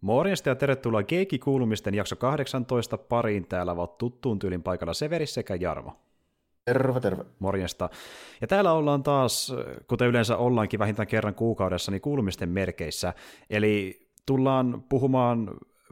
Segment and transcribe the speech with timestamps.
[0.00, 3.46] Morjesta ja tervetuloa Keikki-kuulumisten jakso 18 pariin.
[3.48, 5.96] Täällä ovat tuttuun tyylin paikalla Severi sekä Jarmo.
[6.64, 7.24] Terve, terve.
[7.38, 7.90] Morjesta.
[8.40, 9.54] Ja täällä ollaan taas,
[9.86, 13.14] kuten yleensä ollaankin vähintään kerran kuukaudessa, niin kuulumisten merkeissä.
[13.50, 15.50] Eli tullaan puhumaan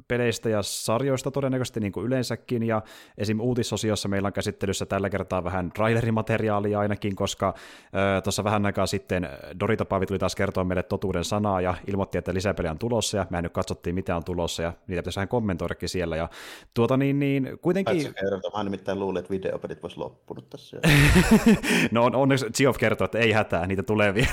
[0.09, 2.83] peleistä ja sarjoista todennäköisesti niin kuin yleensäkin, ja
[3.19, 3.41] esim.
[3.41, 7.55] uutisosiossa meillä on käsittelyssä tällä kertaa vähän trailerimateriaalia ainakin, koska
[8.25, 9.29] tuossa vähän aikaa sitten
[9.61, 13.27] Dorita Pavi tuli taas kertoa meille totuuden sanaa ja ilmoitti, että lisäpeliä on tulossa, ja
[13.31, 16.29] me nyt katsottiin mitä on tulossa, ja niitä pitäisi vähän kommentoidakin siellä, ja
[16.75, 18.15] tuota niin, niin kuitenkin...
[18.15, 20.77] Kertoo, mä nimittäin luulen, että videopelit voisi loppunut tässä.
[21.91, 24.29] no on, onneksi Geoff kertoo, että ei hätää, niitä tulee vielä.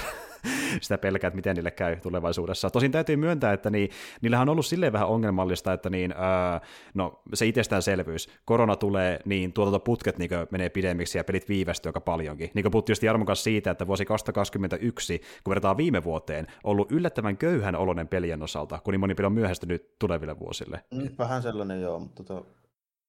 [0.82, 2.70] Sitä pelkää, että miten niille käy tulevaisuudessa.
[2.70, 3.90] Tosin täytyy myöntää, että niin,
[4.22, 6.62] niillähän on ollut silleen vähän ongelmallista, että niin, ää,
[6.94, 12.52] no, se itsestäänselvyys, korona tulee, niin tuotantoputket niin menee pidemmiksi ja pelit viivästyy aika paljonkin.
[12.54, 17.38] Niin kuin puhuttiin Jarmon kanssa siitä, että vuosi 2021, kun verrataan viime vuoteen, ollut yllättävän
[17.38, 20.84] köyhän oloinen pelien osalta, kun niin moni peli on myöhästynyt tuleville vuosille.
[21.18, 22.46] Vähän sellainen joo, mutta tota,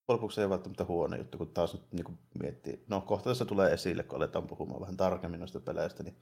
[0.08, 2.84] lopuksi ei välttämättä huono juttu, kun taas niin kuin miettii.
[2.88, 6.16] No kohta tässä tulee esille, kun aletaan puhumaan vähän tarkemmin noista peleistä, niin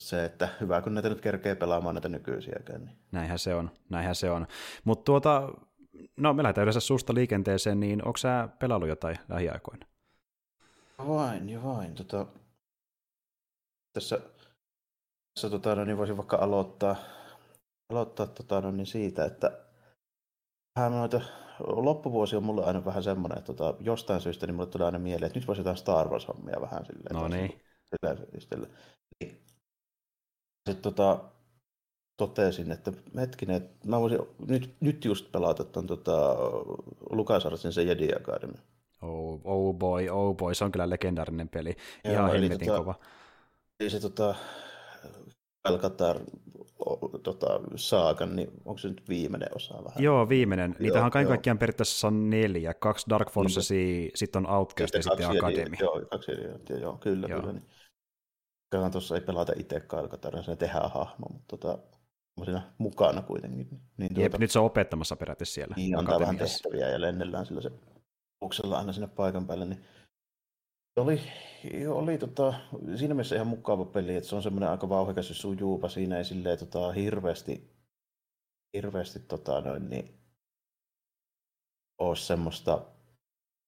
[0.00, 2.84] se, että hyvä kun näitä nyt kerkee pelaamaan näitä nykyisiäkään.
[2.84, 2.96] Niin.
[3.12, 4.46] Näinhän se on, näinhän se on.
[4.84, 5.52] Mutta tuota,
[6.16, 9.86] no me lähdetään yleensä suusta liikenteeseen, niin onko sä pelannut jotain lähiaikoina?
[10.98, 11.94] Vain vain.
[11.94, 12.26] Tota,
[13.92, 14.20] tässä
[15.36, 16.96] tässä tota, no, niin voisin vaikka aloittaa,
[17.90, 19.58] aloittaa tota, no, niin siitä, että
[20.78, 21.20] vähän noita,
[21.60, 25.26] loppuvuosi on mulle aina vähän semmoinen, että tota, jostain syystä niin mulle tulee aina mieleen,
[25.26, 27.14] että nyt voisi jotain Star Wars-hommia vähän silleen.
[27.16, 27.60] No niin.
[27.84, 28.68] Sillä, niin
[30.66, 31.18] sitten tota,
[32.16, 36.36] totesin, että hetkinen, mä voisin nyt, nyt just pelata tuon tota,
[37.10, 38.54] LucasArtsin se Jedi Academy.
[39.02, 41.76] Oh, oh boy, oh boy, se on kyllä legendaarinen peli.
[42.04, 42.94] Ja Ihan helvetin tota, kova.
[43.80, 44.34] Eli se tota,
[45.64, 46.20] Alcatar
[47.22, 50.02] tota, saakan, niin onko se nyt viimeinen osa vähän?
[50.02, 50.76] Joo, viimeinen.
[50.78, 52.74] Niitähän on kaiken kaikkiaan periaatteessa on neljä.
[52.74, 55.76] Kaksi Dark Forcesia, niin, sitten on Outcast ja sitten Academy.
[55.80, 56.42] Joo, kaksi eri,
[56.80, 57.40] joo, kyllä, joo.
[57.40, 57.52] kyllä.
[57.52, 57.66] Niin
[58.76, 61.78] Kyllähän tuossa ei pelata itse Kalkataria, se tehdään hahmo, mutta tota,
[62.44, 63.68] siinä mukana kuitenkin.
[63.96, 65.74] Niin, Jep, tuota, nyt se on opettamassa periaatteessa siellä.
[65.76, 67.70] Niin, antaa vähän tehtäviä ja lennellään sillä se
[68.44, 69.64] uksella aina sinne paikan päälle.
[69.64, 69.84] Niin
[70.96, 71.20] oli,
[71.88, 72.54] oli tota,
[72.96, 75.88] siinä mielessä ihan mukava peli, että se on semmoinen aika vauhdikas ja sujuupa.
[75.88, 77.70] Siinä ei silleen tota, hirveästi,
[78.76, 80.20] hirveästi tota, noin, niin,
[81.98, 82.86] ole semmoista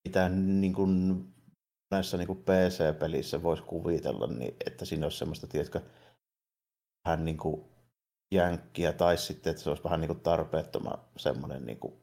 [0.08, 1.24] mitä niin kuin
[1.90, 5.80] näissä niin kuin PC-pelissä voisi kuvitella, niin että siinä olisi semmoista, tiedätkö,
[7.04, 7.64] vähän niin kuin
[8.34, 11.94] jänkkiä, tai sitten, että se olisi vähän niin kuin tarpeettoman semmoinen niin kuin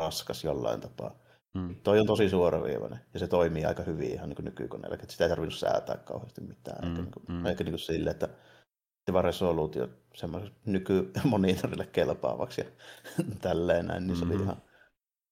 [0.00, 1.18] raskas jollain tapaa.
[1.58, 1.74] Hmm.
[1.82, 5.24] Toi on tosi suoraviivainen, ja se toimii aika hyvin ihan niin kuin nykykoneella, että sitä
[5.24, 6.90] ei tarvinnut säätää kauheasti mitään, hmm.
[6.90, 7.46] eikä, niin kuin, hmm.
[7.46, 8.28] eikä niin kuin sille, että
[9.06, 12.66] se vaan resoluutio semmoiselle nykymonitorille kelpaavaksi ja
[13.40, 14.42] tälleen näin, niin se oli hmm.
[14.42, 14.62] ihan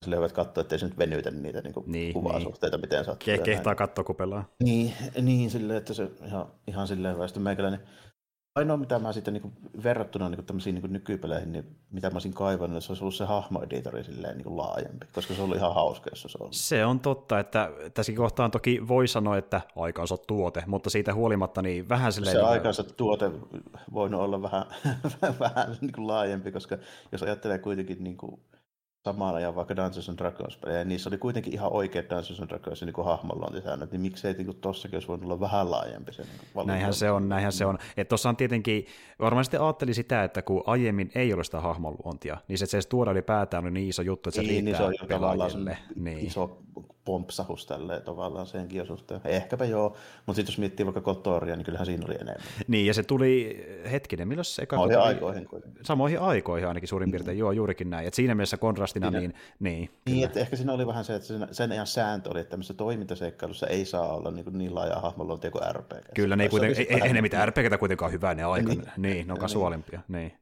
[0.05, 2.81] sille voit katsoa, ettei se nyt venytä niitä niin niin, kuvasuhteita, niin.
[2.81, 3.35] miten sattuu.
[3.35, 4.45] Ke- kehtaa katsoa, kun pelaa.
[4.63, 7.81] Niin, niin silleen, että se ihan, ihan silleen väestö meikäläinen.
[8.55, 9.53] Ainoa, mitä mä sitten niin
[9.83, 13.25] verrattuna niin tämmöisiin niin nykypeleihin, niin mitä mä olisin kaivannut, että se olisi ollut se
[13.25, 16.49] hahmoeditori silleen niin laajempi, koska se oli ihan hauska, jos se on.
[16.53, 21.63] Se on totta, että tässäkin kohtaan toki voi sanoa, että aikansa tuote, mutta siitä huolimatta
[21.63, 22.37] niin vähän silleen...
[22.37, 23.31] Se niin aikansa tuote
[23.95, 24.65] voinut olla vähän,
[25.41, 26.79] vähän niin kuin laajempi, koska
[27.13, 28.41] jos ajattelee kuitenkin niin kuin
[29.05, 32.83] samaan ajan vaikka Dungeons and Dragons pelejä, niissä oli kuitenkin ihan oikeat Dungeons and Dragons
[32.83, 37.11] niin hahmonluontisäännöt, niin miksei niin tossakin olisi voinut olla vähän laajempi se niin Näinhän se
[37.11, 37.79] on, näinhän se on.
[37.97, 38.87] Että tuossa on tietenkin,
[39.21, 42.87] varmaan sitten ajatteli sitä, että kun aiemmin ei ole sitä hahmonluontia, niin se, se edes
[42.87, 45.79] tuoda ylipäätään on niin iso juttu, että se niin, riittää niin se on pelaajille.
[45.97, 46.27] Niin.
[46.27, 46.63] Iso
[47.05, 49.21] pompsahus tälleen tavallaan senkin suhteen.
[49.25, 49.97] Ehkäpä joo,
[50.27, 52.47] mutta sitten jos miettii vaikka Kotoria, niin kyllähän siinä oli enemmän.
[52.69, 54.77] Niin, ja se tuli, hetkinen, milloin se eka...
[54.77, 55.85] Samoihin aikoihin kuitenkin.
[55.85, 57.39] Samoihin aikoihin ainakin suurin piirtein, mm.
[57.39, 58.09] joo, juurikin näin.
[58.09, 59.35] Et siinä mielessä kontrastina, siinä, niin...
[59.61, 62.75] Niin, niin että ehkä siinä oli vähän se, että sen, ajan sääntö oli, että tämmöisessä
[62.75, 66.15] toimintaseikkailussa ei saa olla niin, niin laaja hahmoluontia kuin RPG.
[66.15, 68.69] Kyllä, ne ei, kuiten, ei, ei, ne mitään RPGtä kuitenkaan hyvää ne aika.
[68.69, 70.01] Niin, niin ne on kasuaalimpia.
[70.09, 70.21] Niin.
[70.21, 70.39] niin.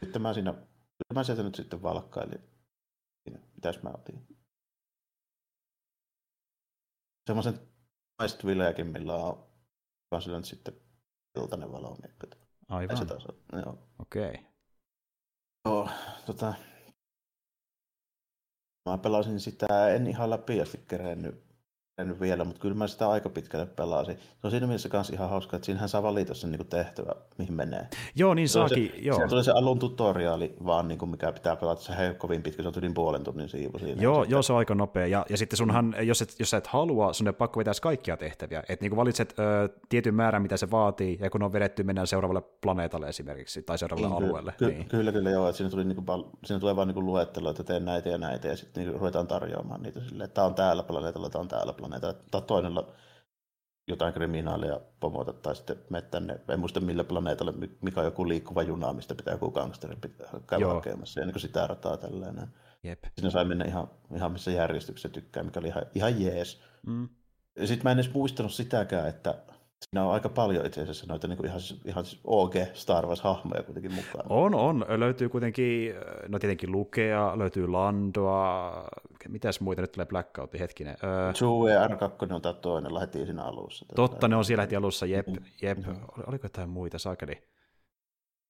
[0.00, 0.54] Sitten mä siinä,
[1.14, 2.40] mä sieltä nyt sitten valkkailin.
[3.54, 4.29] Mitäs mä otin?
[7.30, 7.60] Semmoisen
[8.18, 9.46] naistvileäkin, millä on
[10.10, 10.74] vaan sillä nyt sitten
[11.36, 11.96] iltainen valo.
[12.02, 12.30] Niin,
[12.68, 12.96] Aivan.
[12.96, 13.78] Se taas, joo.
[13.98, 14.30] Okei.
[14.30, 14.44] Okay.
[15.64, 15.88] Joo,
[16.26, 16.54] tota,
[18.88, 21.49] mä pelasin sitä, en ihan läpi asti kerennyt
[21.98, 24.16] nyt vielä, mutta kyllä mä sitä aika pitkälle pelasin.
[24.16, 27.54] Se on siinä mielessä myös ihan hauska, että siinähän saa valita sen niin tehtävä, mihin
[27.54, 27.88] menee.
[28.14, 28.92] Joo, niin saakin.
[28.94, 29.18] Se, joo.
[29.18, 32.62] Se tulee se alun tutoriaali vaan, niin kuin mikä pitää pelata, se ei kovin pitkä,
[32.62, 34.02] se on yli puolen tunnin siivu siinä.
[34.02, 35.06] Joo, joo, se on aika nopea.
[35.06, 38.16] Ja, ja sitten sunhan, jos, et, jos sä et halua, sun ei pakko vetää kaikkia
[38.16, 38.62] tehtäviä.
[38.68, 42.42] Että niin valitset ö, tietyn määrän, mitä se vaatii, ja kun on vedetty, mennään seuraavalle
[42.60, 44.54] planeetalle esimerkiksi, tai seuraavalle niin, alueelle.
[44.58, 44.88] Ky- niin.
[44.88, 45.48] Kyllä, kyllä, joo.
[45.48, 48.48] Että siinä, tuli, niin kuin, siinä tulee vaan niin luettelo, että teen näitä ja näitä,
[48.48, 51.72] ja sitten niin ruvetaan tarjoamaan niitä silleen, että tämä on täällä planeetalla, tämä on täällä
[51.72, 51.89] planeetalla.
[51.98, 52.72] Tämä toinen
[53.88, 58.62] jotain kriminaalia pomota tai sitten mene tänne, en muista millä planeetalle, mikä on joku liikkuva
[58.62, 59.96] juna, mistä pitää joku gangsteri
[60.46, 62.48] käydä hakemassa, ja niin kuin sitä rataa tällainen.
[62.82, 63.04] Jep.
[63.14, 66.62] Siinä sai mennä ihan, ihan missä järjestyksessä tykkää, mikä oli ihan, ihan jees.
[66.86, 67.08] Mm.
[67.64, 69.34] Sitten mä en edes muistanut sitäkään, että
[69.84, 73.62] Siinä on aika paljon itse asiassa noita niin kuin ihan, ihan siis OG Star Wars-hahmoja
[73.62, 74.26] kuitenkin mukaan.
[74.28, 74.86] On, on.
[74.88, 75.94] Löytyy kuitenkin,
[76.28, 78.88] no tietenkin Lukea, löytyy Landoa,
[79.28, 80.96] mitäs muita nyt tulee Blackout, hetkinen.
[81.04, 83.86] Öö, Chewie R2 on tämä toinen, lähetiin siinä alussa.
[83.94, 85.44] Totta, ne on siellä heti alussa, jep, mm-hmm.
[85.62, 85.78] jep.
[85.78, 86.04] Mm-hmm.
[86.26, 87.42] Oliko jotain muita, saakeli?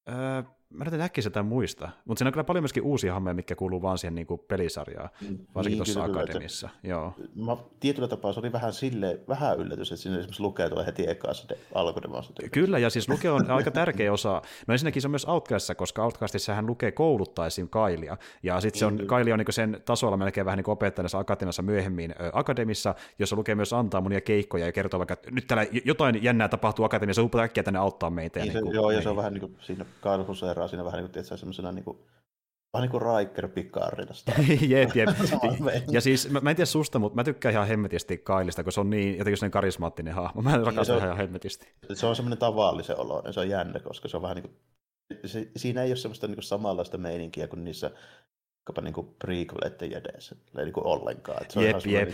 [0.09, 3.55] Öö, mä en äkkiä sitä muista, mutta siinä on kyllä paljon myöskin uusia hammeja, mitkä
[3.55, 6.69] kuuluu vaan siihen niin kuin pelisarjaan, mm, varsinkin niin, tuossa Akademissa.
[6.76, 7.14] Että, Joo.
[7.34, 11.11] Mä, tietyllä tapaa se oli vähän sille, vähän yllätys, että siinä esimerkiksi lukee tulee heti
[11.11, 12.32] ekassa alkudemossa.
[12.52, 14.43] Kyllä, ja siis luke on aika tärkeä osa.
[14.67, 17.69] No ensinnäkin se on myös Outcastissa, koska Outcastissa hän lukee kouluttaa esim.
[17.69, 21.19] Kailia, ja sitten se on, niin, Kaili on niin sen tasolla melkein vähän niin opettajana
[21.19, 25.46] Akatemiassa myöhemmin ö, Akademissa, jossa lukee myös antaa monia keikkoja ja kertoo vaikka, että nyt
[25.46, 28.40] täällä jotain jännää tapahtuu Akatemiassa, upota äkkiä tänne auttaa meitä.
[28.40, 28.96] Niin, ja niin kuin, joo, niin.
[28.96, 29.84] ja se on vähän niin kuin siinä
[30.61, 31.99] Kyle siinä vähän niin kuin, tietysti, semmoisena niin kuin,
[32.73, 34.33] vähän niin kuin Riker Picardista.
[34.69, 35.09] jep, jep.
[35.95, 38.81] ja siis mä, mä, en tiedä susta, mutta mä tykkään ihan hemmetisti Kailista, kun se
[38.81, 40.43] on niin jotenkin sellainen karismaattinen hahmo.
[40.43, 41.75] Mä rakastan ihan hemmetisti.
[41.95, 44.57] Se on semmoinen tavallisen olo, ja se on jännä, koska se on vähän niin kuin,
[45.31, 47.91] se, siinä ei ole semmoista niin kuin samanlaista meininkiä kuin niissä
[48.61, 51.43] vaikkapa niin prequeleiden jedessä, ei niin ollenkaan.
[51.43, 52.09] Että se jep, jep.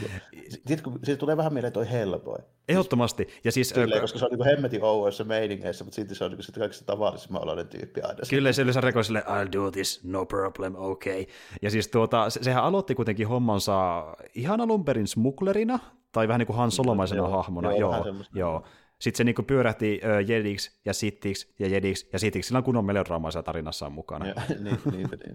[0.68, 2.38] Niin kuin, siitä tulee vähän mieleen toi Hellboy.
[2.68, 3.28] Ehdottomasti.
[3.44, 6.40] Ja siis, Silleen, koska se on niin hemmetin ouoissa meiningeissä, mutta silti se on niin
[6.58, 8.18] kaikista tavallisimman oloinen tyyppi aina.
[8.30, 11.24] Kyllä se yleensä rekoi sille, I'll do this, no problem, okay.
[11.62, 14.04] Ja siis tuota, se, sehän aloitti kuitenkin hommansa
[14.34, 15.78] ihan alun perin smugglerina,
[16.12, 17.72] tai vähän niin kuin Han Solomaisena joo, hahmona.
[17.72, 18.64] Joo, joo, joo.
[19.00, 22.46] Sitten se niinku pyörähti uh, jediksi ja sittiksi ja jediksi ja sittiksi.
[22.48, 24.26] Sillä on kunnon melodraamaisia tarinassa mukana.
[24.26, 25.34] Ja, niin, niin, niin.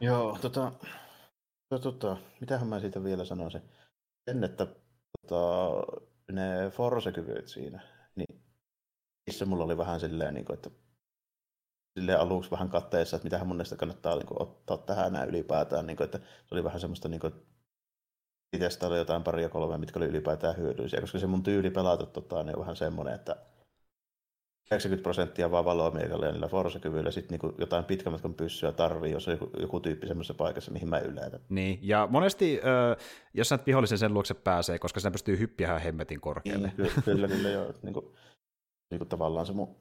[0.00, 0.72] Joo, tota,
[1.68, 3.62] tota, tota, mitähän mä siitä vielä sanoisin.
[4.30, 4.66] Sen, että
[5.20, 5.70] tota,
[6.32, 7.80] ne Force-kyvyt siinä,
[8.16, 8.42] niin
[9.26, 10.70] missä mulla oli vähän silleen, niin kuin, että
[11.98, 15.86] silleen aluksi vähän katteessa, että mitähän mun mielestä kannattaa niin kuin, ottaa tähän näin ylipäätään,
[15.86, 17.34] niin kuin, että se oli vähän semmoista niin kuin,
[18.58, 22.56] testailla jotain paria kolmea, mitkä oli ylipäätään hyödyllisiä, koska se mun tyyli pelata tota, niin
[22.56, 23.36] on vähän semmoinen, että
[24.70, 29.12] 90 prosenttia vaan valoa miekalle ja niillä Forza-kyvyillä sitten niin jotain pitkän matkan pyssyä tarvii,
[29.12, 31.40] jos on joku, joku tyyppi semmoisessa paikassa, mihin mä yleitä.
[31.48, 33.04] Niin, ja monesti, äh,
[33.34, 36.66] jos sä vihollisen sen luokse pääsee, koska sen pystyy hyppiä hemmetin korkealle.
[36.66, 37.72] Niin, kyllä, kyllä, kyllä joo.
[37.82, 38.06] Niin kuin,
[38.90, 39.76] niin kuin tavallaan se mun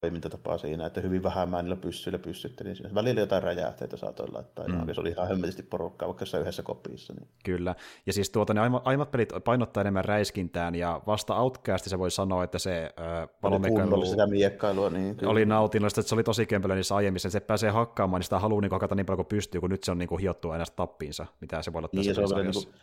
[0.00, 2.94] toimintatapaa siinä, että hyvin vähän mä niillä pyssyillä pyssyttelin siinä.
[2.94, 4.88] Välillä jotain räjähteitä saatoin laittaa, mm.
[4.88, 7.12] ja se oli ihan hemmetisti porukkaa, vaikka se yhdessä kopissa.
[7.12, 7.28] Niin.
[7.44, 7.74] Kyllä,
[8.06, 12.44] ja siis tuota, ne aiemmat pelit painottaa enemmän räiskintään, ja vasta Outcasti se voi sanoa,
[12.44, 15.32] että se äh, valomekailu sitä miekkailua, niin kyllä.
[15.32, 18.60] oli nautinnollista, että se oli tosi kempelö niissä aiemmissa, se pääsee hakkaamaan, niin sitä haluaa
[18.60, 21.26] niin hakata niin paljon kuin pystyy, kun nyt se on niin kuin hiottua aina tappiinsa,
[21.40, 22.74] mitä se voi olla niin, tässä se on, niin kuin,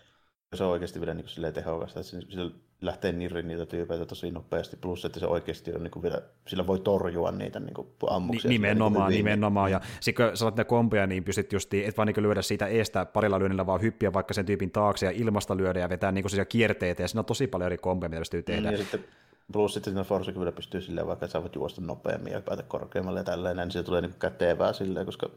[0.55, 2.51] se on oikeasti vielä niin kuin tehokasta, että sillä
[2.81, 6.67] lähtee nirrin niitä tyypeitä tosi nopeasti, plus että se oikeasti on niin kuin vielä, sillä
[6.67, 8.49] voi torjua niitä niin kuin ammuksia.
[8.49, 12.23] Nimenomaan, niin nimenomaan, ja sitten kun saat ne kompeja, niin pystyt just, et vaan niin
[12.23, 15.89] lyödä siitä eestä parilla lyönnillä, vaan hyppiä vaikka sen tyypin taakse ja ilmasta lyödä ja
[15.89, 18.67] vetää niin kuin kierteitä, ja siinä on tosi paljon eri kompeja, mitä pystyy tehdä.
[18.67, 19.03] Mm, ja sitten
[19.51, 23.19] Plus sitten siinä Forza kyllä pystyy silleen, vaikka sä voit juosta nopeammin ja päätä korkeammalle
[23.19, 25.29] ja tälleen, niin se tulee niin kätevää silleen, koska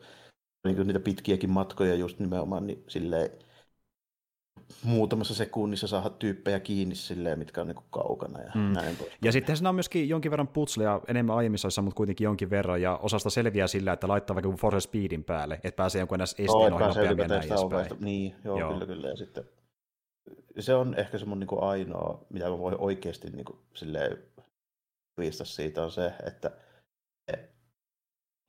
[0.64, 3.30] niin niitä pitkiäkin matkoja just nimenomaan, niin silleen,
[4.82, 8.60] muutamassa sekunnissa saada tyyppejä kiinni silleen, mitkä on niin kaukana ja mm.
[8.60, 9.12] näin pois.
[9.24, 12.82] Ja sitten siinä on myöskin jonkin verran putsleja enemmän aiemmissa osissa, mutta kuitenkin jonkin verran,
[12.82, 16.30] ja osasta selviää sillä, että laittaa vaikka Force Speedin päälle, että pääsee jonkun ns.
[16.30, 17.86] esteen ohi nopeammin ja näin edespäin.
[18.00, 19.08] Niin, joo, joo, kyllä, kyllä.
[19.08, 19.44] Ja sitten
[20.58, 24.18] se on ehkä se mun niin kuin ainoa, mitä mä voin oikeasti niin kuin, silleen,
[25.42, 26.50] siitä on se, että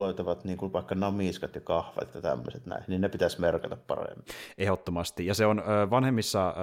[0.02, 4.24] löytävät niin kuin vaikka namiskat ja kahvat ja tämmöiset näin, niin ne pitäisi merkata paremmin.
[4.58, 5.26] Ehdottomasti.
[5.26, 6.54] Ja se on vanhemmissa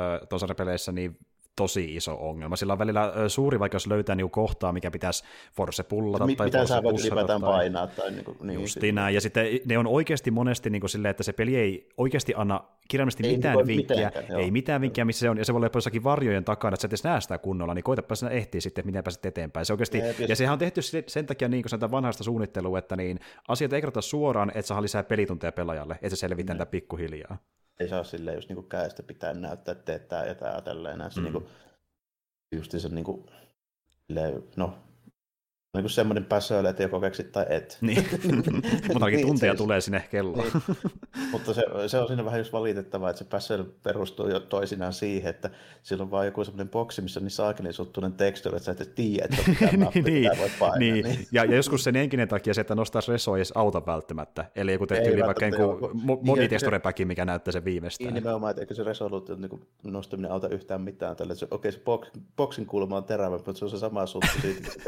[0.57, 1.17] peleissä niin
[1.59, 2.55] tosi iso ongelma.
[2.55, 5.23] Sillä on välillä suuri vaikeus löytää niinku kohtaa, mikä pitäisi
[5.55, 7.51] force pullata Mi- tai mitä sä voit ylipäätään tai...
[7.51, 7.87] painaa.
[7.87, 9.15] Tai niinku, niin, Justi näin.
[9.15, 13.27] Ja sitten ne on oikeasti monesti niinku silleen, että se peli ei oikeasti anna kirjaimellisesti
[13.27, 16.43] ei mitään vinkkiä, ei mitään vinkkiä, missä se on, ja se voi olla jossakin varjojen
[16.43, 19.25] takana, että sä et edes näe sitä kunnolla, niin koitapa sinä ehtiä sitten, miten pääset
[19.25, 19.65] eteenpäin.
[19.65, 23.19] Se oikeasti, ja, ja sehän on tehty sen takia niin kuin vanhasta suunnittelua, että niin
[23.47, 27.37] asiat ei kerrota suoraan, että saa lisää pelitunteja pelaajalle, että se selvitään tätä pikkuhiljaa.
[27.79, 31.11] Ei saa silleen just niinku käestä pitää näyttää, että teettää ja tälleen näin.
[31.11, 31.23] Se mm.
[31.23, 31.49] niinku,
[32.51, 33.25] justiinsa niinku,
[34.55, 34.77] no
[35.73, 37.77] niin kuin semmoinen päsöille, että joko keksit tai et.
[37.81, 38.07] Niin.
[38.87, 40.43] Mutta ainakin tunteja tulee sinne kelloon.
[40.43, 40.77] Niin.
[41.31, 45.29] Mutta se, se, on siinä vähän just valitettavaa, että se päsöily perustuu jo toisinaan siihen,
[45.29, 45.49] että
[45.83, 48.95] sillä on vaan joku semmoinen boksi, missä on niin saakeli suttuinen teksturi, että sä et
[48.95, 50.77] tiedä, että mitä nappi, niin, voi painaa.
[50.77, 51.05] Niin.
[51.05, 51.27] niin.
[51.31, 54.45] Ja, ja, joskus sen enkinen takia se, että nostaisi resoa edes auta välttämättä.
[54.55, 58.13] Eli joku tehty yli vaikka joku monitexturepäki, mikä näyttää sen viimeistään.
[58.13, 61.15] Niin nimenomaan, että eikö se resoluutio niin nostaminen auta yhtään mitään.
[61.15, 64.41] Tällä, okei, okay, se box, boksin kulma on terävä, mutta se on se sama suttu
[64.41, 64.79] siitä se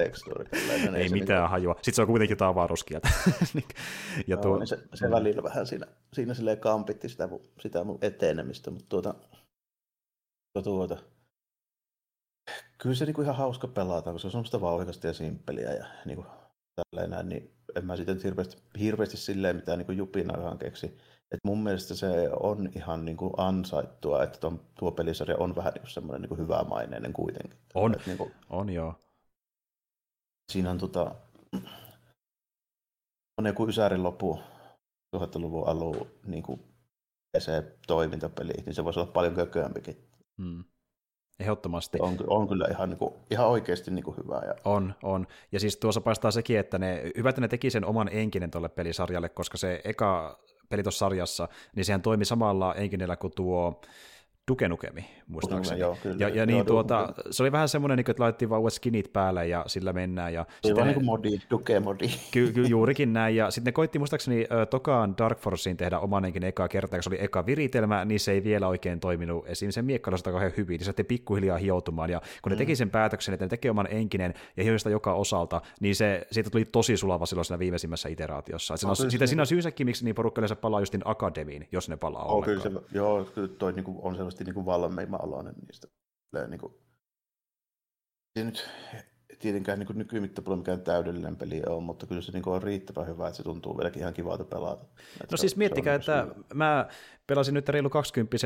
[0.96, 1.74] ei mitään niin hajua.
[1.74, 3.10] Sitten se on kuitenkin jotain avaruuskieltä.
[3.54, 3.66] Niin,
[4.28, 4.58] ja tuo...
[4.58, 9.16] niin se, se välillä vähän siinä, siinä silleen kampitti sitä, sitä mun etenemistä, mutta tuota,
[10.64, 10.98] tuota,
[12.78, 16.26] kyllä se niinku ihan hauska pelata, koska se on semmoista vauhikasta ja simppeliä ja niinku,
[16.76, 20.98] tälleen näin, niin en mä sitten hirveästi, hirveästi silleen mitään niinku jupinakaan keksi.
[21.32, 22.08] Et mun mielestä se
[22.40, 27.60] on ihan niinku ansaittua, että ton, tuo pelisarja on vähän niinku semmoinen niinku hyvämaineinen kuitenkin.
[27.74, 28.96] On, Et, niinku, on joo
[30.52, 31.16] siinä on tota,
[33.38, 34.40] on joku Ysärin lopu
[35.16, 36.60] 2000-luvun alun niin kuin
[37.38, 39.98] PC-toimintapeli, niin se voisi olla paljon kököämpikin.
[40.42, 40.64] Hmm.
[41.40, 41.98] Ehdottomasti.
[42.02, 44.42] On, on kyllä ihan, niin kuin, ihan oikeasti niin kuin hyvä.
[44.48, 44.56] Ja...
[44.66, 45.28] On, on.
[45.52, 48.70] Ja siis tuossa paistaa sekin, että ne, hyvä, että ne teki sen oman enkinen tuolle
[48.70, 53.82] pelisarjalle, koska se eka peli tuossa sarjassa, niin sehän toimi samalla enkinellä kuin tuo
[54.48, 55.80] Duke Nukemi, muistaakseni.
[55.80, 56.16] Joo, kyllä.
[56.20, 59.14] Ja, ja niin, joo, tuota, se oli vähän semmoinen, niin että laitettiin vaan uudet skinit
[59.14, 60.34] päälle ja sillä mennään.
[60.34, 62.08] Ja se oli niin kuin modi, Duke-modi.
[62.32, 63.36] Ky, ky, juurikin näin.
[63.36, 67.24] Ja sitten ne koitti muistaakseni Tokaan Dark Forcein tehdä omanenkin eka kertaa, kun se oli
[67.24, 69.72] eka viritelmä, niin se ei vielä oikein toiminut esim.
[69.72, 70.80] sen miekkailusta kauhean hyvin.
[70.80, 72.10] Niin se pikkuhiljaa hioutumaan.
[72.10, 72.58] Ja kun ne mm.
[72.58, 76.50] teki sen päätöksen, että ne teki oman enkinen ja hioista joka osalta, niin se siitä
[76.50, 78.74] tuli tosi sulava silloin siinä viimeisimmässä iteraatiossa.
[78.74, 82.26] Että no, siinä, siinä on syynsäkin, miksi niin porukka palaa justin Akademiin, jos ne palaa
[82.26, 85.88] oh, kyllä se, joo, kyllä toi niin kuin, on selvästi niin kuin valmeimman oloinen niistä.
[86.48, 86.74] Niin kuin,
[88.36, 88.70] ei nyt
[89.40, 93.38] tietenkään niin nykymittapuolella mikään täydellinen peli on, mutta kyllä se niin on riittävän hyvä, että
[93.38, 94.86] se tuntuu vieläkin ihan kivalta pelata.
[95.22, 96.36] Että no siis miettikää, että hyvä.
[96.54, 96.88] mä
[97.28, 98.38] pelasin nyt reilu 20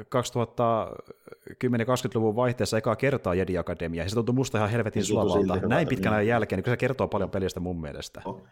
[0.00, 5.68] 2010-20-luvun vaihteessa ekaa kertaa Jedi Academia, ja se tuntuu musta ihan helvetin niin, sulavalta.
[5.68, 8.22] Näin pitkän ajan jälkeen, niin se kertoo paljon pelistä mun mielestä.
[8.24, 8.42] Oh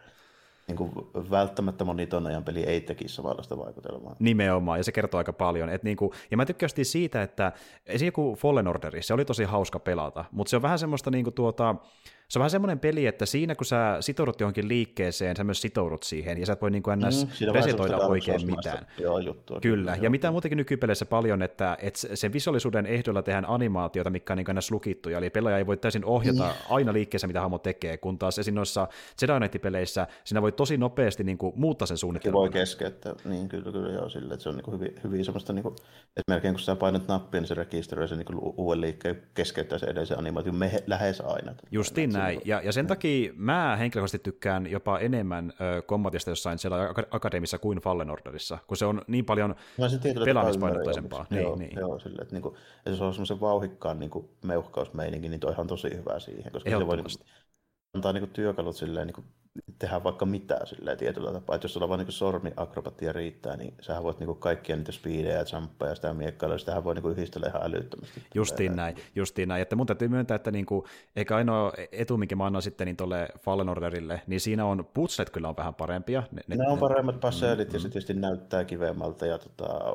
[0.78, 4.16] niin kuin välttämättä moni ton ajan peli ei tekisi samanlaista vaikutelmaa.
[4.18, 5.68] Nimenomaan, ja se kertoo aika paljon.
[5.68, 7.52] Et niin kuin, ja mä tykkäsin siitä, että
[7.86, 11.24] esimerkiksi joku Fallen Orderi, se oli tosi hauska pelata, mutta se on vähän semmoista niin
[11.24, 11.74] kuin tuota,
[12.32, 16.02] se on vähän semmoinen peli, että siinä kun sä sitoudut johonkin liikkeeseen, sä myös sitoudut
[16.02, 17.26] siihen, ja sä et voi niin kuin ns.
[17.40, 18.86] Mm, resetoida oikein mitään.
[18.98, 24.10] Joo, juttua, kyllä, ja mitä muutenkin nykypeleissä paljon, että, että sen visuaalisuuden ehdolla tehdään animaatiota,
[24.10, 24.70] mikä on niin ns.
[24.70, 26.74] lukittuja, eli pelaaja ei voi täysin ohjata mm.
[26.74, 28.54] aina liikkeessä, mitä hahmo tekee, kun taas esim.
[28.54, 28.88] noissa
[29.22, 32.40] Jedi Knight-peleissä siinä voi tosi nopeasti niin kuin, muuttaa sen suunnitelman.
[32.40, 35.52] Voi keskeyttää, niin kyllä, kyllä joo, sille, että se on niin kuin hyvin, hyvin semmoista,
[35.52, 39.22] niin kuin, että melkein kun sä painat nappia, niin se rekisteröi sen niin uuden liikkeen
[39.34, 41.54] keskeyttää se edellisen animaation me, lähes aina.
[41.70, 46.94] Justiin näin, ja, ja sen takia mä henkilökohtaisesti tykkään jopa enemmän ö, kombatista jossain siellä
[47.10, 49.54] akademissa kuin Fallen Orderissa, kun se on niin paljon
[50.24, 51.26] pelaamispainotteisempaa.
[51.30, 51.78] Niin, joo, niin.
[51.78, 52.54] joo sille, että, niin kuin,
[52.86, 56.70] että se on semmoisen vauhikkaan niin kuin meuhkausmeininki, niin toi on tosi hyvä siihen, koska
[56.70, 57.26] se voi niin kuin,
[57.94, 59.26] antaa niin kuin, työkalut silleen, niin kuin,
[59.78, 61.56] tehdä vaikka mitään silleen tietyllä tapaa.
[61.56, 65.44] Että jos sulla vaan niin sormiakrobatia riittää, niin sähän voit niin kaikkia niitä speedejä ja
[65.52, 68.22] jumppeja ja sitä miekkailua, sitähän voi niin yhdistellä ihan älyttömästi.
[68.34, 69.62] Justiin näin, justiin näin.
[69.62, 70.84] Että mun täytyy myöntää, että niin kuin,
[71.16, 75.30] eikä ainoa etu, minkä mä annan sitten niin tuolle Fallen Orderille, niin siinä on putslet
[75.30, 76.22] kyllä on vähän parempia.
[76.30, 79.94] Ne, ne, ne on paremmat passeelit mm, ja se tietysti näyttää kivemmalta ja tota,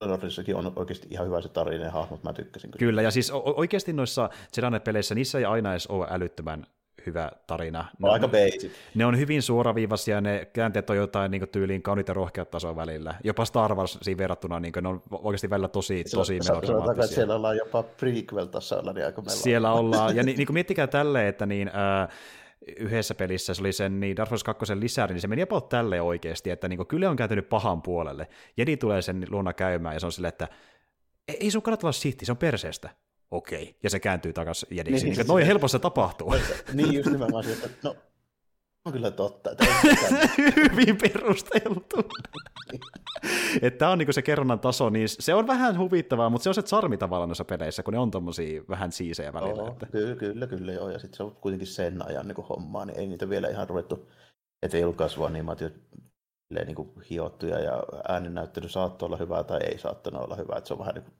[0.00, 2.70] Orderissakin on oikeasti ihan hyvä se tarina ja hahmot, mä tykkäsin.
[2.70, 6.66] Kyllä, kyllä ja siis oikeasti noissa Jedi-peleissä niissä ei aina edes ole älyttömän
[7.06, 7.84] hyvä tarina.
[7.98, 8.70] Ne on, aika basic.
[8.94, 13.14] Ne on hyvin suoraviivaisia, ne käänteet on jotain niin tyyliin kaunit ja rohkeat tasoa välillä.
[13.24, 17.14] Jopa Star Wars siinä verrattuna, niin ne on oikeasti välillä tosi, tosi melodramaattisia.
[17.14, 21.46] siellä ollaan jopa prequel-tasolla, niin aika Siellä ollaan, ja niin, niin kuin miettikää tälleen, että
[21.46, 22.08] niin, äh,
[22.76, 26.00] yhdessä pelissä se oli sen niin Dark Souls 2 lisäri, niin se meni jopa tälle
[26.00, 28.28] oikeasti, että niin kyllä on kääntynyt pahan puolelle.
[28.56, 30.48] Jedi tulee sen luona käymään ja se on silleen, että
[31.40, 32.90] ei sun kannata olla sitti, se on perseestä
[33.32, 35.04] okei, ja se kääntyy takaisin jediksi.
[35.06, 36.34] Niin, niin, noin helposti se tapahtuu.
[36.72, 37.96] niin, just nimenomaan että no,
[38.84, 39.50] on kyllä totta.
[39.50, 39.64] Että
[40.56, 41.96] Hyvin perusteltu.
[43.62, 46.54] että tämä on niinku se kerronnan taso, niin se on vähän huvittavaa, mutta se on
[46.54, 49.62] se charmi tavallaan noissa peleissä, kun ne on tommosia vähän siisejä välillä.
[49.62, 49.86] Oho, että...
[49.86, 53.06] Kyllä, kyllä, kyllä joo, ja sitten se on kuitenkin sen ajan niin hommaa, niin ei
[53.06, 54.08] niitä vielä ihan ruvettu,
[54.62, 55.72] että ei julkaisua animaatiot
[56.66, 60.74] niin kuin hiottuja ja ääninäyttely saattoi olla hyvää tai ei saattanut olla hyvää, että se
[60.74, 61.14] on vähän niin kuin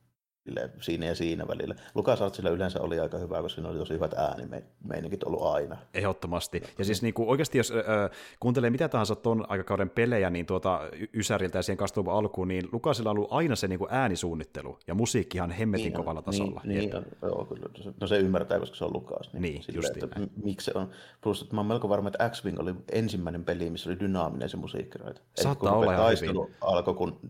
[0.80, 1.75] siinä ja siinä välillä.
[1.94, 5.76] Lukas Artsilla yleensä oli aika hyvä, koska siinä oli tosi hyvät äänimeiningit ollut aina.
[5.94, 6.62] Ehdottomasti.
[6.78, 10.80] Ja siis niin kuin, oikeasti jos äh, kuuntelee mitä tahansa ton aikakauden pelejä, niin tuota
[11.14, 14.94] Ysäriltä ja siihen kastuva alkuun, niin Lukasilla on ollut aina se niin kuin äänisuunnittelu ja
[14.94, 16.61] musiikki ihan hemmetin niin, kovalla tasolla.
[16.64, 17.68] Niin, niin on, joo, kyllä.
[18.00, 19.32] No se ymmärtää, koska se on Lukas.
[19.32, 20.90] Niin, niin sille, että miksi se on.
[21.20, 24.56] Plus, että mä oon melko varma, että X-Wing oli ensimmäinen peli, missä oli dynaaminen se
[24.56, 24.99] musiikki.
[25.34, 26.54] Saattaa olla ihan hyvin.
[26.61, 27.20] alkoi, kun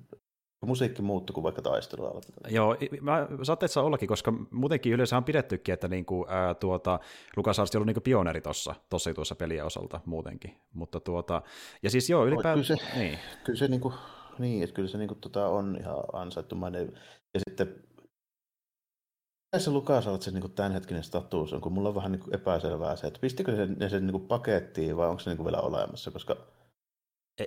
[0.67, 2.21] musiikki muuttui, kun vaikka taistelu alkoi.
[2.49, 7.01] Joo, mä saatteessa ollakin, koska muutenkin yleensä on pidettykin, että niinku, ää, tuota,
[7.37, 10.57] Lukas Arts on ollut niinku pioneeri tuossa, tossa jutussa pelien osalta muutenkin.
[10.75, 11.43] Mutta tuota,
[11.83, 12.55] ja siis joo, ylipäätään...
[12.55, 13.19] Kyllä se, niin.
[13.45, 13.93] kyllä se, niinku,
[14.39, 16.93] niin, että kyllä se niinku, tota, on ihan ansaittumainen.
[17.35, 17.75] Ja sitten
[19.59, 23.21] se Lukas Arts niinku tämänhetkinen status on, kun mulla on vähän niinku epäselvää se, että
[23.21, 26.37] pistikö se, ne sen niinku pakettiin vai onko se niinku vielä olemassa, koska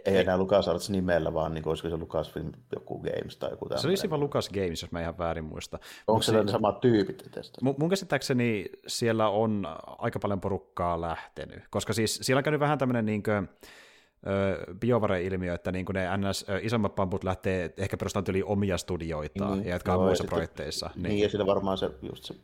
[0.05, 3.81] ei, ei enää LucasArts nimellä, vaan niin olisiko se Lucasfilm joku Games tai joku tämmöinen.
[3.81, 5.79] Se olisi vaan Lucas Games, jos mä ihan väärin muista.
[6.07, 7.57] Onko se ne samat tyypit tästä?
[7.61, 12.77] Mun, mun käsittääkseni siellä on aika paljon porukkaa lähtenyt, koska siis siellä on käynyt vähän
[12.77, 13.49] tämmöinen niin kuin,
[14.79, 19.75] biovare-ilmiö, että niin ne NS, isommat pamput lähtee ehkä perustamaan yli omia studioitaan niin, ja
[19.75, 20.89] jatkaa muissa sitten, projekteissa.
[20.95, 21.03] Niin.
[21.03, 22.35] niin, ja sillä varmaan se just se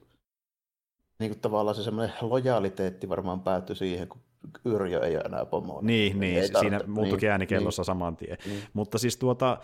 [1.22, 4.22] niin kuin tavallaan se semmoinen lojaliteetti varmaan päättyi siihen, kun
[4.66, 5.80] Yrjö ei ole enää pomo.
[5.82, 8.38] Niin, niin, niin siinä muuttuikin niin, äänikellossa niin, saman tien.
[8.46, 8.64] Niin.
[8.74, 9.58] Mutta siis tuota,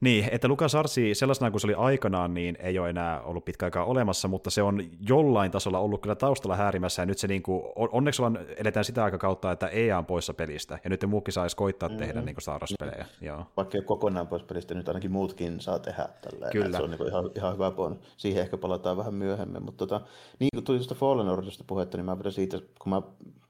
[0.00, 3.66] niin, että Lukas Arsi sellaisena kuin se oli aikanaan, niin ei ole enää ollut pitkä
[3.66, 7.42] aikaa olemassa, mutta se on jollain tasolla ollut kyllä taustalla häärimässä, ja nyt se niin
[7.42, 11.32] kuin, onneksi on, eletään sitä aikakautta, että EA on poissa pelistä, ja nyt ne muukin
[11.32, 12.04] saisi koittaa mm-hmm.
[12.04, 13.04] tehdä niin kuin Star Wars-pelejä.
[13.04, 13.26] Mm-hmm.
[13.26, 13.46] Joo.
[13.56, 16.50] Vaikka ei kokonaan pois pelistä, nyt ainakin muutkin saa tehdä tällä.
[16.50, 16.76] Kyllä.
[16.76, 17.94] Se on niin ihan, ihan hyvä puoli.
[18.16, 20.06] Siihen ehkä palataan vähän myöhemmin, mutta tota,
[20.38, 23.02] niin kuin tuli tuosta Fallen Orderista puhetta, niin mä vedän siitä, kun mä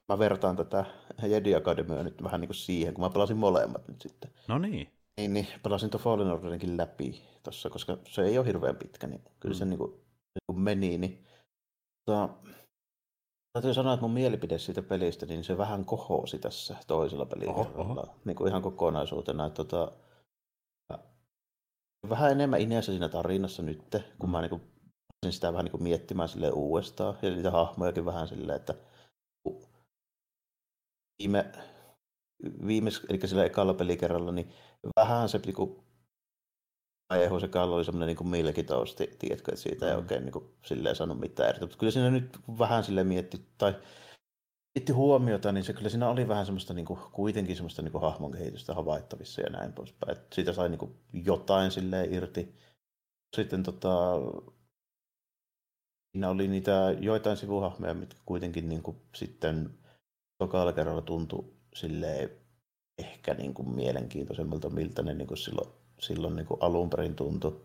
[0.09, 0.85] mä vertaan tätä
[1.23, 4.31] Jedi Academia nyt vähän niin kuin siihen, kun mä pelasin molemmat nyt sitten.
[4.49, 4.93] No niin.
[5.17, 9.25] Niin, niin pelasin tuon Fallen Orderinkin läpi tossa, koska se ei ole hirveän pitkä, niin
[9.41, 9.59] kyllä mm.
[9.59, 10.99] se niin kuin, niin kuin meni.
[10.99, 11.27] Niin,
[12.05, 12.29] tota,
[13.53, 17.53] täytyy sanoa, että mun mielipide siitä pelistä, niin se vähän kohosi tässä toisella pelillä.
[18.25, 19.47] Niin kuin ihan kokonaisuutena.
[19.47, 19.93] Että, tota,
[22.09, 23.83] vähän enemmän ineessä siinä tarinassa nyt,
[24.19, 24.33] kun mm.
[24.33, 24.63] mä niin kuin,
[25.31, 27.19] sitä vähän niin kuin miettimään sille uudestaan.
[27.23, 28.75] Ja niitä hahmojakin vähän silleen, että
[31.19, 31.53] viime,
[32.67, 34.53] viimeis, eli sillä ekalla pelikerralla, niin
[34.97, 35.85] vähän se niin
[37.15, 39.99] Eho se kallo oli semmoinen niin milki toasti, tiedätkö, että siitä ei mm.
[39.99, 41.61] oikein niin kuin, silleen saanut mitään eri.
[41.61, 46.29] Mutta kyllä siinä nyt vähän sille mietti, tai kiinnitti huomiota, niin se kyllä siinä oli
[46.29, 50.13] vähän semmoista niin kuin, kuitenkin semmoista niin kuin, hahmon kehitystä havaittavissa ja näin poispäin.
[50.13, 52.55] Että siitä sai niin kuin, jotain silleen irti.
[53.37, 54.13] Sitten tota,
[56.13, 59.79] siinä oli niitä joitain sivuhahmoja, mitkä kuitenkin niin kuin, sitten
[60.47, 62.31] tokalla kerralla tuntui silleen
[62.99, 65.69] ehkä niin kuin mielenkiintoisemmalta, miltä ne niin kuin silloin,
[66.01, 67.65] silloin niin kuin alun perin tuntui.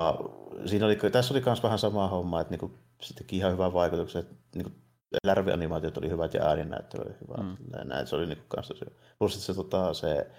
[0.00, 0.18] Ja
[0.66, 3.72] siinä oli, tässä oli myös vähän sama homma, että niin kuin, se teki ihan hyvän
[3.72, 4.74] vaikutuksen, että niin kuin,
[5.24, 7.42] lärvianimaatiot oli hyvät ja ääninäyttely oli hyvä.
[7.42, 7.88] Mm.
[7.88, 8.84] Näin, se oli niin kuin, se.
[9.18, 10.30] Plus se, tota, se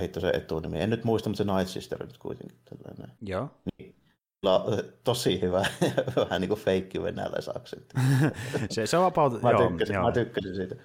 [0.00, 0.80] heittoi se etunimi.
[0.80, 2.58] En nyt muista, mutta se Night Sister nyt kuitenkin.
[2.64, 3.16] Tällainen.
[3.22, 3.50] Joo.
[3.78, 3.94] Niin,
[5.04, 5.66] tosi hyvä,
[6.16, 7.94] vähän niin kuin feikki venäläisaksentti.
[8.70, 9.42] se, se on vapaut...
[9.42, 10.76] mä, tykkäsin, joo, mä tykkäsin siitä.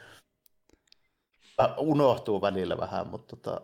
[1.77, 3.61] Unohtuu välillä vähän, mutta tota,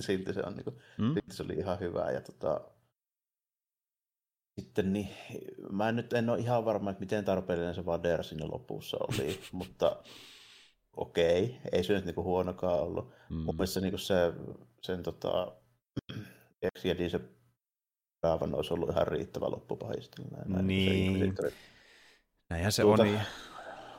[0.00, 1.14] silti se on niin kuin, mm?
[1.14, 2.10] silti se oli ihan hyvä.
[2.10, 2.60] Ja tota,
[4.60, 5.08] sitten niin,
[5.70, 9.40] mä en nyt en ole ihan varma, että miten tarpeellinen se Vader sinne lopussa oli,
[9.52, 9.96] mutta
[10.96, 13.12] okei, okay, ei se nyt niin kuin huonokaan ollut.
[13.30, 13.36] Mm.
[13.36, 14.32] Mun mielestä niin kuin se,
[14.80, 15.52] sen tota,
[17.08, 17.20] se
[18.22, 20.22] Raavan olisi ollut ihan riittävä loppupahista.
[20.46, 21.34] Näin, niin.
[22.50, 23.08] Näinhän se tuota, on.
[23.08, 23.20] Niin.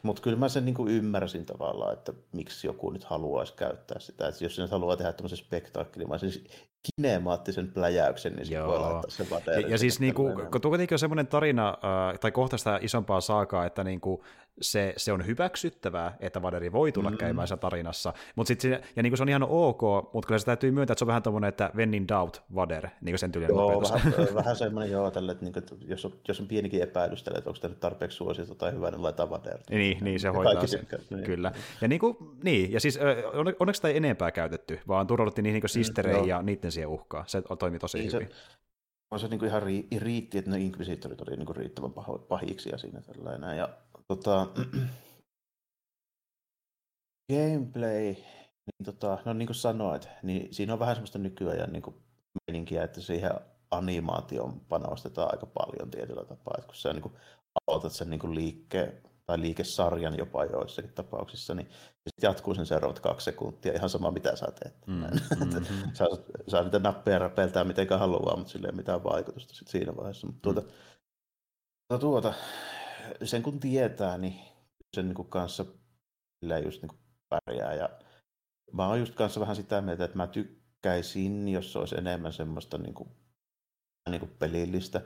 [0.03, 4.27] Mutta kyllä mä sen niin ymmärsin tavallaan, että miksi joku nyt haluaisi käyttää sitä.
[4.27, 6.31] Että jos se nyt haluaa tehdä tämmöisen spektaakkelimaisen
[6.95, 10.95] kinemaattisen pläjäyksen, niin sitten voi laittaa sen Ja, ja siis niin kuin, kun tuo kuitenkin
[10.95, 14.21] on semmoinen tarina, äh, tai kohta sitä isompaa saakaa, että niin kuin,
[14.61, 17.17] se, se on hyväksyttävää, että Vaderi voi tulla mm.
[17.17, 19.81] käymään tässä tarinassa, mutta sit se, ja niin kuin se on ihan ok,
[20.13, 22.87] mutta kyllä se täytyy myöntää, että se on vähän tämmöinen, että when in doubt, Vader,
[23.01, 26.05] niin kuin sen tyylinen Joo, vähän, vähän semmoinen joo, tälle, että, niin kuin, että jos,
[26.05, 29.29] on, jos on pienikin epäilys tälle, että onko tämä tarpeeksi suosittu tai hyvä, niin laitetaan
[29.29, 29.57] Vader.
[29.69, 31.23] Niin, niin se hoitaa sen, niin.
[31.23, 31.51] kyllä.
[31.81, 32.99] Ja, niin, kuin, niin, ja siis
[33.59, 37.23] onneksi sitä ei enempää käytetty, vaan turvauduttiin niihin niin sistereihin mm, ja niiden siihen uhkaa.
[37.27, 38.27] Se toimi tosi niin hyvin.
[38.27, 38.33] Se,
[39.11, 39.63] on se niin kuin ihan
[39.97, 41.93] riitti, että ne inkvisitorit oli niin kuin riittävän
[42.27, 43.57] pahiksi ja siinä tällainen.
[43.57, 43.69] Ja
[44.07, 44.47] tota,
[47.31, 48.15] gameplay,
[48.65, 51.95] niin, tota, no niin kuin sanoit, niin siinä on vähän semmoista nykyajan niin kuin
[52.47, 53.31] meininkiä, että siihen
[53.71, 56.55] animaation panostetaan aika paljon tietyllä tapaa.
[56.57, 57.13] Että kun sä niin kuin
[57.67, 61.67] aloitat sen niin kuin liikkeen tai liikesarjan jopa joissakin tapauksissa, niin
[62.09, 64.87] sitten jatkuu sen seuraavat kaksi sekuntia, ihan sama mitä sä teet.
[64.87, 64.93] Mm,
[65.39, 65.91] mm-hmm.
[65.93, 66.07] saa,
[66.47, 70.27] saa niitä nappeja räpeltää miten haluaa, mutta sillä ei ole mitään vaikutusta sit siinä vaiheessa.
[70.27, 70.61] Mutta tuota,
[71.93, 71.99] mm.
[71.99, 72.33] tuota,
[73.23, 74.35] sen kun tietää, niin
[74.95, 75.65] sen niin kuin kanssa
[76.39, 77.73] sillä just niin kuin pärjää.
[77.73, 77.89] Ja
[78.71, 82.77] mä oon just kanssa vähän sitä mieltä, että mä tykkäisin, jos se olisi enemmän semmoista
[82.77, 83.09] niin kuin,
[84.09, 85.01] niin kuin pelillistä.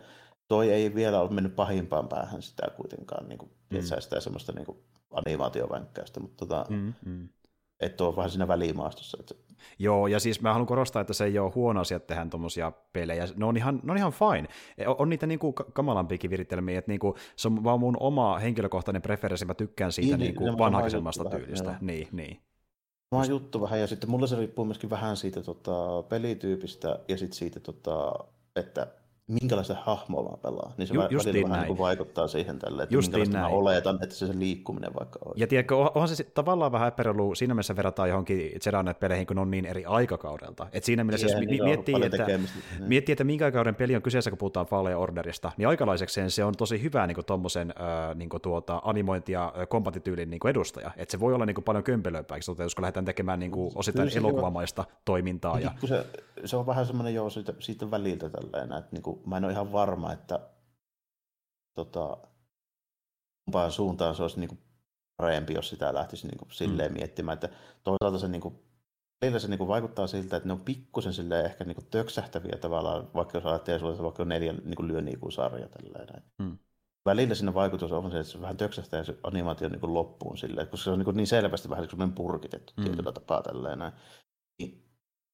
[0.48, 3.80] Toi ei vielä ole mennyt pahimpaan päähän sitä kuitenkaan, niin kuin, mm.
[3.80, 4.78] että sitä semmoista niin kuin,
[5.12, 7.30] animaatiovänkkäystä, mutta tota, mm, mm.
[7.80, 9.18] että on vähän siinä välimaastossa.
[9.20, 9.36] Että...
[9.80, 13.28] Joo, ja siis mä haluan korostaa, että se ei ole huono asia tehdä tuommoisia pelejä.
[13.36, 14.48] Ne on ihan, ne on ihan fine.
[14.78, 19.02] E, on, on niitä niinku kamalampiakin virittelmiä, että niinku, se on vaan mun oma henkilökohtainen
[19.02, 21.68] preferenssi, mä tykkään siitä niin, niinku vanhaisemmasta tyylistä.
[21.68, 22.42] Vähän, niin, niin.
[23.16, 27.38] Mä juttu vähän, ja sitten mulla se riippuu myöskin vähän siitä tota, pelityypistä ja sitten
[27.38, 28.14] siitä, tota,
[28.56, 28.88] että
[29.28, 33.12] minkälaista hahmoa mä pelaan, niin se Ju, välillä vähän niin vaikuttaa siihen tälle, että justiin
[33.12, 33.54] minkälaista näin.
[33.54, 35.34] mä oletan, että se, se liikkuminen vaikka on.
[35.36, 39.66] Ja tiedätkö, onhan se tavallaan vähän epäreilu siinä mielessä verrataan johonkin Jedi-peleihin, kun on niin
[39.66, 40.68] eri aikakaudelta.
[40.72, 42.50] Et siinä mielessä, yeah, jos niin miettii, että, niin.
[42.80, 46.54] miettii, että minkä kauden peli on kyseessä, kun puhutaan Fallen Orderista, niin aikalaisekseen se on
[46.58, 47.74] tosi hyvä niin tuommoisen
[48.16, 50.92] niin tuota, animointi- ja kompatityylin niin edustaja.
[50.98, 54.86] Että se voi olla niin paljon kömpelömpää, jos kun lähdetään tekemään niin kuin, osittain elokuvamaista
[55.06, 55.60] toimintaa.
[55.60, 55.72] Ja...
[55.86, 56.06] Se,
[56.46, 59.54] se, on vähän semmoinen jo siitä, siitä väliltä tälleen, että niin kuin mä en ole
[59.54, 60.40] ihan varma, että
[61.76, 62.18] tota,
[63.46, 64.60] kumpaan suuntaan se olisi niin kuin
[65.18, 66.98] parempi, jos sitä lähtisi niin kuin silleen mm.
[66.98, 67.34] miettimään.
[67.34, 67.50] Että
[67.84, 68.60] toisaalta se, niin kuin,
[69.22, 72.58] välillä se niin kuin vaikuttaa siltä, että ne on pikkusen silleen ehkä niin kuin töksähtäviä
[72.62, 75.68] tavallaan, vaikka jos ajattelee että vaikka on neljä niin kuin lyöniikuusarja.
[75.68, 76.24] Tälleen.
[76.38, 76.58] Mm.
[77.06, 80.68] Välillä siinä vaikutus on se, että se vähän töksähtää se animaatio niin kuin loppuun silleen,
[80.68, 82.84] koska se on niin, kuin niin selvästi vähän niin purkitettu mm.
[82.84, 83.42] tietyllä tapaa.
[83.42, 83.80] Tälleen.
[84.60, 84.88] Niin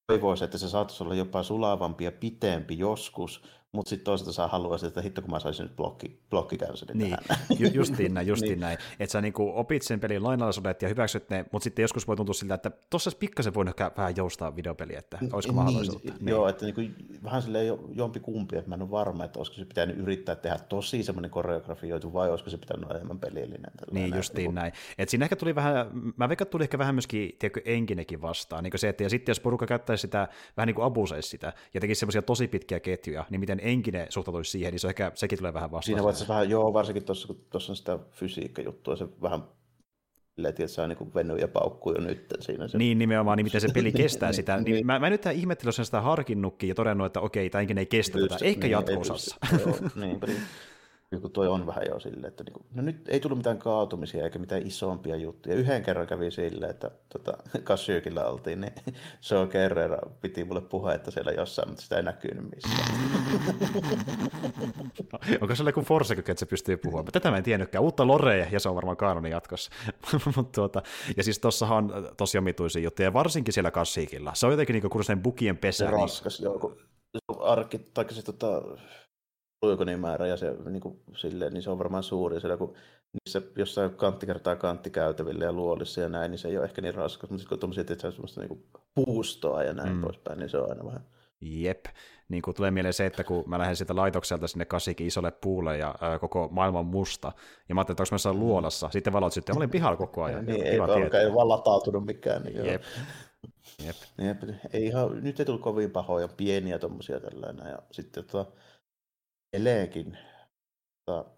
[0.07, 4.77] toivoisi, että se saattaisi olla jopa sulavampi ja pitempi joskus, mutta sitten toisaalta saa haluaa
[4.87, 7.17] että hitto kun mä saisin nyt blokki, blokkikäynsin niin,
[7.59, 8.59] ju, justiin näin, justiin niin.
[8.59, 8.77] näin.
[8.99, 12.33] Että sä niinku opit sen pelin lainalaisuudet ja hyväksyt ne, mutta sitten joskus voi tuntua
[12.33, 16.13] siltä, että tuossa olisi pikkasen voinut ehkä vähän joustaa videopeliä, että olisiko niin, mahdollisuutta.
[16.19, 16.27] Niin.
[16.29, 16.81] Joo, että niinku,
[17.23, 20.59] vähän silleen jompi kumpi, että mä en ole varma, että olisiko se pitänyt yrittää tehdä
[20.69, 23.71] tosi semmoinen koreografioitu vai olisiko se pitänyt olla enemmän pelillinen.
[23.91, 24.73] Niin, näin, justiin niin, näin.
[24.97, 28.63] Et siinä ehkä tuli vähän, mä veikkaan, tuli ehkä vähän myöskin, tiedätkö, enkinekin vastaan.
[28.63, 31.81] Niin se, että ja sitten jos porukka käyttäisi sitä, vähän niin kuin abuseisi sitä, ja
[31.81, 35.53] tekisi semmoisia tosi pitkiä ketjuja, niin miten enkine suhtautuisi siihen, niin se ehkä, sekin tulee
[35.53, 35.85] vähän vastaan.
[35.85, 39.43] Siinä vaiheessa vähän, joo, varsinkin tuossa, kun tuossa on sitä fysiikkajuttua, se vähän
[40.47, 42.67] että se on niin venyt ja paukkuu jo nyt siinä.
[42.67, 42.77] Se...
[42.77, 44.57] Niin, nimenomaan, niin miten se peli kestää niin, sitä.
[44.57, 44.85] Niin, niin.
[44.85, 48.37] Mä, mä nyt ihmettelin, jos sitä harkinnutkin ja todennut, että okei, tämä ei kestä tätä,
[48.41, 49.35] ehkä niin, jatko-osassa.
[49.65, 50.19] Joo, niin,
[51.21, 54.23] kun toi on vähän jo silleen, että niin kuin, no nyt ei tullut mitään kaatumisia
[54.23, 55.55] eikä mitään isompia juttuja.
[55.55, 58.73] Yhden kerran kävi silleen, että tota, Kassyykillä oltiin, niin
[59.21, 62.99] se on kerran piti mulle puhetta siellä jossain, mutta sitä ei näkynyt missään.
[65.41, 67.05] Onko se joku Forse, että se pystyy puhumaan?
[67.05, 67.83] Tätä mä en tiennytkään.
[67.83, 69.71] Uutta Lorea, ja se on varmaan kaanoni jatkossa.
[70.35, 70.81] Mut tuota,
[71.17, 74.31] ja siis tossahan on tosi omituisia juttuja, varsinkin siellä Kassiikilla.
[74.33, 75.85] Se on jotenkin niin kuin bukien pesä.
[75.85, 76.45] Se niin- raskas, niin...
[76.45, 76.59] joo.
[76.59, 76.77] Kun
[77.41, 78.61] arkki, tai se tota,
[79.97, 82.41] määrä ja se, niin kuin, silleen, niin se on varmaan suuri.
[82.41, 82.73] Sillä kun
[83.13, 86.81] niissä jossain kantti kertaa kantti käytäville ja luolissa ja näin, niin se ei ole ehkä
[86.81, 87.29] niin raskas.
[87.29, 90.01] Mutta kun tuommoisia, että se on semmoista niin puustoa ja näin mm.
[90.01, 91.05] poispäin, niin se on aina vähän
[91.43, 91.85] Jep.
[92.29, 95.77] Niin kuin tulee mieleen se, että kun mä lähden siitä laitokselta sinne kasikin isolle puulle
[95.77, 97.31] ja ää, koko maailma on musta,
[97.69, 98.39] ja mä ajattelin, että onko mä mm.
[98.39, 98.89] luolassa.
[98.89, 100.45] Sitten valot sitten, mä olin pihalla koko ajan.
[100.45, 102.43] niin, ei, ei vaan latautunut mikään.
[102.43, 102.83] Niin Jep.
[103.85, 103.95] Jep.
[104.17, 104.37] Jep.
[104.73, 107.67] Ei ihan, nyt ei tullut kovin pahoja, pieniä tuommoisia tällainen.
[107.67, 108.51] Ja sitten tota,
[109.53, 110.17] edelleenkin
[111.05, 111.29] tota,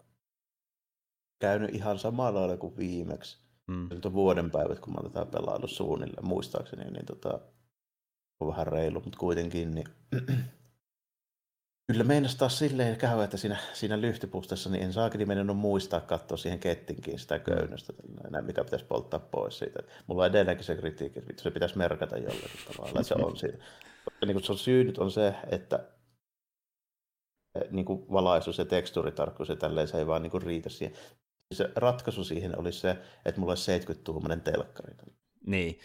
[1.38, 3.38] käynyt ihan samalla lailla kuin viimeksi.
[3.66, 3.88] Mm.
[3.90, 7.40] Nyt on vuoden päivät, kun mä oon tätä pelaillut suunnilleen, muistaakseni, niin tota,
[8.40, 9.86] on vähän reilu, mutta kuitenkin, niin
[11.92, 16.36] Kyllä meinas taas silleen käy, että siinä, siinä lyhtypustessa niin en saakeli mennyt muistaa katsoa
[16.36, 17.92] siihen kettinkiin sitä köynnöstä,
[18.30, 19.82] näin, mikä pitäisi polttaa pois siitä.
[20.06, 23.02] Mulla on edelleenkin se kritiikki, että se pitäisi merkata jollakin tavalla.
[23.02, 23.58] Se on siinä.
[24.26, 25.84] Niin se on syy nyt on se, että
[27.70, 30.96] niin kuin valaisuus ja tekstuuritarkkuus ja tälleen se ei vaan niin kuin riitä siihen.
[31.54, 34.94] Se ratkaisu siihen oli se, että mulla olisi 70-tuumainen telkkari.
[35.46, 35.78] Niin.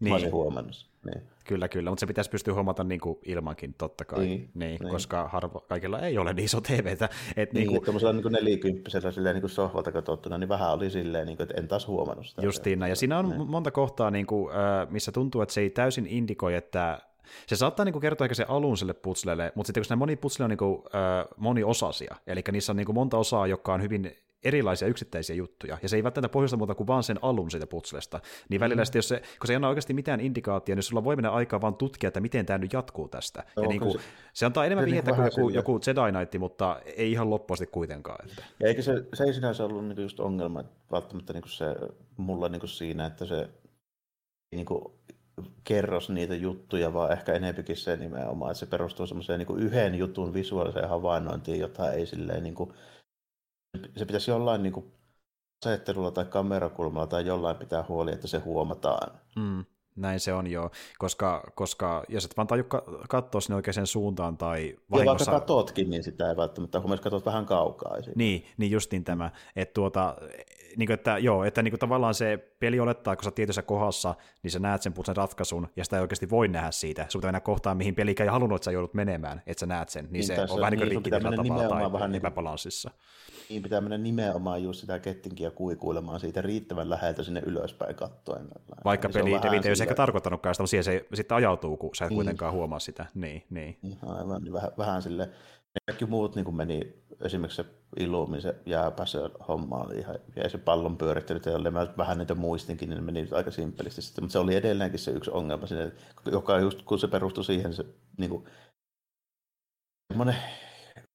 [0.00, 0.32] Mä niin.
[0.32, 0.88] huomannut.
[1.04, 1.22] Niin.
[1.44, 4.90] Kyllä, kyllä, mutta se pitäisi pystyä huomata niin kuin ilmankin, totta kai, niin, niin, niin.
[4.90, 7.08] koska harvo, kaikilla ei ole niin iso TVtä.
[7.36, 7.84] Et niin, niin kuin...
[7.84, 11.60] tuollaisella niin nelikymppisellä silleen, niin kuin sohvalta katsottuna, niin vähän oli silleen, niin kuin, että
[11.60, 12.42] en taas huomannut sitä.
[12.42, 13.50] Justiin ja siinä on niin.
[13.50, 14.52] monta kohtaa, niin kuin,
[14.90, 17.00] missä tuntuu, että se ei täysin indikoi, että
[17.46, 20.50] se saattaa niinku kertoa ehkä se alun sille putslelle, mutta sitten kun moni putsle on
[20.50, 25.78] niinku, äh, moniosasia, eli niissä on niinku monta osaa, jotka on hyvin erilaisia yksittäisiä juttuja,
[25.82, 28.20] ja se ei välttämättä pohjusta muuta kuin vaan sen alun siitä putslesta.
[28.48, 28.90] Niin välillä mm.
[28.94, 31.74] jos se, kun se ei anna oikeasti mitään indikaatioa, niin sulla voi mennä aikaa vaan
[31.74, 33.44] tutkia, että miten tämä nyt jatkuu tästä.
[33.56, 33.98] Joo, ja niin kuin, se,
[34.32, 38.28] se antaa enemmän vihjettä kuin joku, joku Jedi Knight, mutta ei ihan loppuasti kuitenkaan.
[38.30, 38.42] Että.
[38.60, 41.76] Ja eikä se, se ei sinänsä ollut niin just ongelma, että välttämättä niin se
[42.16, 43.48] mulla niin siinä, että se
[44.54, 44.84] niin kuin
[45.64, 50.34] kerros niitä juttuja, vaan ehkä enempikin se nimenomaan, että se perustuu semmoiseen niin yhden jutun
[50.34, 52.72] visuaaliseen havainnointiin, jota ei silleen niin kuin,
[53.96, 54.92] se pitäisi jollain niin kuin
[55.66, 59.20] asettelulla tai kamerakulmalla tai jollain pitää huoli, että se huomataan.
[59.36, 59.64] Mm,
[60.00, 62.64] näin se on jo, koska, koska jos et vaan taju
[63.08, 65.30] katsoa sinne oikeaan suuntaan tai vahingossa...
[65.30, 67.96] Ja vaikka katotkin, niin sitä ei välttämättä huomioon, jos katsot vähän kaukaa.
[68.14, 70.16] Niin, niin justin tämä, että tuota,
[70.76, 74.14] niin kuin, että joo, että niin kuin tavallaan se peli olettaa, kun sä tietyssä kohdassa,
[74.42, 77.06] niin sä näet sen putsen ratkaisun, ja sitä ei oikeasti voi nähdä siitä.
[77.08, 79.88] Sun pitää mennä kohtaan, mihin peli ei halunnut, että sä joudut menemään, että sä näet
[79.88, 80.04] sen.
[80.04, 82.90] Niin, niin se tässä, on vähän niin kuin rikki tavalla tai vähän niin epäbalanssissa.
[82.90, 88.48] Niin pitää mennä nimenomaan just sitä kettinkiä kuikuilemaan siitä riittävän läheltä sinne ylöspäin kattoen.
[88.84, 92.04] Vaikka niin peli ei olisi ehkä tarkoittanutkaan sitä, mutta siihen se sitten ajautuu, kun sä
[92.04, 92.16] et niin.
[92.16, 93.06] kuitenkaan huomaa sitä.
[93.14, 93.78] Niin, niin.
[94.06, 95.30] Aivan, niin vähän, vähän sille
[95.86, 100.96] kaikki muut niin meni, esimerkiksi se Illumi, se jääpäsö homma oli ihan, ja se pallon
[100.96, 104.54] pyörittely, jolle mä vähän niitä muistinkin, niin ne meni aika simpelisti sitten, mutta se oli
[104.54, 105.92] edelleenkin se yksi ongelma sinne,
[106.32, 107.84] joka just kun se perustui siihen, se
[108.18, 108.44] niin kuin,
[110.12, 110.36] semmoinen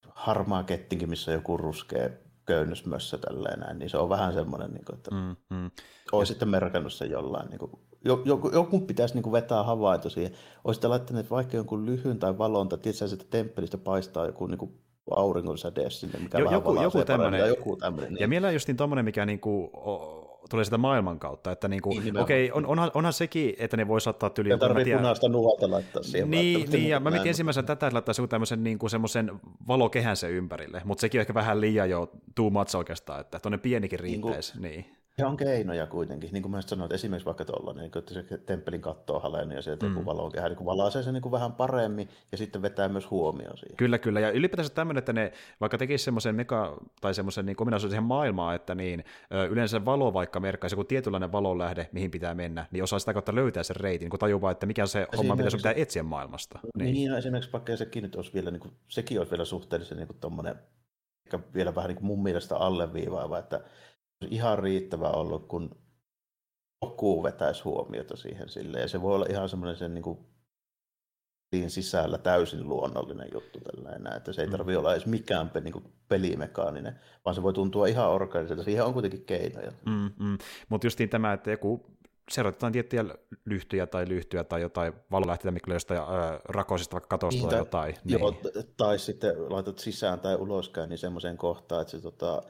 [0.10, 2.10] harmaa kettinkin, missä on joku ruskea
[2.45, 5.71] köynnysmössä tälleen näin, niin se on vähän semmoinen, niin kuin, että mm, mm.
[6.12, 7.71] olisi sitten merkannut sen jollain niin kuin,
[8.25, 10.32] joku, joku pitäisi niin kuin vetää havainto siihen.
[10.63, 14.71] Olisitte laittaneet vaikka jonkun lyhyn tai valon, tai tietysti että temppelistä paistaa joku niin kuin
[15.12, 17.47] auringon säde sinne, mikä jo, joku, joku tämmöinen.
[17.47, 18.13] joku tämmöinen.
[18.13, 18.21] Niin.
[18.21, 20.22] Ja mielellään just niin tommonen, mikä niinku, o,
[20.54, 23.88] tulee sitä maailman kautta, että niinku, niin, okei, okay, on, onhan, onhan sekin, että ne
[23.88, 24.50] voi saattaa tyli.
[24.50, 26.32] Ja tarvii punaista nuolta laittaa siihen.
[26.32, 29.32] Niin, niin ja mä mietin ensimmäisenä tätä, että laittaisi tämmöisen niinku, semmoisen
[29.68, 33.58] valokehän sen ympärille, mutta sekin on ehkä vähän liian jo too much oikeastaan, että tuonne
[33.58, 34.62] pienikin riittäisi.
[34.62, 35.03] Niin, niin.
[35.19, 38.23] Se on keinoja kuitenkin, niin kuin mä sanoin, että esimerkiksi vaikka tuolla, niin että se
[38.45, 39.91] temppelin katto on halennut ja sieltä mm.
[39.91, 43.78] joku valokehä niin valaisee sen niin vähän paremmin ja sitten vetää myös huomioon siihen.
[43.78, 47.91] Kyllä, kyllä, ja ylipäätänsä tämmöinen, että ne vaikka tekisi semmoisen meka, tai semmoisen niin ominaisuuden
[47.91, 49.04] siihen maailmaan, että niin,
[49.49, 53.63] yleensä valo vaikka merkkaisi joku tietynlainen valonlähde, mihin pitää mennä, niin osaa sitä kautta löytää
[53.63, 56.60] sen reitin, kun tajuaa, että mikä on se homma, mitä sun pitää etsiä maailmasta.
[56.78, 59.97] Niin, niin no, esimerkiksi vaikka sekin nyt olisi vielä, niin kuin, sekin olisi vielä suhteellisen
[59.97, 60.19] niin kuin
[61.26, 63.62] ehkä vielä vähän niin kuin mun mielestä alleviivaava, että
[64.31, 65.69] ihan riittävä ollut, kun
[66.81, 68.79] joku vetäisi huomiota siihen sille.
[68.79, 70.17] Ja se voi olla ihan semmoinen sen niin kuin,
[71.67, 74.51] sisällä täysin luonnollinen juttu tällainen, että se ei mm.
[74.51, 78.63] tarvitse olla edes mikään niin kuin pelimekaaninen, vaan se voi tuntua ihan organiselta.
[78.63, 79.71] Siihen on kuitenkin keinoja.
[79.86, 80.38] Mm, mm.
[80.69, 81.86] Mutta justiin tämä, että joku
[82.31, 83.05] serotetaan tiettyjä
[83.45, 86.07] lyhtyjä tai lyhtyjä tai jotain valolähteitä, mikä jostain äh,
[86.45, 87.95] rakosista vaikka katosta niin, tai jotain.
[88.05, 88.65] Joo, niin.
[88.77, 92.43] tai sitten laitat sisään tai uloskäin niin semmoiseen kohtaan, että se tota,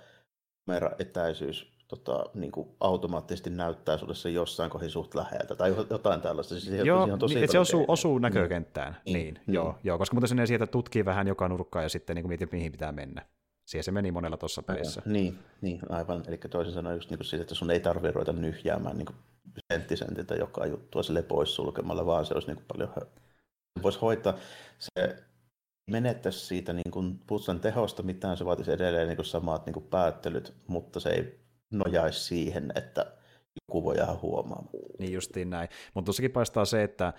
[0.99, 6.59] etäisyys tota, niin kuin automaattisesti näyttää sulle se jossain kohdin suht läheltä tai jotain tällaista.
[6.59, 9.55] Siis joo, on tosi niin, se osuu, osuu näkökenttään, niin, niin, niin.
[9.55, 12.71] Joo, joo, koska muuten sinne sieltä tutkii vähän joka nurkkaa ja sitten niin mietit, mihin
[12.71, 13.25] pitää mennä.
[13.65, 15.01] Siihen se meni monella tuossa pelissä.
[15.05, 16.23] Niin, niin, aivan.
[16.27, 19.07] Eli toisin sanoen just niin kuin siitä, että sun ei tarvitse ruveta nyhjäämään niin
[19.73, 22.89] senttisentiltä joka juttua sille pois sulkemalla, vaan se olisi niin kuin paljon
[23.83, 24.33] voisi hoitaa.
[24.79, 25.23] Se
[25.91, 29.85] menettäisi siitä niin kuin putsan tehosta mitään, se vaatisi edelleen niin kuin samat niin kuin
[29.85, 31.39] päättelyt, mutta se ei
[31.71, 33.05] nojaisi siihen, että
[33.61, 34.69] joku voi jäädä huomaamaan.
[34.99, 35.69] Niin justiin näin.
[35.93, 37.13] Mutta tuossakin paistaa se, että,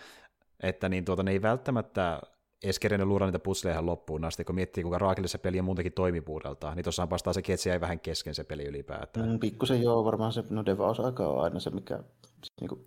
[0.62, 2.20] että niin tuota, ne ei välttämättä
[2.64, 5.64] edes kerennyt luoda niitä puzzleja ihan loppuun asti, kun miettii, kuinka raakille se peli on
[5.64, 9.28] muutenkin toimivuudelta, niin tuossa paistaa sekin, että se jäi vähän kesken se peli ylipäätään.
[9.28, 12.02] Mm, pikkusen joo, varmaan se no devaus-aika on aina se, mikä
[12.60, 12.84] niin kuin,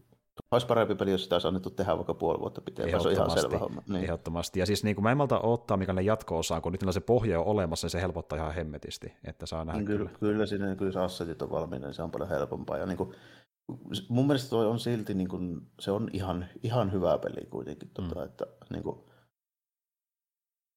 [0.52, 3.32] olisi parempi peli, jos sitä olisi annettu tehdä vaikka puoli vuotta pitempään, se on ihan
[3.32, 3.84] selvä homma.
[3.90, 4.04] Niin.
[4.04, 4.60] Ehdottomasti.
[4.60, 7.40] Ja siis niin kuin mä en malta ottaa, mikä ne jatko-osa kun nyt se pohja
[7.40, 9.84] on olemassa, niin se helpottaa ihan hemmetisti, että saa nähdä.
[9.84, 12.78] Kyllä, kyllä, kyllä siinä kyllä se assetit on valmiina, niin se on paljon helpompaa.
[12.78, 13.14] Ja niin kuin,
[14.10, 17.90] mun mielestä toi on silti, niin kuin, se on ihan, ihan hyvä peli kuitenkin.
[17.94, 18.26] Tota, mm.
[18.26, 19.00] että, niin kuin,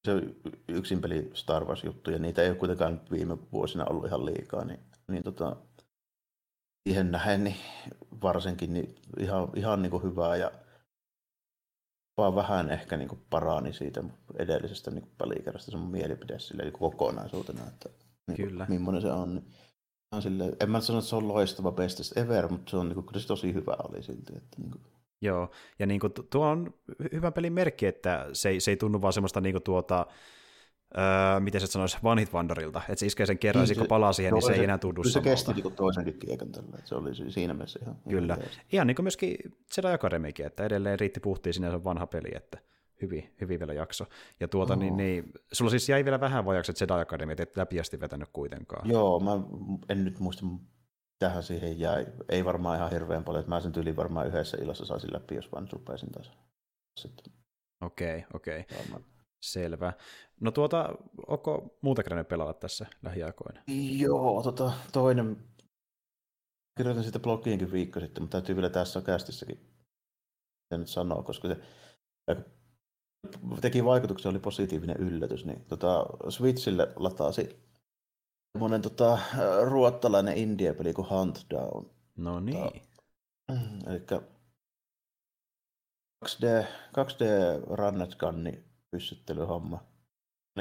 [0.07, 0.21] se
[0.67, 5.23] yksin peli Star Wars-juttuja, niitä ei ole kuitenkaan viime vuosina ollut ihan liikaa, niin, niin
[5.23, 5.55] tota,
[6.89, 7.55] siihen nähen, niin
[8.23, 10.51] varsinkin niin ihan, ihan niin kuin hyvää ja
[12.17, 14.03] vaan vähän ehkä niin kuin parani siitä
[14.39, 17.89] edellisestä niin pelikerrasta se mun mielipide sille niin kokonaisuutena, että
[18.27, 18.65] niin kuin, Kyllä.
[18.69, 19.35] millainen se on.
[19.35, 22.93] Niin sille, en mä sano, että se on loistava bestest ever, mutta se on niin
[22.93, 24.33] kuin, kyllä se tosi hyvä oli silti.
[24.37, 24.81] Että, niin kuin.
[25.21, 26.73] Joo, ja niin kuin, tuo on
[27.11, 30.05] hyvä pelin merkki, että se ei, se ei tunnu vaan semmoista niin kuin tuota,
[30.97, 33.87] öö, miten se sanoisi, One Hit Wonderilta, että se iskee sen kerran, niin, se, kun
[33.87, 36.89] palaa siihen, niin se, se ei enää tunnu Se kesti niin toisenkin kiekan tällä, että
[36.89, 37.95] se oli siinä mielessä ihan...
[38.09, 39.37] Kyllä, ihan, ihan niin kuin myöskin
[39.77, 42.57] Jedi Academykin, että edelleen riitti puhtiin sinne se vanha peli, että
[43.01, 44.05] hyvin, hyvin vielä jakso.
[44.39, 48.29] Ja tuota, niin, niin, sulla siis jäi vielä vähän vajaksi Jedi Academy, et läpiästi vetänyt
[48.33, 48.89] kuitenkaan.
[48.89, 49.31] Joo, mä
[49.89, 50.45] en nyt muista,
[51.19, 52.05] tähän siihen jäi.
[52.29, 55.51] Ei varmaan ihan hirveän paljon, että mä sen tyyliin varmaan yhdessä illassa saisin läpi, jos
[55.51, 56.31] vaan rupeisin taas.
[57.81, 58.59] Okei, okay, okei.
[58.59, 59.01] Okay.
[59.41, 59.93] Selvä.
[60.39, 60.95] No tuota,
[61.27, 63.61] onko muuta kerennyt pelata tässä lähiaikoina?
[63.97, 65.37] Joo, tota, toinen,
[66.77, 69.71] kirjoitin sitä blogiinkin viikko sitten, mutta täytyy vielä tässä kästissäkin
[70.77, 71.57] nyt sanoa, koska se
[73.61, 77.59] teki vaikutuksen, oli positiivinen yllätys, niin tota, Switchille latasi
[78.51, 79.19] semmoinen tota,
[79.63, 81.89] ruottalainen indie-peli kuin Hunt Down.
[82.17, 82.57] No niin.
[82.57, 82.81] Tota,
[83.87, 83.99] eli
[86.25, 86.65] 2D,
[86.97, 87.23] 2D
[87.67, 89.83] Runnet Gunni pyssyttelyhomma.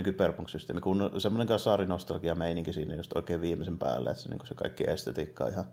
[0.04, 4.84] Kyberpunk-systeemi, kun semmoinen kasarinostalgia meininki siinä just oikein viimeisen päälle, että se, niin se kaikki
[4.90, 5.72] estetiikka ihan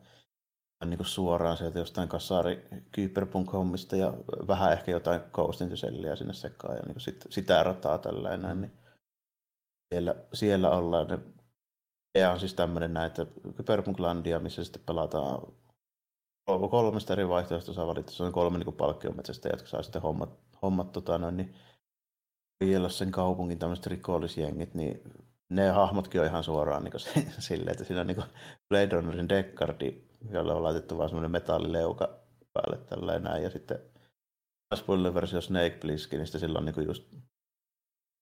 [0.86, 4.14] niin suoraan sieltä jostain kasari Kyberpunk-hommista ja
[4.48, 8.72] vähän ehkä jotain Ghost sinne sekaan ja niin sit, sitä rataa tällainen, niin
[9.94, 11.08] siellä, siellä ollaan.
[11.08, 11.20] Ne,
[12.20, 15.42] ja on siis tämmöinen näin, että Kyberpunk-landia, missä sitten pelataan
[16.70, 18.12] kolmesta eri vaihtoehtoista saa valita.
[18.12, 20.30] Se on kolme niin palkkiometsästä, jotka saa sitten hommat,
[20.62, 21.56] hommat tota, noin, niin
[22.60, 25.02] vielä sen kaupungin tämmöiset rikollisjengit, niin
[25.50, 26.94] ne hahmotkin on ihan suoraan niin
[27.40, 28.24] silleen, että siinä on niin
[28.70, 32.20] Blade Runnerin Deckardi, jolle on laitettu vaan semmoinen metallileuka
[32.54, 33.80] päälle tällä näin, ja sitten
[34.76, 37.04] spoiler versio Snake Plissken, niin sillä on niin just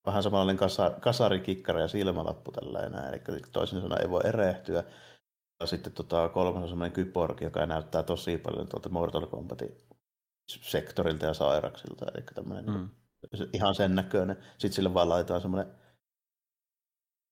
[0.05, 4.83] vähän samanlainen kasa, kasarikikkara ja silmälappu tällä näin, eli toisin sanoen ei voi erehtyä.
[5.59, 9.77] Ja sitten tota, kolmas on semmoinen kyborg, joka näyttää tosi paljon tuolta Mortal Kombatin
[10.47, 12.73] sektorilta ja sairaksilta, eli tämmöinen mm.
[12.73, 12.91] niin,
[13.53, 14.38] ihan sen näköinen.
[14.51, 15.73] Sitten sille vaan laitetaan semmoinen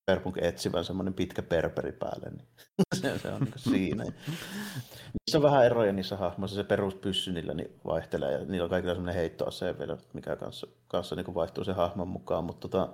[0.05, 2.47] Perpunk etsivän semmoinen pitkä perperi päälle, niin
[3.01, 4.03] se, se on niin siinä.
[4.03, 8.93] niissä on vähän eroja niissä hahmoissa, se peruspyssy niillä niin vaihtelee ja niillä on kaikilla
[8.93, 12.93] semmoinen heittoase vielä, mikä kanssa, kanssa niin vaihtuu se hahmon mukaan, mutta tota,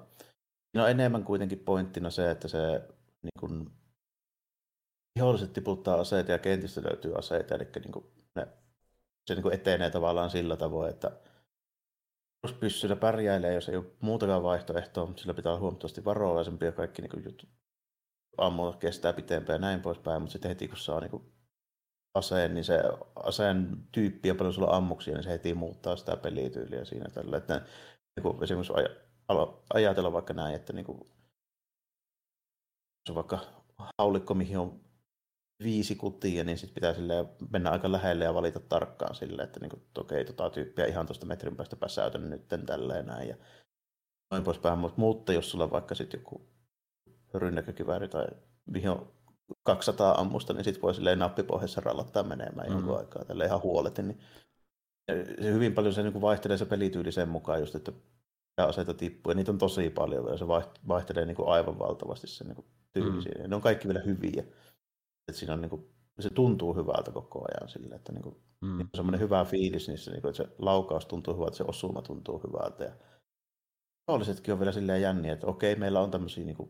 [0.73, 2.57] no enemmän kuitenkin pointtina se, että se
[3.21, 3.71] niin kuin,
[5.15, 8.47] viholliset tiputtaa aseita ja kentistä löytyy aseita, eli niin kuin ne,
[9.27, 11.12] se niin kuin etenee tavallaan sillä tavoin, että
[12.60, 17.02] pyssyllä pärjäilee, jos ei ole muutakaan vaihtoehtoa, mutta sillä pitää olla huomattavasti varovaisempia ja kaikki
[17.02, 17.49] niin jutut
[18.38, 21.34] ammua kestää pitempään ja näin poispäin, mutta sitten heti kun saa niin
[22.13, 22.84] aseen, niin se
[23.15, 27.38] aseen tyyppi ja paljon sulla ammuksia, niin se heti muuttaa sitä pelityyliä siinä tällä.
[27.38, 27.56] Että
[28.15, 28.73] niin kuin esimerkiksi
[29.73, 30.99] ajatella vaikka näin, että niin kuin,
[33.06, 33.39] se on vaikka
[33.97, 34.88] haulikko, mihin on
[35.63, 36.93] viisi kutia, niin sitten pitää
[37.49, 41.25] mennä aika lähelle ja valita tarkkaan sille, että niin okei, okay, tota tyyppiä ihan tuosta
[41.25, 43.35] metrin päästä pääsäytän nyt tälleen näin ja
[44.31, 44.79] noin poispäin.
[44.79, 46.49] Mutta, mutta jos sulla on vaikka sitten joku
[47.33, 48.25] rynnäkökivääri tai
[48.65, 49.11] mihin on
[49.63, 52.73] 200 ammusta, niin sitten voi silleen nappipohjassa rallattaa menemään mm.
[52.73, 54.07] jonkun aikaa tälle ihan huoletin.
[54.07, 54.19] Niin
[55.41, 57.91] se hyvin paljon se niin vaihtelee se pelityyli sen mukaan just, että
[58.57, 60.47] aseita tippuu, ja niitä on tosi paljon, ja se
[60.87, 63.21] vaihtelee niin kuin aivan valtavasti se niin kuin tyyli mm.
[63.21, 63.47] siinä.
[63.47, 64.43] Ne on kaikki vielä hyviä.
[65.29, 65.89] Että siinä on niin kuin,
[66.19, 68.77] se tuntuu hyvältä koko ajan sille, että niin kuin, mm.
[68.77, 72.43] niin semmoinen hyvä fiilis niissä, niin kuin, että se laukaus tuntuu hyvältä, se osuma tuntuu
[72.47, 72.83] hyvältä.
[72.83, 72.91] Ja
[74.07, 76.69] vihollisetkin on vielä silleen jänniä, että okei, meillä on tämmöisiä niin kuin,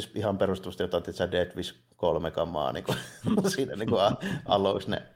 [0.00, 2.98] siis ihan perustavasti jotain, että Dead Wish 3 kamaa niin kuin,
[3.54, 4.00] siinä niin kuin
[4.46, 5.14] aluksi ne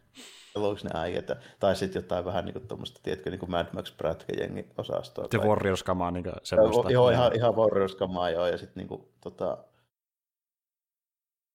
[0.59, 3.97] aluksi ne äijät, tai sitten jotain vähän niin kuin tuommoista, tiedätkö, niin kuin Mad Max
[3.97, 5.29] Bratke-jengi osastoa.
[5.31, 6.91] Se Warriors-kamaa niin semmoista.
[6.91, 9.59] Joo, ihan, ihan Warriors-kamaa, joo, ja sitten niin kuin, tota,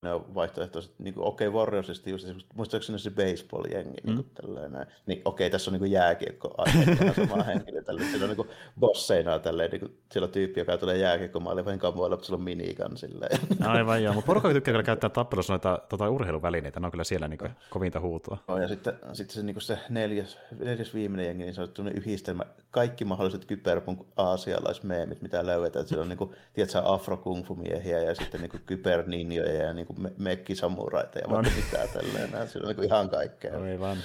[0.04, 4.16] ne on vaihtoehtoiset, niin kuin, okei, okay, Warriorsista just muistaakseni se baseball-jengi, mm.
[4.16, 6.56] niin, tällainen, niin okei, okay, tässä on niin jääkiekko
[7.16, 10.78] sama henkilö, tälle, siellä on niin kuin, bosseina tälleen, niin kuin, siellä on tyyppi, joka
[10.78, 13.40] tulee jääkiekkomaalle vähän kamoilla, mutta sillä on minigan silleen.
[13.68, 17.28] Aivan joo, mutta porukka tykkää kyllä käyttää tappelussa noita tota, urheiluvälineitä, ne on kyllä siellä
[17.28, 18.38] niin kuin, kovinta huutoa.
[18.48, 21.88] No, ja sitten, sitten se, niin kuin se neljäs, neljäs viimeinen jengi, niin se on
[21.88, 27.24] yhdistelmä, kaikki mahdolliset kyberpunk aasialaismeemit, mitä löydetään, siellä on niin kuin, tiedätkö, afro
[27.56, 32.32] miehiä ja sitten niin kuin kyberninjoja ja niin kuin kuin mekkisamuraita ja vaikka mitään tälleen.
[32.32, 32.50] Näin.
[32.50, 33.62] Siinä on niin ihan kaikkea.
[33.62, 33.98] Aivan.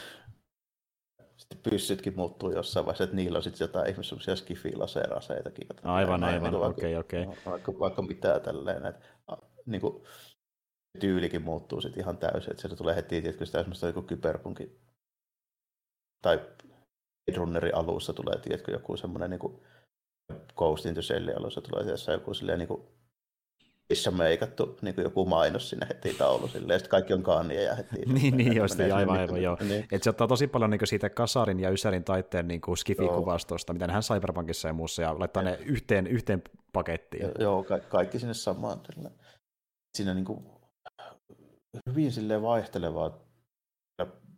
[1.37, 5.67] Sitten pyssytkin muuttuu jossain vaiheessa, että niillä on sitten jotain ihmisiä semmoisia skifilaseraseitakin.
[5.83, 7.23] Aivan, näin, aivan, okei, okei.
[7.23, 7.53] Okay, okay.
[7.53, 8.87] vaikka, vaikka mitään tälleen.
[8.87, 9.07] Että,
[9.67, 10.05] niin kuin,
[11.01, 14.81] tyylikin muuttuu sitten ihan täysin, että sieltä tulee heti, tietysti sitä semmoista joku kyberpunkin
[16.23, 16.41] tai
[17.37, 19.63] Runnerin alussa tulee, tiedätkö, joku semmoinen niin kuin
[20.57, 22.83] Ghost in the Shellin alussa tulee joku silleen niin kuin
[23.89, 27.63] missä meikattu niin kuin joku mainos sinne heti taulu silleen, ja sitten kaikki on kaania
[27.63, 27.97] ja heti.
[28.13, 29.57] niin, niin just, aivan, aivan, joo.
[29.61, 29.85] Niin.
[29.93, 34.03] Että se ottaa tosi paljon niin siitä kasarin ja ysärin taitteen niin skifi-kuvastosta, mitä hän
[34.03, 35.51] Cyberpunkissa ja muussa, ja laittaa ja.
[35.51, 37.23] ne yhteen, yhteen pakettiin.
[37.23, 38.81] Ja, joo, ka- kaikki sinne samaan.
[39.97, 40.45] Siinä niin kuin
[41.91, 43.29] hyvin silleen vaihtelevaa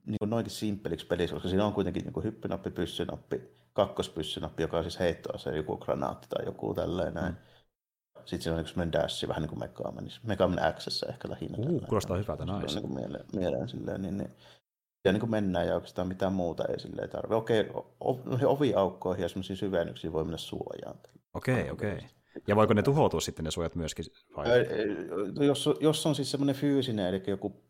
[0.07, 3.41] niin kuin noinkin simppeliksi peliksi, koska siinä on kuitenkin niin kuin hyppynappi, pyssynappi,
[3.73, 7.33] kakkospyssynappi, joka on siis heittoase, joku granaatti tai joku tälleen näin.
[7.33, 7.39] Mm.
[8.31, 10.21] Sitten siinä on niin semmoinen dash, vähän niin kuin Megamanissa.
[10.25, 11.59] Megaman X ehkä lähinnä.
[11.59, 12.75] Uh, kuulostaa hyvältä, nice.
[12.75, 14.31] Niin kuin mieleen, mieleen silleen, niin, niin,
[15.05, 17.35] ja niin kuin mennään ja oikeastaan mitään muuta ei silleen tarvitse.
[17.35, 17.71] Okei,
[18.47, 20.99] oviaukkoihin ja semmoisiin syvennyksiin voi mennä suojaan.
[21.35, 21.93] Okei, okay, okei.
[21.93, 22.09] Okay.
[22.49, 24.05] Ja voiko ne tuhoutua sitten ne suojat myöskin?
[24.37, 24.49] Vai?
[25.47, 27.63] Jos, jos on siis semmoinen fyysinen, eli joku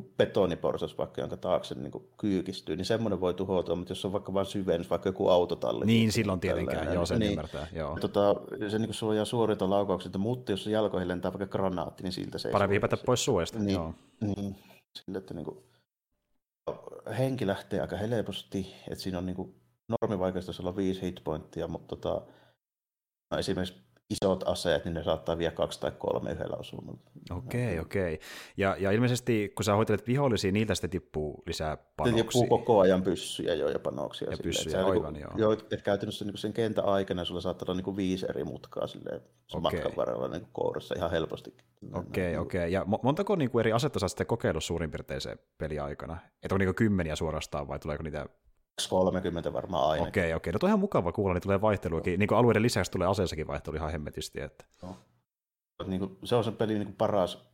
[0.00, 4.34] betoniporsas vaikka, jonka taakse niin kuin kyykistyy, niin semmoinen voi tuhoutua, mutta jos on vaikka
[4.34, 5.86] vain syvennys, vaikka joku autotalli.
[5.86, 7.66] Niin, silloin tietenkään, joo, sen niin, ymmärtää.
[7.72, 7.98] Joo.
[8.00, 8.34] Tota,
[8.68, 12.52] se niin suojaa suorilta laukauksilta, mutta jos jalkoihin lentää vaikka granaatti, niin siltä se ei
[12.52, 13.94] Parempi hypätä pois suojasta, niin, joo.
[14.20, 14.56] Niin,
[14.98, 15.58] sillä, että niin kuin,
[17.18, 19.54] henki lähtee aika helposti, että siinä on niin kuin,
[19.88, 22.22] normivaikeus olla viisi hitpointtia, mutta tota,
[23.30, 26.98] no esimerkiksi isot aseet, niin ne saattaa vie kaksi tai kolme yhdellä osumalla.
[27.30, 28.14] Okei, okay, okei.
[28.14, 28.26] Okay.
[28.56, 32.24] Ja, ja ilmeisesti, kun sä hoitelet vihollisia, niiltä sitten tippuu lisää panoksia.
[32.24, 34.30] Tippuu koko ajan pyssyjä jo ja panoksia.
[34.30, 34.92] Ja pyssyjä, silleen.
[34.92, 35.32] aivan, niin joo.
[35.36, 35.52] joo.
[35.52, 39.20] että käytännössä niin sen kentän aikana sulla saattaa olla niin kuin viisi eri mutkaa silleen,
[39.54, 39.60] okay.
[39.60, 41.54] matkan varrella niin kourassa ihan helposti.
[41.92, 42.60] Okei, okay, okei.
[42.60, 42.68] Okay.
[42.68, 46.18] Ja montako niin kuin eri asetta sä sitten kokeillut suurin piirtein se peliaikana?
[46.42, 48.26] Että onko niin kymmeniä suorastaan vai tuleeko niitä
[48.88, 50.02] 30 varmaan aina.
[50.02, 50.36] Okei, okay, okei.
[50.36, 50.52] Okay.
[50.52, 52.18] No toi on ihan mukava kuulla, niin tulee vaihteluakin.
[52.18, 54.40] Niin kuin alueiden lisäksi tulee aseessakin vaihtelu ihan hemmetisti.
[54.40, 54.64] Että...
[54.82, 54.96] No.
[55.86, 57.52] Niin kuin, se on se pelin niin kuin paras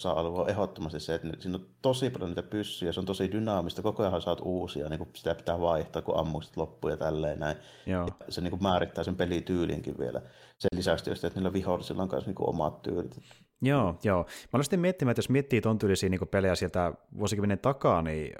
[0.00, 3.82] osa-alue on ehdottomasti se, että siinä on tosi paljon niitä pyssyjä, se on tosi dynaamista,
[3.82, 7.56] koko ajan saat uusia, niin kuin sitä pitää vaihtaa, kun ammukset loppuu ja tälleen näin.
[7.86, 8.08] Joo.
[8.26, 10.22] Ja se niin kuin määrittää sen pelityylinkin vielä.
[10.58, 13.20] Sen lisäksi että niillä vihollisilla on myös niin kuin omat tyylit.
[13.62, 14.18] Joo, joo.
[14.18, 18.32] Mä olen sitten miettimään, että jos miettii ton tyylisiä niin pelejä sieltä vuosikymmenen takaa, niin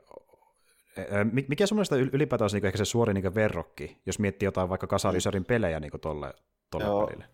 [1.49, 5.81] mikä semmoista ylipäätään niin ehkä se suori niin verrokki, jos miettii jotain vaikka Kasarisarin pelejä
[5.81, 6.35] niin tolle,
[6.71, 7.29] tolle Joo, pelille?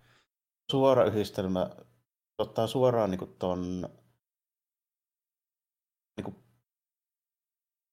[0.71, 1.71] Suora yhdistelmä.
[2.39, 3.89] Ottaa suoraan niin ton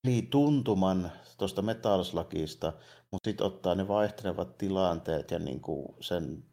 [0.07, 2.73] niin tuntuman tuosta Metalslakista,
[3.11, 5.61] mutta sitten ottaa ne vaihtelevat tilanteet ja niin
[5.99, 6.43] sen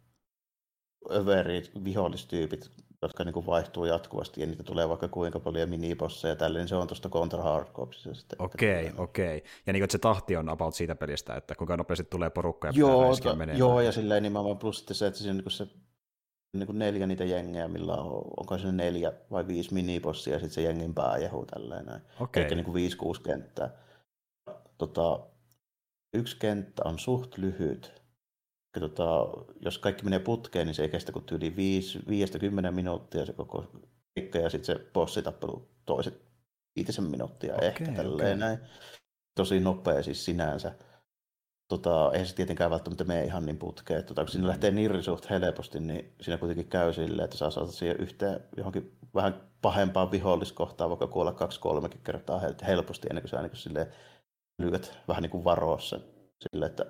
[1.11, 2.71] överit, vihollistyypit
[3.03, 6.77] jotka niin kuin vaihtuu jatkuvasti ja niitä tulee vaikka kuinka paljon minibosseja tälle, niin se
[6.77, 8.37] on tuosta Contra Hard Corpsista.
[8.39, 9.37] Okei, okay, okei.
[9.37, 9.51] Okay.
[9.67, 12.73] Ja niin kuin, se tahti on about siitä pelistä, että kuinka nopeasti tulee porukka ja
[12.77, 13.57] joo, ta, menee.
[13.57, 15.67] Joo, ja silleen nimenomaan plus sitten se, että siinä niin se
[16.57, 20.55] niin kuin neljä niitä jengejä, millä on, onko se neljä vai viisi minibossia, ja sitten
[20.55, 22.03] se jengin pääjehu tälleen näin.
[22.21, 22.43] Okay.
[22.43, 23.71] Eli niin kuin viisi, kuusi kenttää.
[24.79, 25.21] Tota,
[26.15, 27.98] yksi kenttä on suht lyhyt,
[28.81, 29.29] tota,
[29.61, 31.55] jos kaikki menee putkeen, niin se ei kestä kuin yli
[32.69, 33.65] 5-10 minuuttia se koko
[34.15, 36.29] pikka, ja sitten se bossitappelu toiset
[36.77, 38.49] 5 minuuttia okay, ehkä tälleen okay.
[38.49, 38.59] näin.
[39.35, 40.75] Tosi nopea siis sinänsä.
[41.69, 44.05] Tota, eihän se tietenkään välttämättä mene ihan niin putkeen.
[44.05, 44.49] Tota, kun sinne mm.
[44.49, 48.99] lähtee nirri suht helposti, niin siinä kuitenkin käy silleen, että saa saada siihen yhteen johonkin
[49.15, 53.87] vähän pahempaan viholliskohtaan, vaikka kuolla kaksi kolmekin kertaa helposti, ennen kuin sä niin
[54.59, 56.01] lyöt vähän niin kuin varoissa.
[56.41, 56.87] Sille, että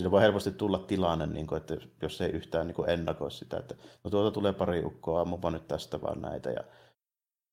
[0.00, 3.56] Siinä voi helposti tulla tilanne, niin kuin, että jos ei yhtään niin kuin ennakoi sitä,
[3.56, 3.74] että
[4.04, 6.50] no tuolta tulee pari ukkoa, ammupa nyt tästä vaan näitä.
[6.50, 6.64] Ja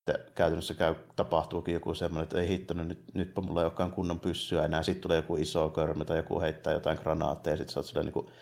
[0.06, 3.92] että käytännössä käy, tapahtuukin joku semmoinen, että ei hitto, no nyt, nytpä mulla ei olekaan
[3.92, 4.82] kunnon pyssyä enää.
[4.82, 8.12] Sitten tulee joku iso körmä tai joku heittää jotain granaatteja ja sitten sä oot silleen
[8.14, 8.32] niin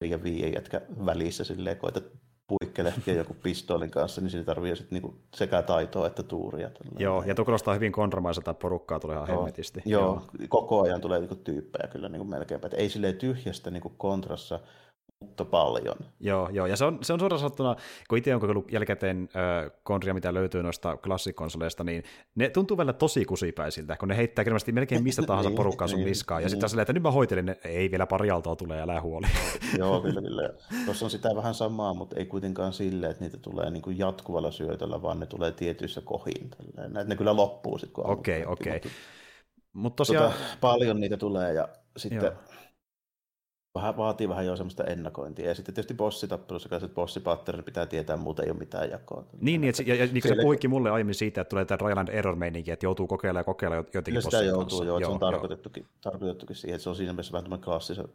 [0.00, 2.04] neljä viien jätkä välissä silleen, koetat
[2.48, 6.70] puikkelehtiä joku pistoolin kanssa, niin siinä tarvii sitten niinku sekä taitoa että tuuria.
[6.98, 9.82] Joo, ja tuo kuulostaa hyvin kontromaiselta, porukkaa tulee ihan joo, hemmetisti.
[9.84, 12.66] Joo, joo, koko ajan tulee niinku tyyppejä kyllä niinku melkeinpä.
[12.66, 14.60] Et ei silleen tyhjästä niinku kontrassa
[15.20, 15.96] mutta paljon.
[16.20, 16.66] Joo, joo.
[16.66, 17.76] ja se on, se on suoraan sanottuna,
[18.08, 22.02] kun itse on kokeillut jälkikäteen äh, konria, mitä löytyy noista klassikonsoleista, niin
[22.34, 25.98] ne tuntuu vielä tosi kusipäisiltä, kun ne heittää kirjallisesti melkein mistä tahansa niin, porukkaa sun
[25.98, 26.50] niin, niskaan, ja niin.
[26.50, 29.26] sitten silleen, että nyt mä hoitelin, ne, ei vielä pari aaltoa tulee, älä huoli.
[29.78, 30.50] joo, kyllä, kyllä.
[30.84, 34.50] Tuossa on sitä vähän samaa, mutta ei kuitenkaan silleen, että niitä tulee niin kuin jatkuvalla
[34.50, 36.50] syötöllä, vaan ne tulee tietyissä kohin.
[36.76, 37.08] Tälleen.
[37.08, 38.76] Ne kyllä loppuu sitten, kun Okei, okay, okei.
[38.76, 38.90] Okay.
[39.72, 40.32] Mutta tosiaan...
[40.32, 42.24] Tota, paljon niitä tulee, ja sitten...
[42.24, 42.56] Joo
[43.76, 45.48] vähän, vaatii vähän jo semmoista ennakointia.
[45.48, 49.24] Ja sitten tietysti bossitappelussa kanssa, että bossipatterin pitää tietää, muuta ei ole mitään jakoa.
[49.40, 52.00] Niin, niin että, ja, ja niin kuin se puhuikin mulle aiemmin siitä, että tulee tämä
[52.00, 54.84] and error meininki, että joutuu kokeilemaan ja kokeilemaan jotenkin sitä joutuu, kanssa.
[54.84, 55.90] joo, joo, se on tarkoitettukin, joo.
[56.00, 58.08] tarkoitettukin siihen, että se on siinä mielessä vähän tämmöinen klassisen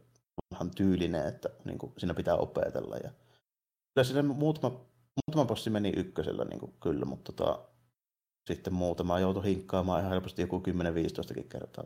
[0.52, 2.96] vanhan tyylinen, että niin kuin, siinä pitää opetella.
[2.96, 3.10] Ja...
[3.94, 4.80] Kyllä sille muutama,
[5.28, 7.60] muutama bossi meni ykkösellä niin kuin, kyllä, mutta tota,
[8.48, 10.64] sitten muutama joutui hinkkaamaan ihan helposti joku
[11.40, 11.84] 10-15 kertaa.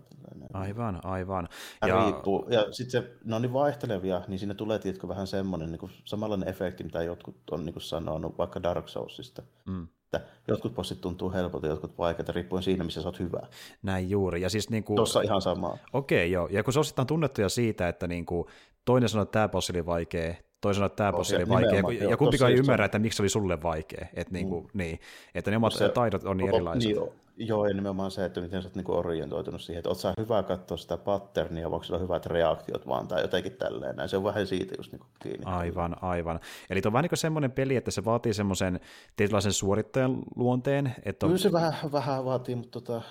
[0.53, 1.47] Aivan, aivan.
[1.87, 2.47] Ja, riippuu.
[2.49, 5.91] ja sitten se, ne on niin vaihtelevia, niin siinä tulee tietkö vähän semmoinen niin kuin
[6.05, 9.43] samanlainen efekti, mitä jotkut on niin kuin sanonut vaikka Dark Soulsista.
[9.65, 9.87] Mm.
[10.05, 13.39] Että jotkut bossit tuntuu helpolta, jotkut vaikeita, riippuen siinä, missä sä oot hyvä.
[13.81, 14.41] Näin juuri.
[14.41, 14.95] Ja siis niin kuin...
[14.95, 15.77] Tuossa ihan samaa.
[15.93, 16.47] Okei, okay, joo.
[16.47, 18.47] Ja kun se on tunnettuja siitä, että niin kuin
[18.85, 20.35] toinen sanoo, että tämä bossi oli vaikea,
[20.69, 23.63] että tämä bossi oli vaikea, ja, ja kumpikaan ei ymmärrä, että miksi se oli sulle
[23.63, 24.05] vaikea.
[24.13, 24.69] Että, niin kuin, mm.
[24.73, 24.99] niin,
[25.35, 27.01] että ne omat se, taidot on niin erilaisia.
[27.01, 30.13] Niin, Joo, ja nimenomaan se, että miten sä oot niinku orientoitunut siihen, että oot sä
[30.17, 34.09] hyvä katsoa sitä patternia, voiko sillä hyvät reaktiot vaan, tai jotenkin tälleen näin.
[34.09, 35.45] Se on vähän siitä just niinku kiinni.
[35.45, 36.39] Aivan, aivan.
[36.69, 38.79] Eli tuo on vähän niin semmoinen peli, että se vaatii semmoisen
[39.15, 40.95] tietynlaisen suorittajan luonteen.
[41.05, 41.29] Että on...
[41.29, 43.01] Kyllä se vähän, vähän vaatii, mutta tota,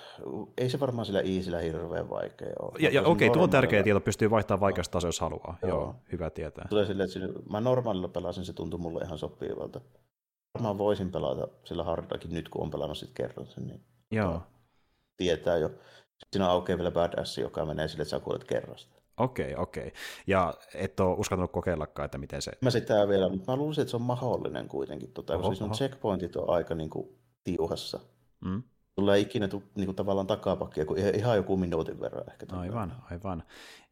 [0.57, 2.71] ei se varmaan sillä easillä hirveän vaikea ole.
[2.79, 5.57] Ja, ja okei, okay, tuo on tärkeä tieto, pystyy vaihtamaan vaikeasta tasoa, jos haluaa.
[5.61, 5.71] Joo.
[5.71, 6.65] Joo, hyvä tietää.
[6.69, 9.81] Tulee silleen, että mä normaalilla pelasin, se tuntui mulle ihan sopivalta.
[10.53, 13.67] Varmaan voisin pelata sillä hardakin nyt, kun on pelannut sitten kerran sen.
[13.67, 14.41] Niin Joo.
[15.17, 15.69] Tietää jo.
[16.31, 18.95] Siinä aukeaa vielä badass, joka menee sille, että sä kuulet kerrasta.
[19.17, 19.87] Okei, okay, okei.
[19.87, 19.99] Okay.
[20.27, 22.51] Ja et ole uskaltanut kokeillakaan, että miten se...
[22.61, 25.61] Mä sitä vielä, mutta mä luulisin, että se on mahdollinen kuitenkin, tota, oho, koska siis
[25.61, 27.99] on checkpointit on aika niin kuin, tiuhassa.
[28.45, 28.63] Mm.
[28.95, 32.45] Tulee ikinä niin kuin, tavallaan takapakkia, kun ihan joku minuutin verran ehkä.
[32.51, 33.43] Aivan, aivan.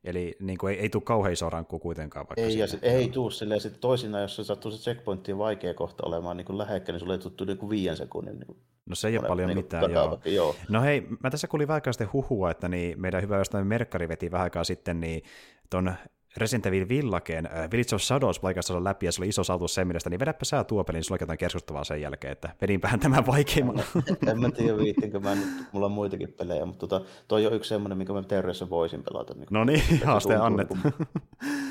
[0.03, 2.25] Eli niin kuin, ei, ei tule kauhean iso rankku kuitenkaan.
[2.29, 5.73] Vaikka ei, ja sit, ei tule silleen, sitten toisinaan, jos se sattuu se checkpointti vaikea
[5.73, 9.07] kohta olemaan niin lähekkäin, niin sulle ei tuttu niin kuin viien sekunnin niin No se
[9.07, 10.19] ei ole paljon niin mitään, joo.
[10.25, 10.55] joo.
[10.69, 14.07] No hei, mä tässä kuulin vähän aikaa sitten huhua, että niin meidän hyvä jostain Merkkari
[14.07, 15.23] veti vähän aikaa sitten niin
[15.69, 15.93] ton
[16.37, 19.87] Resident Evil Villakeen uh, Village of Shadows paikassa läpi, ja se oli iso saavutus sen
[19.87, 23.25] mielestä, niin vedäpä sä tuo peli, niin sulla jotain keskustavaa sen jälkeen, että vedinpähän tämän
[23.25, 23.79] vaikeimman.
[23.79, 23.83] En,
[24.29, 27.69] en mä tiedä viittinkö, mä nyt, mulla on muitakin pelejä, mutta tota, toi on yksi
[27.69, 29.33] semmoinen, minkä mä teoriassa voisin pelata.
[29.33, 30.69] Niin no niin, haasteen annet.
[30.69, 31.07] Niin kuin,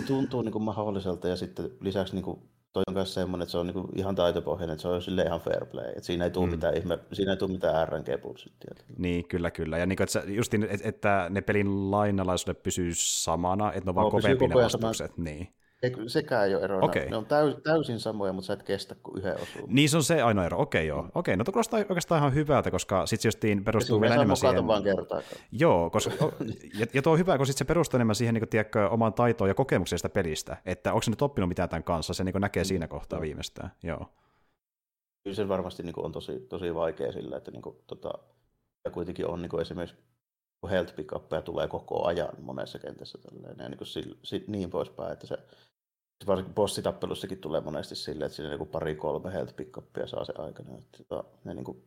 [0.06, 2.40] tuntuu niin kuin mahdolliselta, ja sitten lisäksi niin kuin,
[2.72, 5.40] toi on myös semmoinen, että se on niinku ihan taitopohjainen, että se on sille ihan
[5.40, 5.88] fair play.
[5.88, 6.50] Että siinä ei tule mm.
[6.50, 8.74] mitään ihme, siinä ei tule mitään rng bullshittia.
[8.98, 9.78] Niin, kyllä, kyllä.
[9.78, 14.10] Ja niin, että, justin, että ne pelin lainalaisuudet pysyy samana, että ne on vaan no,
[14.10, 15.18] kovempi ne vastukset.
[15.18, 15.48] Niin.
[15.82, 16.84] Ei, sekään ei ole ero.
[16.84, 17.08] Okay.
[17.10, 19.74] Ne on täys, täysin samoja, mutta sä et kestä kuin yhden osuun.
[19.74, 20.60] Niin se on se ainoa ero.
[20.60, 21.02] Okei, okay, joo.
[21.02, 21.10] Mm.
[21.14, 24.66] Okei, okay, no kuulostaa oikeastaan ihan hyvältä, koska sitten justiin perustuu vielä enemmän siihen.
[24.66, 25.42] vaan kertaakaan.
[25.52, 26.12] Joo, koska,
[26.78, 29.48] ja, ja tuo on hyvä, kun sit se perustuu enemmän siihen niin tiedätkö, omaan taitoon
[29.48, 32.62] ja kokemukseen sitä pelistä, että onko se nyt oppinut mitään tämän kanssa, se niin näkee
[32.62, 32.66] mm.
[32.66, 33.22] siinä kohtaa mm.
[33.22, 33.72] viimeistään.
[33.82, 34.06] Joo.
[35.24, 38.10] Kyllä se varmasti niin kuin, on tosi, tosi vaikea sillä, että niin kuin, tota,
[38.84, 39.96] ja kuitenkin on niin kuin esimerkiksi
[40.70, 45.38] health pickuppeja tulee koko ajan monessa kentässä tälleen, ja niin, kuin, niin poispäin, että se
[46.26, 50.74] varsinkin bossitappelussakin tulee monesti silleen, että siinä niinku pari-kolme health pickupia saa se aikana.
[50.78, 51.84] Että, tota, ne niinku,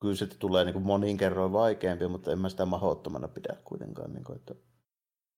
[0.00, 4.12] kyllä se tulee niinku monin kerroin vaikeampi, mutta en mä sitä mahdottomana pidä kuitenkaan.
[4.12, 4.54] Niinku, että,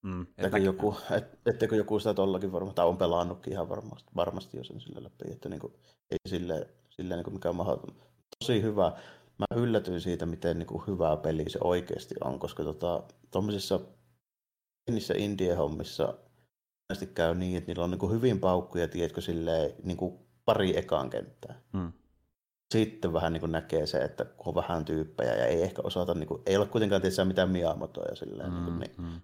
[0.03, 4.57] mm, etteikö, joku, et, etteikö joku sitä tollakin varmasti, tai on pelannutkin ihan varmasti, varmasti
[4.57, 5.73] jo sen sille läpi, että niinku,
[6.11, 7.95] ei silleen, silleen niinku mikään mahdoton.
[8.39, 8.93] Tosi hyvä.
[9.39, 13.81] Mä yllätyin siitä, miten niinku hyvä peli se oikeasti on, koska tota, tuommoisissa
[14.85, 16.15] pienissä indie-hommissa
[16.89, 21.11] monesti käy niin, että niillä on niin hyvin paukkuja, tiedätkö, silleen, niin kuin pari ekaan
[21.11, 21.61] kenttää.
[21.73, 21.93] Hmm.
[22.73, 26.15] Sitten vähän niin kuin näkee se, että kun on vähän tyyppejä ja ei ehkä osata,
[26.15, 28.57] niin kuin, ei ole kuitenkaan tietysti mitään Miyamotoja silleen, hmm.
[28.57, 29.21] niin, kuin, niin hmm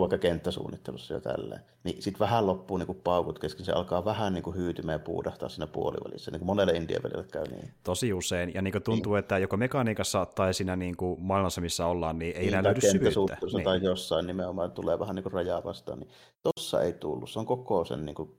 [0.00, 4.34] vaikka kenttäsuunnittelussa ja tälleen, niin sitten vähän loppuu niin kuin paukut kesken, se alkaa vähän
[4.34, 7.70] niin kuin hyytymään ja puudahtaa siinä puolivälissä, niin kuin monelle indien välillä käy niin.
[7.84, 9.18] Tosi usein, ja niin kuin tuntuu, niin.
[9.18, 12.80] että joko mekaniikassa tai siinä niin kuin maailmassa, missä ollaan, niin ei niin, enää löydy
[12.80, 13.38] syvyyttä.
[13.52, 13.64] Niin.
[13.64, 16.10] tai jossain nimenomaan tulee vähän niin kuin rajaa vastaan, niin
[16.42, 18.30] tossa ei tullut, se on koko sen niin kuin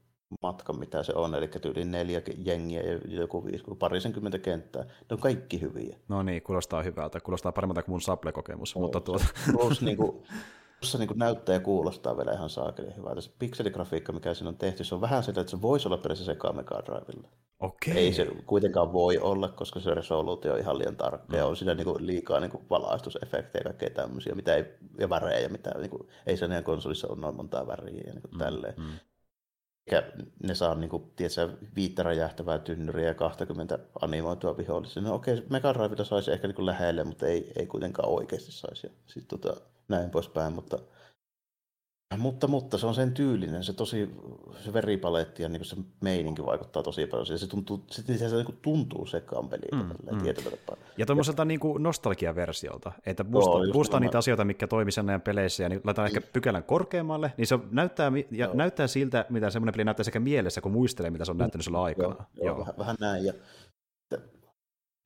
[0.41, 4.83] matka, mitä se on, eli tyyli neljä jengiä ja joku viisi, parisenkymmentä kenttää.
[4.83, 5.97] Ne on kaikki hyviä.
[6.07, 7.19] No niin, kuulostaa hyvältä.
[7.19, 8.75] Kuulostaa paremmalta kuin mun Sable-kokemus.
[8.75, 9.25] No, mutta tuota...
[9.51, 10.17] Plus niin kuin,
[10.79, 13.21] Tuossa niin näyttää ja kuulostaa vielä ihan saakeli hyvältä.
[13.21, 16.33] Se pikseligrafiikka, mikä siinä on tehty, se on vähän sitä, että se voisi olla periaatteessa
[16.33, 17.29] sekä Mega Drivella.
[17.59, 17.97] Okei.
[17.97, 21.37] Ei se kuitenkaan voi olla, koska se resoluutio on ihan liian tarkka no.
[21.37, 24.65] ja on siinä niin kuin liikaa niin kuin valaistusefektejä ja kaikkea tämmöisiä, mitä ei,
[24.99, 28.21] ja värejä ja mitä, niin kuin, ei sen konsolissa ole noin montaa väriä ja niin
[28.21, 28.73] kuin mm, tälleen.
[28.77, 28.99] Mm.
[29.87, 30.11] Eikä
[30.43, 35.01] ne saa niin kuin, tiedätkö, viittä räjähtävää tynnyriä ja 20 animoitua vihollisia.
[35.01, 38.91] No okei, Mega Drivella saisi ehkä niin kuin lähelle, mutta ei, ei kuitenkaan oikeasti saisi.
[39.05, 40.79] Sitten tota, näin poispäin, mutta,
[42.17, 44.15] mutta, mutta se on sen tyylinen, se tosi,
[44.59, 47.25] se veripaletti ja niin se meininki vaikuttaa tosi paljon.
[47.25, 50.25] Se, se tuntuu, se, se, se niin tuntuu sekaan peliltä mm, mm.
[50.97, 55.63] Ja tuommoiselta niin nostalgiaversiolta, että boostaa, no, boostaa niitä asioita, mikä toimii sen ajan peleissä,
[55.63, 58.53] ja niin laitetaan ehkä pykälän korkeammalle, niin se näyttää, ja no.
[58.53, 61.83] näyttää siltä, mitä semmoinen peli näyttää sekä mielessä, kun muistelee, mitä se on näyttänyt sulla
[61.83, 62.15] aikana.
[62.15, 62.59] Joo, joo, joo.
[62.59, 63.33] Vähän, vähän näin, ja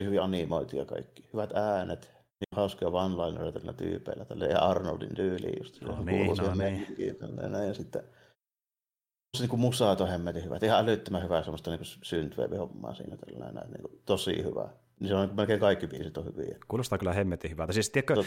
[0.03, 5.81] hyvin animoitia kaikki, hyvät äänet, niin hauskoja one-linereita tällä tyypeillä, tällä ja Arnoldin tyyliin just.
[5.81, 6.87] No niin, no niin.
[7.51, 8.03] Näin, ja sitten
[9.37, 10.59] se niin musaa on hemmetin hyvä.
[10.63, 14.69] Ihan älyttömän hyvää semmoista niin synthwave-hommaa siinä tällainen, näin, niin tosi hyvä.
[14.99, 16.57] Niin se on melkein kaikki biisit on hyviä.
[16.67, 17.73] Kuulostaa kyllä hemmetin hyvältä.
[17.73, 18.25] Siis, tiedätkö, Tot...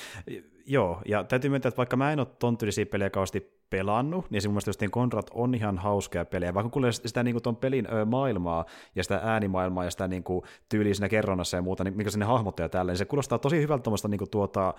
[0.67, 4.43] joo, ja täytyy myöntää, että vaikka mä en ole ton tyylisiä pelejä kauheasti pelannut, niin
[4.43, 6.55] se mun mielestä just niin Conrad on ihan hauskaa peliä.
[6.55, 10.25] Vaikka kuulee sitä niin kuin ton pelin ö, maailmaa ja sitä äänimaailmaa ja sitä niin
[10.25, 13.61] kuin tyyliä siinä kerronnassa ja muuta, niin mikä sinne hahmottaa tällä, niin se kuulostaa tosi
[13.61, 14.75] hyvältä tuommoista niin kuin tuota,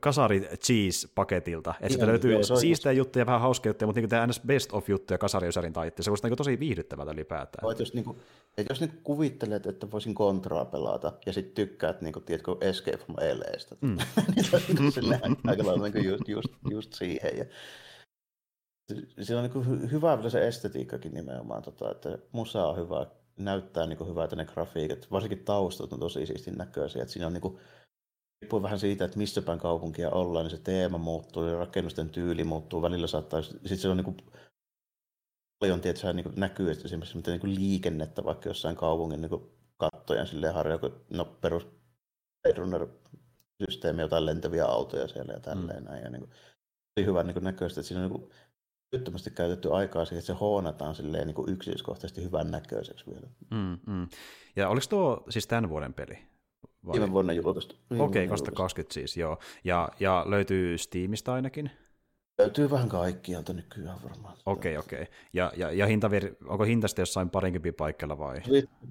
[0.00, 1.74] kasari cheese-paketilta.
[1.80, 4.88] Että sitä löytyy joo, siistejä juttuja, vähän hauskoja juttuja, mutta niin tämä NS Best of
[4.88, 6.04] juttuja kasariysärin taitteessa.
[6.04, 7.62] Se kuulostaa niin tosi viihdyttävältä ylipäätään.
[7.62, 8.16] Voit, jos, niin kuin,
[8.58, 12.96] että jos nyt kuvittelet, että voisin kontraa pelata ja sitten tykkäät, niin kuin, tiedätkö, Escape
[12.96, 13.96] from LAstä, mm.
[14.78, 17.38] niin se on aika lailla niin just, just, just, siihen.
[17.38, 17.44] Ja
[19.20, 24.08] siinä on niin hyvä vielä se estetiikkakin nimenomaan, tota, että musa on hyvä, näyttää niin
[24.08, 27.58] hyvältä ne grafiikat, varsinkin taustat on tosi siistin näköisiä, että siinä on niin kuin,
[28.42, 32.44] riippuu vähän siitä, että missä päin kaupunkia ollaan, niin se teema muuttuu ja rakennusten tyyli
[32.44, 32.82] muuttuu.
[32.82, 34.16] Välillä saattaa, sitten se on niin kuin,
[35.58, 39.50] paljon tietysti niin kuin näkyy että esimerkiksi miten niin liikennettä vaikka jossain kaupungin niin kuin
[39.76, 41.66] kattojen silleen harjoa, no perus
[43.64, 45.88] systeemi, jotain lentäviä autoja siellä ja tälleen mm.
[45.88, 46.04] näin.
[46.04, 46.30] Ja niin kuin,
[46.94, 48.30] tosi hyvä niin kuin näköistä, että siinä on niin
[48.92, 53.26] työttömästi käytetty aikaa siihen, että se hoonataan silleen niin kuin yksityiskohtaisesti hyvän näköiseksi vielä.
[53.50, 54.08] Mm, mm.
[54.56, 56.18] Ja oliko tuo siis tämän vuoden peli?
[56.86, 56.92] Vai?
[56.92, 57.74] Viime vuonna julkaistu.
[57.90, 59.38] Okei, okay, 2020 siis, joo.
[59.64, 61.70] Ja, ja löytyy Steamista ainakin?
[62.38, 64.36] Löytyy vähän kaikkialta nykyään varmaan.
[64.46, 65.02] Okei, okay, okei.
[65.02, 65.14] Okay.
[65.32, 66.10] Ja, ja, ja hinta,
[66.46, 68.42] onko hintasta jossain parinkympin paikalla vai?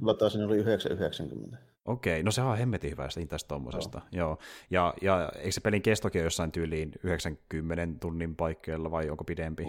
[0.01, 1.57] Lataisin oli 990.
[1.85, 4.01] Okei, okay, no se on hemmetin hyvä hintaista tuommoisesta.
[4.11, 4.27] Joo.
[4.27, 4.37] joo.
[4.69, 9.65] Ja, ja eikö se pelin kestokin ole jossain tyyliin 90 tunnin paikkeilla vai onko pidempi?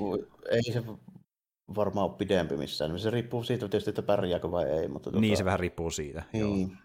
[0.51, 0.83] Ei se
[1.77, 2.99] varmaan ole pidempi missään.
[2.99, 4.89] Se riippuu siitä tietysti, että pärjääkö vai ei.
[4.89, 5.39] Mutta niin, tota...
[5.39, 6.23] se vähän riippuu siitä.
[6.33, 6.61] Niin.
[6.61, 6.79] Joo.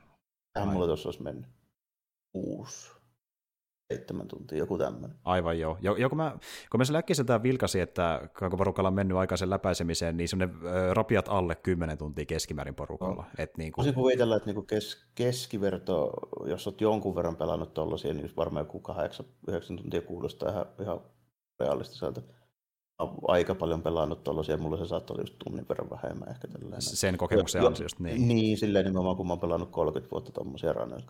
[0.54, 1.46] Tähän mulla tuossa olisi mennyt
[2.32, 2.92] kuusi,
[3.94, 5.18] seitsemän tuntia, joku tämmöinen.
[5.26, 5.78] Aivan joo.
[5.82, 6.38] Jo, kun mä,
[6.72, 10.56] kun mä sen äkkiseltään vilkasin, että kun porukalla on mennyt aikaisen läpäisemiseen, niin semmoinen
[10.94, 13.16] rapiat alle 10 tuntia keskimäärin porukalla.
[13.16, 13.30] No.
[13.38, 13.84] Et niin kuin...
[13.84, 16.12] Voisin kuvitella, että niin kes, keskiverto,
[16.46, 18.84] jos olet jonkun verran pelannut tuollaisia, niin varmaan joku
[19.52, 21.02] 8-9 tuntia kuulostaa ihan, ihan
[21.60, 22.22] realistiselta
[23.28, 26.82] aika paljon pelannut tuollaisia, mulla se saattoi olla just tunnin verran vähemmän ehkä tällainen.
[26.82, 28.28] Sen kokemuksen ansiosta, niin.
[28.28, 31.06] Niin, silleen nimenomaan, kun mä oon pelannut 30 vuotta tuommoisia runners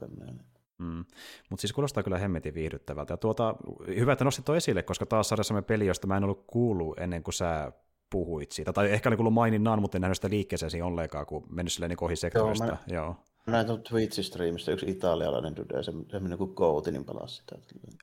[0.78, 1.06] Mm.
[1.50, 3.14] Mutta siis kuulostaa kyllä hemmetin viihdyttävältä.
[3.14, 3.56] Ja tuota,
[3.88, 7.24] hyvä, että nostit tuo esille, koska taas sarjassamme peli, josta mä en ollut kuullut ennen
[7.24, 7.72] kuin sä
[8.10, 8.74] puhuit siitä.
[8.74, 11.90] Tai ehkä oli kuullut maininnan, mutta en nähnyt sitä liikkeeseen siinä ollenkaan, kun mennyt silleen
[11.90, 12.66] niin ohi sektorista.
[12.66, 12.96] Joo, mä...
[12.96, 13.16] Joo.
[13.48, 17.56] Näin on Twitch-striimistä yksi italialainen dude, se, se meni kuin Goatinin niin pelasi sitä.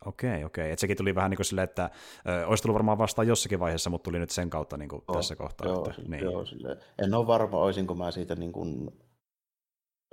[0.07, 0.71] Okei, okei.
[0.71, 1.91] Et sekin tuli vähän niin kuin silleen, että
[2.29, 5.17] ö, olisi tullut varmaan vastaan jossakin vaiheessa, mutta tuli nyt sen kautta niin kuin joo,
[5.17, 5.69] tässä kohtaa.
[5.69, 6.25] Joo, että, niin.
[6.25, 6.77] joo silleen.
[6.99, 8.91] En ole varma, olisinko mä siitä niin kuin,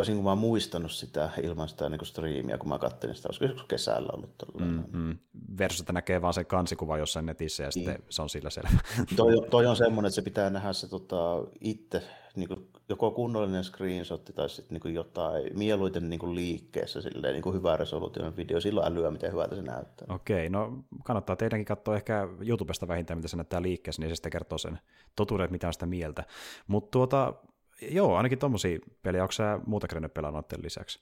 [0.02, 4.10] olisinko mä muistanut sitä ilman sitä niin striimiä, kun mä katselin sitä, olisiko joskus kesällä
[4.14, 4.30] ollut
[4.60, 5.18] mm, mm.
[5.58, 7.86] Versus, että näkee vaan sen kansikuva jossain netissä ja niin.
[7.86, 8.80] sitten se on sillä selvä.
[9.16, 12.04] Toi, toi on semmoinen, että se pitää nähdä se tota, itse
[12.36, 17.44] niin kuin, joko kunnollinen screenshot tai sitten niin jotain mieluiten niin kuin liikkeessä silleen, niin
[17.44, 20.16] kuin hyvä resoluutioinen video, silloin älyä, miten hyvältä se näyttää.
[20.16, 24.32] Okei, no kannattaa teidänkin katsoa ehkä YouTubesta vähintään, mitä se näyttää liikkeessä, niin se sitten
[24.32, 24.80] kertoo sen
[25.16, 26.24] totuuden, mitä on sitä mieltä.
[26.68, 27.34] Mutta tuota,
[27.82, 31.00] joo, ainakin tommosia pelejä, onko sä muuta kerennyt pelaa noiden lisäksi?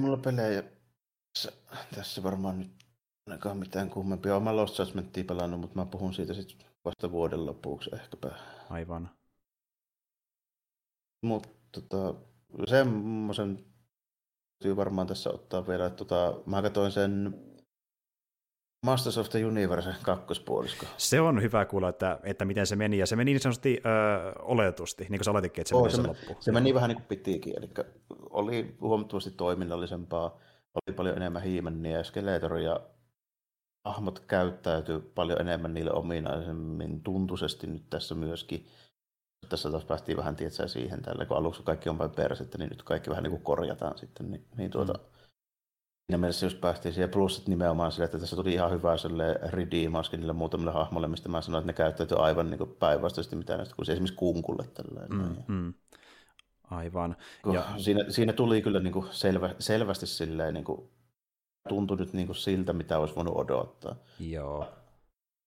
[0.00, 0.62] Mulla pelejä,
[1.32, 1.52] tässä,
[1.94, 2.70] tässä varmaan nyt
[3.26, 4.36] ainakaan mitään kummempia.
[4.36, 8.30] Olen Lost Judgmentia pelannut, mutta mä puhun siitä sitten vasta vuoden lopuksi ehkäpä.
[8.70, 9.10] Aivan.
[11.24, 12.14] Mutta tota,
[12.66, 13.64] semmoisen
[14.58, 17.34] täytyy varmaan tässä ottaa vielä, että tota, mä katsoin sen
[18.86, 20.86] Masters of the Universe kakkospuolisko.
[20.96, 24.32] Se on hyvä kuulla, että, että miten se meni, ja se meni niin sanotusti öö,
[24.38, 26.36] oletusti, niin kuin sä oletitkin, että se oh, meni se, se loppu.
[26.40, 27.70] Se meni vähän niin kuin pitiikin, eli
[28.30, 30.38] oli huomattavasti toiminnallisempaa,
[30.74, 32.80] oli paljon enemmän hiimenniä ja skeletoria,
[33.84, 38.66] hahmot käyttäytyy paljon enemmän niille ominaisemmin tuntuisesti nyt tässä myöskin
[39.48, 42.82] tässä taas päästiin vähän tietää siihen tällä, kun aluksi kaikki on vain persettä, niin nyt
[42.82, 44.30] kaikki vähän niin kuin korjataan sitten.
[44.30, 45.00] Niin, niin tuota, mm.
[46.06, 49.38] Siinä mielessä just päästiin siihen, plus että nimenomaan sille, että tässä tuli ihan hyvä sille
[49.42, 53.74] redeemauskin niille muutamille hahmolle, mistä mä sanoin, että ne käyttäytyy aivan niin päinvastaisesti mitä näistä,
[53.76, 54.64] kuin esimerkiksi kunkulle.
[54.74, 55.74] Tällä, mm, mm.
[56.70, 57.16] Aivan.
[57.52, 57.64] Ja...
[57.76, 60.90] Siinä, siinä, tuli kyllä niin kuin selvä, selvästi silleen, niin kuin,
[61.68, 63.96] tuntui nyt niin kuin siltä, mitä olisi voinut odottaa.
[64.20, 64.68] Joo.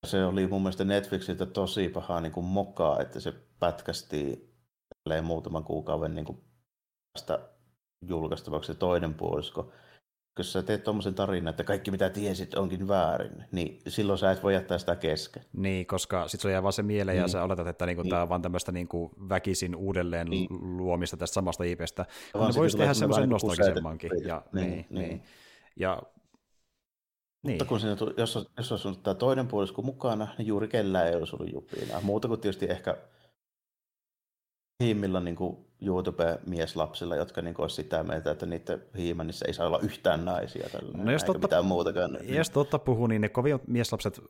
[0.08, 4.54] Se oli mun mielestä Netflixiltä tosi paha niin kuin mokaa, että se pätkästi
[5.24, 6.44] muutaman kuukauden niin kuin
[8.02, 9.72] julkaistavaksi se toinen puolisko.
[10.38, 14.44] Jos sä teet tuommoisen tarinan, että kaikki mitä tiesit onkin väärin, niin silloin sä et
[14.44, 15.44] voi jättää sitä kesken.
[15.54, 17.22] Niin, koska sitten se jää vaan se mieleen niin.
[17.22, 18.10] ja sä oletat, että niinku niin.
[18.10, 20.48] tämä on vaan tämmöistä niinku väkisin uudelleen niin.
[20.78, 22.06] luomista tästä samasta IPstä.
[22.32, 24.12] Kun ne voisi tehdä semmoisen nostalgisemmankin.
[24.26, 25.10] Ja, niin, niin, niin.
[25.10, 25.24] niin.
[25.76, 26.02] Ja
[27.44, 27.54] niin.
[27.54, 31.08] Mutta kun siinä tuli, jos, jos olisi ollut tämä toinen puolisko mukana, niin juuri kellään
[31.08, 32.02] ei olisi ollut jupina.
[32.02, 32.98] Muuta kuin tietysti ehkä
[34.84, 39.80] himmillä niin kuin YouTube-mieslapsilla, jotka niin olisi sitä mieltä, että niiden hiimanissä ei saa olla
[39.80, 40.70] yhtään naisia.
[40.72, 42.18] Tällainen, no jos totta, mitään muutakaan.
[42.24, 44.26] Jos totta puhuu, niin ne kovin mieslapset äh,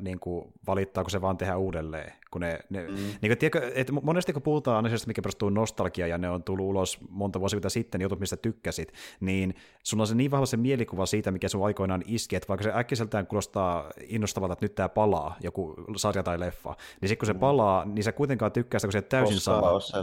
[0.00, 2.12] niin kuin valittaa, kun se vaan tehdään uudelleen.
[2.30, 2.94] Kun ne, ne, mm.
[2.94, 6.66] niin kuin, tiedätkö, että monesti kun puhutaan asioista, mikä perustuu nostalgiaan ja ne on tullut
[6.66, 10.56] ulos monta vuosikymmentä sitten, niin jutut, mistä tykkäsit, niin sulla on se niin vahva se
[10.56, 14.88] mielikuva siitä, mikä sun aikoinaan iski, että vaikka se äkkiseltään kuulostaa innostavalta, että nyt tämä
[14.88, 17.40] palaa, joku sarja tai leffa, niin sitten kun se mm.
[17.40, 19.62] palaa, niin sä kuitenkaan tykkää sitä, kun se täysin saa.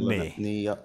[0.09, 0.33] Niin.
[0.37, 0.77] niin ja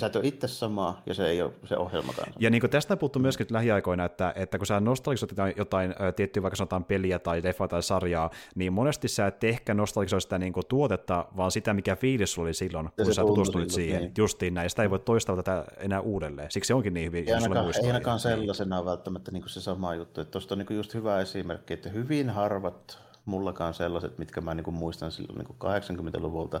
[0.00, 2.34] sä et ole itse sama, ja se ei ole se ohjelma kanssa.
[2.38, 6.56] Ja niin tästä puhuttu myöskin lähiaikoina, että, että kun sä nostalgisot jotain, jotain tiettyä vaikka
[6.56, 10.66] sanotaan peliä tai leffa tai sarjaa, niin monesti sä et ehkä nostalgisoi sitä niin kuin
[10.68, 14.02] tuotetta, vaan sitä, mikä fiilis oli silloin, ja kun sä tutustuit siihen.
[14.02, 14.12] Niin.
[14.18, 16.50] Justiin näin, ja sitä ei voi toistaa tätä enää uudelleen.
[16.50, 17.28] Siksi se onkin niin hyvin.
[17.28, 20.20] Ei ainakaan, ei ainakaan sellaisena välttämättä niin kuin se sama juttu.
[20.20, 24.74] Että tuosta on niin just hyvä esimerkki, että hyvin harvat mullakaan sellaiset, mitkä mä niin
[24.74, 26.60] muistan silloin niin kuin 80-luvulta,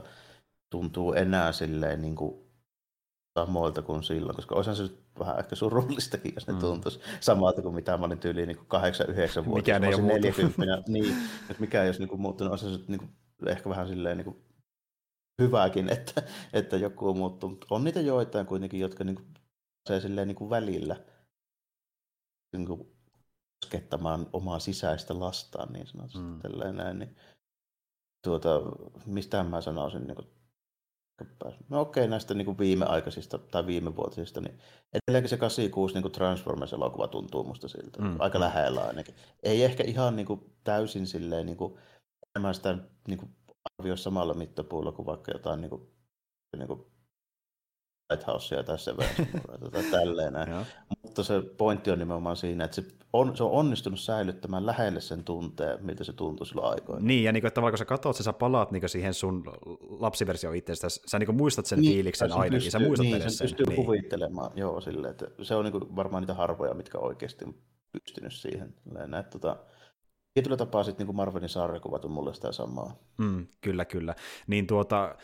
[0.70, 2.49] tuntuu enää silleen niin kuin
[3.38, 6.58] samoilta kuin silloin, koska olisihan se vähän ehkä surullistakin, jos ne mm.
[6.58, 9.50] tuntuisi samalta kuin mitä mä olin tyyliin niin 8-9 vuotta.
[9.54, 11.16] Mikään ei ole 40, niin,
[11.50, 13.10] että mikä jos niin muuttunut, olisi se niin kuin,
[13.46, 14.44] ehkä vähän silleen niin kuin
[15.42, 16.22] hyväkin, että,
[16.52, 17.66] että joku on muuttunut.
[17.70, 19.34] On niitä joitain kuitenkin, jotka niin kuin,
[19.88, 20.96] se silleen niin kuin välillä
[22.52, 23.00] niin kuin,
[23.64, 26.18] koskettamaan omaa sisäistä lastaan niin sanotusti.
[26.18, 26.76] Mm.
[26.76, 27.16] Näin, niin,
[28.24, 28.60] tuota,
[29.06, 30.28] mistä mä sanoisin, niin kuin,
[31.68, 34.58] No okei, näistä niin kuin viimeaikaisista tai viimevuotisista, niin
[34.92, 38.16] edelleenkin se 86 niin Transformers-elokuva tuntuu musta siltä, mm.
[38.18, 39.14] aika lähellä ainakin.
[39.42, 41.74] Ei ehkä ihan niin kuin, täysin silleen, niin kuin,
[42.38, 43.30] mä sitä niin kuin,
[43.78, 45.82] arvioi samalla mittapuulla kuin vaikka jotain niin kuin,
[46.56, 46.86] niin kuin
[48.10, 49.26] Lighthousea tai Severance
[49.72, 50.66] tai tälleen näin.
[51.02, 55.24] Mutta se pointti on nimenomaan siinä, että se on, se on onnistunut säilyttämään lähelle sen
[55.24, 57.06] tunteen, miltä se tuntui silloin aikoina.
[57.06, 59.44] Niin, ja niin kuin, että vaikka sä katsot, sä palaat niin siihen sun
[59.88, 63.44] lapsiversio itsestä, sä niin muistat sen niin, fiiliksen ainakin, pystyy, sä muistat niin, sen.
[63.44, 63.84] pystyy niin.
[63.84, 67.54] kuvittelemaan, joo, silleen, että se on niin kuin varmaan niitä harvoja, mitkä oikeasti on
[67.92, 68.74] pystynyt siihen.
[68.84, 69.56] Näin, tota,
[70.34, 72.96] tietyllä tapaa sitten niin Marvelin sarjakuvat on mulle sitä samaa.
[73.18, 74.14] Mm, kyllä, kyllä.
[74.46, 75.14] Niin tuota,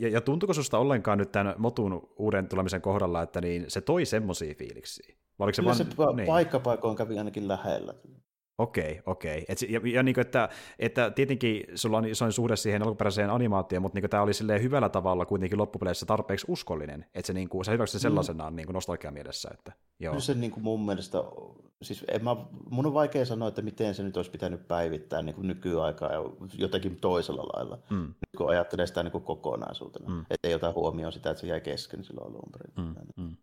[0.00, 4.04] ja, ja tuntuuko sinusta ollenkaan nyt tämän Motun uuden tulemisen kohdalla, että niin se toi
[4.04, 5.16] semmoisia fiiliksiä?
[5.38, 6.26] Vai se, vaan, se pa- niin.
[6.26, 7.94] paikkapaikoin kävi ainakin lähellä.
[8.62, 9.44] Okei, okei.
[9.48, 10.48] Et, ja, ja niin kuin, että,
[10.78, 15.26] että tietenkin sulla on isoin suhde siihen alkuperäiseen animaatioon, mutta niin tämä oli hyvällä tavalla
[15.26, 18.02] kuitenkin loppupeleissä tarpeeksi uskollinen, että se, niin kuin, sä hyväksyt mm.
[18.02, 19.50] sellaisenaan niin nostalgia mielessä.
[19.54, 20.20] Että, joo.
[20.20, 21.18] se niin kuin mun mielestä,
[21.82, 22.36] siis en mä,
[22.70, 26.20] mun on vaikea sanoa, että miten se nyt olisi pitänyt päivittää niin kuin nykyaikaa ja
[26.58, 28.14] jotenkin toisella lailla, mm.
[28.36, 30.08] kun ajattelee sitä niin kuin kokonaisuutena.
[30.08, 30.20] Mm.
[30.30, 32.72] Että ei ota huomioon sitä, että se jäi kesken silloin alun perin.
[32.76, 33.24] Mm.
[33.24, 33.36] Mm.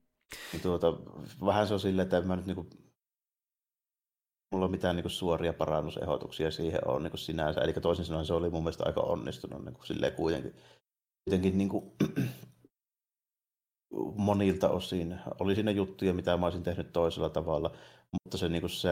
[0.53, 0.93] Niin tuota,
[1.45, 2.69] vähän se on silleen, että en mä nyt niin kuin,
[4.51, 7.61] mulla mitään niin kuin, suoria parannusehdotuksia siihen on niin kuin sinänsä.
[7.61, 10.55] Eli toisin sanoen se oli mun mielestä aika onnistunut niin kuin, silleen kuitenkin.
[11.23, 11.91] kuitenkin niin kuin,
[14.15, 15.19] monilta osin.
[15.39, 17.75] Oli siinä juttuja, mitä mä olisin tehnyt toisella tavalla,
[18.23, 18.89] mutta se, niin kuin, se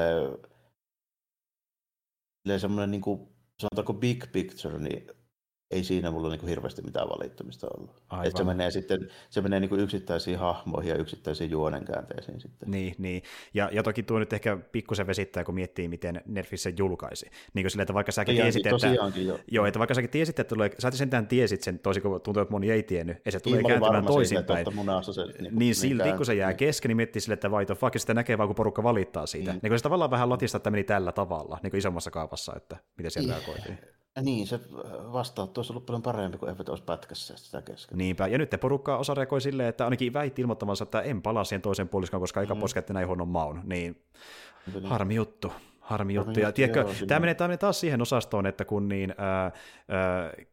[2.57, 3.29] semmoinen niin kuin,
[3.61, 5.07] sanotaanko big picture, niin
[5.71, 8.01] ei siinä mulla niin kuin hirveästi mitään valittamista ollut.
[8.23, 12.71] Et se menee sitten se menee niin kuin yksittäisiin hahmoihin ja yksittäisiin juonenkäänteisiin sitten.
[12.71, 13.23] Niin, niin.
[13.53, 17.25] Ja, ja toki tuo nyt ehkä pikkusen vesittää, kun miettii, miten Netflix sen julkaisi.
[17.53, 18.87] Niin kuin sille, että vaikka säkin tiesit, että...
[19.21, 19.39] Jo.
[19.51, 22.51] Joo, että vaikka säkin tiesit, että tulee, sä sentään tiesit sen, toisin kuin tuntuu, että
[22.51, 24.65] moni ei tiennyt, ja se tulee niin, kääntymään toisinpäin.
[25.01, 26.57] Se, niin, niin silti, kun se jää niin.
[26.57, 29.53] kesken, niin miettii sille, että vai fuck, sitä näkee vaan, kun porukka valittaa siitä.
[29.53, 29.59] Mm.
[29.63, 32.77] Niin kuin se tavallaan vähän latista, että meni tällä tavalla, niin kuin isommassa kaavassa, että
[32.97, 33.96] miten siellä reagoitiin.
[34.21, 34.59] Niin, se
[35.13, 37.97] vastaanotto olisi ollut paljon parempi kuin eivät olisi pätkässä sitä kesken.
[37.97, 41.43] Niinpä, ja nyt te porukka osa reagoi silleen, että ainakin väitti ilmoittamansa, että en palaa
[41.43, 42.59] siihen toisen puoliskaan, koska aika mm.
[42.59, 43.61] posketti näin huonon maun.
[43.63, 44.01] Niin,
[44.83, 45.51] harmi juttu.
[45.79, 46.39] Harmi juttu.
[46.39, 49.51] Ja tiedätkö, joo, tämä, menee, tämä menee taas siihen osastoon, että kun niin, ää, ää,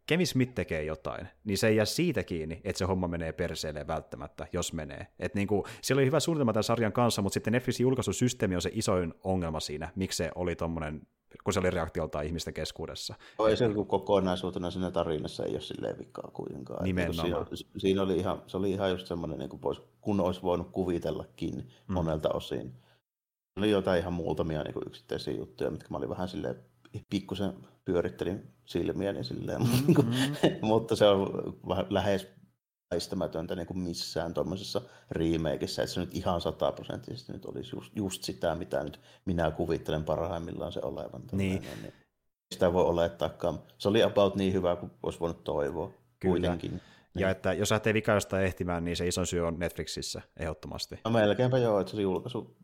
[0.06, 3.86] Kevin Smith tekee jotain, niin se ei jää siitä kiinni, että se homma menee perseelle
[3.86, 5.06] välttämättä, jos menee.
[5.18, 8.62] Et niin kuin, siellä oli hyvä suunnitelma tämän sarjan kanssa, mutta sitten Netflixin julkaisusysteemi on
[8.62, 11.02] se isoin ongelma siinä, miksi se oli tuommoinen
[11.44, 13.14] kun se oli reaktiolta ihmisten keskuudessa.
[13.38, 16.84] No, ei se kuin kokonaisuutena siinä tarinassa ei ole silleen vikkaa kuitenkaan.
[16.84, 17.46] Nimenomaan.
[17.54, 20.70] Siinä, siinä, oli ihan, se oli ihan just semmoinen, niin kuin pois, kun olisi voinut
[20.72, 21.94] kuvitellakin mm.
[21.94, 22.72] monelta osin.
[23.56, 26.56] Oli jotain ihan muutamia niin kuin yksittäisiä juttuja, mitkä mä olin vähän silleen
[27.10, 27.52] pikkusen
[27.84, 30.04] pyörittelin silmiä, niin silleen, mm-hmm.
[30.66, 31.54] mutta se on
[31.90, 32.33] lähes
[32.94, 38.22] väistämätöntä niin kuin missään tuommoisessa remakeissa, että se nyt ihan sataprosenttisesti nyt olisi just, just
[38.22, 41.22] sitä, mitä nyt minä kuvittelen parhaimmillaan se olevan.
[41.32, 41.62] Niin.
[41.82, 41.92] niin
[42.54, 43.58] sitä voi olettaakaan.
[43.78, 45.86] Se oli about niin hyvä kuin olisi voinut toivoa
[46.20, 46.32] Kyllä.
[46.32, 46.72] kuitenkin.
[46.72, 46.80] Ja
[47.14, 47.28] niin.
[47.28, 51.00] että jos lähtee vikaista ehtimään, niin se iso syy on Netflixissä ehdottomasti.
[51.04, 52.56] No melkeinpä joo, että se julkaisu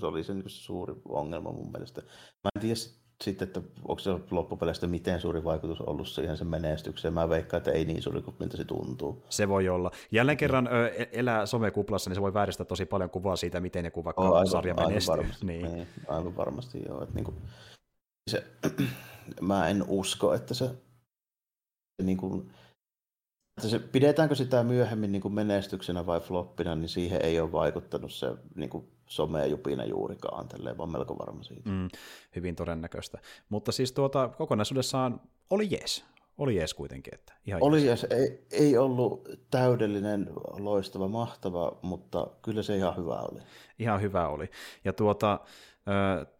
[0.00, 2.02] se oli se niin suuri ongelma mun mielestä.
[2.44, 2.80] Mä en tiedä,
[3.24, 7.14] sitten, että onko se loppupeleistä miten suuri vaikutus ollut siihen sen menestykseen.
[7.14, 9.22] Mä veikkaan, että ei niin suuri kuin miltä se tuntuu.
[9.28, 9.90] Se voi olla.
[10.10, 13.84] Jälleen kerran ö, e- elää somekuplassa, niin se voi vääristää tosi paljon kuvaa siitä, miten
[13.84, 15.12] joku vaikka oh, aivan, sarja menestyy.
[15.12, 15.72] Aivan varmasti, niin.
[15.72, 17.02] Niin, aivan varmasti joo.
[17.02, 17.36] Että niin kuin,
[18.30, 18.44] se,
[19.40, 20.70] mä en usko, että se,
[22.02, 22.52] niin kuin,
[23.56, 28.12] että se, pidetäänkö sitä myöhemmin niin kuin menestyksenä vai floppina, niin siihen ei ole vaikuttanut
[28.12, 31.70] se niin kuin somejupina juurikaan, tälleen, vaan melko varma siitä.
[31.70, 31.88] Mm,
[32.36, 33.18] hyvin todennäköistä.
[33.48, 36.04] Mutta siis tuota, kokonaisuudessaan oli jees.
[36.38, 37.14] Oli jees kuitenkin.
[37.14, 38.04] Että ihan oli jees.
[38.04, 43.40] Ei, ei ollut täydellinen, loistava, mahtava, mutta kyllä se ihan hyvä oli.
[43.78, 44.50] Ihan hyvä oli.
[44.84, 45.40] Ja tuota,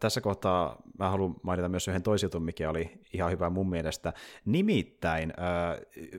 [0.01, 4.13] tässä kohtaa mä haluan mainita myös yhden toisjutun, mikä oli ihan hyvä mun mielestä.
[4.45, 5.33] Nimittäin,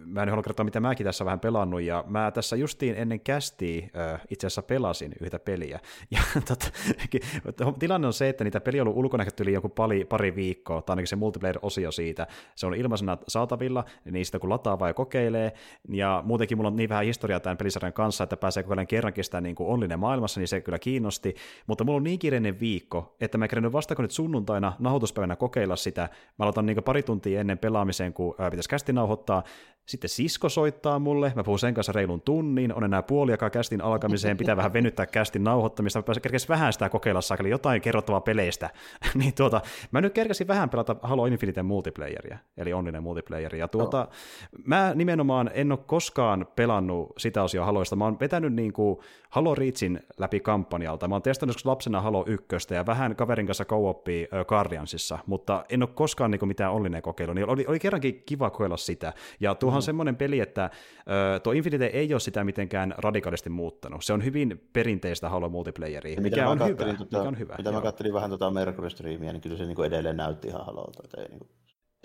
[0.05, 3.87] mä en halua kertoa, mitä mäkin tässä vähän pelannut, ja mä tässä justiin ennen kästiä
[4.29, 5.79] itse asiassa pelasin yhtä peliä.
[6.11, 10.35] Ja tot, tilanne on se, että niitä peliä on ollut ulkonäköt yli joku pari, pari
[10.35, 12.27] viikkoa, tai ainakin se multiplayer-osio siitä.
[12.55, 15.53] Se on ilmaisena saatavilla, niin sitä kun lataa vai kokeilee,
[15.89, 19.41] ja muutenkin mulla on niin vähän historiaa tämän pelisarjan kanssa, että pääsee kokeilemaan kerrankin sitä
[19.41, 21.35] niin kuin onninen maailmassa, niin se kyllä kiinnosti,
[21.67, 25.75] mutta mulla on niin kiireinen viikko, että mä en vasta kun nyt sunnuntaina nauhoituspäivänä kokeilla
[25.75, 26.01] sitä.
[26.39, 29.43] Mä aloitan niin pari tuntia ennen pelaamiseen, kun pitäisi kästi nauhoittaa.
[29.87, 34.37] Sitten sisko soittaa mulle, mä puhun sen kanssa reilun tunnin, on enää puoliakaan kästin alkamiseen,
[34.37, 38.69] pitää vähän venyttää kästin nauhoittamista, mä kerkesin vähän sitä kokeilla saakeli jotain kerrottavaa peleistä.
[39.19, 39.61] niin tuota,
[39.91, 43.59] mä nyt kerkesin vähän pelata Halo Infinite multiplayeria, eli onninen multiplayeria.
[43.59, 44.59] Ja tuota, no.
[44.65, 49.55] mä nimenomaan en ole koskaan pelannut sitä osia Haloista, mä oon vetänyt niin kuin Halo
[49.55, 54.03] Reachin läpi kampanjalta, mä oon testannut lapsena Halo 1 ja vähän kaverin kanssa co
[54.47, 58.49] Guardiansissa, mutta en ole koskaan niin kuin mitään onninen kokeilu, niin oli, oli kerrankin kiva
[58.49, 59.13] kokeilla sitä.
[59.39, 59.76] Ja tuohan.
[59.77, 64.03] On semmoinen peli, että uh, tuo Infinite ei ole sitä mitenkään radikaalisti muuttanut.
[64.03, 67.55] Se on hyvin perinteistä Halo multiplayeria, mikä on, hyvä, tota, mikä on hyvä.
[67.57, 67.79] Mitä joo.
[67.79, 71.01] mä katselin vähän tuota Mercury-striimiä, niin kyllä se niin kuin edelleen näytti ihan Halolta.
[71.03, 71.49] Että ei, niin kuin,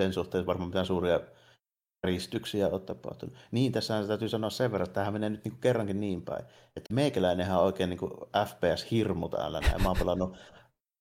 [0.02, 1.20] sen suhteen varmaan mitään suuria
[2.04, 3.36] ristyksiä ole tapahtunut.
[3.50, 6.44] Niin, tässä täytyy sanoa sen verran, että tämähän menee nyt niin kerrankin niin päin,
[6.76, 8.12] että meikäläinenhän on oikein niin kuin
[8.46, 9.82] FPS-hirmu täällä näin.
[9.82, 10.36] Mä oon pelannut,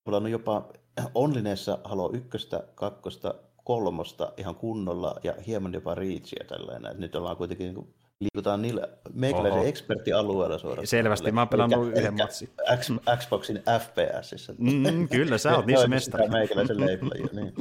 [0.06, 0.70] pelannut jopa
[1.16, 7.00] Onlineessa Halo ykköstä, kakkosta, kolmosta ihan kunnolla ja hieman jopa Reachia tällainen.
[7.00, 10.88] Nyt ollaan kuitenkin niin liikutaan niillä meikäläisen eksperttialueella suoraan.
[10.88, 12.50] Selvästi, mä oon pelannut yhden matsin.
[13.18, 14.54] Xboxin FPSissä.
[14.58, 16.30] Mm, kyllä, sä oot niissä mestari.
[16.30, 17.54] meikäläisen leipillä, niin.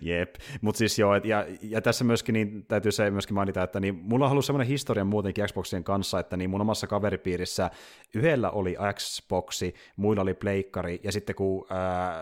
[0.00, 3.80] Jep, mutta siis joo, et, ja, ja, tässä myöskin niin, täytyy se myöskin mainita, että
[3.80, 7.70] niin, mulla on ollut semmoinen historia muutenkin Xboxien kanssa, että niin mun omassa kaveripiirissä
[8.14, 12.14] yhdellä oli Xboxi, muilla oli pleikkari, ja sitten kun ää,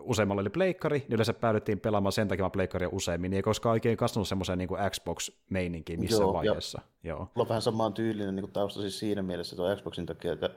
[0.00, 3.96] useammalla oli pleikkari, niin yleensä päädyttiin pelaamaan sen takia pleikkaria useammin, niin ei koskaan oikein
[3.96, 6.80] kasvanut semmoiseen niin Xbox-meininkiin missään joo, vaiheessa.
[7.02, 7.23] Ja, joo.
[7.34, 10.50] Mulla on vähän samaan tyylinen niin tausta siis siinä mielessä tuo Xboxin takia, että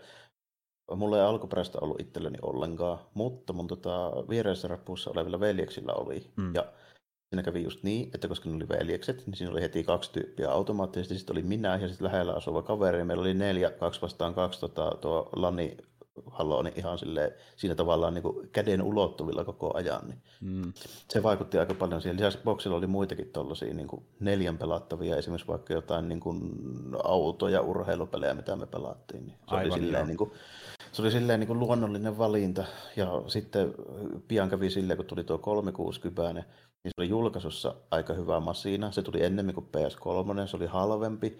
[0.95, 6.31] mulla ei alkuperäistä ollut itselleni ollenkaan, mutta mun tota, viereisessä rappuussa olevilla veljeksillä oli.
[6.35, 6.55] Mm.
[6.55, 6.65] Ja
[7.29, 10.51] siinä kävi just niin, että koska ne oli veljekset, niin siinä oli heti kaksi tyyppiä
[10.51, 11.17] automaattisesti.
[11.17, 13.03] Sitten oli minä ja sitten lähellä asuva kaveri.
[13.03, 15.77] Meillä oli neljä, kaksi vastaan kaksi tota, tuo Lani
[16.25, 20.01] Halo niin ihan silleen, siinä tavallaan niin kuin käden ulottuvilla koko ajan.
[20.07, 20.73] Niin mm.
[21.09, 22.17] Se vaikutti aika paljon siihen.
[22.17, 23.87] Lisäksi boksilla oli muitakin tuollaisia niin
[24.19, 26.41] neljän pelattavia, esimerkiksi vaikka jotain niin kuin
[27.03, 29.27] auto- ja urheilupelejä, mitä me pelattiin.
[29.27, 30.31] Niin se, Aivan, oli silleen, niin kuin,
[30.91, 32.65] se oli silleen niin kuin luonnollinen valinta.
[32.95, 33.73] Ja sitten
[34.27, 36.43] pian kävi silleen, kun tuli tuo 360,
[36.87, 38.91] niin se oli julkaisussa aika hyvä masina.
[38.91, 41.37] Se tuli ennemmin kuin PS3, se oli halvempi.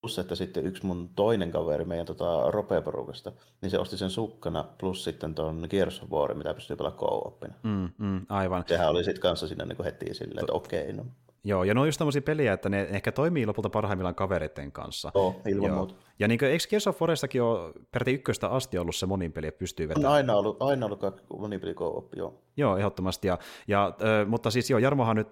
[0.00, 3.32] Plus, että sitten yksi mun toinen kaveri meidän tota, ropeporukasta,
[3.62, 7.38] niin se osti sen sukkana, plus sitten tuon Gears of War, mitä pystyy pelaamaan co
[7.62, 8.64] mm, mm, aivan.
[8.68, 11.06] Sehän oli sitten kanssa siinä niin heti silleen, että okei, no.
[11.44, 15.10] Joo, ja ne on just tämmöisiä pelejä, että ne ehkä toimii lopulta parhaimmillaan kavereiden kanssa.
[15.14, 15.76] Oh, ilman Joo.
[15.76, 15.94] muuta.
[16.18, 19.46] Ja niin kuin, eikö Gears of Warestakin ole peräti ykköstä asti ollut se monin peli,
[19.46, 20.10] että pystyy vetämään?
[20.10, 21.00] On aina ollut, aina ollut
[21.38, 21.74] monin peli
[22.16, 22.42] joo.
[22.56, 23.28] Joo, ehdottomasti.
[23.28, 23.38] Ja,
[23.68, 25.28] ja, äh, mutta siis joo, Jarmohan nyt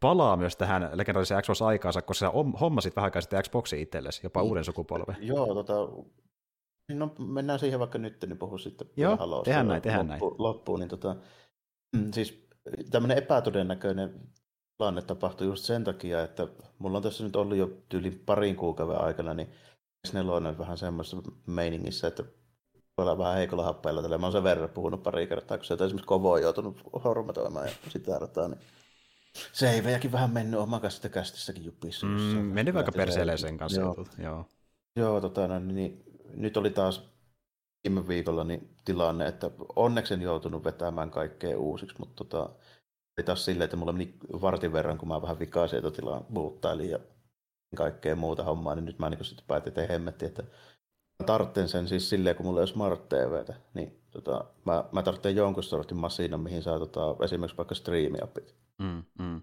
[0.00, 4.64] palaa myös tähän legendaariseen Xbox-aikaansa, koska sä hommasit vähän aikaa sitten Xboxin itsellesi, jopa uuden
[4.64, 5.16] sukupolven.
[5.20, 5.74] Joo, tota,
[6.94, 10.34] no mennään siihen vaikka nyt, niin puhu sitten Joo, tehdään näin, tehdään loppu, näin.
[10.38, 11.16] Loppuun, niin tota,
[11.96, 12.48] mm, siis
[12.90, 14.20] tämmöinen epätodennäköinen
[14.80, 19.00] tilanne tapahtui just sen takia, että mulla on tässä nyt ollut jo tyyli parin kuukauden
[19.00, 19.48] aikana, niin
[20.08, 22.24] S4 vähän semmoisessa meiningissä, että
[22.96, 24.02] olla vähän heikolla happeilla.
[24.02, 24.18] Tällä.
[24.18, 27.72] Mä oon sen verran puhunut pari kertaa, kun se on esimerkiksi kovo joutunut hormatoimaan ja
[27.88, 28.60] sitä rataa, niin
[29.52, 32.06] se ei veijäkin vähän mennyt oman kanssa kästissäkin jupissa.
[32.06, 32.12] Mm,
[32.54, 33.80] mennyt vaikka perseelle sen kanssa.
[33.80, 34.44] Joo, joo.
[34.96, 36.04] joo tota, no, niin, niin,
[36.34, 37.02] nyt oli taas
[37.84, 42.50] viime viikolla niin tilanne, että onneksi en joutunut vetämään kaikkea uusiksi, mutta tota,
[43.18, 46.90] oli taas silleen, että mulla meni vartin verran, kun mä vähän vikaa sieltä tilaa muuttailin
[46.90, 46.98] ja
[47.76, 50.42] kaikkea muuta hommaa, niin nyt mä niin sitten päätin, että hemmetti, että
[51.18, 55.02] mä tartten sen siis silleen, kun mulla ei ole Smart TVtä, niin tota, mä, mä
[55.02, 58.54] tarvitsen jonkun sortin masiinan, mihin saa tota, esimerkiksi vaikka striimiapit.
[58.78, 59.42] Mm, mm.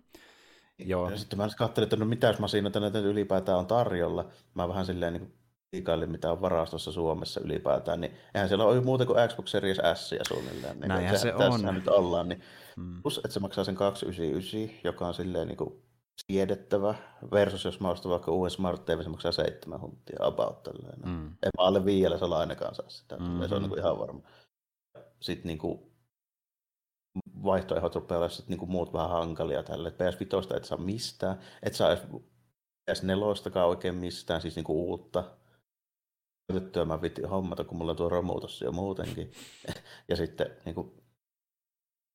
[0.80, 1.09] Joo.
[1.09, 4.30] Ja sitten mä katselin, että no mitäs masinoita näitä ylipäätään on tarjolla.
[4.53, 5.34] Mä vähän silleen niin
[5.74, 10.11] liikailin, mitä on varastossa Suomessa ylipäätään, niin eihän siellä ole muuta kuin Xbox Series S
[10.11, 10.80] ja suunnilleen.
[10.80, 11.76] Niin Näinhän se on.
[11.76, 12.41] nyt ollaan, niin
[12.78, 13.01] mm.
[13.01, 15.84] plus, että se maksaa sen 299, joka on silleen niin kuin
[16.26, 16.95] siedettävä,
[17.32, 20.99] versus jos mä ostan vaikka uuden Smart TV, se maksaa 7 huntia about tälleen.
[20.99, 21.28] Mm.
[21.28, 23.47] En mä alle viiellä saa ainakaan saa sitä, mm-hmm.
[23.47, 24.22] se on niin kuin ihan varma.
[25.20, 25.91] Sitten niin kuin
[27.43, 29.89] vaihtoehdot rupeaa olla sitten niin muut vähän hankalia tälle.
[29.89, 35.24] PS5 et saa mistään, et saa edes PS4 oikein mistään, siis niin kuin uutta
[36.47, 39.31] käytettyä mä viti hommata, kun mulla on tuo romuutossa jo muutenkin.
[40.09, 40.91] ja sitten niin kuin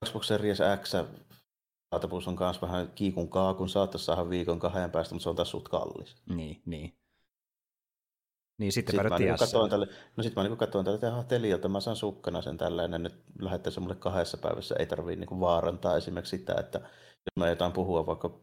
[0.04, 0.94] Xbox Series X
[1.90, 5.50] saatavuus on myös vähän kiikun kaakun, saattaisi saada viikon kahden päästä, mutta se on taas
[5.50, 6.16] suht kallis.
[6.28, 6.98] Niin, niin.
[8.58, 11.68] Niin sitten, sitten mä niin katsoin tälle, no sitten mä niin katsoin tälle, että Telialta
[11.68, 16.38] mä saan sukkana sen tällainen, nyt lähettäisi mulle kahdessa päivässä, ei tarvii niin vaarantaa esimerkiksi
[16.38, 18.40] sitä, että jos mä jotain puhua vaikka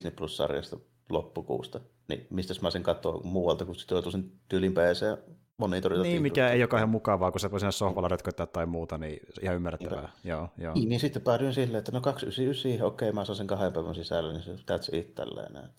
[0.00, 0.76] Disney Plus-sarjasta
[1.10, 5.18] loppukuusta, niin mistä mä sen katsoa muualta, kun sitten joutuu sen tyylin PC
[5.56, 6.02] monitorilta.
[6.02, 9.20] Niin, mikä ei ole kauhean mukavaa, kun sä voi siinä sohvalla rötköttää tai muuta, niin
[9.42, 10.12] ihan ymmärrettävää.
[10.24, 10.74] Joo, joo.
[10.74, 14.32] Niin, niin sitten päädyin silleen, että no 299, okei, mä saan sen kahden päivän sisällä,
[14.32, 15.70] niin se that's it tälleen.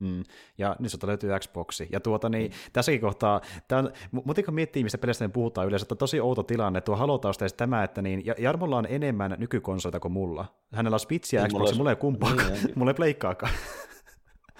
[0.00, 0.24] Mm.
[0.58, 1.88] Ja nyt sieltä löytyy Xboxi.
[1.92, 2.56] Ja tuota, niin, mm.
[2.72, 6.80] tässäkin kohtaa, tämä mutta kun miettii, mistä pelistä puhutaan yleensä, että on tosi outo tilanne.
[6.80, 10.44] Tuo Halo-tausta tämä, että niin, Jarmolla on enemmän nykykonsoleita kuin mulla.
[10.72, 12.52] Hänellä on Spitsiä ja niin, Xboxi, mulla ei kumpaakaan.
[12.52, 13.52] Niin, mulla ei pleikkaakaan.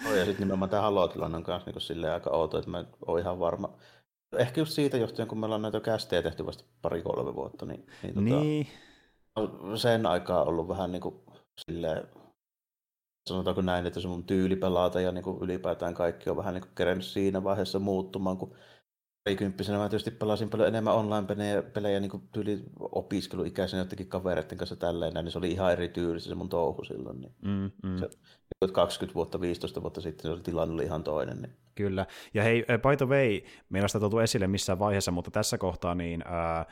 [0.07, 3.19] Oh, ja sitten nimenomaan tämä Halo-tilanne on myös niin silleen aika outo, että mä oon
[3.19, 3.77] ihan varma.
[4.37, 8.13] Ehkä just siitä johtuen, kun meillä on näitä kästejä tehty vasta pari-kolme vuotta, niin, niin,
[8.13, 8.67] tota, niin.
[9.75, 11.15] sen aikaa on ollut vähän niin kuin
[11.61, 12.07] silleen,
[13.29, 16.61] sanotaanko näin, että se mun tyyli pelata ja niin kuin ylipäätään kaikki on vähän niin
[16.61, 18.55] kuin kerennyt siinä vaiheessa muuttumaan, kun
[19.23, 24.75] parikymppisenä mä tietysti pelasin paljon enemmän online-pelejä pelejä, niin kuin tyyli opiskeluikäisenä jotenkin kavereiden kanssa
[24.75, 27.21] tälleen, niin se oli ihan eri tyylissä se mun touhu silloin.
[27.21, 27.99] Niin mm, mm.
[27.99, 28.09] Se,
[28.59, 31.41] 20 niinku, vuotta, 15 vuotta sitten se tilanne oli ihan toinen.
[31.41, 31.53] Niin.
[31.75, 32.05] Kyllä.
[32.33, 36.23] Ja hei, by the way, meillä sitä tuotu esille missään vaiheessa, mutta tässä kohtaa niin,
[36.27, 36.65] ää,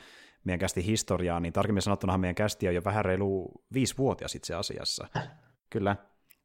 [0.43, 5.07] meidän kästi historiaa, niin tarkemmin sanottuna meidän kästi on jo vähän reilu viisivuotias itse asiassa.
[5.69, 5.95] Kyllä.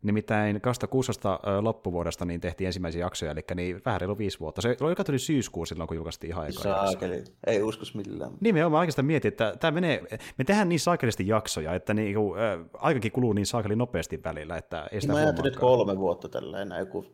[0.03, 4.61] Nimittäin 2016 loppuvuodesta niin tehtiin ensimmäisiä jaksoja, eli niin vähän reilu viisi vuotta.
[4.63, 7.25] Se oli joka tuli syyskuu silloin, kun julkaistiin ihan eka Saakeli.
[7.47, 8.33] Ei uskos millään.
[8.41, 10.03] Niin, me olemme oikeastaan mietin, että tämä menee,
[10.39, 14.89] me tehdään niin saakelisti jaksoja, että niin, äh, aikakin kuluu niin saakeli nopeasti välillä, että
[14.93, 17.07] ei sitä Mä ajattelin, kolme vuotta tällä enää joku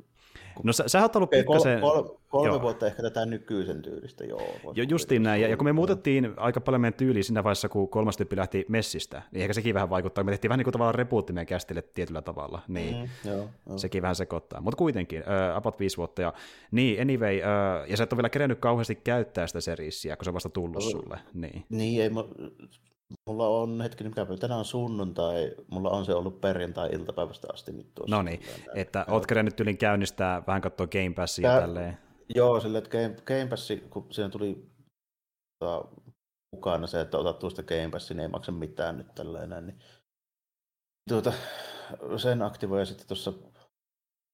[0.63, 1.81] No sä, sä oot ollut pikkasen...
[1.81, 2.63] Kol, kol, kolme joo.
[2.63, 4.43] vuotta ehkä tätä nykyisen tyylistä, joo.
[4.75, 7.89] Jo, justiin näin, ja, ja kun me muutettiin aika paljon meidän tyyliin siinä vaiheessa, kun
[7.89, 10.25] kolmas tyyppi lähti messistä, niin ehkä sekin vähän vaikuttaa.
[10.25, 13.79] Me tehtiin vähän niin kuin tavallaan repuutti meidän kästille tietyllä tavalla, niin mm, joo, joo.
[13.79, 14.61] sekin vähän sekoittaa.
[14.61, 16.33] Mutta kuitenkin, uh, about viisi vuotta, ja
[16.71, 20.31] niin, anyway, uh, ja sä et ole vielä kerennyt kauheasti käyttää sitä seriisiä, kun se
[20.31, 21.19] on vasta tullut no, sulle.
[21.35, 22.11] Niin, niin ei,
[23.27, 28.17] Mulla on hetki, mikä tänään on sunnuntai, mulla on se ollut perjantai-iltapäivästä asti nyt tuossa.
[28.17, 28.41] No niin,
[28.75, 31.99] että oot nyt yli käynnistää vähän katsoa Game Passia Tää, tälleen.
[32.35, 34.67] Joo, sille, että Game, Game Pass, kun siinä tuli
[35.59, 35.85] tota,
[36.57, 39.79] mukana se, että otat tuosta Game Passin, niin ei maksa mitään nyt tälleen näin, niin
[41.09, 41.33] tuota,
[42.17, 43.33] sen aktivoi ja sitten tuossa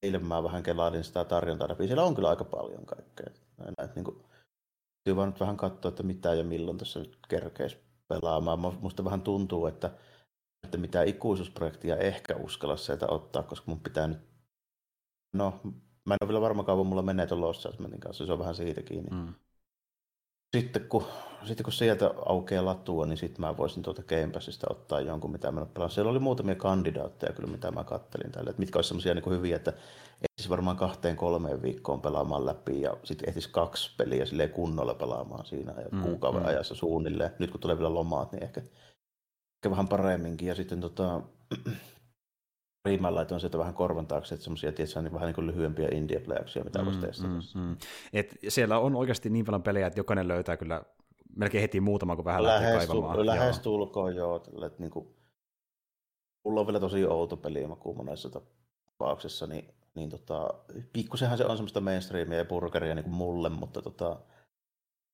[0.03, 1.87] eilen mä vähän kelailin sitä tarjontaa läpi.
[1.87, 3.27] Siellä on kyllä aika paljon kaikkea.
[3.57, 4.23] Näin, että niin kuin,
[5.17, 7.77] vaan nyt vähän katsoa, että mitä ja milloin tässä nyt kerkeisi
[8.11, 8.79] pelaamaan.
[8.81, 9.91] Musta vähän tuntuu, että,
[10.65, 14.19] että mitä ikuisuusprojektia ehkä uskalla sieltä ottaa, koska mun pitää nyt...
[15.33, 15.61] No,
[16.05, 17.67] mä en ole vielä varma kauan mulla menee tuon Lost
[18.01, 19.11] kanssa, se on vähän siitä kiinni.
[19.11, 19.35] Mm.
[20.57, 21.05] Sitten kun,
[21.45, 25.53] sitten kun sieltä aukeaa latua, niin sitten mä voisin tuota Game Passista ottaa jonkun, mitä
[25.53, 25.91] mä pelaan.
[25.91, 29.57] Siellä oli muutamia kandidaatteja kyllä, mitä mä kattelin tälle, että mitkä olisi semmoisia niin hyviä,
[29.57, 29.73] että
[30.23, 35.47] ehtisi varmaan kahteen kolmeen viikkoon pelaamaan läpi ja sitten ehtisi kaksi peliä sille kunnolla pelaamaan
[35.47, 36.49] siinä ja mm, kuukauden mm.
[36.49, 37.31] ajassa suunnilleen.
[37.39, 38.61] Nyt kun tulee vielä lomaat, niin ehkä,
[39.57, 40.49] ehkä vähän paremminkin.
[40.49, 41.23] Ja sitten tota,
[42.85, 46.23] Riimään laitoin sieltä vähän korvan taakse, että semmoisia tietysti niin vähän niin kuin lyhyempiä indie
[46.65, 47.29] mitä mm, voisi testata.
[47.29, 47.77] Mm, mm.
[48.13, 50.83] Et siellä on oikeasti niin paljon pelejä, että jokainen löytää kyllä
[51.37, 53.27] melkein heti muutama, kun vähän lähtee kaivamaan.
[53.27, 54.39] Lähes tulkoon joo.
[54.39, 55.09] Tälle, että niin kuin,
[56.45, 60.55] mulla on vielä tosi outo pelimaku monessa tapauksessa, niin, niin tota,
[60.93, 64.21] pikkusenhan se on semmoista mainstreamia ja burgeria niin kuin mulle, mutta tota,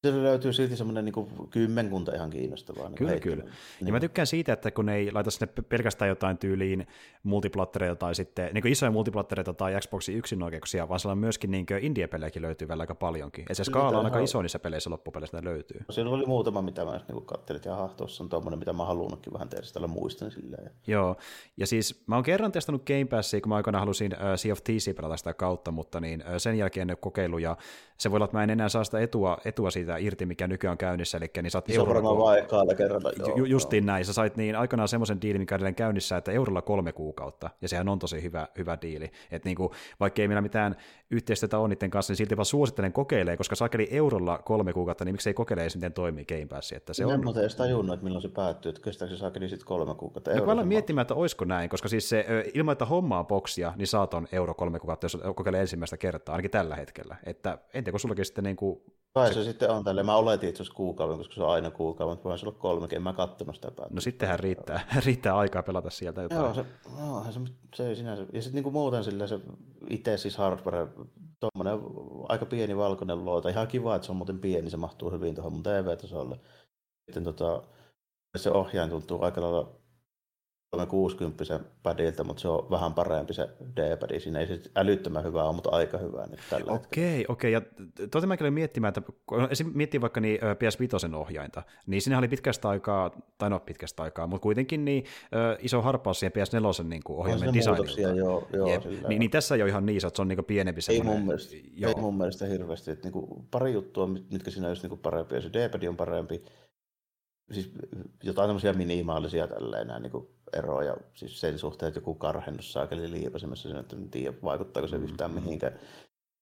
[0.07, 2.88] Siellä löytyy silti semmoinen niin kymmenkunta ihan kiinnostavaa.
[2.88, 3.44] Niin kyllä, kyllä.
[3.44, 3.86] Niin.
[3.86, 6.86] Ja mä tykkään siitä, että kun ei laita sinne pelkästään jotain tyyliin
[7.22, 12.42] multiplattereita tai sitten niin isoja multiplattereita tai Xboxin yksinoikeuksia, vaan siellä on myöskin niin indie-pelejäkin
[12.42, 13.44] löytyy vielä aika paljonkin.
[13.48, 15.80] Ja se skaala on aika iso niissä peleissä loppupeleissä löytyy.
[15.88, 18.84] No, siellä oli muutama, mitä mä niin katselin, että jaha, tuossa on tuommoinen, mitä mä
[18.84, 20.70] halunnutkin vähän tehdä, tällä muistan silleen.
[20.86, 21.16] Joo,
[21.57, 24.62] ja siis mä oon kerran testannut Game Passia, kun mä aikana halusin uh, Sea of
[24.64, 27.57] TC pelata sitä kautta, mutta niin uh, sen jälkeen en kokeilu, ja
[27.98, 30.72] se voi olla, että mä en enää saa sitä etua, etua siitä irti, mikä nykyään
[30.72, 33.12] on käynnissä, eli niin saat se on varmaan vaikealla kerralla.
[33.18, 33.86] Joo, ju, justiin joo.
[33.86, 37.68] näin, sä sait niin aikanaan semmoisen diilin, mikä edelleen käynnissä, että eurolla kolme kuukautta, ja
[37.68, 39.11] sehän on tosi hyvä, hyvä diili.
[39.30, 39.70] Et niin kuin,
[40.01, 40.76] vaikka ei meillä mitään
[41.11, 45.14] yhteistyötä ole niiden kanssa, niin silti vaan suosittelen kokeilee, koska sakeli eurolla kolme kuukautta, niin
[45.14, 46.72] miksei kokeile edes, miten toimii Game Pass.
[46.72, 47.24] Että se on...
[47.24, 50.34] Mutta edes tajunnut, että milloin se päättyy, että kestääkö se sakeli sitten kolme kuukautta.
[50.34, 54.14] No, mä miettimään, että olisiko näin, koska siis se, ilman, että hommaa boksia, niin saat
[54.14, 57.16] on euro kolme kuukautta, jos kokeilee ensimmäistä kertaa, ainakin tällä hetkellä.
[57.26, 58.80] Että en tiedä, kun sullakin sitten niin kuin
[59.16, 60.02] Kai se, se sitten on tälle.
[60.02, 62.96] Mä oletin, että se olisi kuukauden, koska se on aina kuukauden, mutta voisi olla kolmekin.
[62.96, 63.94] En mä kattonut sitä päätä.
[63.94, 66.40] No sittenhän riittää, riittää aikaa pelata sieltä jotain.
[66.40, 66.64] Joo, se,
[66.98, 67.40] no, se,
[67.74, 68.26] se sinänsä.
[68.32, 69.40] Ja sitten niin muuten sillä se
[69.90, 70.86] itse siis hardware,
[71.40, 71.78] tuommoinen
[72.28, 73.49] aika pieni valkoinen luota.
[73.49, 76.40] Ihan kiva, että se on muuten pieni, se mahtuu hyvin tuohon mun TV-tasolle.
[77.07, 77.62] Sitten tota,
[78.36, 79.80] se ohjaaja tuntuu aika lailla
[80.77, 84.20] 360 padilta, mutta se on vähän parempi se D-pad.
[84.20, 87.33] Siinä ei se älyttömän hyvä ole, mutta aika hyvä nyt tällä Okei, hetkellä.
[87.33, 87.53] okei.
[87.53, 87.61] Ja
[88.11, 92.68] tuota mäkin olin miettimään, että kun miettii vaikka niin PS5 ohjainta, niin siinä oli pitkästä
[92.68, 95.05] aikaa, tai no pitkästä aikaa, mutta kuitenkin niin
[95.59, 98.01] iso harppaus siihen PS4 niin kuin ohjaimen designilta.
[98.01, 98.85] Joo, joo, Jep.
[99.09, 101.57] niin, niin, tässä ei ole ihan niin, että se on niin pienempi ei mun, mielestä,
[101.74, 101.93] joo.
[101.97, 102.91] ei mun mielestä hirveästi.
[102.91, 106.45] Että niin kuin pari juttua, mitkä siinä olisi niin parempi, se D-pad on parempi,
[107.53, 107.72] siis
[108.22, 113.11] jotain tämmöisiä minimaalisia tälleen näin, niin kuin eroja siis sen suhteen, että joku karhennus saakeli
[113.11, 115.44] liipasemassa, että en tiedä vaikuttaako se yhtään mm-hmm.
[115.44, 115.78] mihinkään.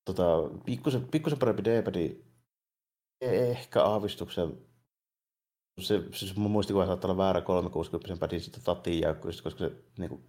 [0.04, 0.24] Tota,
[0.64, 2.16] pikkusen, pikkusen parempi D-pad,
[3.20, 4.58] ehkä aavistuksen
[5.80, 10.08] se, siis mun muistikuva saattaa olla väärä 360 pädi sitten tatiin jäykkyys, koska se niin
[10.08, 10.24] kuin,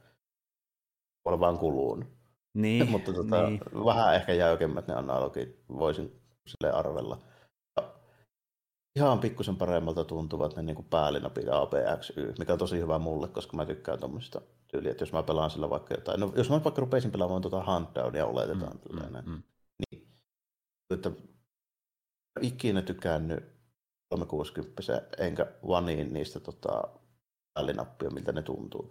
[1.25, 2.05] vaan kuluun.
[2.53, 3.61] Niin, Mutta tota, niin.
[3.85, 7.21] vähän ehkä jäykemmät ne analogit voisin sille arvella
[8.95, 13.57] ihan pikkusen paremmalta tuntuvat ne niin kuin päälinapit APXY, mikä on tosi hyvä mulle, koska
[13.57, 16.81] mä tykkään tuommoista tyyliä, että jos mä pelaan sillä vaikka jotain, no jos mä vaikka
[16.81, 19.43] rupeisin pelaamaan tuota Huntdownia oletetaan, mm, mm, mm.
[19.79, 20.07] niin
[20.89, 21.11] että
[22.41, 23.43] ikinä tykännyt
[24.09, 26.83] 360 enkä vaniin niistä tota,
[27.53, 28.89] päälinappia, miltä ne tuntuu.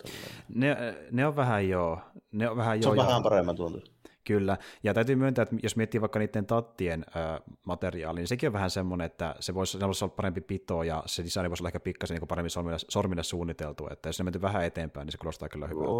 [0.48, 0.76] Ne,
[1.10, 2.00] ne on vähän joo.
[2.32, 3.93] Ne on vähän Se on joo, vähän paremman tuntuu.
[4.26, 8.52] Kyllä, ja täytyy myöntää, että jos miettii vaikka niiden tattien äh, materiaali, niin sekin on
[8.52, 11.68] vähän semmoinen, että se voisi, se voisi olla parempi pito, ja se design voisi olla
[11.68, 15.18] ehkä pikkasen niin paremmin sormille, sormille suunniteltu, että jos ne menty vähän eteenpäin, niin se
[15.18, 15.90] kuulostaa kyllä hyvältä.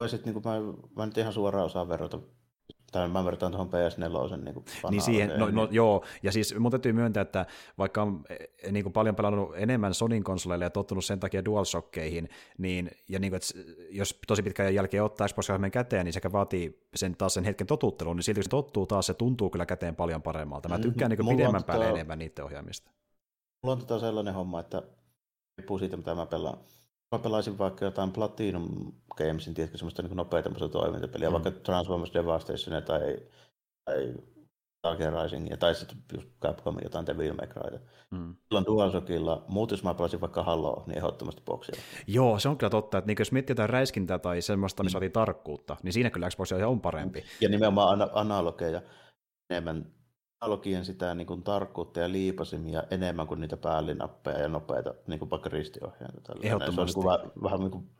[0.00, 0.52] Voisit, niin kuin mä,
[0.96, 2.20] mä nyt ihan suoraan osaa verrata
[2.92, 4.36] tai mä vertaan tuohon PS4.
[4.44, 7.46] Niin, kuin niin siihen, no, no, joo, ja siis mun täytyy myöntää, että
[7.78, 12.28] vaikka on eh, niin kuin paljon pelannut enemmän Sonin konsoleille ja tottunut sen takia DualShockkeihin,
[12.58, 16.86] niin, ja niin kuin, että jos tosi pitkän jälkeen ottaa Xbox käteen, niin sekä vaatii
[16.94, 19.96] sen taas sen hetken totuttelun, niin silti kun se tottuu taas, se tuntuu kyllä käteen
[19.96, 20.68] paljon paremmalta.
[20.68, 20.90] Mä mm-hmm.
[20.90, 21.26] tykkään mm-hmm.
[21.26, 22.90] niin pidemmän päälle tota, enemmän niiden ohjaamista.
[23.62, 24.82] Mulla on tota sellainen homma, että
[25.58, 26.58] riippuu siitä, mitä mä pelaan
[27.12, 31.32] mä pelaisin vaikka jotain Platinum Gamesin, tiedätkö, semmoista niin nopeita toimintapeliä, mm.
[31.32, 33.16] vaikka Transformers Devastation tai,
[33.84, 34.14] tai
[34.82, 37.78] Target Risingia, tai sitten just Capcomin jotain Devil May Cryta.
[38.10, 38.36] Mm.
[38.44, 41.74] Silloin DualShockilla, muut jos mä pelasin vaikka Halo, niin ehdottomasti boksia.
[42.06, 45.12] Joo, se on kyllä totta, että niin jos miettii jotain räiskintää tai semmoista, missä mm.
[45.12, 47.24] tarkkuutta, niin siinä kyllä Xbox on parempi.
[47.40, 48.82] Ja nimenomaan analogeja
[49.50, 49.97] enemmän
[50.40, 55.30] analogien sitä niin kuin, tarkkuutta ja liipasimia enemmän kuin niitä päällinappeja ja nopeita, niin kuin
[55.30, 56.32] vaikka ristiohjainta.
[56.42, 56.92] Ehdottomasti.
[56.92, 57.90] Se on niin kuin, vähän niin kuin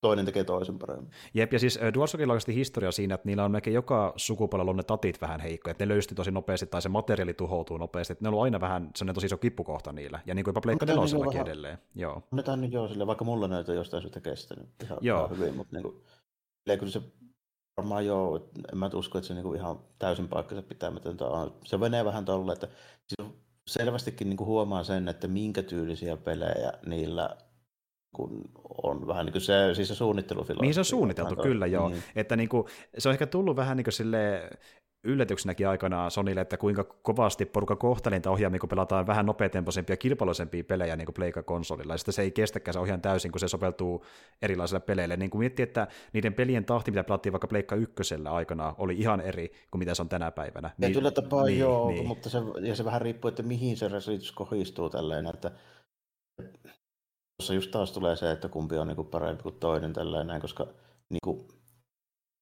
[0.00, 1.10] toinen tekee toisen paremmin.
[1.34, 4.82] Jep, ja siis DualShockilla on historia siinä, että niillä on melkein joka sukupolvella on ne
[4.82, 8.28] tatit vähän heikkoja, että ne löysti tosi nopeasti tai se materiaali tuhoutuu nopeasti, että ne
[8.28, 11.38] on ollut aina vähän sellainen tosi iso kippukohta niillä, ja niin kuin jopa Pleikka nelosellakin
[11.38, 11.78] niin edelleen.
[11.94, 12.22] Joo.
[12.30, 15.18] Ne on nyt joo, sille, vaikka mulla näitä jostain syystä kestänyt ihan, joo.
[15.18, 17.02] ihan hyvin, mutta niin kuin, se
[17.80, 21.54] varmaan joo, en mä usko, että se niinku ihan täysin paikkansa pitämätöntä on.
[21.64, 22.68] Se menee vähän tolle, että
[23.66, 27.36] selvästikin niinku huomaa sen, että minkä tyylisiä pelejä niillä
[28.12, 28.42] kun
[28.82, 30.66] on vähän niin kuin se, siis se suunnittelufilosofia.
[30.66, 31.88] Niin se on suunniteltu, kyllä joo.
[31.88, 32.02] Niin.
[32.16, 32.64] Että niin kuin,
[32.98, 34.50] se on ehkä tullut vähän niin kuin sille
[35.04, 39.96] yllätyksenäkin aikana Sonille, että kuinka kovasti porukka kohteli niitä ohjaamia, kun pelataan vähän nopeatempoisempia ja
[39.96, 43.48] kilpailuisempia pelejä niin kuin Pleikka-konsolilla, ja sitten se ei kestäkään se ohjaan täysin, kun se
[43.48, 44.04] sopeutuu
[44.42, 45.16] erilaisille peleille.
[45.16, 49.20] Niin kuin miettii, että niiden pelien tahti, mitä pelattiin vaikka Pleikka ykkösellä aikana, oli ihan
[49.20, 50.70] eri kuin mitä se on tänä päivänä.
[50.78, 52.06] Niin, Tietyllä tapaa niin, joo, niin.
[52.06, 55.50] mutta se, ja se vähän riippuu, että mihin se rasitus kohdistuu tälleen, että
[57.40, 60.66] tuossa just taas tulee se, että kumpi on niin parempi kuin toinen tällainen, koska
[61.08, 61.48] niin kuin,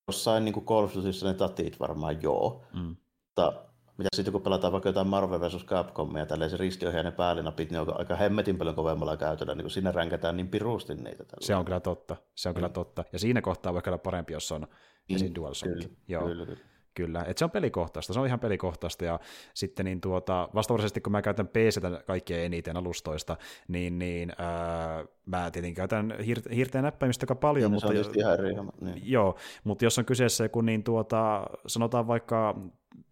[0.08, 0.94] jossain niin Call of
[1.24, 2.96] ne tatit varmaan joo, mm.
[3.26, 3.52] mutta
[3.98, 5.64] mitä sitten kun pelataan vaikka jotain Marvel vs.
[5.64, 9.92] Capcomia, tälleen se ristiohjainen päällinapit, niin on aika hemmetin paljon kovemmalla käytöllä, niin kun siinä
[9.92, 11.24] ränkätään niin pirusti niitä.
[11.24, 11.46] Tällä.
[11.46, 12.72] Se on kyllä totta, se on kyllä mm.
[12.74, 13.04] totta.
[13.12, 15.16] Ja siinä kohtaa voi olla parempi, jos on mm.
[15.16, 15.34] esim.
[15.34, 15.72] DualShock.
[15.72, 16.24] Kyllä, Joo.
[16.24, 16.60] kyllä, kyllä.
[16.98, 19.20] Kyllä, että se on pelikohtaista, se on ihan pelikohtaista, ja
[19.54, 23.36] sitten niin tuota, vastaavasti kun mä käytän PCtä kaikkien eniten alustoista,
[23.68, 28.18] niin, niin ää, mä tietenkin käytän hiir- hiirteen näppäimistä aika paljon, niin, mutta, se on
[28.18, 29.12] ihan eri, niin.
[29.12, 32.60] joo, mutta jos on kyseessä joku, niin tuota, sanotaan vaikka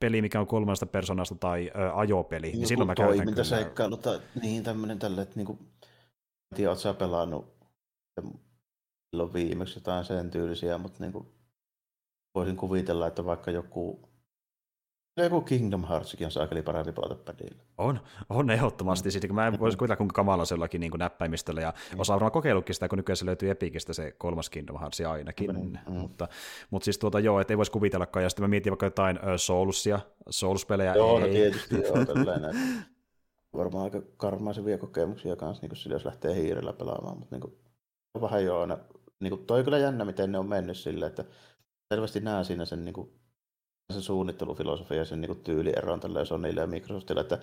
[0.00, 3.44] peli, mikä on kolmannesta persoonasta tai ä, ajopeli, niin silloin mä käytän kyllä.
[3.44, 5.58] seikkailu tai niin tämmöinen tälle, että niinku,
[6.52, 7.56] en tiedä, ootko pelannut
[9.10, 11.35] silloin viimeksi jotain sen tyylisiä, mutta niinku,
[12.36, 14.08] voisin kuvitella, että vaikka joku
[15.24, 17.62] joku Kingdom Heartsikin on saakeli parempi pelata padilla.
[17.78, 19.08] On, on ehdottomasti.
[19.28, 19.34] Mm.
[19.34, 21.60] Mä en voisi kuvitella, kuinka kamala se jollakin niin näppäimistöllä.
[21.60, 22.00] Ja mm.
[22.00, 25.50] osaa varmaan kokeillutkin sitä, kun nykyään se löytyy Epikistä se kolmas Kingdom Hearts ainakin.
[25.52, 25.92] Mm.
[25.92, 26.28] Mutta,
[26.70, 28.22] mutta siis tuota, joo, että ei voisi kuvitellakaan.
[28.22, 30.00] Ja sitten mä mietin vaikka jotain uh, Soulsia,
[30.30, 30.94] Souls-pelejä.
[30.94, 31.32] Joo, no ei.
[31.32, 32.54] no tietysti joo, tällainen.
[33.56, 37.18] Varmaan aika karmaisevia kokemuksia kanssa, niin sillä, jos lähtee hiirellä pelaamaan.
[37.18, 37.54] Mutta niin kuin,
[38.20, 38.78] vähän joo aina,
[39.20, 41.24] niin kuin, toi kyllä jännä, miten ne on mennyt silleen, että
[41.94, 43.10] selvästi näen siinä sen, niin kuin,
[43.92, 47.38] sen suunnittelufilosofia ja sen niin tyylieron tällä Sonylle ja Microsoftille, että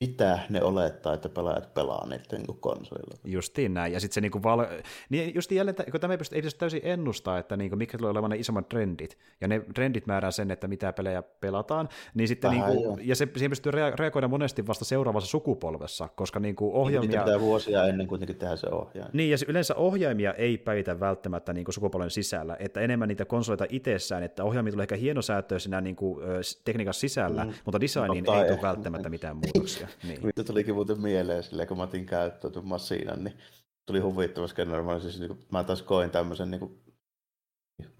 [0.00, 3.18] mitä ne olettaa, että pelaajat pelaa niiden niin konsolilla.
[3.24, 3.92] Justiin näin.
[3.92, 4.66] Ja sitten se niinku val...
[5.08, 8.10] niin just jälleen, kun tämä ei pysty, ei pysty täysin ennustaa, että niinku, mitkä tulee
[8.10, 9.18] olemaan ne isommat trendit.
[9.40, 11.88] Ja ne trendit määrää sen, että mitä pelejä pelataan.
[12.14, 16.40] Niin sitten Vähän niinku, ja se, siihen pystyy rea- reagoida monesti vasta seuraavassa sukupolvessa, koska
[16.40, 17.10] niinku ohjelmia...
[17.10, 19.10] Niin pitää vuosia ennen kuitenkin tehdä se ohjain.
[19.12, 24.22] Niin, ja yleensä ohjaimia ei päivitä välttämättä niinku sukupolven sisällä, että enemmän niitä konsoleita itsessään,
[24.22, 26.20] että ohjaimia tulee ehkä hienosäätöisenä niinku,
[26.64, 27.52] tekniikan sisällä, mm.
[27.64, 29.87] mutta designiin no, ei tule välttämättä mitään muutoksia.
[30.02, 30.26] Niin.
[30.26, 33.38] Mitä tulikin muuten mieleen silleen, kun mä otin käyttöön tuon Massinan, niin
[33.86, 34.82] tuli huvittava skenari.
[34.82, 36.80] Mä, siis, niin mä taas koin tämmöisen, niin kuin,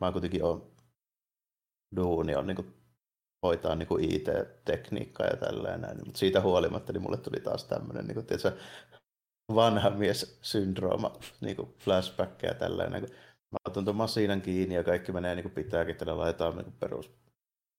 [0.01, 0.71] mä kuitenkin on
[1.97, 2.75] duuni on niin kuin,
[3.47, 8.15] hoitaa niin kuin IT-tekniikkaa ja tällainen, mutta siitä huolimatta niin mulle tuli taas tämmöinen niin
[8.15, 8.59] kuin, tiedätkö,
[9.55, 13.01] vanha mies syndrooma, niin kuin flashback ja tällainen.
[13.01, 13.11] Kun
[13.53, 16.75] mä otan tuon masiinan kiinni ja kaikki menee niin kuin pitääkin, että laitetaan niin kuin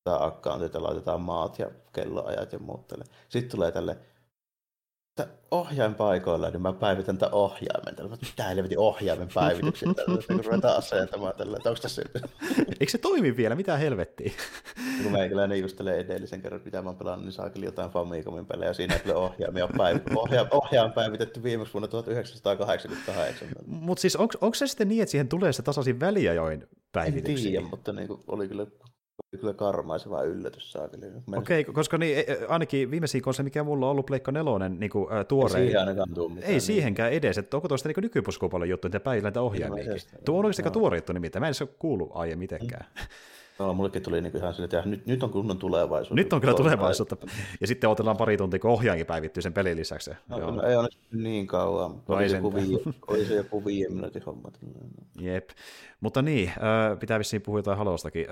[0.03, 2.93] perus accountit ja laitetaan maat ja kelloajat ja muut.
[3.29, 3.97] Sitten tulee tälle
[5.51, 7.95] ohjainpaikoilla, niin mä päivitän tämän ohjaimen.
[7.95, 11.57] Tällä, mitä helvetin ohjaimen päivityksen tällä, kun ruvetaan asentamaan tällä.
[11.65, 12.01] Onko tässä...
[12.79, 13.55] Eikö se toimi vielä?
[13.55, 14.31] Mitä helvettiä?
[15.03, 18.73] kun meikäläinen justelee edellisen kerran, mitä mä oon pelannut, niin saakeli jotain Famicomin pelejä.
[18.73, 19.67] Siinä ei tule ohjaimia.
[19.77, 19.97] Päiv...
[20.15, 20.47] Ohja...
[20.51, 23.47] Ohjaan päivitetty viimeksi vuonna 1988.
[23.65, 27.47] Mutta siis onko se sitten niin, että siihen tulee se tasaisin väliajoin päivityksiä?
[27.47, 28.65] En tiedä, mutta niin kuin, oli kyllä
[29.37, 31.05] kyllä karmaiseva yllätys saakeli.
[31.37, 34.79] Okei, okay, koska niin, e, e, ainakin viimeisiä konsoleja, mikä mulla on ollut Pleikka nelonen
[34.79, 35.59] niin kuin, ä, tuore.
[35.59, 36.45] Ei siihen ainakaan tule mitään.
[36.45, 36.61] Ei niin.
[36.61, 39.83] siihenkään edes, että onko tuosta niin nykypuskupallon juttu, että päivillä näitä ohjaimia.
[40.25, 42.85] Tuo on oikeasti aika tuore juttu nimittäin, mä en se ole kuullut aiemmin mitenkään.
[42.95, 43.01] Mm.
[43.59, 46.15] No, mullekin tuli niin ihan sille, että nyt, nyt on kunnon tulevaisuus.
[46.15, 47.17] Nyt on kyllä tulevaisuutta.
[47.61, 50.11] Ja sitten otellaan pari tuntia, kun ohjaankin päivittyy sen pelin lisäksi.
[50.27, 50.61] No, Joo.
[50.61, 51.91] ei ole niin kauan.
[51.91, 54.51] No, oli, se joku vii, oli se joku viiden minuutin homma.
[55.19, 55.49] Jep.
[55.99, 56.51] Mutta niin,
[56.99, 58.25] pitää vissiin puhua jotain halostakin.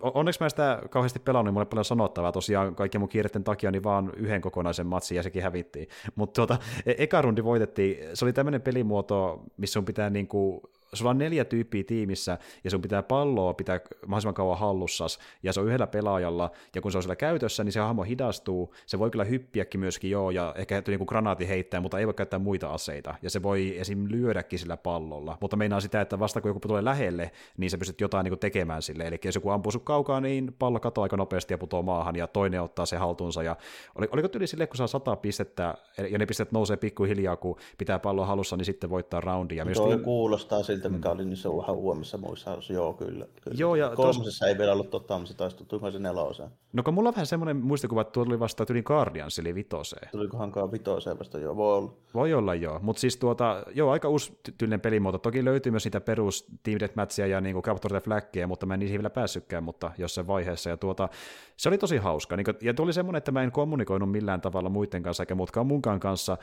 [0.00, 2.32] onneksi mä sitä kauheasti pelannut, niin mulla paljon sanottavaa.
[2.32, 5.88] Tosiaan kaikkien mun kiireiden takia niin vaan yhden kokonaisen matsin ja sekin hävittiin.
[6.14, 7.98] Mutta tuota, e- eka rundi voitettiin.
[8.14, 12.82] Se oli tämmöinen pelimuoto, missä sun pitää niinku sulla on neljä tyyppiä tiimissä, ja sun
[12.82, 17.02] pitää palloa pitää mahdollisimman kauan hallussas, ja se on yhdellä pelaajalla, ja kun se on
[17.02, 20.98] siellä käytössä, niin se hahmo hidastuu, se voi kyllä hyppiäkin myöskin joo, ja ehkä niin
[20.98, 24.06] kuin granaati heittää, mutta ei voi käyttää muita aseita, ja se voi esim.
[24.08, 28.00] lyödäkin sillä pallolla, mutta meinaa sitä, että vasta kun joku tulee lähelle, niin sä pystyt
[28.00, 31.16] jotain niin kuin tekemään sille, eli jos joku ampuu sun kaukaa, niin pallo katoaa aika
[31.16, 33.56] nopeasti ja putoo maahan, ja toinen ottaa se haltuunsa, ja
[33.94, 35.74] oliko tyyli sille, kun saa sata pistettä,
[36.10, 39.66] ja ne pistet nousee pikkuhiljaa, kun pitää pallo halussa, niin sitten voittaa roundia.
[39.74, 43.26] Tuo kuulostaa siltä, mikä oli niissä vähän uudemmissa muissa Joo, kyllä.
[43.42, 43.56] kyllä.
[43.58, 44.48] Joo, ja Kolmosessa tos...
[44.48, 46.50] ei vielä ollut totta, mutta se taisi tuttuiko se neloseen.
[46.72, 50.08] No kun mulla on vähän semmoinen muistikuva, että tuo tuli vasta yli Guardians, eli vitoseen.
[50.12, 51.92] Tulikohan vitoseen vasta, joo, voi olla.
[52.14, 52.78] Voi olla, joo.
[52.82, 55.18] Mutta siis tuota, joo, aika uusi tyylinen pelimuoto.
[55.18, 58.80] Toki löytyy myös niitä perus Team Deathmatchia ja niin Capture the Flagia, mutta mä en
[58.80, 60.70] niihin vielä päässytkään, mutta jossain vaiheessa.
[60.70, 61.08] Ja tuota,
[61.56, 62.36] se oli tosi hauska.
[62.36, 66.00] Niin, ja tuli semmoinen, että mä en kommunikoinut millään tavalla muiden kanssa, eikä muutkaan munkaan
[66.00, 66.36] kanssa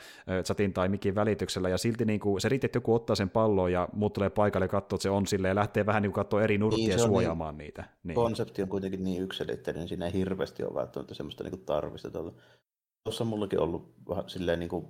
[0.44, 3.72] chatin tai mikin välityksellä, ja silti niin kuin, se riitti, että joku ottaa sen pallon
[3.72, 6.42] ja muut tulee paikalle ja katsoo, että se on sille ja lähtee vähän niin katsoa
[6.42, 7.84] eri nurkkia niin, suojaamaan niin, niitä.
[8.02, 8.14] Niin.
[8.14, 12.10] Konsepti on kuitenkin niin yksilitteinen, niin siinä ei hirveästi ole välttämättä semmoista niin tarvista.
[12.10, 14.86] Tuossa on mullakin ollut vähän silleen niin kuin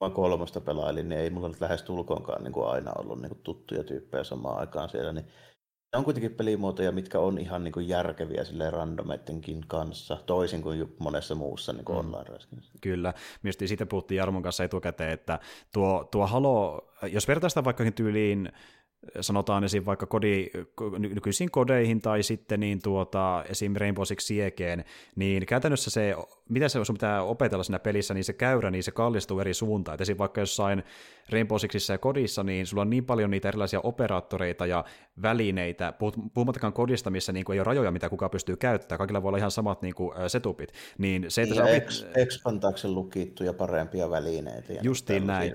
[0.00, 3.42] vain kolmesta pelailin, niin ei mulla nyt lähes tulkoonkaan niin kuin aina ollut niin kuin
[3.42, 5.26] tuttuja tyyppejä samaan aikaan siellä, niin
[5.96, 11.34] on kuitenkin pelimuotoja, mitkä on ihan niin kuin järkeviä sille randomeittenkin kanssa, toisin kuin monessa
[11.34, 12.14] muussa niin kuin mm.
[12.14, 12.38] online
[12.80, 13.14] Kyllä.
[13.42, 15.38] Myös siitä puhuttiin Jarmon kanssa etukäteen, että
[15.72, 18.52] tuo, tuo Halo, jos vertaistaan vaikka tyyliin
[19.20, 19.86] sanotaan esim.
[19.86, 20.50] vaikka kodi,
[20.98, 23.72] nykyisiin kodeihin tai sitten niin tuota, esim.
[23.76, 24.84] Rainbow Six Siegeen,
[25.16, 26.14] niin käytännössä se,
[26.48, 29.94] mitä se sun pitää opetella siinä pelissä, niin se käyrä, niin se kallistuu eri suuntaan.
[29.94, 30.18] Et esim.
[30.18, 30.82] vaikka jossain
[31.30, 34.84] Rainbow Sixissä ja kodissa, niin sulla on niin paljon niitä erilaisia operaattoreita ja
[35.22, 35.92] välineitä,
[36.34, 39.38] puhumattakaan kodista, missä niin kuin ei ole rajoja, mitä kuka pystyy käyttämään, kaikilla voi olla
[39.38, 40.72] ihan samat niin kuin, setupit.
[40.98, 42.06] Niin se, että ja opit...
[42.14, 44.72] Expantaaksen lukittuja parempia välineitä.
[44.72, 45.54] Ja Justiin näin.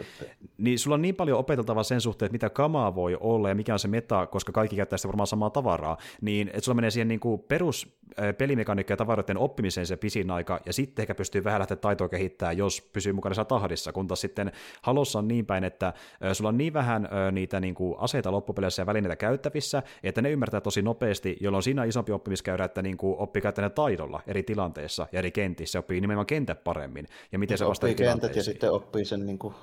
[0.57, 3.73] Niin sulla on niin paljon opeteltavaa sen suhteen, että mitä kamaa voi olla ja mikä
[3.73, 7.07] on se meta, koska kaikki käyttää sitä varmaan samaa tavaraa, niin että sulla menee siihen
[7.07, 7.97] niin kuin perus
[8.37, 12.57] pelimekaniikka ja tavaroiden oppimiseen se pisin aika, ja sitten ehkä pystyy vähän lähteä taitoa kehittämään,
[12.57, 14.51] jos pysyy mukana tahdissa, kun taas sitten
[14.81, 15.93] Halossa on niin päin, että
[16.33, 20.61] sulla on niin vähän niitä niin kuin aseita loppupeleissä ja välineitä käyttävissä, että ne ymmärtää
[20.61, 25.07] tosi nopeasti, jolloin siinä on isompi oppimiskäyrä, että niin kuin oppii käyttämään taidolla eri tilanteissa
[25.11, 29.05] ja eri kentissä, oppii nimenomaan kentät paremmin, ja miten se vastaa kentät ja sitten oppii
[29.05, 29.53] sen niin kuin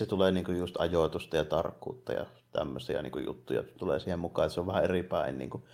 [0.00, 4.18] se tulee niin kuin just ajoitusta ja tarkkuutta ja tämmöisiä niin kuin juttuja tulee siihen
[4.18, 5.38] mukaan, että se on vähän eri päin.
[5.38, 5.64] Niin kuin,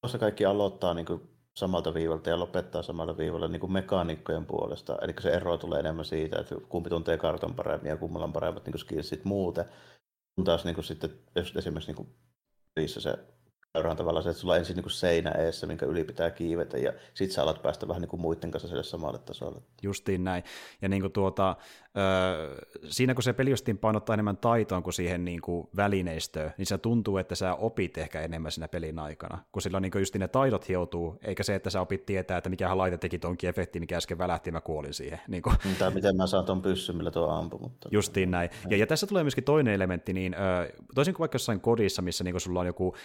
[0.00, 1.20] tuossa kaikki aloittaa niin kuin
[1.60, 4.98] samalta viivalta ja lopettaa samalla viivalla niin kuin mekaanikkojen puolesta.
[5.02, 8.66] Eli se ero tulee enemmän siitä, että kumpi tuntee kartan paremmin ja kummalla on paremmat
[8.66, 9.64] niin skillsit muuten.
[10.34, 12.08] Kun taas niin kuin sitten, jos esimerkiksi niin kuin
[12.86, 13.18] se
[13.72, 16.92] seuraan tavallaan se, että sulla on ensin niin seinä eessä, minkä yli pitää kiivetä, ja
[17.14, 19.62] sitten sä alat päästä vähän niin kuin muiden kanssa sille samalle tasolle.
[19.82, 20.44] Justiin näin.
[20.82, 21.56] Ja niin kuin tuota,
[22.88, 26.78] siinä kun se peli justiin painottaa enemmän taitoon kuin siihen niin kuin välineistöön, niin se
[26.78, 30.68] tuntuu, että sä opit ehkä enemmän siinä pelin aikana, kun sillä niin just ne taidot
[30.68, 34.18] hioutuu, eikä se, että sä opit tietää, että mikä laite teki tonkin efekti, mikä äsken
[34.18, 35.20] välähti, mä kuolin siihen.
[35.28, 35.56] Niin kuin.
[35.78, 37.58] Tai miten mä saan ton pyssyn, millä tuo ampu.
[37.58, 37.88] Mutta...
[37.92, 38.50] Justiin näin.
[38.70, 40.36] Ja, ja, tässä tulee myöskin toinen elementti, niin
[40.94, 42.96] toisin kuin vaikka jossain kodissa, missä niin sulla on joku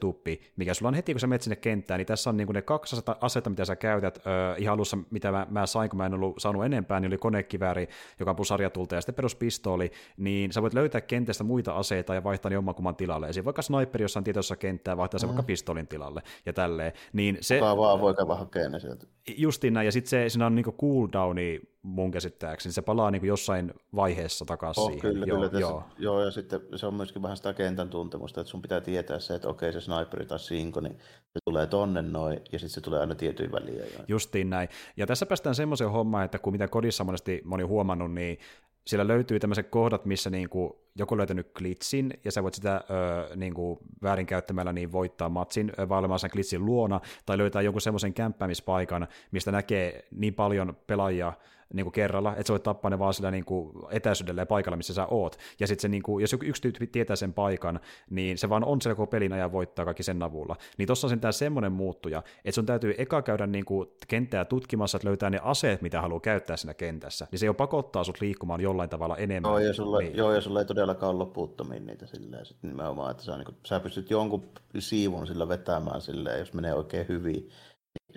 [0.00, 2.62] perussetuppi, mikä sulla on heti, kun sä menet sinne kenttään, niin tässä on niin ne
[2.62, 4.18] kaksi asetta, mitä sä käytät.
[4.58, 7.88] ihan alussa, mitä mä, mä sain, kun mä en ollut saanut enempää, niin oli konekivääri,
[8.20, 12.50] joka on sarjatulta ja sitten peruspistooli, niin sä voit löytää kentästä muita aseita ja vaihtaa
[12.50, 13.26] ne kumman tilalle.
[13.26, 15.28] Esimerkiksi vaikka sniperi jossain tietoisessa kenttää vaihtaa se mm.
[15.28, 16.92] vaikka pistolin tilalle ja tälleen.
[17.12, 19.06] Niin se, Kuka vaan voi käydä hakemaan ne sieltä.
[19.36, 23.74] Justiin näin, ja sitten se, siinä on niinku cooldowni mun käsittääkseni, se palaa niinku jossain
[23.94, 25.00] vaiheessa takaisin oh, siihen.
[25.00, 25.84] Kyllä, joo, kyllä joo.
[25.98, 29.34] joo, ja sitten se on myöskin vähän sitä kentän tuntemusta, että sun pitää tietää se,
[29.34, 33.00] että okei se sniperi tai sinko, niin se tulee tonne noin, ja sitten se tulee
[33.00, 33.82] aina tietyin väliin.
[34.08, 34.68] Justiin näin.
[34.96, 38.38] Ja tässä päästään semmoiseen hommaan, että kun mitä kodissa monesti moni huomannut, niin
[38.86, 42.84] siellä löytyy tämmöiset kohdat, missä niinku joku on löytänyt glitsin, ja sä voit sitä
[43.30, 49.08] ö, niinku väärinkäyttämällä niin voittaa matsin vailemaan sen glitsin luona, tai löytää jonkun semmoisen kämppäämispaikan,
[49.30, 51.32] mistä näkee niin paljon pelaajia,
[51.72, 54.76] niin kuin kerralla, että sä voit tappaa ne vaan sillä niin kuin etäisyydellä ja paikalla,
[54.76, 55.36] missä sä oot.
[55.60, 57.80] Ja sitten se, niin kuin, jos yksi tyyppi tietää sen paikan,
[58.10, 60.56] niin se vaan on siellä koko pelin ajan voittaa kaikki sen avulla.
[60.78, 64.96] Niin tossa on sentään semmoinen muuttuja, että sun täytyy eka käydä niin kuin kenttää tutkimassa,
[64.96, 67.26] että löytää ne aseet, mitä haluaa käyttää siinä kentässä.
[67.30, 69.50] Niin se jo pakottaa sut liikkumaan jollain tavalla enemmän.
[69.50, 70.16] Joo, ja sulla, niin.
[70.16, 72.46] joo, ja sulla ei todellakaan ole loppuuttomiin niitä silleen.
[72.46, 74.48] Sitten nimenomaan, että sä, niin kuin, sä pystyt jonkun
[74.78, 77.48] siivun sillä vetämään silleen, jos menee oikein hyvin.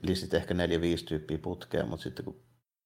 [0.01, 2.41] Listit ehkä neljä, viisi tyyppiä putkeen, mutta sitten kun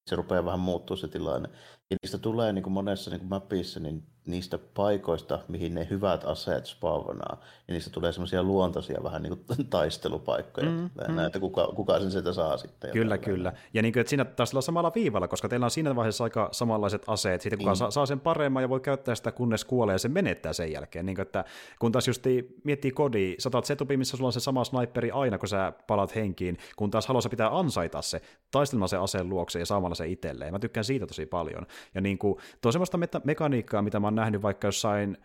[0.08, 1.50] se rupeaa vähän muuttua se tilanne.
[1.92, 6.26] Ja niistä tulee niin kuin monessa niin kuin mapissa, niin niistä paikoista, mihin ne hyvät
[6.26, 10.70] aseet spawnaa, niin niistä tulee semmoisia luontaisia vähän niin kuin taistelupaikkoja.
[10.70, 11.20] Mm, mm.
[11.20, 12.92] että kuka, kuka sen sieltä saa sitten.
[12.92, 13.54] Kyllä, kyllä.
[13.74, 16.50] Ja niin kuin, että siinä taas ollaan samalla viivalla, koska teillä on siinä vaiheessa aika
[16.52, 17.42] samanlaiset aseet.
[17.42, 17.76] Sitten kuka mm.
[17.76, 21.06] saa, saa, sen paremman ja voi käyttää sitä, kunnes kuolee ja se menettää sen jälkeen.
[21.06, 21.46] Niin kuin, että
[21.80, 22.24] kun taas just
[22.64, 26.16] miettii kodi, sä otat setupi, missä sulla on se sama sniperi aina, kun sä palat
[26.16, 28.22] henkiin, kun taas haluaa pitää ansaita se,
[28.52, 30.54] taistelma se aseen luokse ja saamalla se itselleen.
[30.54, 31.66] Mä tykkään siitä tosi paljon.
[31.96, 35.18] Ja niin kuin, tuo on semmoista meta- mekaniikkaa, mitä mä oon nähnyt vaikka jossain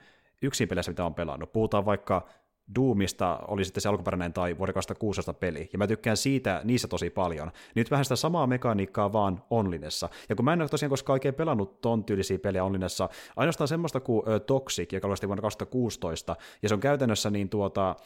[0.42, 1.52] yksin peleissä, mitä on pelannut.
[1.52, 2.26] Puhutaan vaikka
[2.74, 7.10] Doomista, oli sitten se alkuperäinen tai vuoden 2016 peli, ja mä tykkään siitä, niissä tosi
[7.10, 7.52] paljon.
[7.74, 10.08] Nyt vähän sitä samaa mekaniikkaa vaan onlinessa.
[10.28, 14.00] Ja kun mä en ole tosiaan koskaan oikein pelannut ton tyylisiä pelejä onlinessa, ainoastaan semmoista
[14.00, 17.96] kuin Toxic, joka oli vuonna 2016, ja se on käytännössä niin tuota,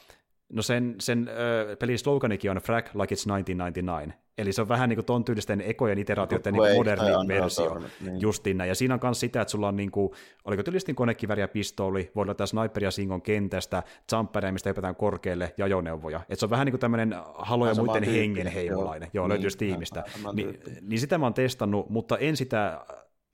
[0.53, 4.89] No sen, sen äh, pelin sloganikin on Frag like it's 1999, eli se on vähän
[4.89, 8.21] niin kuin ton tyylisten ekojen iteraatioiden niin moderni versio, niin.
[8.21, 8.69] justiin näin.
[8.69, 10.11] Ja siinä on myös sitä, että sulla on niin kuin,
[10.45, 13.83] oliko tyylisesti konekiväri ja pistooli, voi olla sniperia singon kentästä,
[14.13, 16.21] jumperia, mistä hypätään korkealle ja ajoneuvoja.
[16.21, 19.43] Että se on vähän niin kuin tämmöinen halo ja muiden hengen heimolainen, joo, joo niin,
[19.43, 20.05] löytyy tiimistä.
[20.33, 22.81] Ni, niin sitä mä oon testannut, mutta en sitä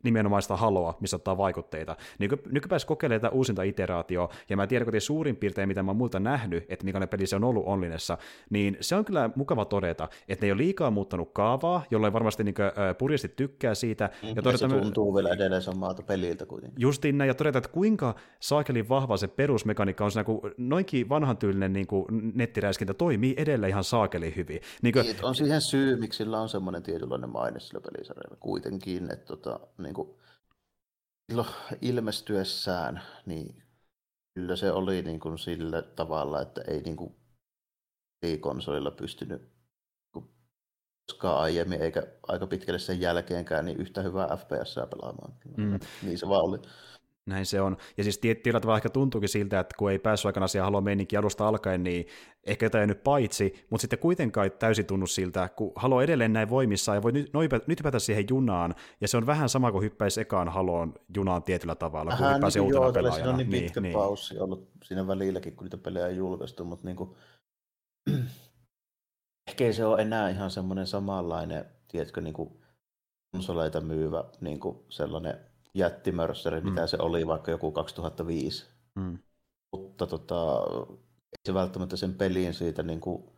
[0.02, 1.96] nimenomaan sitä haloa, missä ottaa vaikutteita.
[2.18, 5.96] Niin nykypäivässä kokeilee tätä uusinta iteraatioa, ja mä tiedän, että suurin piirtein, mitä mä oon
[5.96, 8.18] muilta nähnyt, että mikä peli se on ollut onlinessa,
[8.50, 12.44] niin se on kyllä mukava todeta, että ne ei ole liikaa muuttanut kaavaa, jolloin varmasti
[12.44, 12.54] niin
[12.98, 14.10] purjasti tykkää siitä.
[14.22, 16.80] Mm, ja, todeta, se tuntuu vielä edelleen samalta peliltä kuitenkin.
[16.80, 21.36] Justiin näin, ja todeta, että kuinka saakelin vahva se perusmekaniikka on siinä, kun noinkin vanhan
[21.36, 21.86] tyylinen niin
[22.34, 24.60] nettiräiskintä toimii edelleen ihan saakeli hyvin.
[24.82, 25.06] Niin kuin...
[25.06, 29.60] Niin, on siihen syy, miksi sillä on semmoinen tietynlainen maine sillä pelisarjalla kuitenkin, että tota,
[29.78, 31.46] niin niin kuin
[31.80, 33.62] ilmestyessään, niin
[34.34, 37.14] Kyllä se oli niin kuin sillä tavalla, että ei niin kuin
[38.40, 39.52] konsolilla pystynyt
[40.10, 45.32] koskaan aiemmin, eikä aika pitkälle sen jälkeenkään, niin yhtä hyvää FPS pelaamaan.
[45.56, 45.80] Mm.
[46.02, 46.58] Niin se vaan oli.
[47.26, 47.76] Näin se on.
[47.96, 51.18] Ja siis tietyllä tavalla ehkä tuntuukin siltä, että kun ei päässyt aikana siihen Halo meininkin
[51.18, 52.06] alusta alkaen, niin
[52.44, 56.94] ehkä jotain nyt paitsi, mutta sitten kuitenkaan täysin tunnu siltä, kun Halo edelleen näin voimissa
[56.94, 57.30] ja voi nyt,
[57.66, 61.74] nyt hypätä siihen junaan, ja se on vähän sama kuin hyppäisi ekaan Haloon junaan tietyllä
[61.74, 63.16] tavalla, kun hyppäisi niin uutena joo, pelaajana.
[63.16, 63.92] siinä on niin Niin, pitkä niin.
[63.92, 67.10] paussi ollut siinä välilläkin, kun niitä pelejä on julkaistu, mutta niin kuin,
[69.48, 72.62] ehkä ei se ole enää ihan semmoinen samanlainen, tiedätkö, niin kuin
[73.32, 76.68] konsoleita myyvä niin kuin sellainen jättimörsseri, mm.
[76.68, 78.66] mitä se oli vaikka joku 2005.
[78.94, 79.18] Mm.
[79.72, 80.62] Mutta tota,
[81.32, 83.32] ei se välttämättä sen pelin siitä niin kuin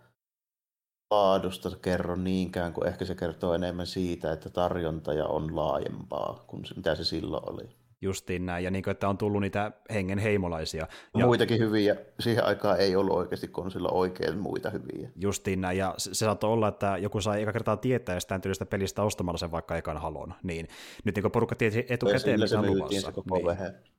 [1.10, 6.74] laadusta kerro niinkään, kuin ehkä se kertoo enemmän siitä, että tarjonta on laajempaa kuin se,
[6.74, 7.83] mitä se silloin oli.
[8.04, 10.86] Justiin näin, ja niin kuin, että on tullut niitä hengen heimolaisia.
[11.18, 11.96] Ja Muitakin hyviä.
[12.20, 15.08] Siihen aikaan ei ollut oikeasti konsilla oikein muita hyviä.
[15.20, 18.66] justiin näin, ja se, se saattoi olla, että joku sai eka kertaa tietää jostain tyylistä
[18.66, 20.34] pelistä ostamalla sen vaikka ekan halon.
[20.42, 20.68] Niin
[21.04, 23.00] nyt niin porukka tiesi etukäteen, se on luvassa.
[23.00, 23.93] se koko Niin.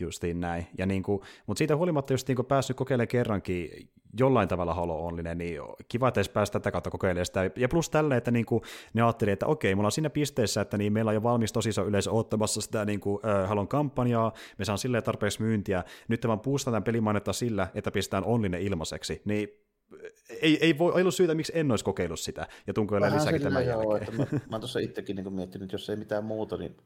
[0.00, 0.66] Justiin näin.
[0.78, 5.06] Ja niin kuin, mutta siitä huolimatta just niin kuin päässyt kokeilemaan kerrankin jollain tavalla Halo
[5.06, 7.50] Onlinen, niin kiva, että edes päästä tätä kautta kokeilemaan sitä.
[7.56, 8.62] Ja plus tälle, että niin kuin
[8.94, 11.68] ne ajatteli, että okei, mulla on siinä pisteessä, että niin meillä on jo valmis tosi
[11.68, 16.26] iso yleisö ottamassa sitä niin kuin, äh, Halon kampanjaa, me saan silleen tarpeeksi myyntiä, nyt
[16.26, 19.48] vaan puustataan pelimainetta sillä, että pistetään Onlinen ilmaiseksi, niin
[20.42, 23.42] ei, ei voi ei ollut syytä, miksi en olisi kokeillut sitä, ja tunkoilla Vähän lisääkin
[23.42, 24.22] tämän joo, jälkeen.
[24.22, 26.76] että mä, mä tuossa itsekin niin miettinyt, että jos ei mitään muuta, niin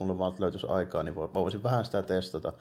[0.00, 2.52] mulle vaan löytyisi aikaa, niin voisin vähän sitä testata.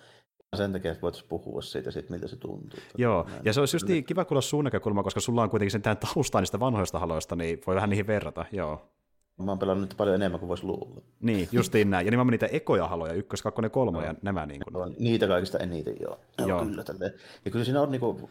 [0.56, 2.80] Sen takia, että voitaisiin puhua siitä, siitä miltä se tuntuu.
[2.98, 3.42] Joo, Näin.
[3.46, 6.42] ja se olisi just niin kiva kuulla sun näkökulma, koska sulla on kuitenkin sentään taustaa
[6.42, 8.92] niistä vanhoista haloista, niin voi vähän niihin verrata, joo.
[9.44, 11.02] Mä oon pelannut paljon enemmän kuin voisi luulla.
[11.20, 12.06] Niin, justiin näin.
[12.06, 14.74] Ja nimenomaan niitä ekoja haloja, ykkös, kakkonen, kolmonen ja nämä niin kuin.
[14.74, 16.20] No, niitä kaikista eniten, joo.
[16.40, 16.48] joo.
[16.48, 16.66] Joo.
[16.66, 17.14] Kyllä, tälleen.
[17.46, 18.30] Ja kyllä siinä on, niin kuin,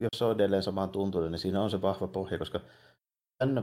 [0.00, 2.60] jos se on edelleen samaan tuntuinen, niin siinä on se vahva pohja, koska
[3.38, 3.62] tänne,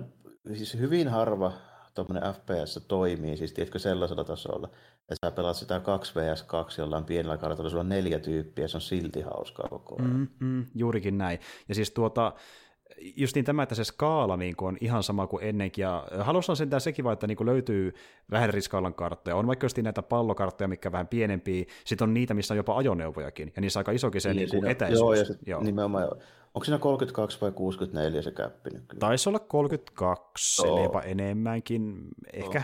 [0.53, 1.53] siis hyvin harva
[1.93, 4.69] tuommoinen FPS toimii, siis tiedätkö sellaisella tasolla,
[5.01, 8.77] että sä pelaat sitä 2 vs 2 jollain pienellä kartalla, sulla on neljä tyyppiä, se
[8.77, 10.11] on silti hauskaa koko ajan.
[10.11, 11.39] Mm, mm, juurikin näin.
[11.69, 12.33] Ja siis tuota,
[13.17, 16.51] just niin tämä, että se skaala niin kuin on ihan sama kuin ennenkin, ja halussa
[16.51, 17.93] on sentään sekin vaan, että niin kuin löytyy
[18.31, 19.35] vähän eri skaalan karttoja.
[19.35, 22.77] On vaikka just näitä pallokarttoja, mikä on vähän pienempiä, sitten on niitä, missä on jopa
[22.77, 24.99] ajoneuvojakin, ja niissä on aika isokin se niin, niin siinä- etäisyys.
[24.99, 25.63] Joo, ja sit Joo.
[25.63, 26.07] nimenomaan,
[26.53, 28.99] onko siinä 32 vai 64 se käppi nykyään?
[28.99, 30.75] Taisi olla 32, Joo.
[30.77, 32.63] eli jopa enemmänkin, ehkä.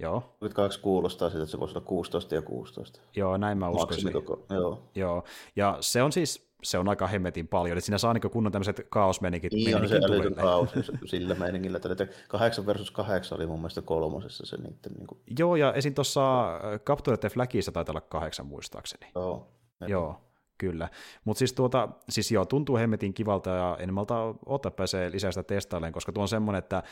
[0.00, 3.00] Joo, 32 kuulostaa siltä, että se voisi olla 16 ja 16.
[3.16, 4.04] joo, näin mä uskoisin.
[4.04, 4.82] Maksimikoko, joo.
[4.94, 5.24] Joo,
[5.56, 8.86] ja se on siis, se on aika hemmetin paljon, että siinä saa niin kunnon tämmöiset
[8.90, 10.70] kaosmenikit Niin on se älytön kaos
[11.04, 11.80] sillä meiningillä.
[11.90, 15.94] Että 8 versus 8 oli mun mielestä kolmosessa se niiden niin kuin, Joo, ja esim.
[15.94, 16.46] tuossa
[16.84, 19.06] Capture the Flagissa taitaa olla kahdeksan muistaakseni.
[19.14, 19.48] joo.
[19.88, 20.20] Joo,
[20.62, 20.88] kyllä.
[21.24, 24.14] Mutta siis, tuota, siis joo, tuntuu hemmetin kivalta ja en malta
[24.46, 26.82] ottaa pääsee lisää sitä testailemaan, koska tuo on semmoinen, että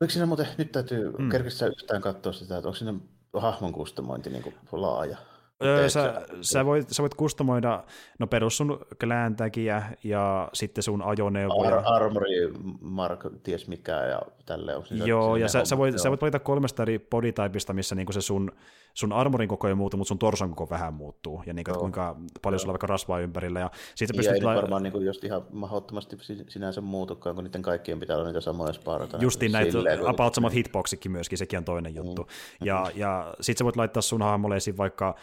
[0.00, 1.24] Oliko siinä muuten, nyt täytyy, Mm.
[1.24, 1.30] mm.
[1.30, 2.94] kerkistä yhtään katsoa sitä, että onko siinä
[3.34, 5.16] hahmon kustomointi niin kuin laaja?
[5.62, 7.84] Öö, Teet sä, sä, voit, sä voit kustomoida
[8.18, 11.76] no perus sun kläntäkiä ja sitten sun ajoneuvoja.
[11.78, 14.76] Ar- armory, mark, ties mikä ja tälleen.
[14.76, 15.98] Onko siinä- Joo, ja sä, sä, voit, Joo.
[15.98, 18.52] sä voit valita kolmesta eri bodytypeista, missä niinku se sun,
[18.94, 21.80] sun armorin koko ei muutu, mutta sun torson koko vähän muuttuu, ja niinku, Joo.
[21.80, 24.82] kuinka paljon sulla on vaikka rasvaa ympärillä, ja sit sä Ja pystyt ei lai- varmaan
[24.82, 28.72] niin kuin just ihan mahdottomasti si- sinänsä muutukaan, kun niiden kaikkien pitää olla niitä samoja
[28.72, 29.18] sparata.
[29.20, 32.26] Justiin näitä about samat hitboxikin myöskin, sekin on toinen juttu.
[32.64, 35.14] Ja, ja sit sä voit laittaa sun hahmolle vaikka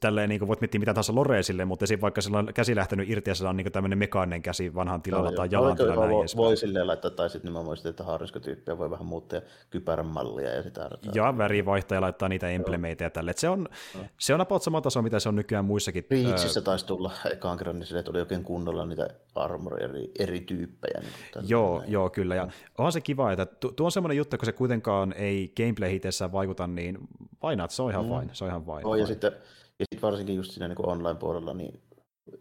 [0.00, 2.00] tälleen niin voit miettiä mitä tahansa lorea sille, mutta esim.
[2.00, 5.28] vaikka sillä on käsi lähtenyt irti ja sillä on niin tämmöinen mekaaninen käsi vanhan tilalla
[5.30, 8.78] Joo, tai jalan tilalla näin voi, voi silleen laittaa, tai sitten nimenomaan sitä, että haariskotyyppiä
[8.78, 10.90] voi vähän muuttaa ja kypärän mallia ja sitä.
[11.14, 13.30] Ja väri vaihtaa ja laittaa niitä emblemeitä ja tälle.
[13.30, 13.68] Et se on,
[14.18, 16.06] se on about sama taso, mitä se on nykyään muissakin.
[16.10, 21.00] Reachissä taisi tulla ekaan kerran, niin sille tuli oikein kunnolla niitä armor eri, eri tyyppejä.
[21.00, 21.92] Niin kuin Joo, näin.
[21.92, 22.34] joo, kyllä.
[22.34, 22.48] Ja
[22.78, 26.32] onhan se kiva, että tu- tuo on semmoinen juttu, kun se kuitenkaan ei gameplay itsessään
[26.32, 26.98] vaikuta, niin
[27.44, 27.70] why not?
[27.70, 28.30] Se on ihan fine.
[28.32, 28.89] Se on ihan fine.
[28.96, 29.32] Joo, ja sitten
[29.78, 31.82] ja sit varsinkin just siinä niin online-puolella, niin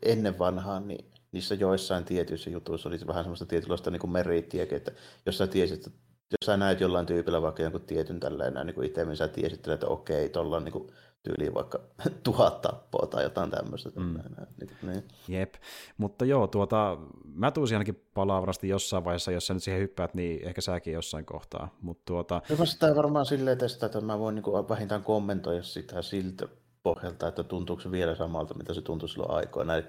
[0.02, 4.92] ennen vanhaan, niin niissä joissain tietyissä jutuissa oli vähän semmoista tietynlaista niin meriittiäkin, että
[5.26, 6.00] jos sä tiesit, että
[6.32, 9.88] jos sä näet jollain tyypillä vaikka jonkun tietyn tälleen näin niin itse, sä tiesit, että
[9.88, 10.88] okei, tuolla on niin
[11.24, 11.80] tyyliin vaikka
[12.24, 13.90] tuhat tappoa tai jotain tämmöistä.
[13.96, 14.20] Mm.
[14.60, 15.04] Niin, niin.
[15.28, 15.54] Jep,
[15.98, 16.98] mutta joo, tuota,
[17.34, 21.26] mä tuusin ainakin palavrasti jossain vaiheessa, jos sä nyt siihen hyppäät, niin ehkä säkin jossain
[21.26, 26.02] kohtaa, mutta tuota, Hyvä sitä varmaan silleen testata, että mä voin niin vähintään kommentoida sitä
[26.02, 26.48] siltä
[26.84, 29.76] pohjalta, että tuntuuko se vielä samalta, mitä se tuntui silloin aikoina.
[29.76, 29.84] Eli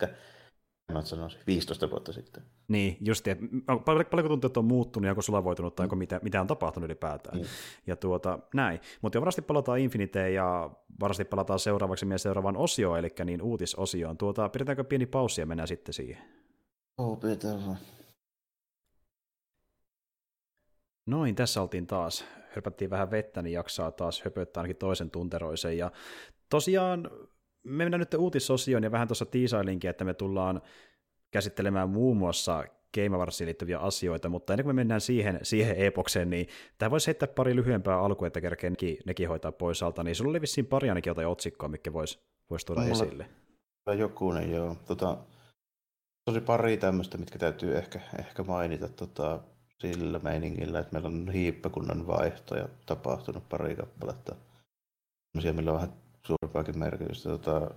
[0.93, 2.43] mä sanoisin, 15 vuotta sitten.
[2.69, 3.45] Niin, just että
[3.85, 7.39] paljonko tuntuu, että on muuttunut ja onko sulavoitunut tai onko mitä, mitä on tapahtunut ylipäätään.
[7.39, 7.45] Mm.
[7.87, 8.81] Ja tuota, näin.
[9.03, 14.19] Mutta jo varasti palataan Infiniteen ja varasti palataan seuraavaksi meidän seuraavaan osioon, eli niin uutisosioon.
[14.19, 16.23] Tuota, pidetäänkö pieni paussi ja mennään sitten siihen?
[16.99, 17.79] Oh, pidetään
[21.07, 22.25] Noin, tässä oltiin taas.
[22.51, 25.79] Hörpättiin vähän vettä, niin jaksaa taas höpöttää ainakin toisen tunteroisen.
[25.79, 25.91] Ja
[26.51, 27.11] tosiaan
[27.62, 30.62] me mennään nyt uutisosioon ja vähän tuossa tiisailinkin, että me tullaan
[31.31, 32.65] käsittelemään muun muassa
[32.95, 36.47] Game Awarsiin liittyviä asioita, mutta ennen kuin me mennään siihen, siihen epokseen, niin
[36.78, 40.31] tämä voisi heittää pari lyhyempää alkua, että kerkeen nekin, nekin hoitaa pois alta, niin sulla
[40.31, 42.19] oli vissiin pari ainakin jotain otsikkoa, mikä voisi
[42.51, 43.27] vois tuoda Mulla esille.
[43.99, 44.77] Jokunen, joo.
[44.87, 45.19] Tota,
[46.24, 49.41] tosi pari tämmöistä, mitkä täytyy ehkä, ehkä mainita tota,
[49.78, 54.37] sillä meiningillä, että meillä on hiippakunnan vaihtoja tapahtunut pari kappaletta.
[55.32, 55.93] Sellaisia, millä on vähän
[56.26, 57.28] suurempaakin merkitystä.
[57.28, 57.70] Tota,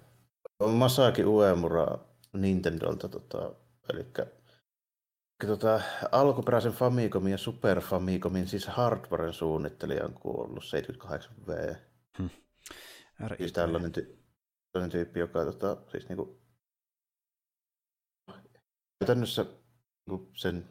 [0.71, 1.97] Masaki Uemura
[2.33, 3.55] Nintendolta, tota,
[3.93, 4.05] eli
[5.47, 11.75] tota, alkuperäisen Famicomin ja Super Famicomin, siis hardwaren suunnittelija on kuollut 78V.
[12.17, 12.29] Hmm.
[13.37, 14.17] Siis tällainen, ty-
[14.71, 16.41] tällainen tyyppi, joka tota, siis niinku,
[18.99, 19.45] käytännössä
[20.09, 20.69] niinku sen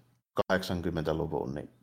[0.52, 1.81] 80-luvun niin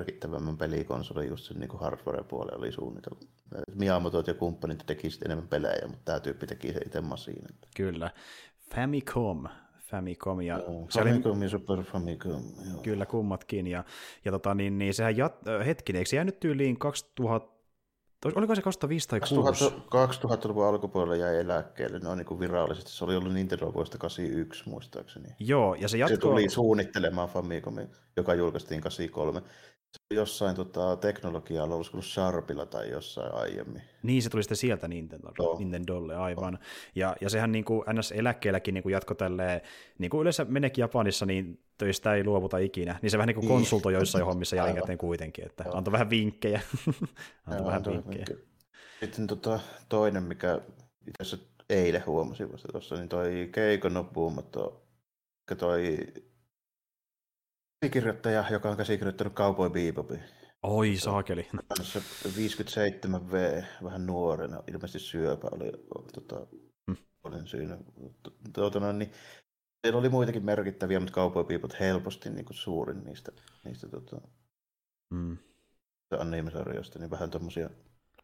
[0.00, 3.26] merkittävämmän pelikonsolin just sen niin hardware puolella oli suunniteltu.
[3.74, 7.44] Miyamoto ja kumppanit teki sitten enemmän pelejä, mutta tämä tyyppi teki se itse masiin.
[7.76, 8.10] Kyllä.
[8.74, 9.44] Famicom.
[9.90, 11.44] Famicom ja no, Famicom oli...
[11.44, 12.42] ja Super Famicom.
[12.70, 12.82] Joo.
[12.82, 13.66] Kyllä, kummatkin.
[13.66, 13.84] Ja,
[14.24, 15.34] ja tota, niin, niin sehän jat...
[15.66, 17.60] hetkinen, eikö se jäänyt tyyliin 2000
[18.24, 22.90] Oliko se 2005 tai 2000, luvun alkupuolella jäi eläkkeelle, noin niin kuin virallisesti.
[22.90, 25.28] Se oli ollut Nintendo vuodesta 81 muistaakseni.
[25.38, 26.16] Joo, ja se jatkoi...
[26.16, 29.42] Se tuli suunnittelemaan Famicomin, joka julkaistiin 83
[30.14, 33.82] jossain tota, teknologialla, olisiko Sharpilla tai jossain aiemmin.
[34.02, 35.56] Niin, se tuli sitten sieltä Nintendo, no.
[35.58, 36.58] Nintendolle, aivan.
[36.94, 39.60] Ja, ja sehän niin kuin NS-eläkkeelläkin niin kuin jatko tälleen,
[39.98, 43.48] niin kuin yleensä meneekin Japanissa, niin töistä ei luovuta ikinä, niin se vähän niin kuin
[43.48, 45.76] konsultoi joissain hommissa jälkikäteen kuitenkin, että Joo.
[45.76, 46.60] antoi vähän vinkkejä.
[47.46, 48.26] antoi vähän vinkkejä.
[49.00, 50.60] Sitten tota, toinen, mikä
[51.00, 54.86] itse asiassa eilen huomasin vasta tuossa, niin toi Keiko Nobumoto,
[55.58, 55.98] toi
[57.80, 60.20] käsikirjoittaja, joka on käsikirjoittanut Cowboy Bebopin.
[60.62, 61.48] Oi saakeli.
[62.26, 65.72] 57V, vähän nuorena, ilmeisesti syöpä oli,
[66.12, 66.46] tota,
[66.86, 66.96] hmm.
[67.24, 67.78] olin syynä.
[68.52, 69.12] Tuota, no, niin,
[69.82, 73.32] siellä oli muitakin merkittäviä, mutta Cowboy Bebop helposti niin kuin suurin niistä,
[73.64, 74.20] niistä tota,
[75.14, 75.36] hmm.
[76.18, 77.70] anime-sarjoista, niin vähän tommosia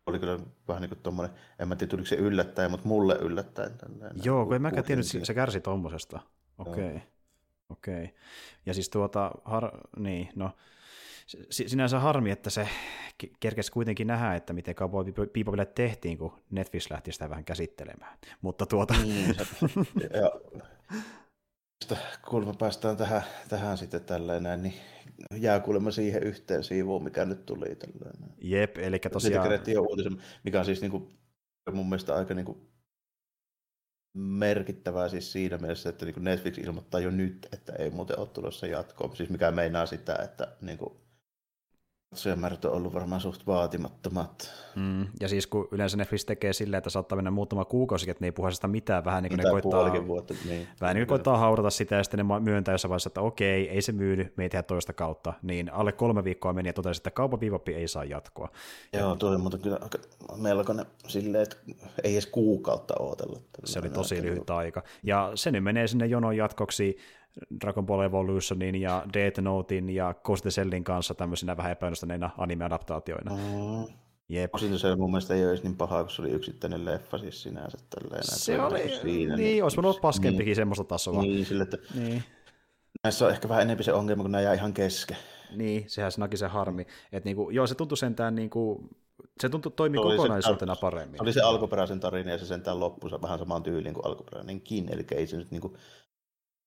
[0.06, 0.38] oli kyllä
[0.68, 3.78] vähän niin kuin tommonen, en mä tiedä tuliko se yllättäen, mutta mulle yllättäen.
[3.78, 6.20] Tällainen, Joo, kun en mäkään tiennyt, että se kärsi tommosesta.
[6.58, 6.86] Okei.
[6.86, 7.00] Okay.
[7.70, 8.04] Okei.
[8.04, 8.16] Okay.
[8.66, 10.50] Ja siis tuota, har, niin, no,
[11.50, 12.68] sinänsä harmi, että se
[13.40, 18.18] kerkesi kuitenkin nähdä, että miten Cowboy Bebopille tehtiin, kun Netflix lähti sitä vähän käsittelemään.
[18.40, 18.94] Mutta tuota...
[19.02, 19.36] Niin,
[20.20, 20.30] ja,
[22.28, 24.74] kuulemma päästään tähän, tähän sitten tällainen, niin
[25.34, 28.30] jää kuulemma siihen yhteen siivuun, mikä nyt tuli tällainen.
[28.38, 29.48] Jep, eli tosiaan...
[29.48, 31.18] Siitä jo uutisen, mikä on siis niin kuin,
[31.72, 32.58] mun mielestä aika niin kuin
[34.16, 38.66] merkittävää siis siinä mielessä, että niin Netflix ilmoittaa jo nyt, että ei muuten ole tulossa
[38.66, 40.92] jatkoa, siis mikä meinaa sitä, että niin kuin,
[42.10, 44.52] katsojamäärät on ollut varmaan suht vaatimattomat.
[44.76, 48.26] Mm, ja siis kun yleensä Netflix tekee silleen, että saattaa mennä muutama kuukausi, että ne
[48.26, 50.68] ei puhu sitä mitään, vähän niin kuin ne koittaa, vuotta, niin.
[50.80, 53.82] vähän niin kuin koittaa haudata sitä, ja sitten ne myöntää jossain vaiheessa, että okei, ei
[53.82, 57.10] se myydy, me ei tehdä toista kautta, niin alle kolme viikkoa meni ja totesi, että
[57.10, 58.48] kaupan viivappi ei saa jatkoa.
[58.92, 59.78] Joo, tuo oli muuten kyllä
[60.36, 61.56] melkoinen silleen, että
[62.02, 63.40] ei edes kuukautta odotella.
[63.64, 64.82] Se oli tosi lyhyt aika.
[65.02, 66.98] Ja se nyt menee sinne jonon jatkoksi
[67.60, 73.30] Dragon Ball Evolutionin ja Death Notein ja Ghost Cellin kanssa tämmöisinä vähän epäonnistuneina anime-adaptaatioina.
[73.30, 73.94] Mm.
[74.28, 74.54] Jep.
[74.54, 77.78] Osin se mun mielestä ei olisi niin paha, kun se oli yksittäinen leffa siis sinänsä.
[77.90, 81.22] Tälleen, se oli, siinä, niin, niin, olisi voinut olla paskempikin niin, semmoista tasoa.
[81.22, 82.22] Niin, sille, että niin.
[83.04, 85.16] näissä on ehkä vähän enemmän se ongelma, kun nämä jää ihan kesken.
[85.56, 86.86] Niin, sehän se se harmi.
[87.12, 88.88] Et niinku, joo, se tuntui sentään niinku,
[89.40, 91.22] se tuntui toimii kokonaisuutena se, paremmin.
[91.22, 95.26] Oli se alkuperäisen tarina ja se sentään loppuunsa vähän samaan tyyliin kuin alkuperäinenkin, eli ei
[95.26, 95.76] se nyt niinku,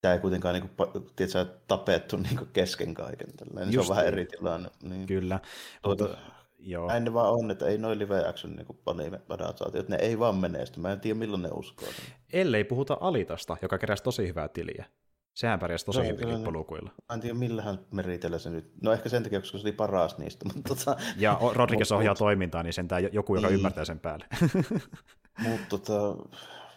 [0.02, 3.28] Tämä ei kuitenkaan niin kuin, tiedätkö, tapettu niin kuin kesken kaiken.
[3.38, 3.74] Tällainen.
[3.74, 4.70] Se on vähän eri tilanne.
[4.84, 5.08] Niin.
[5.08, 5.40] Kyllä.
[5.82, 6.20] Tuota, mutta,
[6.60, 6.88] joo.
[6.88, 10.80] Näin ne vaan on, että ei noin live action niin anime-adaptaatiot, ne ei vaan menesty.
[10.80, 11.88] Mä en tiedä milloin ne uskoo.
[12.34, 14.86] Ellei puhuta Alitasta, joka keräsi tosi hyvää tiliä.
[15.34, 16.92] Sehän pärjäsi tosi no, hyvin lippulukuilla.
[17.10, 18.72] Mä en tiedä millähän meritellä se nyt.
[18.82, 20.46] No ehkä sen takia, koska se oli paras niistä.
[20.46, 23.56] Mutta tota, ja Rodriguez ohjaa toimintaa, niin sentään joku, joka niin.
[23.56, 24.26] ymmärtää sen päälle.
[25.48, 26.16] mutta tota,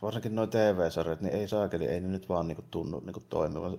[0.03, 3.79] varsinkin noin TV-sarjat, niin ei saakeli, ei ne nyt vaan niinku tunnu niinku toimivan.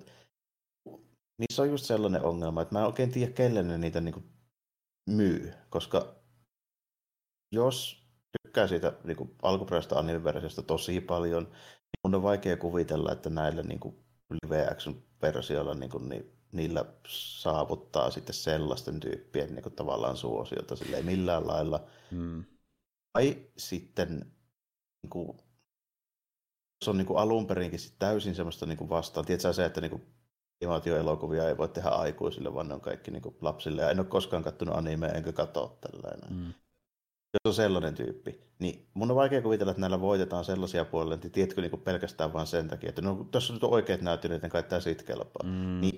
[1.37, 4.23] Niissä on just sellainen ongelma, että mä en oikein tiedä, kelle ne niitä niinku
[5.09, 6.15] myy, koska
[7.51, 8.03] jos
[8.41, 10.21] tykkää siitä niinku alkuperäisestä anime
[10.67, 14.03] tosi paljon, niin mun on vaikea kuvitella, että näillä niinku
[14.43, 20.75] live action versiolla niin kuin, niin niillä saavuttaa sitten sellaisten tyyppien niin kuin, tavallaan suosiota
[20.75, 21.87] sille ei millään lailla.
[22.11, 22.43] Hmm.
[23.13, 24.19] Tai sitten
[25.03, 25.37] niin kuin,
[26.83, 29.25] se on niin kuin alun perinkin täysin semmoista niin kuin vastaan.
[29.25, 30.03] Tiedätkö se, että niin kuin,
[30.61, 33.81] animaatioelokuvia ei voi tehdä aikuisille, vaan ne on kaikki niin kuin, lapsille.
[33.81, 36.29] Ja en ole koskaan kattonut animea, enkä katso tällainen.
[36.29, 36.53] Hmm
[37.33, 41.29] jos on sellainen tyyppi, niin mun on vaikea kuvitella, että näillä voitetaan sellaisia puolella, että
[41.29, 44.63] tiedätkö niin pelkästään vain sen takia, että no, tuossa on nyt oikeat näyttelijät, niin kai
[44.63, 45.43] tämä siitä kelpaa.
[45.43, 45.81] Mm.
[45.81, 45.97] Niin,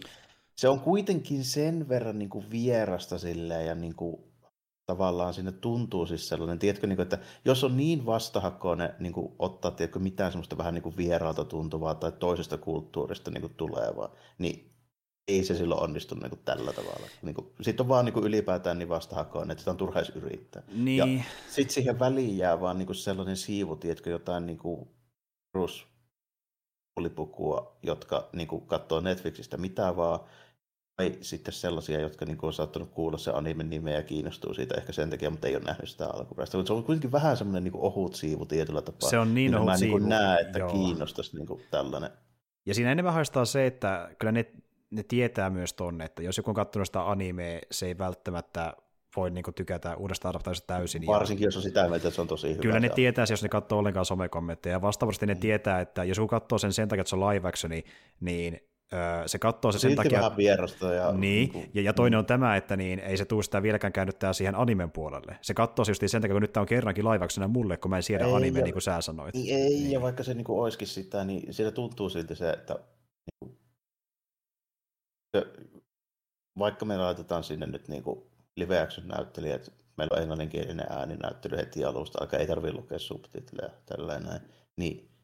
[0.55, 4.23] se on kuitenkin sen verran niin kuin vierasta silleen, ja niin kuin,
[4.85, 9.35] tavallaan sinne tuntuu siis sellainen, tiedätkö, niin kuin, että jos on niin vastahakoinen niin kuin,
[9.39, 14.15] ottaa tiedätkö, mitään semmoista vähän niin kuin vieraalta tuntuvaa tai toisesta kulttuurista niin kuin, tulevaa,
[14.37, 14.71] niin
[15.27, 17.07] ei se silloin onnistu niin kuin tällä tavalla.
[17.21, 20.15] Niin kuin, sitten on vaan niin kuin ylipäätään niin vastahakoinen, että sitä on turha edes
[20.15, 20.63] yrittää.
[20.73, 20.97] Niin.
[20.97, 24.89] Ja sitten siihen väliin jää vaan niin kuin sellainen siivu, tiedätkö, jotain niin kuin
[26.95, 30.19] pulipukua, jotka niin kuin katsoo Netflixistä mitä vaan,
[30.95, 34.75] tai sitten sellaisia, jotka niin kuin, on saattanut kuulla se animen nimeä ja kiinnostuu siitä
[34.77, 36.57] ehkä sen takia, mutta ei ole nähnyt sitä alkuperäistä.
[36.57, 39.09] Mutta se on kuitenkin vähän semmoinen niin kuin ohut siivu tietyllä tapaa.
[39.09, 39.97] Se on niin ohut mä siivu.
[39.97, 40.71] Niin näe, että Joo.
[40.71, 42.09] kiinnostaisi niin kuin tällainen.
[42.65, 44.45] Ja siinä enemmän haistaa se, että kyllä ne
[44.91, 48.73] ne tietää myös tonne, että jos joku on katsonut sitä animea, se ei välttämättä
[49.15, 51.07] voi niin tykätä uudesta adaptaisesta täysin.
[51.07, 51.47] Varsinkin, ja...
[51.47, 52.61] jos on sitä mieltä, että se on tosi hyvä.
[52.61, 54.75] Kyllä ne tietää, jos ne katsoo ollenkaan somekommentteja.
[54.75, 55.29] Ja vastaavasti mm.
[55.29, 57.71] ne tietää, että jos joku katsoo sen sen takia, että se on live action,
[58.19, 58.59] niin
[59.25, 60.19] se katsoo se sen takia...
[60.19, 60.31] vähän.
[60.95, 62.19] Ja, niin, niin ja, ja toinen mm.
[62.19, 65.37] on tämä, että niin, ei se tule sitä vieläkään käännyttää siihen animen puolelle.
[65.41, 67.97] Se katsoo se just sen takia, kun nyt tämä on kerrankin live mulle, kun mä
[67.97, 69.35] en siedä anime, ja, niin kuin sä sanoit.
[69.35, 69.91] Niin, ei, niin.
[69.91, 72.79] ja vaikka se niin kuin olisikin sitä, niin siinä tuntuu silti se, että
[73.41, 73.57] niin
[76.59, 78.23] vaikka me laitetaan sinne nyt niin kuin
[78.55, 84.41] live action näyttelijät, meillä on englanninkielinen ääninäyttely heti alusta, aika ei tarvitse lukea subtitleja tällainen,
[84.77, 85.14] niin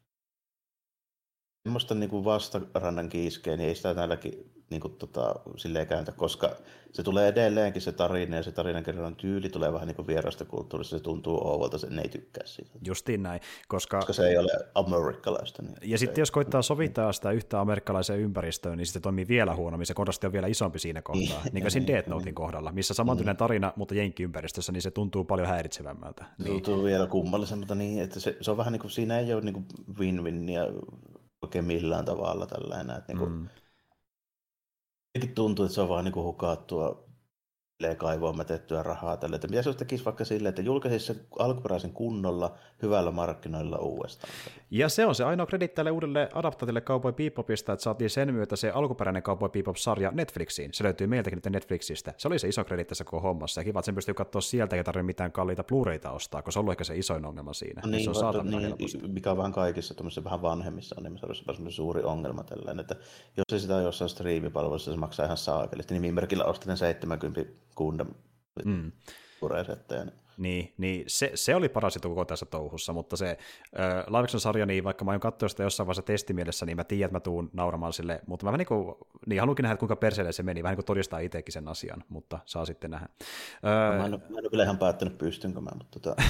[1.62, 6.56] semmoista niin kuin vastarannan kiiskeä, niin ei sitä näilläkin niin kuin, tota, silleen kääntä, koska
[6.92, 10.44] se tulee edelleenkin se tarina ja se tarinan kerran tyyli tulee vähän niin kuin vierasta
[10.44, 12.70] kulttuurista, se tuntuu ouvalta, se ei tykkää siitä.
[12.86, 13.96] Justiin näin, koska...
[13.96, 15.62] koska se ei ole amerikkalaista.
[15.62, 19.86] Niin ja sitten jos koittaa sovittaa sitä yhtä amerikkalaiseen ympäristöön, niin se toimii vielä huonommin,
[19.86, 22.94] se kontrasti on vielä isompi siinä kohtaa, niin, niin kuin siinä Death Notein kohdalla, missä
[22.94, 26.24] samantyinen tarina, mutta jenkkiympäristössä, niin se tuntuu paljon häiritsevämmältä.
[26.38, 26.46] Niin.
[26.46, 29.54] Tuntuu vielä kummallisemmalta niin, että se, se on vähän niin kuin, siinä ei ole niin
[29.54, 29.66] kuin
[29.98, 30.68] win-win ja
[31.42, 32.96] oikein millään tavalla tällainen.
[32.96, 33.48] Että niin kuin, mm
[35.34, 37.11] tuntuu, että se on vaan niin kuin hukattua
[37.98, 39.36] kaivoon mätettyä rahaa tälle.
[39.36, 44.32] Että mitä se tekisi vaikka sille, että julkaisisi se alkuperäisen kunnolla hyvällä markkinoilla uudestaan?
[44.70, 48.56] Ja se on se ainoa kredit tälle uudelle adaptaatille Cowboy Bebopista, että saatiin sen myötä
[48.56, 50.70] se alkuperäinen Cowboy Bebop-sarja Netflixiin.
[50.74, 52.14] Se löytyy meiltäkin nyt Netflixistä.
[52.16, 53.60] Se oli se iso kredit tässä koko hommassa.
[53.60, 56.58] Ja kiva, että sen pystyy katsoa sieltä, eikä tarvitse mitään kalliita Blu-rayta ostaa, koska se
[56.58, 57.82] on ollut ehkä se isoin ongelma siinä.
[57.86, 58.76] Niin, se on saatana niin,
[59.06, 59.94] mikä on vähän kaikissa
[60.24, 62.96] vähän vanhemmissa animesarjoissa on suuri ongelma tällainen, että
[63.36, 65.94] jos ei sitä jossain striimipalvelussa, se maksaa ihan saakelisti.
[65.94, 67.44] Nimimerkillä ostin 70
[67.76, 68.08] Gundam
[68.64, 68.92] mm.
[70.38, 73.38] Niin, niin, niin se, se, oli paras juttu koko tässä touhussa, mutta se
[73.80, 77.04] äh, live sarja, niin vaikka mä oon katsoa sitä jossain vaiheessa testimielessä, niin mä tiedän,
[77.04, 78.94] että mä tuun nauramaan sille, mutta mä niin, kuin,
[79.26, 82.38] niin haluankin nähdä, kuinka perseelle se meni, vähän niin kuin todistaa itsekin sen asian, mutta
[82.46, 83.08] saa sitten nähdä.
[83.64, 86.22] Äh, mä, en, mä en ole kyllä ihan päättänyt, pystynkö mä, mutta tota,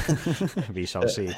[0.74, 1.35] We shall see.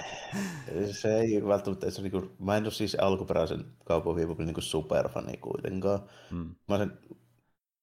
[0.90, 6.00] se ei välttämättä, se, niin kuin, mä en ole siis alkuperäisen kaupan niin superfani kuitenkaan.
[6.30, 6.54] Hmm.
[6.68, 6.98] Mä sen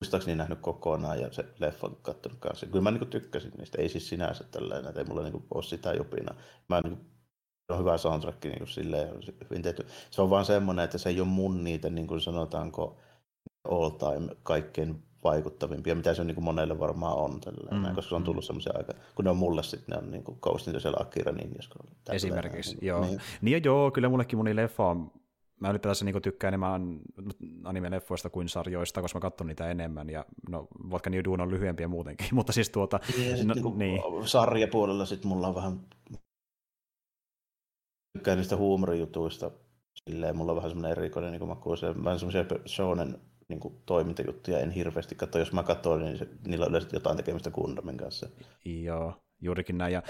[0.01, 2.65] muistaakseni nähnyt kokonaan ja se leffa on katsonut kanssa.
[2.65, 5.93] Kyllä mä niin tykkäsin niistä, ei siis sinänsä tällainen, että ei mulla niin ole sitä
[5.93, 6.35] jopina.
[6.69, 7.07] Mä niin kuin,
[7.69, 9.09] on hyvä soundtrack niin kuin silleen,
[9.49, 9.85] hyvin tehty.
[10.11, 12.97] Se on vaan semmoinen, että se ei ole mun niitä, niin kuin sanotaanko,
[13.69, 18.09] all time kaikkein vaikuttavimpia, mitä se on niin kuin monelle varmaan on, tällainen, mm, koska
[18.09, 18.25] se on mm.
[18.25, 18.47] tullut mm.
[18.47, 20.95] semmoisia aika, kun ne on mulle sitten, ne on niin kuin Ghost in the Shell,
[20.99, 21.69] Akira Ninjas.
[22.11, 23.01] Esimerkiksi, joo.
[23.01, 23.21] Niin.
[23.41, 25.11] niin joo, kyllä mullekin moni leffa on
[25.61, 26.99] mä ylipäätänsä niin tykkään enemmän
[27.63, 31.87] anime-leffoista kuin sarjoista, koska mä katson niitä enemmän, ja no, vaikka New Dune on lyhyempiä
[31.87, 32.99] muutenkin, mutta siis tuota...
[33.17, 34.01] Ja no, niin, niin.
[34.25, 35.79] sarjapuolella sitten mulla on vähän
[38.17, 39.51] tykkään niistä huumorijutuista,
[39.93, 43.17] silleen mulla on vähän semmoinen erikoinen niin maku, se, vähän semmoisia shonen
[43.47, 47.17] niin kuin, toimintajuttuja en hirveästi katso, jos mä katson, niin se, niillä on yleensä jotain
[47.17, 48.29] tekemistä Gundamin kanssa.
[48.65, 50.03] Joo, juurikin näin, ja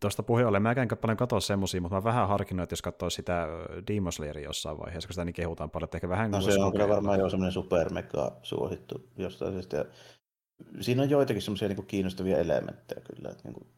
[0.00, 3.10] tuosta puheen ollen, mä en paljon katsoa semmoisia, mutta mä vähän harkinnut, että jos katsoo
[3.10, 3.46] sitä
[3.86, 6.30] Demon Slayeria jossain vaiheessa, kun sitä niin kehutaan paljon, että ehkä vähän...
[6.30, 9.76] No se on kyllä varmaan jo semmoinen supermega suosittu jostain syystä.
[9.76, 9.84] Ja
[10.80, 13.68] siinä on joitakin semmoisia niin kiinnostavia elementtejä kyllä, että niin kuin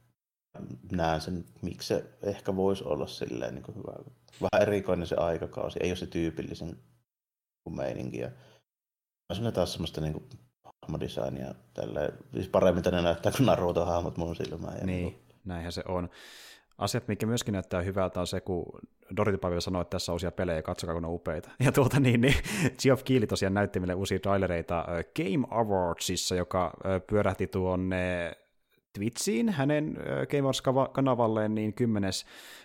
[0.92, 3.92] näen sen, miksi se ehkä voisi olla silleen niin kuin hyvä.
[4.40, 6.76] Vähän erikoinen se aikakausi, ei ole se tyypillisen
[7.70, 8.18] meininki.
[8.18, 8.30] Ja
[9.30, 10.24] on taas semmoista niin kuin
[10.82, 14.78] hahmodesignia, tälleen, siis paremmin tänne näyttää kuin Naruto-hahmot mun silmään.
[14.78, 15.04] Ja niin.
[15.04, 16.08] niin näinhän se on.
[16.78, 18.64] asiat, mikä myöskin näyttää hyvältä, on se, kun
[19.16, 21.50] Dorothy Pavel sanoi, että tässä on uusia pelejä, katsokaa kun on upeita.
[21.64, 22.34] Ja tuota niin, niin
[22.82, 24.86] Geoff Keighley tosiaan näytti meille uusia trailereita
[25.16, 26.72] Game Awardsissa, joka
[27.06, 28.32] pyörähti tuonne
[28.92, 29.96] Twitchiin hänen
[30.30, 32.10] Game Wars-kanavalleen niin 10.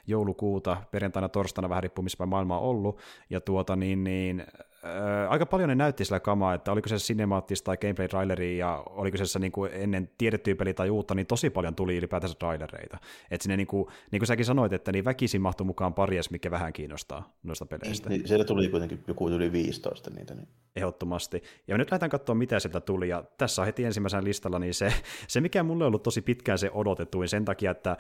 [0.08, 3.00] joulukuuta, perjantaina, torstaina, vähän riippuu missä maailma on ollut,
[3.30, 4.46] ja tuota niin, niin
[4.86, 8.84] Öö, aika paljon ne näytti sillä kamaa, että oliko se cinemaattista tai gameplay traileri ja
[8.86, 12.98] oliko se niin kuin ennen tiedettyä peli tai uutta, niin tosi paljon tuli ylipäätänsä trailereita.
[13.32, 16.52] Että sinne niin kuin, niin kuin säkin sanoit, että niin väkisin mahtui mukaan paries, mikä
[16.52, 18.10] vähän kiinnostaa noista peleistä.
[18.10, 20.36] Niin, siellä tuli kuitenkin joku yli 15 niitä.
[20.36, 20.48] Niin.
[20.76, 21.44] Ehdottomasti.
[21.68, 24.94] Ja nyt lähdetään katsoa, mitä sieltä tuli, ja tässä on heti ensimmäisenä listalla, niin se,
[25.28, 27.98] se mikä mulle on ollut tosi pitkään se odotetuin sen takia, että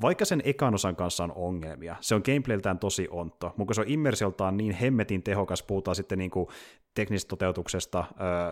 [0.00, 3.88] vaikka sen ekan osan kanssa on ongelmia, se on gameplayltään tosi onto, mutta se on
[3.88, 6.48] immersioltaan niin hemmetin tehokas, puhutaan sitten niin kuin
[6.94, 8.04] teknisestä toteutuksesta,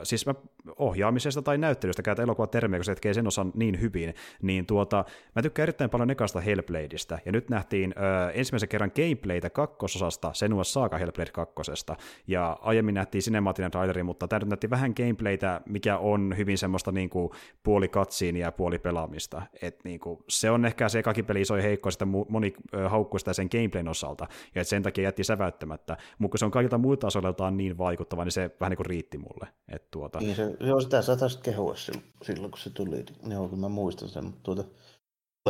[0.03, 0.35] siis mä
[0.79, 5.05] ohjaamisesta tai näyttelystä, käytä elokuva termiä, kun se tekee sen osan niin hyvin, niin tuota,
[5.37, 10.65] mä tykkään erittäin paljon ekasta Hellbladeista, ja nyt nähtiin äh, ensimmäisen kerran gameplaytä kakkososasta, Senua
[10.65, 11.97] Saga Hellblade kakkosesta,
[12.27, 16.93] ja aiemmin nähtiin sinemaattinen traileri, mutta tämä nyt nähtiin vähän gameplaytä, mikä on hyvin semmoista
[16.93, 17.31] niin kuin
[17.63, 21.89] puoli katsiin ja puoli pelaamista, et niin se on ehkä se ekakin peli iso heikko,
[21.89, 22.55] että moni
[22.89, 26.79] haukkui sitä sen gameplayn osalta, ja et sen takia jätti säväyttämättä, mutta se on kaikilta
[26.79, 29.49] muilta asioiltaan niin vaikuttava, niin se vähän niin kuin riitti mulle.
[29.69, 30.19] Että tuota...
[30.19, 31.75] Niin se, joo, sitä sä taisit kehua
[32.23, 33.05] silloin, kun se tuli.
[33.29, 34.65] Joo, kun mä muistan sen, mutta tuota,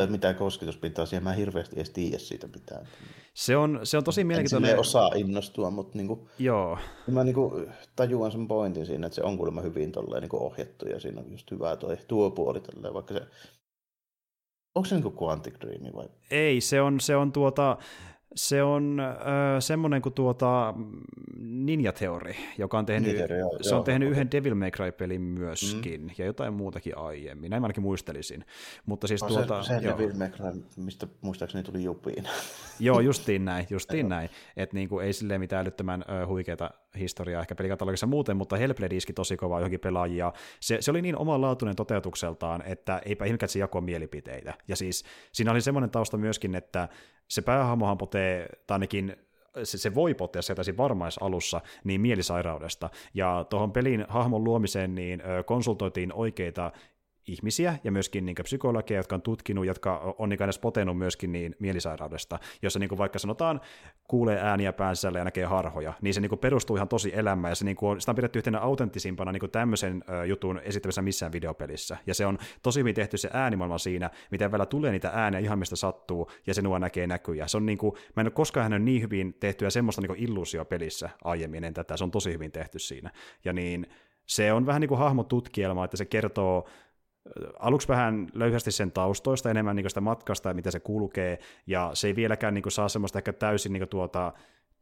[0.00, 2.88] ei mitään kosketuspintaa siihen, mä en hirveästi edes tiedä siitä mitään.
[3.34, 4.70] Se on, se on tosi mielenkiintoinen.
[4.70, 6.78] En osaa innostua, mutta niinku, Joo.
[7.06, 7.62] mä niinku
[7.96, 11.30] tajuan sen pointin siinä, että se on kuulemma hyvin tolleen niinku ohjattu ja siinä on
[11.30, 13.22] just hyvä toi, tuo puoli tolleen, vaikka se
[14.76, 16.08] Onko se niinku Quantic Dream vai?
[16.30, 17.76] Ei, se on, se on tuota,
[18.34, 19.16] se on äh,
[19.60, 20.74] semmoinen kuin tuota
[21.38, 24.12] Ninja Theory, joka on tehnyt, Ninja, joo, se on joo, tehnyt okay.
[24.12, 26.10] yhden Devil May Cry-pelin myöskin, mm.
[26.18, 28.44] ja jotain muutakin aiemmin, näin mä ainakin muistelisin.
[28.86, 29.98] Mutta siis no, tuota, se, se joo.
[29.98, 32.24] Devil May Cry, mistä muistaakseni tuli jupiin.
[32.80, 34.30] joo, justiin näin, justiin näin.
[34.56, 39.12] Että niinku, ei silleen mitään älyttömän ö, huikeata historiaa ehkä pelikatalogissa muuten, mutta Hellblade iski
[39.12, 40.32] tosi kovaa johonkin pelaajia.
[40.60, 44.54] Se, se oli niin omanlaatuinen toteutukseltaan, että eipä ihmekään se jakoi mielipiteitä.
[44.68, 46.88] Ja siis siinä oli semmoinen tausta myöskin, että
[47.28, 49.16] se päähahmohan potee, tai ainakin
[49.64, 52.90] se, se voi potea sieltä varmais alussa niin mielisairaudesta.
[53.14, 56.72] Ja tuohon pelin hahmon luomiseen niin konsultoitiin oikeita
[57.26, 62.38] ihmisiä ja myöskin niin psykologeja, jotka on tutkinut, jotka on niin potenut myöskin niin mielisairaudesta,
[62.62, 63.60] jossa niin vaikka sanotaan
[64.08, 67.64] kuulee ääniä päänsä ja näkee harhoja, niin se niin perustuu ihan tosi elämään ja se
[67.64, 71.96] niin kuin, sitä on pidetty yhtenä autenttisimpana niin tämmöisen jutun esittämisessä missään videopelissä.
[72.06, 75.58] Ja se on tosi hyvin tehty se äänimaailma siinä, miten vielä tulee niitä ääniä ihan
[75.58, 77.46] mistä sattuu ja se nuo näkee näkyjä.
[77.46, 81.10] Se on niin kuin, mä en ole koskaan nähnyt niin hyvin tehtyä semmoista niin illuusiopelissä
[81.24, 83.10] aiemmin ennen tätä, se on tosi hyvin tehty siinä.
[83.44, 83.86] Ja niin
[84.26, 86.68] se on vähän niin kuin hahmotutkielma, että se kertoo
[87.58, 92.06] aluksi vähän löyhästi sen taustoista, enemmän niin sitä matkasta ja miten se kulkee, ja se
[92.06, 94.32] ei vieläkään niin saa semmoista ehkä täysin niin tuota,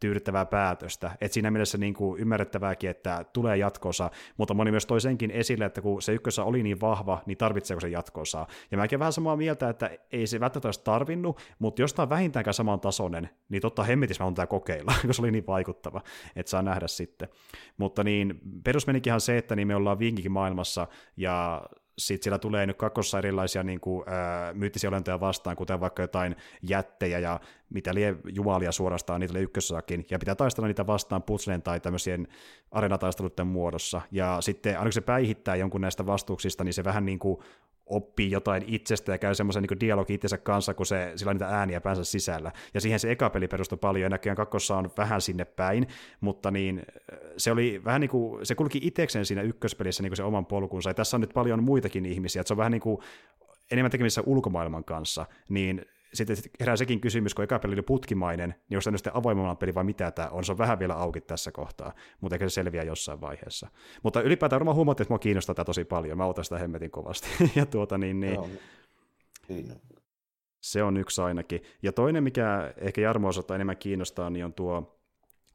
[0.00, 1.10] tyydyttävää päätöstä.
[1.20, 5.64] Et siinä mielessä niin kuin ymmärrettävääkin, että tulee jatkoosa, mutta moni myös toi senkin esille,
[5.64, 8.46] että kun se ykkössä oli niin vahva, niin tarvitseeko se jatkoosa.
[8.70, 12.10] Ja mäkin vähän samaa mieltä, että ei se välttämättä olisi tarvinnut, mutta jos tämä on
[12.10, 16.02] vähintäänkään saman tasoinen, niin totta hemmetis mä tämä kokeilla, koska se oli niin vaikuttava,
[16.36, 17.28] että saa nähdä sitten.
[17.76, 21.62] Mutta niin, perusmenikinhan se, että niin me ollaan vinkikin maailmassa, ja
[21.98, 26.36] sitten siellä tulee nyt kakkossa erilaisia niin kuin, ää, myyttisiä olentoja vastaan, kuten vaikka jotain
[26.62, 27.40] jättejä ja
[27.70, 32.28] mitä lie jumalia suorastaan, niitä ykkössäkin, ja pitää taistella niitä vastaan putsleen tai tämmöisien
[32.70, 34.00] arenataisteluiden muodossa.
[34.10, 37.38] Ja sitten aina kun se päihittää jonkun näistä vastuuksista, niin se vähän niin kuin
[37.86, 41.48] oppii jotain itsestä ja käy semmoisen niin dialogi itsensä kanssa, kun se, sillä on niitä
[41.48, 42.52] ääniä päänsä sisällä.
[42.74, 45.86] Ja siihen se eka peli perustui paljon, ja näköjään kakkossa on vähän sinne päin,
[46.20, 46.82] mutta niin,
[47.36, 50.90] se oli vähän niin kuin, se kulki itsekseen siinä ykköspelissä niin kuin se oman polkunsa,
[50.90, 52.98] ja tässä on nyt paljon muitakin ihmisiä, että se on vähän niin kuin
[53.70, 55.84] enemmän tekemisissä ulkomaailman kanssa, niin
[56.14, 59.74] sitten herää sekin kysymys, kun eka peli oli putkimainen, niin onko tämä sitten avoimemman peli
[59.74, 60.44] vai mitä tämä on?
[60.44, 63.68] Se on vähän vielä auki tässä kohtaa, mutta ehkä se selviää jossain vaiheessa.
[64.02, 66.18] Mutta ylipäätään varmaan huomattiin, että mua kiinnostaa tämä tosi paljon.
[66.18, 67.28] Mä otan sitä hemmetin kovasti.
[67.56, 68.48] ja tuota, niin, niin, Joo.
[70.60, 71.62] se on yksi ainakin.
[71.82, 75.00] Ja toinen, mikä ehkä Jarmo osalta enemmän kiinnostaa, niin on tuo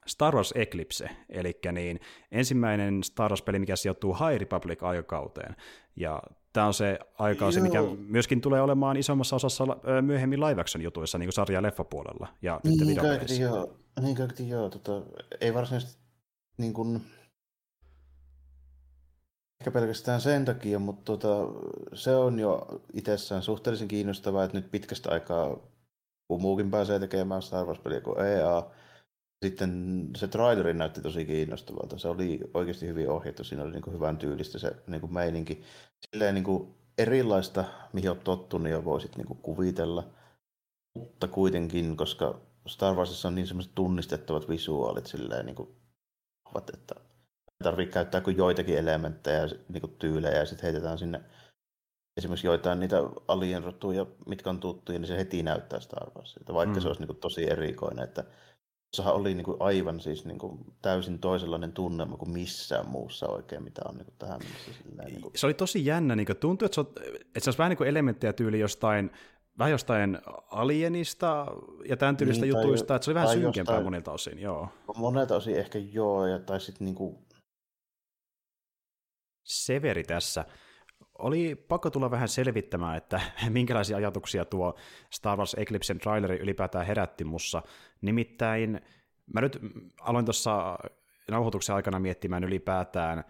[0.09, 1.99] Star Wars Eclipse, eli niin
[2.31, 5.55] ensimmäinen Star Wars-peli, mikä sijoittuu High Republic-aikakauteen.
[5.95, 6.21] Ja
[6.53, 9.67] tämä on se aikakausi, mikä myöskin tulee olemaan isommassa osassa
[10.01, 12.27] myöhemmin live action jutuissa, niin kuin sarja- ja leffapuolella.
[12.41, 13.75] Ja niin, kaikki, joo.
[14.01, 14.69] Niin kaikki, joo.
[14.69, 15.01] Tota,
[15.41, 15.99] ei varsinaisesti
[16.57, 17.01] niin kuin,
[19.61, 21.47] ehkä pelkästään sen takia, mutta tota,
[21.93, 25.57] se on jo itsessään suhteellisen kiinnostavaa, että nyt pitkästä aikaa
[26.29, 28.63] kun muukin pääsee tekemään Star Wars-peliä kuin EA,
[29.45, 31.97] sitten se traileri näytti tosi kiinnostavalta.
[31.97, 33.43] Se oli oikeasti hyvin ohjattu.
[33.43, 35.63] Siinä oli niin kuin hyvän tyylistä se niin kuin meininki.
[36.05, 40.03] Silleen niin kuin erilaista, mihin olet tottunut ja voisit niin kuin kuvitella.
[40.95, 45.69] mutta kuitenkin, koska Star Warsissa on niin semmoiset tunnistettavat visuaalit silleen, niin kuin,
[46.73, 46.95] että
[47.63, 51.21] tarvitse käyttää kuin joitakin elementtejä niin kuin tyylejä ja sitten heitetään sinne
[52.17, 52.97] esimerkiksi joitain niitä
[53.27, 56.81] alienrotuja, mitkä on tuttuja, niin se heti näyttää Star Warsilta, vaikka mm.
[56.81, 58.03] se olisi niin kuin tosi erikoinen.
[58.03, 58.23] Että
[58.91, 63.63] Tuossahan oli niin kuin aivan siis niin kuin täysin toisenlainen tunnelma kuin missään muussa oikein,
[63.63, 64.71] mitä on niin kuin tähän mennessä.
[64.83, 65.31] Silleen, niin kuin...
[65.35, 66.87] Se oli tosi jännä, niin kuin tuntui, että se, on,
[67.25, 69.11] että se olisi vähän niin kuin elementtejä tyyli jostain
[69.59, 70.17] vähän jostain
[70.51, 71.45] alienista
[71.85, 74.69] ja tämän tyylistä niin, jutuista, että se oli vähän synkempää jostain, monilta osin, joo.
[74.95, 77.25] Monelta osin ehkä joo, ja tai sitten niinku...
[79.43, 80.45] Severi tässä.
[81.19, 84.75] Oli pakko tulla vähän selvittämään, että minkälaisia ajatuksia tuo
[85.09, 87.61] Star Wars Eclipsen traileri ylipäätään herätti mussa.
[88.01, 88.81] Nimittäin
[89.33, 89.59] mä nyt
[90.01, 90.77] aloin tuossa
[91.31, 93.23] nauhoituksen aikana miettimään ylipäätään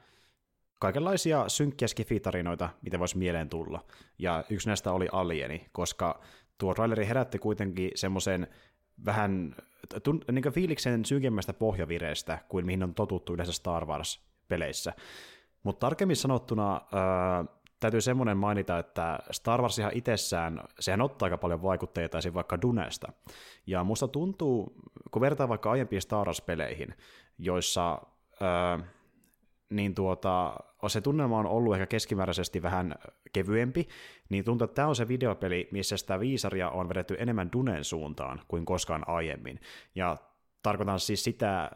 [0.79, 3.83] kaikenlaisia synkkiä skifitarinoita, mitä voisi mieleen tulla.
[4.19, 6.21] Ja yksi näistä oli Alieni, koska
[6.57, 8.47] tuo traileri herätti kuitenkin semmoisen
[9.05, 9.55] vähän
[10.03, 14.93] tun, niin fiiliksen synkemmästä pohjavireestä kuin mihin on totuttu yleensä Star Wars-peleissä.
[15.63, 17.45] Mutta tarkemmin sanottuna ää,
[17.79, 22.33] täytyy semmoinen mainita, että Star Wars ihan itsessään, sehän ottaa aika paljon vaikutteita esim.
[22.33, 23.11] vaikka Dunesta.
[23.67, 24.73] Ja musta tuntuu,
[25.11, 26.93] kun vertaa vaikka aiempiin Star Wars-peleihin,
[27.37, 28.01] joissa
[28.41, 28.79] ää,
[29.69, 30.53] niin tuota,
[30.87, 32.95] se tunnelma on ollut ehkä keskimääräisesti vähän
[33.33, 33.87] kevyempi,
[34.29, 38.41] niin tuntuu, että tämä on se videopeli, missä sitä viisaria on vedetty enemmän Dunen suuntaan
[38.47, 39.59] kuin koskaan aiemmin.
[39.95, 40.17] Ja
[40.63, 41.71] tarkoitan siis sitä,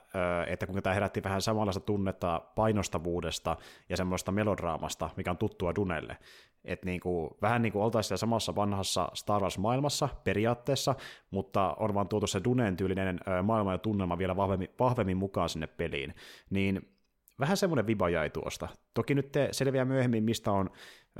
[0.47, 3.57] että kun tämä herätti vähän samanlaista tunnetta painostavuudesta
[3.89, 6.17] ja semmoista melodraamasta, mikä on tuttua Dunelle.
[6.65, 10.95] Että niinku, vähän niin kuin oltaisiin samassa vanhassa Star Wars-maailmassa periaatteessa,
[11.31, 15.67] mutta on vaan tuotu se Dunen tyylinen maailma ja tunnelma vielä vahvemmin, vahvemmin mukaan sinne
[15.67, 16.15] peliin.
[16.49, 16.93] Niin
[17.39, 18.67] vähän semmoinen viba jäi tuosta.
[18.93, 20.69] Toki nyt te selviää myöhemmin, mistä on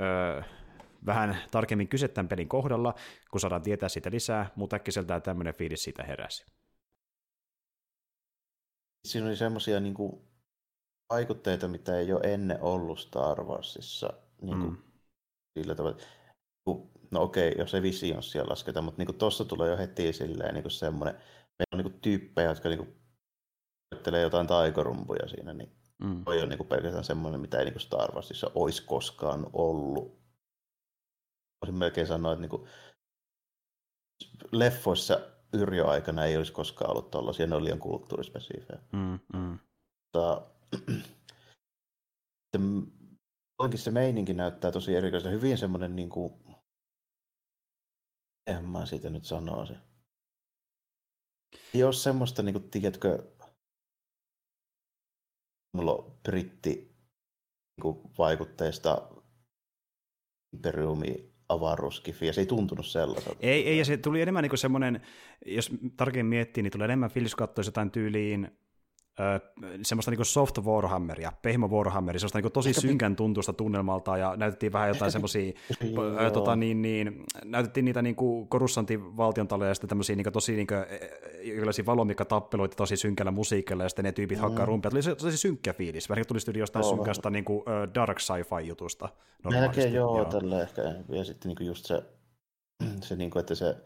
[0.00, 0.42] öö,
[1.06, 2.94] vähän tarkemmin kyse tämän pelin kohdalla,
[3.30, 6.46] kun saadaan tietää siitä lisää, mutta äkkiseltään tämmöinen fiilis siitä heräsi.
[9.04, 9.94] Siinä oli semmoisia niin
[11.10, 14.12] vaikutteita, mitä ei ole ennen ollut Star Warsissa.
[14.42, 14.82] Niin kuin, mm.
[15.58, 15.98] sillä tavalla,
[17.10, 21.14] no okei, jos ei Visionsia lasketa, mutta niin tuossa tulee jo heti silleen niin semmoinen,
[21.14, 22.96] meillä on niin tyyppejä, jotka niin
[24.22, 25.72] jotain taikorumpuja siinä, niin
[26.04, 26.24] Mm.
[26.24, 30.18] Toi on niin kuin pelkästään semmoinen, mitä ei niin kuin Star Warsissa olisi koskaan ollut.
[31.60, 32.68] Voisin melkein sanoa, että niin kuin
[34.52, 35.20] leffoissa
[35.54, 38.80] Yrjö-aikana ei olisi koskaan ollut tuollaisia, ne oli liian kulttuurispesifejä.
[38.92, 39.58] Mm, mm.
[40.04, 40.46] Mutta,
[43.62, 45.28] onkin se meininki näyttää tosi erikoista.
[45.28, 46.34] Hyvin semmoinen, niin kuin,
[48.46, 49.76] en mä siitä nyt sanoa se.
[51.74, 53.32] Ei ole semmoista, niin kuin, tiedätkö,
[55.76, 56.94] mulla on britti
[57.82, 59.08] niin vaikutteista
[60.52, 63.38] imperiumi avaruuskifi, ja se ei tuntunut sellaiselta.
[63.40, 65.00] Ei, ei ja se tuli enemmän niin semmoinen,
[65.46, 68.58] jos tarkemmin miettii, niin tulee enemmän fiilis katsoisi jotain tyyliin
[69.82, 74.88] semmoista niin soft Warhammeria, pehmo Warhammeri, semmoista niin tosi synkän tuntuista tunnelmalta, ja näytettiin vähän
[74.88, 75.52] jotain semmoisia,
[76.32, 78.16] tota, niin, niin, näytettiin niitä niin
[78.48, 84.12] korussantivaltiontaloja, ja sitten tämmöisiä niin tosi niin kuin, valomikkatappeluita tosi synkällä musiikilla, ja sitten ne
[84.12, 84.42] tyypit mm.
[84.42, 84.90] hakkaa rumpia.
[84.90, 86.94] Tuli tosi synkkä fiilis, vähän tuli jostain oh.
[86.94, 87.62] synkästä niin kuin,
[87.94, 89.08] dark sci-fi jutusta.
[89.50, 90.24] Melkein joo, joo.
[90.24, 92.02] tällä ehkä, ja sitten niin kuin just se,
[93.08, 93.76] se niin kuin, että se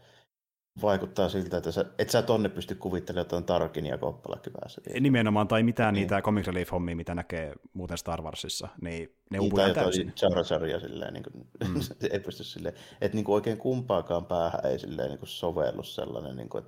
[0.83, 4.81] vaikuttaa siltä, että sä, et sä tonne pysty kuvittelemaan jotain Tarkinia koppalakyväässä.
[5.01, 6.01] Nimenomaan, tai mitään niin.
[6.03, 10.13] niitä Comic Relief-hommia, mitä näkee muuten Star Warsissa, niin ne niin, tai täysin.
[10.23, 11.81] Jar silleen, niin kuin, mm.
[12.13, 16.37] ei pysty silleen, että niin kuin oikein kumpaakaan päähän ei silleen niin kuin sovellu sellainen,
[16.37, 16.65] niin kuin,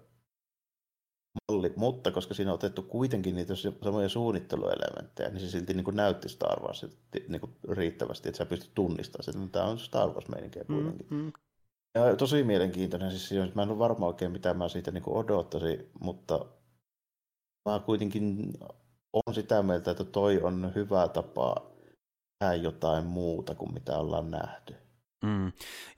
[1.48, 3.54] malli, mutta koska siinä on otettu kuitenkin niitä
[3.84, 6.86] samoja suunnitteluelementtejä, niin se silti niin kuin näytti Star Wars
[7.28, 11.06] niin kuin riittävästi, että sä pystyt tunnistamaan sitä, että tämä on Star Wars-meininkiä mm, kuitenkin.
[11.10, 11.32] Mm, mm.
[11.94, 13.10] Ja tosi mielenkiintoinen.
[13.10, 16.46] Siis mä en ole varma oikein, mitä mä siitä niin odottaisin, mutta
[17.68, 18.52] mä kuitenkin
[19.12, 21.70] on sitä mieltä, että toi on hyvä tapa
[22.38, 24.74] tehdä jotain muuta kuin mitä ollaan nähty.
[25.24, 25.52] Mm,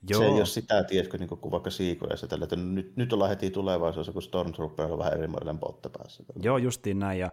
[0.08, 0.20] joo.
[0.20, 3.50] Se ei ole sitä, tiedätkö, niin kuin vaikka siikoja tällä, että nyt, nyt ollaan heti
[3.50, 5.28] tulevaisuudessa, kun Stormtrooper on vähän eri
[5.60, 6.24] potta päässä.
[6.42, 7.30] Joo, justiin näin, ja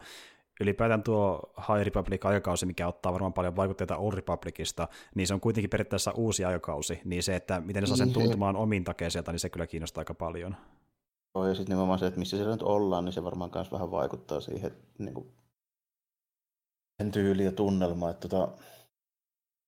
[0.60, 5.70] ylipäätään tuo High Republic-aikakausi, mikä ottaa varmaan paljon vaikutteita Old Republicista, niin se on kuitenkin
[5.70, 9.32] periaatteessa uusi aikakausi, niin se, että miten ne saa sen niin tuntumaan omin takia sieltä,
[9.32, 10.56] niin se kyllä kiinnostaa aika paljon.
[11.36, 13.92] Joo, ja sitten nimenomaan se, että missä siellä nyt ollaan, niin se varmaan myös vähän
[13.92, 15.32] vaikuttaa siihen niin kuin,
[16.98, 18.10] sen tyyli ja tunnelma.
[18.10, 18.58] Että tota,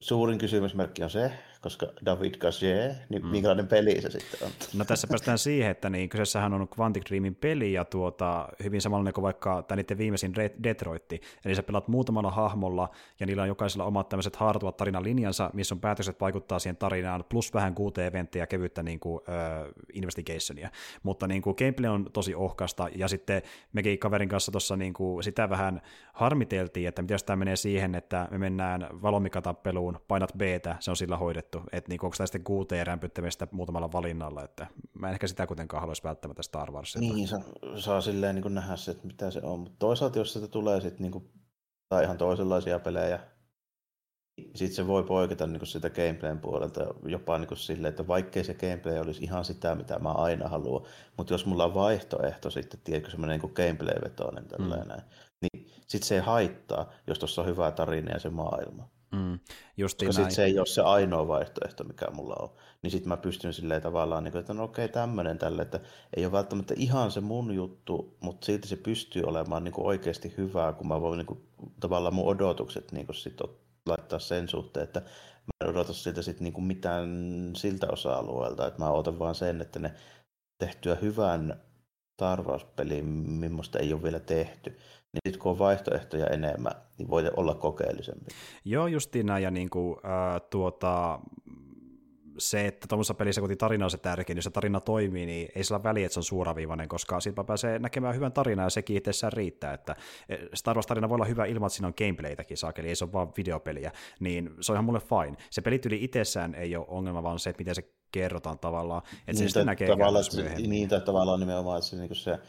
[0.03, 1.31] suurin kysymysmerkki on se,
[1.62, 3.28] koska David Cage, niin mm.
[3.28, 4.52] minkälainen peli se sitten on?
[4.74, 9.14] No tässä päästään siihen, että niin, kyseessähän on Quantic Dreamin peli ja tuota, hyvin samanlainen
[9.14, 10.34] kuin vaikka tämä niiden viimeisin
[10.64, 12.90] Detroitti, eli sä pelaat muutamalla hahmolla
[13.20, 17.54] ja niillä on jokaisella omat tämmöiset haartuvat linjansa, missä on päätökset vaikuttaa siihen tarinaan, plus
[17.54, 20.70] vähän kuuteen eventtiä ja kevyttä niin kuin, uh, investigationia,
[21.04, 23.42] mutta niin kuin, gameplay on tosi ohkasta ja sitten
[23.74, 25.82] mekin kaverin kanssa tuossa niin kuin, sitä vähän
[26.14, 30.42] harmiteltiin, että miten tämä menee siihen, että me mennään valomikatappeluun, painat b
[30.80, 35.07] se on sillä hoidettu, että niin onko tämä sitten QT rämpyttämistä muutamalla valinnalla, että mä
[35.07, 36.98] en ehkä sitä kuitenkaan haluaisi välttämättä Star Wars.
[36.98, 37.41] Niin, saa,
[37.76, 41.02] saa silleen niin nähdä se, että mitä se on, mutta toisaalta jos sitä tulee sitten
[41.02, 41.32] niin kuin,
[41.90, 43.19] tai ihan toisenlaisia pelejä,
[44.56, 48.99] sitten se voi poiketa niin sitä gameplayn puolelta jopa niin silleen, että vaikkei se gameplay
[48.99, 50.86] olisi ihan sitä, mitä mä aina haluan,
[51.18, 55.03] mutta jos mulla on vaihtoehto sitten, tiedätkö, semmoinen niin gameplay-vetoinen tällainen, mm.
[55.41, 58.90] niin sitten se ei haittaa, jos tuossa on hyvä tarina ja se maailma.
[59.12, 59.40] Mm,
[59.84, 62.50] Koska sitten se ei ole se ainoa vaihtoehto, mikä mulla on.
[62.82, 65.80] Niin sitten mä pystyn silleen tavallaan, niin kuin, että no okei, tämmöinen tälle, että
[66.16, 70.34] ei ole välttämättä ihan se mun juttu, mutta silti se pystyy olemaan niin kuin oikeasti
[70.38, 71.48] hyvää, kun mä voin niin kuin,
[71.80, 73.38] tavallaan mun odotukset niin kuin sit
[73.86, 77.10] laittaa sen suhteen, että mä en odota siltä sit niin kuin mitään
[77.56, 79.94] siltä osa-alueelta, että mä odotan vaan sen, että ne
[80.58, 81.62] tehtyä hyvän
[82.14, 84.78] Star Wars-peliin, millaista ei ole vielä tehty,
[85.14, 88.26] niin sitten kun on vaihtoehtoja enemmän, niin voi olla kokeellisempi.
[88.66, 91.20] Joo, justiin näin, ja niin kuin, äh, tuota,
[92.38, 95.64] se, että tuommoisessa pelissä, kun tarina on se tärkein, jos se tarina toimii, niin ei
[95.64, 99.34] sillä väliä, että se on suoraviivainen, koska siitä pääsee näkemään hyvän tarinan ja sekin itsessään
[99.34, 99.96] riittää, että
[100.30, 103.14] eh, Star Wars-tarina voi olla hyvä ilman, että siinä on gameplaytäkin saakeli, ei se ole
[103.14, 105.38] vaan videopeliä, niin se on ihan mulle fine.
[105.50, 109.38] Se pelityyli itsessään ei ole ongelma, vaan se, että miten se kerrotaan tavallaan, että niin,
[109.38, 110.26] se sitten näkee tavallaan.
[110.68, 112.40] Niin, tai tavallaan nimenomaan, että se, niin se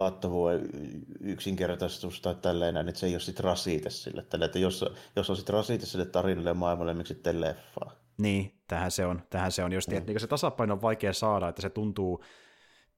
[0.00, 0.68] kattavuuden
[1.20, 4.22] yksinkertaistus tai tälleen, että se ei ole sitten rasite sille.
[4.22, 4.84] Tälle, että jos,
[5.16, 7.92] jos on sitten rasite sille tarinalle ja maailmalle, miksi sitten leffaa?
[8.18, 9.22] Niin, tähän se on.
[9.30, 9.96] Tähän se on just, mm.
[9.96, 12.24] että niin se tasapaino on vaikea saada, että se tuntuu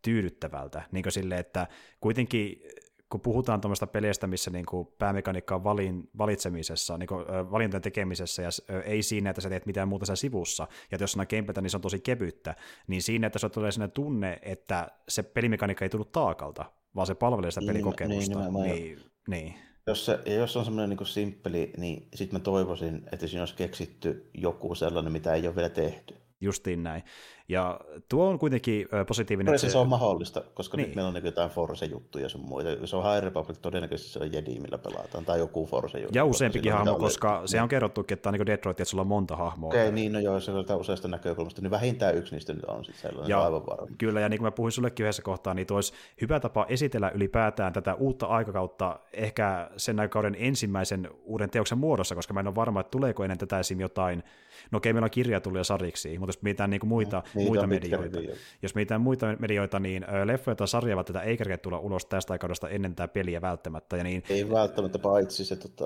[0.03, 0.83] tyydyttävältä.
[0.93, 1.66] Niin sille, että
[2.01, 2.62] kuitenkin
[3.11, 7.83] kun puhutaan tuommoista peleistä, missä niin kuin päämekaniikka on valin, valitsemisessa, niin kuin, ö, valintojen
[7.83, 11.27] tekemisessä, ja ö, ei siinä, että sä teet mitään muuta sen sivussa, ja jos on
[11.31, 12.55] gameplaytä, niin se on tosi kevyttä,
[12.87, 16.65] niin siinä, että se tulee sellainen tunne, että se pelimekaniikka ei tullut taakalta,
[16.97, 18.39] vaan se palvelee sitä niin, pelikokemusta.
[18.39, 19.55] Niin, niin, niin, niin.
[19.86, 23.55] Jos, se, ja jos on semmoinen niin simppeli, niin sitten mä toivoisin, että siinä olisi
[23.55, 26.14] keksitty joku sellainen, mitä ei ole vielä tehty.
[26.40, 27.02] Justiin näin.
[27.48, 29.59] Ja tuo on kuitenkin positiivinen.
[29.59, 30.86] Se, se on mahdollista, koska niin.
[30.86, 32.86] nyt meillä on niin jotain Force-juttuja sun muita.
[32.86, 36.19] Se on High Republic, todennäköisesti se on Jedi, millä pelataan, tai joku Force-juttu.
[36.19, 37.48] Ja useampikin hahmo, koska oli...
[37.48, 39.69] se on kerrottukin, että on niin Detroit, että sulla on monta hahmoa.
[39.69, 42.85] Okei, okay, niin, no joo, se on useasta näkökulmasta, niin vähintään yksi niistä nyt on
[42.85, 43.97] sitten sellainen, ja, aivan varma.
[43.98, 47.73] Kyllä, ja niin kuin mä puhuin sullekin yhdessä kohtaa, niin olisi hyvä tapa esitellä ylipäätään
[47.73, 52.81] tätä uutta aikakautta ehkä sen aikakauden ensimmäisen uuden teoksen muodossa, koska mä en ole varma,
[52.81, 53.81] että tuleeko ennen tätä esim.
[53.81, 54.23] jotain
[54.70, 58.19] No okei, meillä on kirjatullia sarjiksi, mutta jos mietitään niin muita, mm, muita medioita,
[58.63, 62.69] jos mietitään muita medioita, niin leffoja tai sarjaa tätä ei kerkeä tulla ulos tästä aikaudesta
[62.69, 63.97] ennen tämä peliä välttämättä.
[63.97, 65.85] Ja niin, ei välttämättä, paitsi se, tota,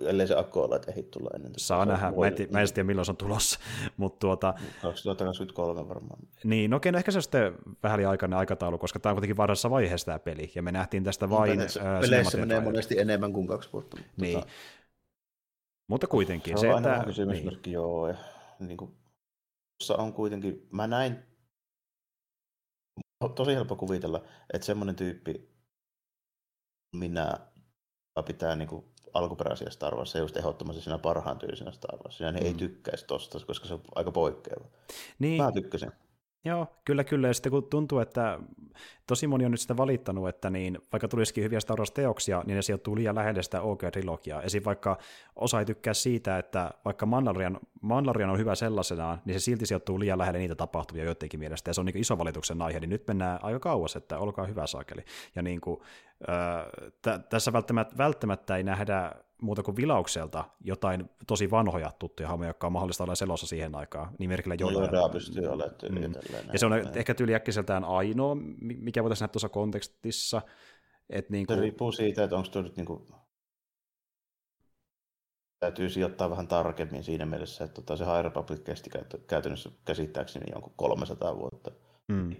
[0.00, 0.34] ellei se
[0.76, 1.52] että ei tulla ennen.
[1.56, 3.60] Saa nähdä, mä en, mä en tiedä milloin se on tulossa.
[3.96, 6.20] mutta tuota, 2023 varmaan.
[6.44, 9.36] Niin, no okei, no ehkä se on sitten vähän liian aikataulu, koska tämä on kuitenkin
[9.36, 11.58] varassa vaiheessa tämä peli, ja me nähtiin tästä vain...
[12.00, 13.96] Peleissä menee monesti enemmän kuin kaksi vuotta.
[14.16, 14.46] Niin, tota,
[15.86, 16.58] mutta kuitenkin.
[16.58, 17.58] Se, on se aina että, niin.
[17.66, 18.08] joo.
[18.08, 18.14] Ja,
[18.60, 18.90] niin kuin,
[19.98, 21.18] on kuitenkin, mä näin,
[23.34, 25.48] tosi helppo kuvitella, että semmoinen tyyppi,
[26.96, 27.38] minä
[28.26, 28.84] pitää niin kuin,
[29.14, 32.20] alkuperäisiä Star Wars, just ehdottomasti siinä parhaan tyylisenä Star Wars.
[32.20, 32.46] Niin mm.
[32.46, 34.64] ei tykkäisi tosta, koska se on aika poikkeava.
[35.18, 35.42] Niin.
[35.42, 35.92] Mä tykkäsin.
[36.44, 37.26] Joo, kyllä, kyllä.
[37.26, 38.38] Ja sitten kun tuntuu, että
[39.06, 42.62] tosi moni on nyt sitä valittanut, että niin, vaikka tulisikin hyviä Star Wars-teoksia, niin ne
[42.62, 44.42] sijoittuu liian lähelle sitä OG-trilogiaa.
[44.42, 44.62] Esim.
[44.64, 44.98] vaikka
[45.36, 50.00] osa ei tykkää siitä, että vaikka Mandalorian, Mandalorian on hyvä sellaisenaan, niin se silti sijoittuu
[50.00, 53.08] liian lähelle niitä tapahtumia joidenkin mielestä, ja se on niin iso valituksen aihe, niin nyt
[53.08, 55.04] mennään aika kauas, että olkaa hyvä saakeli.
[55.34, 55.80] Ja niin kuin,
[56.28, 56.66] äh,
[57.02, 59.12] t- tässä välttämättä, välttämättä ei nähdä
[59.42, 64.14] muuta kuin vilaukselta jotain tosi vanhoja tuttuja hahmoja, jotka on mahdollista olla selossa siihen aikaan,
[64.28, 64.94] merkillä jollain.
[64.94, 66.14] Joo, pystyy olemaan mm.
[66.52, 66.88] Ja se on näin.
[66.94, 70.42] ehkä tyyliäkkiseltään ainoa, mikä voitaisiin nähdä tuossa kontekstissa.
[71.10, 71.56] Että niin kuin...
[71.56, 73.06] Se riippuu siitä, että onko tuo nyt niin kuin...
[75.60, 78.90] täytyy sijoittaa vähän tarkemmin siinä mielessä, että tota, se High Republic kesti
[79.26, 81.70] käytännössä käsittääkseni jonkun 300 vuotta.
[82.08, 82.36] Mm.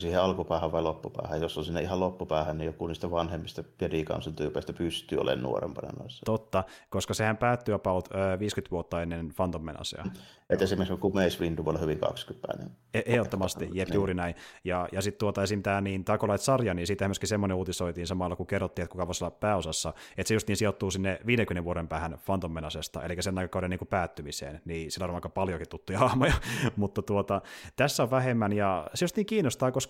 [0.00, 1.40] Siihen alkupäähän vai loppupäähän.
[1.42, 3.62] Jos on sinne ihan loppupäähän, niin joku niistä vanhemmista
[4.04, 6.22] Council tyypeistä pystyy olemaan nuorempana noissa.
[6.24, 10.04] Totta, koska sehän päättyy about uh, 50 vuotta ennen Phantom Menacea.
[10.50, 13.94] Että esimerkiksi kun Mace Windu voi olla hyvin 20 niin e- Ehdottomasti, jep, niin.
[13.94, 14.34] juuri näin.
[14.64, 15.62] Ja, ja sitten tuota esim.
[15.62, 19.36] tämä niin, Takolait-sarja, niin siitä myöskin semmoinen uutisoitiin samalla, kun kerrottiin, että kuka voisi olla
[19.40, 23.70] pääosassa, että se just niin sijoittuu sinne 50 vuoden päähän Phantom Menacesta, eli sen aikakauden
[23.70, 26.34] niin kuin päättymiseen, niin sillä on aika paljonkin tuttuja hahmoja,
[26.76, 27.42] mutta tuota,
[27.76, 29.89] tässä on vähemmän, ja se just niin kiinnostaa, koska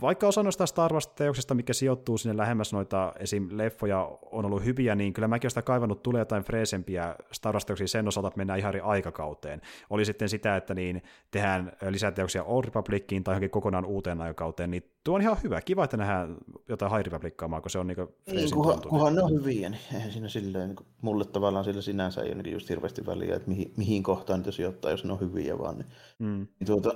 [0.00, 3.48] vaikka osa noista Star Wars-teoksista, mikä sijoittuu sinne lähemmäs noita esim.
[3.50, 7.88] leffoja, on ollut hyviä, niin kyllä mäkin olen sitä kaivannut tulee jotain freesempiä Star Wars-teoksia
[7.88, 9.60] sen osalta, että mennään ihan eri aikakauteen.
[9.90, 14.90] Oli sitten sitä, että niin tehdään lisäteoksia Old Republiciin tai johonkin kokonaan uuteen aikakauteen, niin
[15.04, 15.60] tuo on ihan hyvä.
[15.60, 16.36] Kiva, että nähdään
[16.68, 20.12] jotain High Republicaa, kun se on niinku niin, kunhan, kunhan ne on hyviä, niin eihän
[20.12, 23.72] siinä silleen, niin mulle tavallaan sillä sinänsä ei ole niin just hirveästi väliä, että mihin,
[23.76, 25.78] mihin kohtaan niitä sijoittaa, jos ne on hyviä vaan.
[25.78, 25.88] Niin,
[26.18, 26.46] mm.
[26.60, 26.90] niin tuota,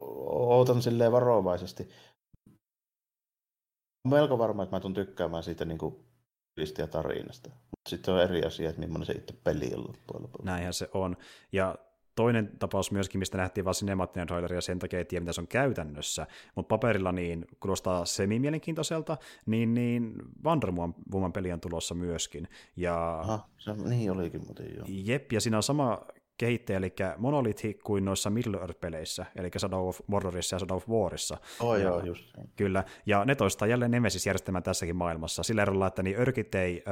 [0.00, 1.88] ootan silleen varovaisesti.
[4.04, 6.08] Olen melko varma, että mä tulen tykkäämään siitä niin kuin
[6.78, 7.50] ja tarinasta.
[7.50, 10.46] Mutta sitten on eri asia, että millainen se itse peli on loppujen lopuksi.
[10.46, 11.16] Näinhän se on.
[11.52, 11.74] Ja
[12.14, 15.40] toinen tapaus myöskin, mistä nähtiin vain sinemaattinen traileri ja sen takia ei tiedä, mitä se
[15.40, 19.16] on käytännössä, mutta paperilla niin kuulostaa semi-mielenkiintoiselta,
[19.46, 20.14] niin, niin
[20.44, 20.72] Wonder
[21.12, 22.48] Woman peli on tulossa myöskin.
[22.76, 23.20] Ja...
[23.20, 24.86] Aha, se, niin olikin muuten joo.
[24.88, 26.00] Jep, ja siinä on sama
[26.38, 31.36] kehittäjä, eli Monolith kuin noissa Middle Earth-peleissä, eli Shadow of Mordorissa ja Shadow of Warissa.
[31.60, 32.24] Oh, ja, joo, just.
[32.56, 36.84] Kyllä, ja ne toistaa jälleen Nemesis-järjestelmän tässäkin maailmassa, sillä erolla, että niin örkit ei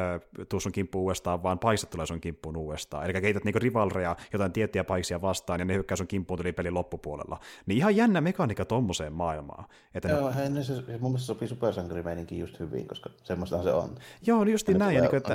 [0.48, 3.04] tuu sun kimppuun uudestaan, vaan paistat tulee sun kimppuun uudestaan.
[3.04, 6.74] Eli kehität niinku rivalreja jotain tiettyjä paiksia vastaan, ja ne hyökkää sun kimppuun tuli pelin
[6.74, 7.40] loppupuolella.
[7.66, 9.64] Niin ihan jännä mekaniikka tommoseen maailmaan.
[9.94, 10.36] Että joo, ne...
[10.36, 13.94] hei, se, mun mielestä sopii supersankarimeininkin just hyvin, koska semmoista se on.
[14.26, 14.94] Joo, niin just näin.
[14.94, 15.32] Ja, niin kuin, että,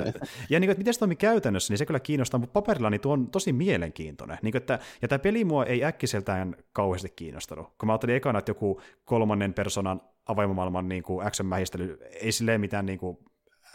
[0.50, 3.00] ja niin kuin, että miten se toimii käytännössä, niin se kyllä kiinnostaa, mutta paperilla niin
[3.00, 4.38] tuo on tosi mielenkiintoinen mielenkiintoinen.
[4.42, 7.66] Niin että, ja tämä peli mua ei äkkiseltään kauheasti kiinnostanut.
[7.78, 12.98] Kun mä ajattelin ekana, että joku kolmannen personan avaimomaailman niin action-mähistely, ei silleen mitään niin
[12.98, 13.18] kuin,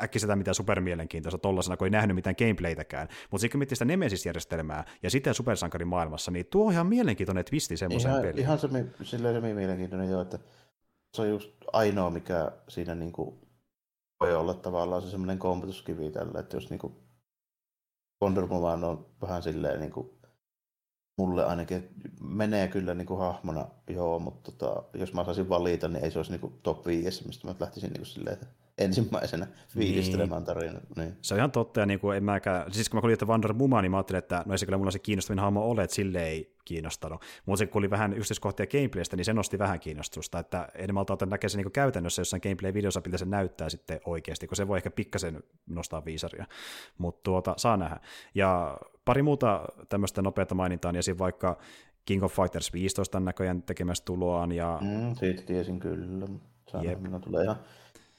[0.04, 3.08] äkkiseltään mitään supermielenkiintoista tollasena, kun ei nähnyt mitään gameplaytäkään.
[3.32, 7.46] Mutta sitten kun miettii sitä Nemesis-järjestelmää ja sitten supersankarin maailmassa, niin tuo on ihan mielenkiintoinen
[7.46, 8.44] twisti semmoiseen ihan, peliin.
[8.44, 8.68] Ihan se,
[9.04, 10.40] silleen se mielenkiintoinen jo, että
[11.14, 13.40] se on just ainoa, mikä siinä niin kuin
[14.20, 16.94] voi olla tavallaan se semmoinen kompetuskivi tällä, että jos niin kuin
[18.24, 20.17] Wonder Woman on vähän silleen niin kuin,
[21.18, 21.90] mulle ainakin
[22.22, 26.20] menee kyllä niin kuin hahmona, joo, mutta tota, jos mä saisin valita, niin ei se
[26.20, 30.46] olisi niin kuin top 5, mistä mä lähtisin niin kuin silleen, että ensimmäisenä fiilistelemään niin.
[30.46, 30.82] tarinan.
[30.96, 31.18] Niin.
[31.22, 33.54] Se on ihan totta, ja niin kuin en mäkään, siis kun mä kuulin, että Wonder
[33.54, 35.96] Woman, niin mä ajattelin, että no ei se kyllä mulla se kiinnostavin hahmo ole, että
[35.96, 37.22] sille ei kiinnostanut.
[37.46, 41.14] Mutta se kun oli vähän yksityiskohtia gameplaystä, niin se nosti vähän kiinnostusta, että en malta
[41.14, 44.78] ottaa näkee se niin käytännössä jossain gameplay-videossa, miltä se näyttää sitten oikeasti, kun se voi
[44.78, 46.46] ehkä pikkasen nostaa viisaria,
[46.98, 48.00] mutta tuota, saa nähdä.
[48.36, 51.18] Ja pari muuta tämmöistä nopeata mainintaa, niin esim.
[51.20, 51.58] vaikka
[52.06, 54.52] King of Fighters 15 näköjään tekemässä tuloaan.
[54.52, 54.80] Ja...
[54.82, 56.28] Mm, siitä tiesin kyllä.
[56.84, 57.00] Yep.
[57.22, 57.58] tulee ihan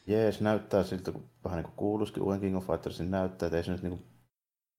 [0.08, 3.64] jees, näyttää siltä, kun vähän niin kuin kuuluisikin uuden King of Fightersin näyttää, että ei
[3.64, 4.06] se nyt niin kuin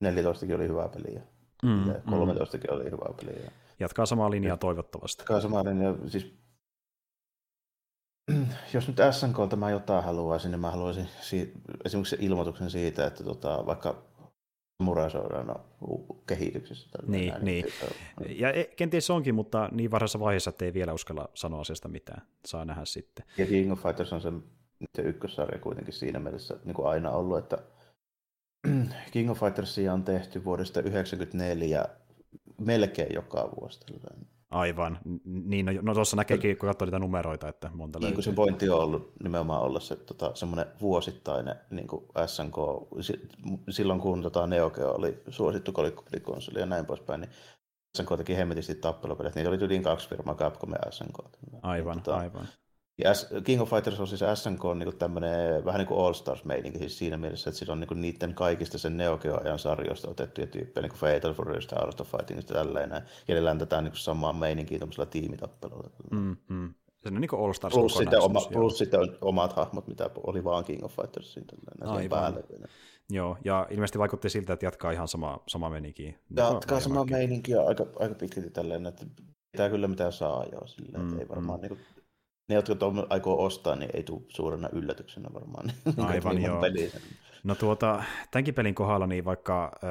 [0.02, 1.22] 14 oli hyvää peliä.
[1.64, 2.64] Mm, 13 mm.
[2.70, 3.52] oli hyvää peliä.
[3.80, 5.22] Jatkaa samaa linjaa toivottavasti.
[5.22, 5.96] Jatkaa samaa linjaa.
[6.08, 6.34] Siis,
[8.74, 11.54] jos nyt SNKlta mä jotain haluaisin, niin mä haluaisin si-
[11.86, 14.10] esimerkiksi ilmoituksen siitä, että tota, vaikka
[14.84, 15.60] Murasoidaan
[16.28, 16.90] kehityksessä.
[17.08, 17.66] Niin, niin.
[18.30, 22.22] Ja e, kenties onkin, mutta niin varhaisessa vaiheessa, että ei vielä uskalla sanoa asiasta mitään.
[22.46, 23.26] Saa nähdä sitten.
[23.38, 24.32] Ja King of Fighters on se
[24.96, 27.58] se ykkössarja kuitenkin siinä mielessä niin kuin aina ollut, että
[29.12, 31.86] King of Fightersia on tehty vuodesta 1994
[32.62, 33.80] melkein joka vuosi.
[34.50, 35.00] Aivan.
[35.26, 38.70] Niin, no, no tuossa näkeekin, kun katsoo niitä numeroita, että monta Niin kuin se pointti
[38.70, 42.56] on ollut nimenomaan olla se tota, semmoinen vuosittainen niin kuin SNK,
[43.70, 47.32] silloin kun tota, Neo Geo oli suosittu kolikkopelikonsoli ja näin poispäin, niin
[47.98, 49.36] SNK teki hemmetisti tappelupelit.
[49.36, 51.20] Niitä oli yli kaksi firmaa, Capcom ja SNK.
[51.62, 52.48] Aivan, niin, tota, aivan.
[53.04, 56.46] Ja King of Fighters on siis SNK on niin tämmöinen vähän niin kuin All Stars
[56.46, 60.48] meininki siis siinä mielessä, että siinä on niin niiden kaikista sen Neo Geo-ajan sarjoista otettuja
[60.48, 63.04] tyyppejä, niin kuin Fatal Furious ja Art of Fighting ja tälleen näin.
[63.28, 65.90] Ja ne tätä niin samaa meininkiä tuollaisella tiimitappelulla.
[66.12, 66.74] Mm, mm.
[67.00, 70.10] Se on niin kuin All Stars plus sitten, oma, plus sitten on omat hahmot, mitä
[70.24, 71.46] oli vaan King of Fightersin
[72.10, 72.44] päälle.
[73.10, 76.16] Joo, ja ilmeisesti vaikutti siltä, että jatkaa ihan sama, sama meininki.
[76.36, 79.06] Jatkaa sama meininki aika, aika pitkälti tälleen, että
[79.52, 81.62] pitää kyllä mitä saa jo silleen, mm, ei varmaan mm.
[81.62, 81.80] niin kuin,
[82.50, 82.76] ne, jotka
[83.10, 85.72] aikoo ostaa, niin ei tule suurena yllätyksenä varmaan.
[86.08, 86.62] Aivan joo.
[87.44, 89.90] No tuota, tämänkin pelin kohdalla, niin vaikka äh,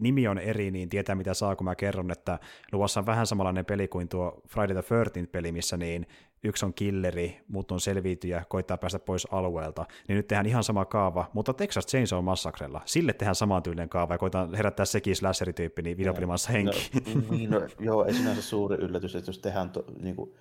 [0.00, 2.38] nimi on eri, niin tietää mitä saa, kun mä kerron, että
[2.72, 6.06] luvassa on vähän samanlainen peli kuin tuo Friday the 13 peli, missä niin
[6.44, 10.84] yksi on killeri, muut on selviytyjä, koittaa päästä pois alueelta, niin nyt tehdään ihan sama
[10.84, 15.82] kaava, mutta Texas Chainsaw Massacrella, sille tehdään saman tyylinen kaava ja koitetaan herättää sekin slasherityyppi
[15.82, 16.90] niin videopelimassa henki.
[17.14, 20.34] No, niin, no, joo, ei sinänsä suuri yllätys, että jos tehdään, to, niin kuin,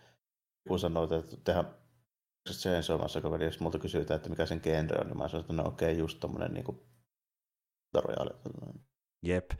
[0.67, 1.75] kun sanoit, että tehdään
[2.51, 5.63] Chainsaw Massacre, jos multa kysytään, että mikä sen genre on, niin mä sanon, että no
[5.63, 6.81] okei, okay, just tommonen niin kuin,
[9.23, 9.51] Jep.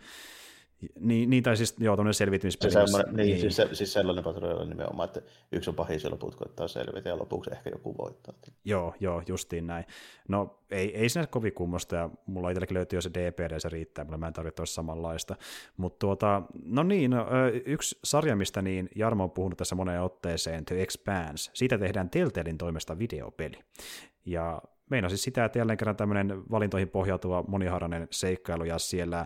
[1.00, 2.72] Niin, niin, tai siis joo, tuommoinen selviytymispeli.
[2.72, 3.40] Se niin, niin.
[3.40, 5.22] Siis, se, siis sellainen patrulli nimenomaan, että
[5.52, 8.34] yksi on pahis ja loput koittaa selvitä ja lopuksi ehkä joku voittaa.
[8.66, 9.86] Joo, joo, justiin näin.
[10.28, 14.06] No ei, ei sinä kovin kummosta ja mulla itselläkin löytyy jo se DPD se riittää,
[14.06, 15.36] mutta mä en tarvitse samanlaista.
[15.78, 17.26] Mutta tuota, no niin, no,
[17.66, 22.58] yksi sarja, mistä niin Jarmo on puhunut tässä moneen otteeseen, The Expanse, siitä tehdään Telltalein
[22.58, 23.60] toimesta videopeli.
[24.26, 29.26] Ja meinasi siis sitä, että jälleen kerran tämmöinen valintoihin pohjautuva moniharainen seikkailu ja siellä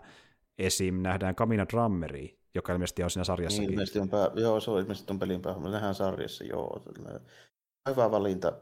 [0.58, 1.02] esim.
[1.02, 3.62] nähdään Kamina Drummeri, joka ilmeisesti on siinä sarjassakin.
[3.62, 6.84] Niin, ilmeisesti on pää, joo, se on ilmeisesti on pelin päällä, nähdään sarjassa, joo.
[7.90, 8.54] Hyvä valinta.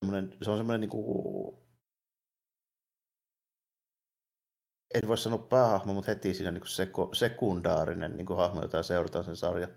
[0.00, 1.56] Semmoinen, se on semmoinen niin kuin,
[4.94, 9.24] en voi sanoa päähahmo, mutta heti siinä niin seko, sekundaarinen niin kuin hahmo, jota seurataan
[9.24, 9.70] sen sarjan,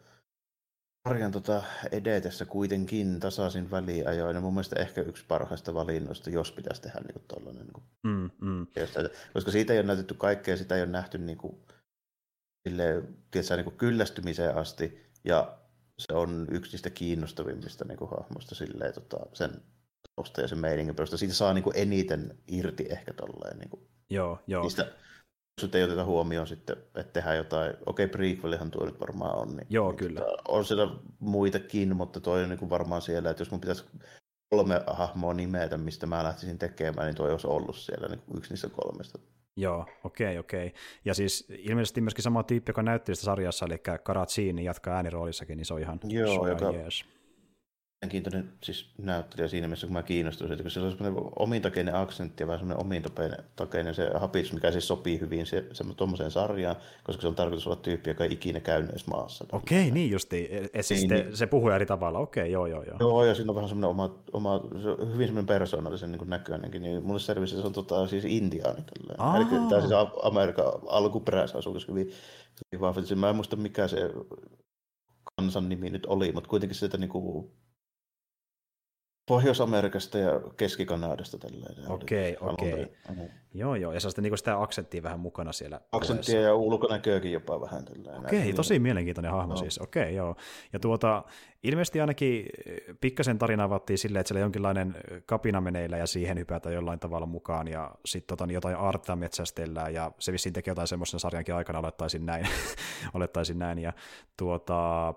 [1.08, 4.36] sarjan tota, edetessä kuitenkin tasaisin väliajoin.
[4.36, 7.64] Ja mun mielestä ehkä yksi parhaista valinnoista, jos pitäisi tehdä niin tollainen.
[7.64, 8.68] Niin kuin, mm, mm.
[9.34, 11.58] Koska siitä ei ole näytetty kaikkea, sitä ei ole nähty niin kuin,
[12.68, 15.10] sille, tiedätkö, niin kuin kyllästymiseen asti.
[15.24, 15.58] Ja
[16.00, 19.62] se on yksi niistä kiinnostavimmista niin kuin, hahmoista silleen, tota, sen
[20.38, 21.20] ja sen meiningin perusteella.
[21.20, 23.60] Siitä saa niin kuin, eniten irti ehkä tolleen.
[23.60, 24.64] Niin kuin, joo, joo.
[24.64, 24.92] Niistä
[25.64, 29.58] jos ei oteta huomioon sitten, että tehdään jotain, okei okay, prequelihan tuo nyt varmaan on.
[29.58, 30.20] Niin, Joo, niin, kyllä.
[30.20, 33.86] Tota, on siellä muitakin, mutta toi on niin kuin varmaan siellä, että jos mun pitäisi
[34.50, 38.50] kolme hahmoa nimetä, mistä mä lähtisin tekemään, niin toi olisi ollut siellä niin kuin yksi
[38.50, 39.20] niistä kolmesta.
[39.58, 40.68] Joo, okei, okay, okei.
[40.68, 40.80] Okay.
[41.06, 45.58] Ja siis ilmeisesti myöskin sama tyyppi, joka näytti sitä sarjassa, eli Karatsin niin jatkaa ääniroolissakin,
[45.58, 47.06] niin se on ihan Joo, joka, jees
[48.02, 52.44] mielenkiintoinen siis näyttelijä siinä mielessä, kun mä kiinnostuin siitä, kun sillä on semmoinen omintakeinen aksentti
[52.44, 57.22] ja vähän semmoinen omintakeinen se hapitus, mikä siis sopii hyvin se, se, tuommoiseen sarjaan, koska
[57.22, 59.46] se on tarkoitus olla tyyppi, joka ei ikinä käynyt edes maassa.
[59.52, 60.50] Okei, okay, niin justi.
[60.74, 61.38] Et siis niin, niin.
[61.38, 62.98] se puhuu eri tavalla, okei, okay, joo, joo, joo.
[63.00, 67.04] Joo, ja siinä on vähän semmoinen oma, oma se hyvin semmoinen persoonallisen niin näköinenkin, niin
[67.04, 68.84] mulle selvisi, se on tota, siis intiaani.
[69.36, 69.94] Eli tämä siis
[70.24, 72.12] Amerikan alkuperäisasukas hyvin,
[72.72, 73.02] hyvin vahva.
[73.16, 74.12] Mä en muista mikä se
[75.36, 77.52] kansan nimi nyt oli, mutta kuitenkin sieltä niin kuin
[79.30, 81.38] Pohjois-Amerikasta ja Keski-Kanadasta.
[81.88, 82.74] Okei, okei.
[82.74, 83.28] Okay.
[83.54, 85.82] Joo, joo, ja sitten niinku sitä aksenttia vähän mukana siellä.
[85.92, 86.48] Aksenttia puheessa.
[86.48, 87.84] ja ulkonäköäkin jopa vähän.
[88.18, 89.60] Okei, okay, tosi mielenkiintoinen hahmo no.
[89.60, 90.36] siis, okei, okay, joo.
[90.74, 91.24] Ja tuota,
[91.64, 92.46] ilmeisesti ainakin
[93.02, 94.96] pikkasen tarina avattiin silleen, että siellä jonkinlainen
[95.26, 99.94] kapina meneillä ja siihen hypätään jollain tavalla mukaan, ja sitten tota, niin jotain aartaa metsästellään,
[99.94, 102.48] ja se vissiin tekee jotain semmoisen sarjankin aikana, olettaisin näin.
[103.14, 103.94] olettaisin näin, ja
[104.38, 105.14] tuota,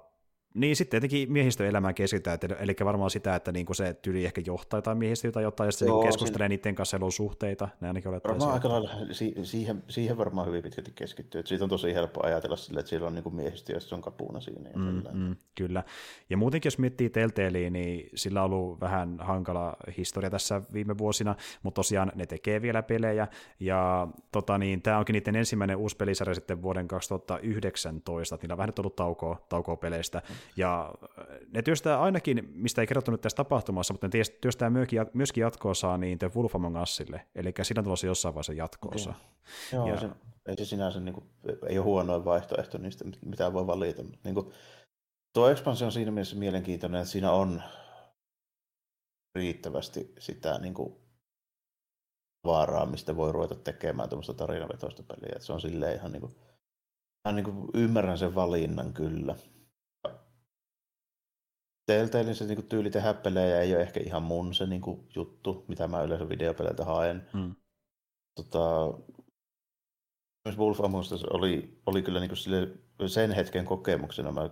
[0.54, 4.98] niin sitten tietenkin miehistöelämään keskitytään, eli varmaan sitä, että niinku se tyli ehkä johtaa jotain
[4.98, 6.48] miehistöä tai jotain, ja sitten Joo, keskustelee siinä...
[6.48, 8.40] niiden kanssa suhteita, ne ainakin olettaisiin.
[8.40, 12.56] Varmaan aika lailla siihen, siihen varmaan hyvin pitkälti keskittyy, että siitä on tosi helppo ajatella
[12.56, 14.70] sille, että siellä on niinku miehistö ja se on kapuuna siinä.
[14.70, 15.84] Ja mm, mm, kyllä,
[16.30, 21.34] ja muutenkin jos miettii Telteeliä, niin sillä on ollut vähän hankala historia tässä viime vuosina,
[21.62, 23.28] mutta tosiaan ne tekee vielä pelejä,
[23.60, 28.58] ja tota niin, tämä onkin niiden ensimmäinen uusi pelisarja sitten vuoden 2019, että niillä on
[28.58, 30.22] vähän nyt ollut taukoa, taukoa peleistä,
[30.56, 34.70] ja äh, ne työstää ainakin, mistä ei kerrottu nyt tässä tapahtumassa, mutta ne työstää
[35.14, 39.14] myöskin jatkoosaa niin The Wolf Among Usille, eli siinä on tulossa jossain vaiheessa jatkoosa.
[39.72, 40.00] Joo, ja...
[40.00, 40.10] se,
[40.46, 41.26] ei se sinänsä niin kuin,
[41.68, 44.02] ei ole huonoin vaihtoehto niistä, mitä voi valita.
[44.24, 44.50] Niin kuin,
[45.34, 47.62] tuo expansio on siinä mielessä mielenkiintoinen, että siinä on
[49.34, 50.96] riittävästi sitä niin kuin,
[52.46, 55.32] vaaraa, mistä voi ruveta tekemään tuommoista tarinavetoista peliä.
[55.32, 56.34] Että se on silleen ihan niin kuin,
[57.26, 59.34] ihan niin kuin, ymmärrän sen valinnan kyllä.
[61.86, 65.88] Telltalein se niinku tyyli tehdä pelejä ei ole ehkä ihan mun se niinku juttu, mitä
[65.88, 67.28] mä yleensä videopeleiltä haen.
[67.32, 67.54] Mm.
[68.34, 68.92] Tota,
[70.44, 72.68] myös Wolf Among Us oli, oli kyllä niinku sille,
[73.06, 74.50] sen hetken kokemuksena mä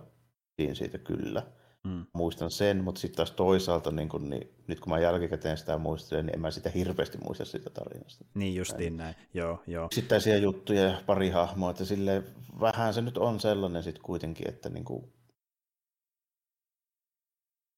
[0.55, 1.43] pidin siitä kyllä.
[1.83, 2.05] Mm.
[2.13, 6.25] Muistan sen, mutta sitten taas toisaalta, niin kun, niin, nyt kun mä jälkikäteen sitä muistelen,
[6.25, 8.25] niin en mä sitä hirveästi muista siitä tarinasta.
[8.33, 9.27] Niin justiin näin, näin.
[9.33, 9.85] joo, joo.
[9.85, 12.23] Yksittäisiä juttuja ja pari hahmoa, että sille
[12.59, 15.13] vähän se nyt on sellainen sitten kuitenkin, että niin kuin,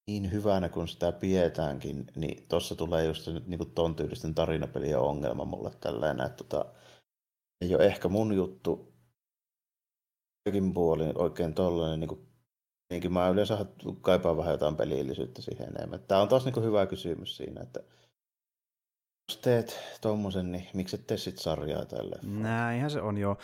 [0.06, 5.44] niin hyvänä kuin sitä pietäänkin, niin tuossa tulee just nyt niin ton tyylisten tarinapelien ongelma
[5.44, 6.64] mulle tällainen, että tota,
[7.60, 8.94] ei ole ehkä mun juttu
[10.44, 12.28] kaikin puolin oikein tollainen, niin kuin,
[12.90, 13.66] niinkin mä yleensä
[14.00, 16.00] kaipaan vähän jotain pelillisyyttä siihen enemmän.
[16.00, 17.80] Tämä on taas niin hyvä kysymys siinä, että
[19.28, 22.16] jos teet tuommoisen, niin miksi et tee sit sarjaa tälle?
[22.22, 23.38] Näinhän se on jo.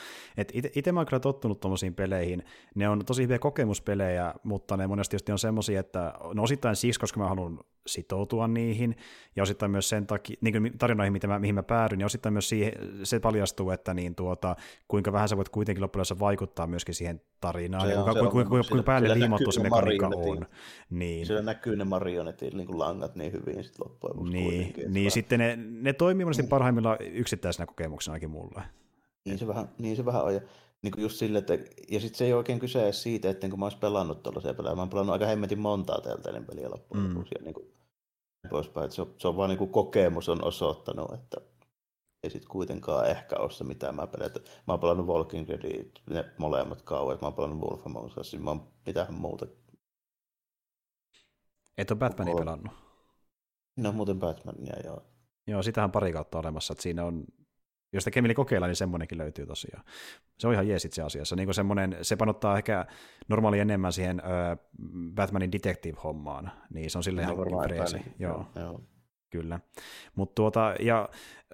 [0.75, 2.45] Itse mä oon kyllä tottunut tuommoisiin peleihin.
[2.75, 7.21] Ne on tosi hyviä kokemuspelejä, mutta ne monesti on semmoisia, että no osittain siksi, koska
[7.21, 7.61] mä haluan
[7.93, 8.97] sitoutua niihin,
[9.37, 12.33] ja osittain myös sen takia, niin kuin tarinoihin, mitä mä, mihin mä päädyin, ja osittain
[12.33, 12.73] myös siihen,
[13.03, 14.57] se paljastuu, että niin tuota,
[14.89, 18.69] kuinka vähän sä voit kuitenkin loppujen vaikuttaa myöskin siihen tarinaan, se ja kuinka, kuinka, kuinka,
[18.69, 20.47] kuinka päälle liimattu se mekaniikka on.
[20.91, 21.27] Niin.
[21.27, 24.33] Siellä näkyy ne marionetin niin langat niin hyvin sit loppujen lopuksi.
[24.33, 26.51] Niin, niin sitten ne, ne toimii monesti niin.
[26.51, 28.63] parhaimmillaan yksittäisenä kokemuksenakin mulle.
[29.25, 30.41] Niin se vähän, niin se vähän on, ja
[30.83, 31.59] niin kuin just sille, että,
[31.91, 34.75] ja sitten se ei oikein kyse edes siitä, että kun mä olisin pelannut tuollaisia pelejä,
[34.75, 37.11] mä oon pelannut aika hemmetin montaa Telltalen peliä loppujen mm.
[37.11, 37.70] lopuksi, ja niin kuin,
[38.49, 38.91] poispäin.
[38.91, 41.41] Se, on, se on vaan niin kuin kokemus on osoittanut, että
[42.23, 44.31] ei sitten kuitenkaan ehkä ole se, mitä mä pelän.
[44.67, 48.51] Mä oon pelannut Walking Deadia, ne molemmat kauet, mä oon pelannut Wolf Among Us, mä
[48.51, 49.47] oon mitään muuta.
[51.79, 52.73] Et ole Batmania pelannut?
[53.77, 55.03] No muuten Batmania, joo.
[55.47, 57.25] Joo, sitähän pari kautta olemassa, että siinä on
[57.93, 59.85] jos tekee mieli kokeilla, niin semmoinenkin löytyy tosiaan.
[60.39, 61.37] Se on ihan jees itse asiassa.
[61.37, 62.87] Niin semmoinen, se panottaa ehkä
[63.29, 64.57] normaali enemmän siihen ö,
[65.15, 68.03] Batmanin detective-hommaan, niin se on silleen no, ihan freesi.
[68.19, 68.47] Joo.
[68.57, 68.81] joo.
[69.31, 69.61] Kyllä.
[70.15, 71.09] Mutta tuota, ja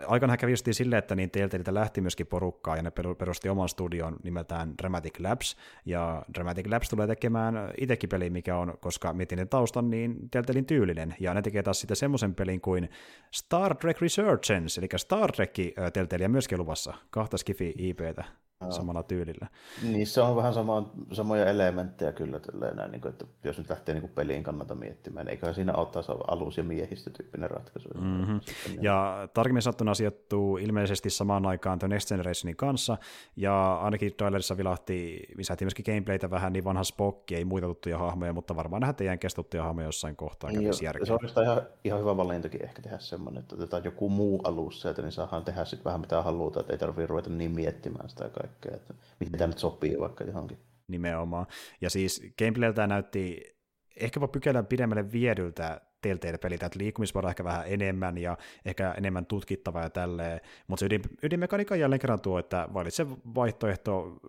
[0.06, 4.16] aikana kävi justiin silleen, että niin Telltaleilta lähti myöskin porukkaa, ja ne perusti oman studion
[4.22, 9.46] nimeltään Dramatic Labs, ja Dramatic Labs tulee tekemään itsekin peli, mikä on, koska mietin ne
[9.46, 12.88] taustan, niin Telltalein tyylinen, ja ne tekee taas sitten semmoisen pelin kuin
[13.34, 15.54] Star Trek Resurgence, eli Star Trek
[15.92, 18.24] Telltaleia myöskin luvassa, kahta Skifi IPtä
[18.60, 18.70] Joo.
[18.70, 19.46] samalla tyylillä.
[19.82, 22.40] Niin se on vähän sama, samoja elementtejä kyllä,
[22.74, 25.86] näin, niin kuin, että jos nyt lähtee niin kuin peliin kannalta miettimään, eikä siinä ole
[25.86, 27.88] taas alus- ja miehistötyyppinen ratkaisu.
[27.94, 28.40] Mm-hmm.
[28.80, 32.98] Ja tarkemmin sattuna sijoittuu ilmeisesti samaan aikaan The Next Generationin kanssa,
[33.36, 38.32] ja ainakin trailerissa vilahti, lisättiin myöskin gameplaytä vähän, niin vanha Spock, ei muita tuttuja hahmoja,
[38.32, 40.50] mutta varmaan nähdään teidän kestuttuja hahmoja jossain kohtaa.
[40.50, 44.80] Niin, se on ihan, ihan hyvä valintakin ehkä tehdä semmoinen, että otetaan joku muu alus
[44.80, 48.22] sieltä, niin saadaan tehdä sitten vähän mitä halutaan, että ei tarvitse ruveta niin miettimään sitä
[48.24, 50.58] kaikkea kaikkea, että miten tämä nyt sopii vaikka johonkin.
[50.88, 51.46] Nimenomaan.
[51.80, 53.56] Ja siis gameplayltä näytti
[53.96, 59.90] ehkä pykälän pidemmälle viedyltä Telltale-peliltä, että liikkumisvaraa ehkä vähän enemmän ja ehkä enemmän tutkittavaa ja
[59.90, 64.20] tälleen, mutta se ydin, ydinmekaniikka jälleen kerran tuo, että valitse vaihtoehto,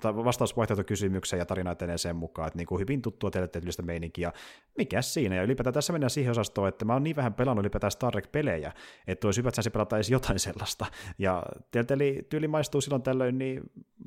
[0.00, 4.32] tai vastausvaihtoehto kysymykseen ja tarina etenee sen mukaan, että niin kuin hyvin tuttua Telltale-tyylistä meininkiä,
[4.78, 7.90] mikä siinä, ja ylipäätään tässä mennään siihen osastoon, että mä oon niin vähän pelannut ylipäätään
[7.90, 8.72] Star Trek-pelejä,
[9.06, 10.86] että olisi hyvä, että se pelata edes jotain sellaista,
[11.18, 13.62] ja Telltale-tyyli maistuu silloin tällöin, niin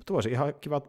[0.05, 0.81] tuosi ihan kiva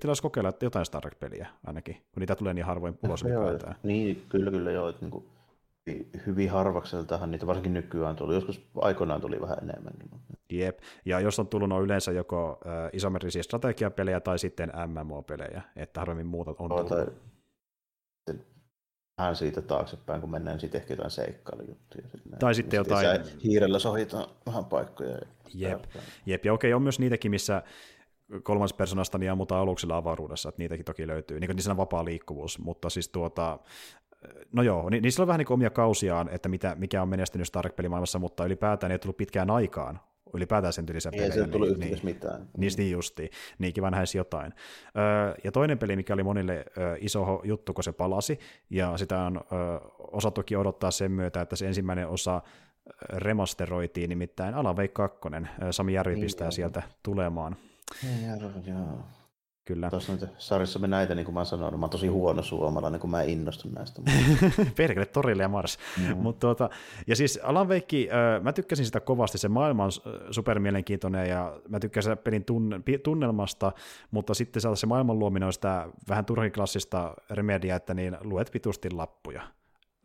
[0.00, 3.76] tilaus kokeilla, jotain Star Trek-peliä ainakin, kun niitä tulee niin harvoin ulos ylipäätään.
[3.82, 5.24] Niin, kyllä, kyllä joo, että niin kuin
[6.26, 8.34] hyvin harvakseltahan niitä varsinkin nykyään tuli.
[8.34, 10.10] Joskus aikoinaan tuli vähän enemmänkin.
[10.50, 16.00] Jep, ja jos on tullut on yleensä joko äh, isometrisiä strategiapelejä tai sitten MMO-pelejä, että
[16.00, 16.88] harvemmin muuta on tullut.
[16.88, 17.06] Tai
[19.18, 22.04] vähän siitä taaksepäin, kun mennään sitten ehkä jotain seikkailujuttuja.
[22.38, 23.20] Tai sitten jotain...
[23.44, 25.18] Hiirellä sohitaan vähän paikkoja.
[25.54, 25.84] Jep,
[26.26, 26.44] Jep.
[26.44, 27.62] ja okei, on myös niitäkin, missä
[28.42, 32.04] kolmas personasta niin ammutaan aluksilla avaruudessa, että niitäkin toki löytyy, niin kuin niissä on vapaa
[32.04, 33.58] liikkuvuus, mutta siis tuota,
[34.52, 37.64] no joo, niin niissä on vähän niin omia kausiaan, että mitä, mikä on menestynyt Star
[37.64, 40.00] Trek-pelimaailmassa, mutta ylipäätään ei tullut pitkään aikaan
[40.34, 41.26] ylipäätään sen tyylisiä pelejä.
[41.26, 42.48] Ei se tullut niin, niin, mitään.
[42.56, 43.30] Niin, niin justiin.
[43.58, 44.52] Niin kiva nähdä jotain.
[44.96, 48.38] Öö, ja toinen peli, mikä oli monille öö, iso juttu, kun se palasi,
[48.70, 52.42] ja sitä on öö, osattukin odottaa sen myötä, että se ensimmäinen osa
[53.12, 55.18] remasteroitiin, nimittäin Alan Wake 2.
[55.70, 57.56] Sami Järvi niin, pistää sieltä tulemaan.
[58.02, 58.26] Niin,
[58.66, 58.98] joo.
[59.64, 59.90] Kyllä.
[59.90, 63.10] Tuossa nyt sarjassa me näitä, niin kuin mä sanoin, mä oon tosi huono suomalainen, kun
[63.10, 64.02] mä en innostu näistä.
[64.76, 65.78] Perkele, torille ja Mars.
[65.98, 66.16] Mm.
[66.16, 66.70] Mut tuota,
[67.06, 69.90] ja siis Alan äh, mä tykkäsin sitä kovasti, se maailma on
[70.30, 73.72] supermielenkiintoinen ja mä tykkäsin pelin tunne, tunnelmasta,
[74.10, 78.90] mutta sitten se maailman luominen on sitä vähän turhin klassista remedia, että niin luet vitusti
[78.90, 79.42] lappuja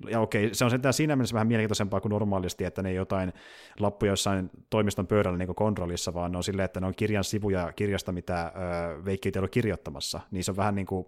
[0.08, 3.34] ja okei, se on sentään siinä mielessä vähän mielenkiintoisempaa kuin normaalisti, että ne ei jotain
[3.80, 7.74] lappuja jossain toimiston pöydällä niin kontrollissa, vaan ne on silleen, että ne on kirjan sivuja
[7.74, 10.20] kirjasta, mitä öö, Veikki ei ole kirjoittamassa.
[10.32, 11.08] Niin se on vähän niin kuin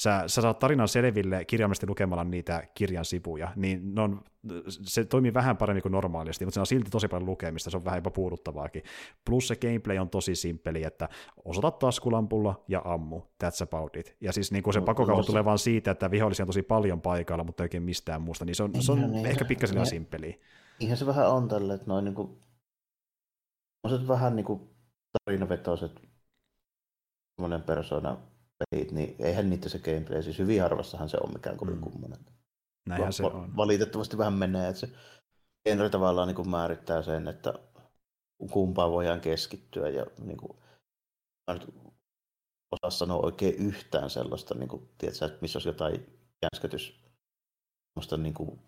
[0.00, 4.20] sä, sä saat tarinan selville kirjaimellisesti lukemalla niitä kirjan sivuja, niin ne on,
[4.68, 7.84] se toimii vähän paremmin kuin normaalisti, mutta se on silti tosi paljon lukemista, se on
[7.84, 8.82] vähän jopa puuduttavaakin.
[9.24, 11.08] Plus se gameplay on tosi simppeli, että
[11.44, 14.16] osoita taskulampulla ja ammu, that's about it.
[14.20, 17.00] Ja siis niin kuin se no, pakokauhu tulee vaan siitä, että vihollisia on tosi paljon
[17.00, 19.86] paikalla, mutta ei oikein mistään muusta, niin se on, se on niin, ehkä pikkasen liian
[19.86, 20.40] simppeli.
[20.80, 22.38] Ihan se vähän on tälle, että noin niin kuin,
[23.84, 24.60] on se vähän niin kuin
[25.24, 25.92] tarinavetoiset
[27.66, 28.16] persona
[28.58, 31.80] pelit, niin eihän niitä se gameplay, siis hyvin harvassahan se on mikään kovin mm.
[31.80, 32.18] kummonen.
[32.88, 33.56] Näinhän se on.
[33.56, 34.88] Valitettavasti vähän menee, että se
[35.68, 37.54] genre tavallaan niin kuin määrittää sen, että
[38.50, 40.58] kumpaan voidaan keskittyä ja niin kuin,
[41.46, 41.74] mä nyt
[42.70, 46.06] osaa sanoa oikein yhtään sellaista, niin kuin, tiedätkö, että missä olisi jotain
[46.42, 47.04] jänskätys,
[48.16, 48.60] niin kuin,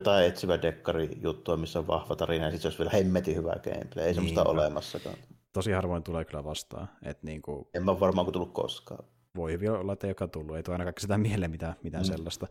[0.00, 3.56] jotain etsivä dekkari juttua, missä on vahva tarina, ja sitten se olisi vielä hemmetin hyvä
[3.64, 4.04] gameplay.
[4.04, 4.50] Ei semmoista Niinpä.
[4.50, 5.16] olemassakaan.
[5.52, 6.88] Tosi harvoin tulee kyllä vastaan.
[7.02, 9.04] Et niin kuin, En mä varmaan tullut koskaan.
[9.36, 12.12] Voi hyvin olla, että olekaan tullut, ei tule ainakaan sitä mieleen mitään, mitään mm.
[12.12, 12.46] sellaista.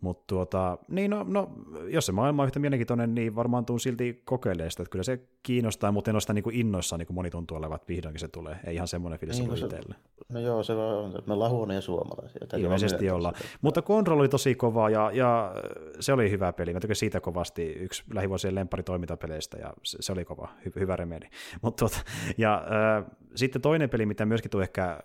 [0.00, 1.50] Mutta tuota, niin no, no,
[1.88, 5.20] jos se maailma on yhtä mielenkiintoinen, niin varmaan tuun silti kokeilemaan sitä, että kyllä se
[5.42, 8.20] kiinnostaa, mutta en ole sitä niin kuin innoissaan, niin kuin moni tuntuu olevan, että vihdoinkin
[8.20, 8.56] se tulee.
[8.64, 9.94] Ei ihan semmoinen fiilis Niin, no se- itselle.
[10.28, 11.22] No joo, se on.
[11.26, 12.40] Me ollaan huonoja suomalaisia.
[12.56, 13.34] Ilmeisesti ollaan.
[13.60, 15.52] Mutta Control oli tosi kova ja, ja
[16.00, 16.72] se oli hyvä peli.
[16.72, 17.62] Mä tykkäsin siitä kovasti.
[17.62, 21.26] Yksi lähivuosien lempari toimintapeleistä ja se, se oli kova, hy, hyvä remedi.
[21.62, 21.98] Mut tuota,
[22.38, 22.64] ja
[22.98, 23.04] äh,
[23.34, 25.00] sitten toinen peli, mitä myöskin tuu ehkä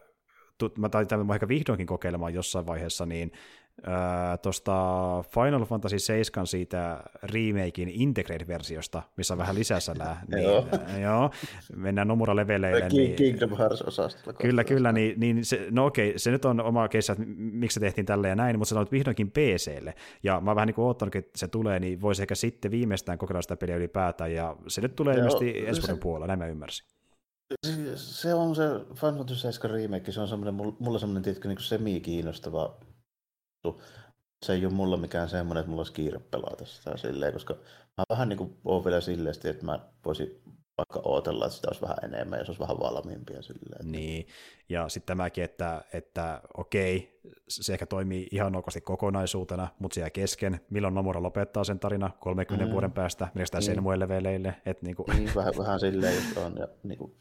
[0.77, 3.31] mä taitan mä ehkä vihdoinkin kokeilemaan jossain vaiheessa, niin
[4.41, 4.73] tuosta
[5.33, 10.21] Final Fantasy 7 siitä remakein Integrate-versiosta, missä on vähän lisäsälää.
[10.27, 10.67] niin, Joo.
[11.01, 11.31] joo,
[11.75, 12.89] mennään nomura leveleille.
[12.89, 14.37] Niin, Kingdom Hearts-osastolla.
[14.41, 17.79] Kyllä, kyllä, niin, niin se, no okei, se nyt on oma keissa, että miksi se
[17.79, 19.93] tehtiin tälle ja näin, mutta se on vihdoinkin PClle,
[20.23, 23.57] ja mä vähän niin kuin että se tulee, niin voisi ehkä sitten viimeistään kokeilla sitä
[23.57, 27.00] peliä ylipäätään, ja se nyt tulee Joo, ilmeisesti ensi puolella, näin mä ymmärsin.
[27.95, 28.63] Se- on se
[28.95, 32.77] Final Fantasy 7 remake, se on semmoinen, mul- mulla semmoinen tietkö niin semi-kiinnostava.
[34.45, 37.53] Se ei ole mulla mikään semmoinen, että mulla olisi kiire pelata sitä silleen, koska
[37.97, 40.41] mä vähän niin kuin oon vielä silleen, että mä voisin
[40.77, 43.91] vaikka ootella, että sitä olisi vähän enemmän ja se olisi vähän valmiimpia silleen.
[43.91, 44.27] Niin,
[44.69, 47.19] ja sitten tämäkin, että, että okei,
[47.49, 52.09] se ehkä toimii ihan okosti kokonaisuutena, mutta se jää kesken, milloin Nomura lopettaa sen tarina
[52.19, 52.71] 30 Mm.
[52.71, 53.61] vuoden päästä, millä sitä Mm.
[53.61, 56.57] Senmue leveleille, että niinku, Niin, vähän, vähän silleen just on.
[56.57, 57.15] Ja, niin kuin,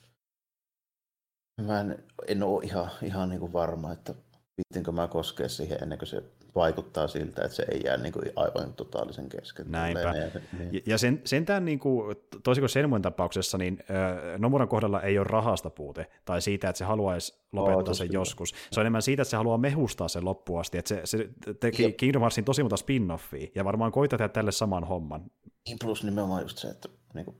[1.62, 4.14] mä en, en ole ihan, ihan niin kuin varma, että
[4.56, 6.22] viittinkö mä koskea siihen ennen kuin se
[6.54, 9.66] vaikuttaa siltä, että se ei jää niin kuin aivan totaalisen kesken.
[9.70, 10.00] Näinpä.
[10.00, 10.12] Ja-
[10.58, 10.74] Niin.
[10.74, 15.18] Ja- Ja sen, sentään niin kuin, toisin kuin Senmuen tapauksessa, niin ö, Nomuran kohdalla ei
[15.18, 18.54] ole rahasta puute, tai siitä, että se haluaisi lopettaa tosi sen joskus.
[18.70, 20.78] Se on enemmän siitä, että se haluaa mehustaa sen loppuun asti.
[20.78, 21.28] Että se, se
[21.60, 21.96] teki Jep.
[21.96, 25.22] Kingdom Heartsin tosi monta spin-offia, ja varmaan koittaa tehdä tälle saman homman.
[25.68, 27.36] Niin plus nimenomaan just se, että niin kuin,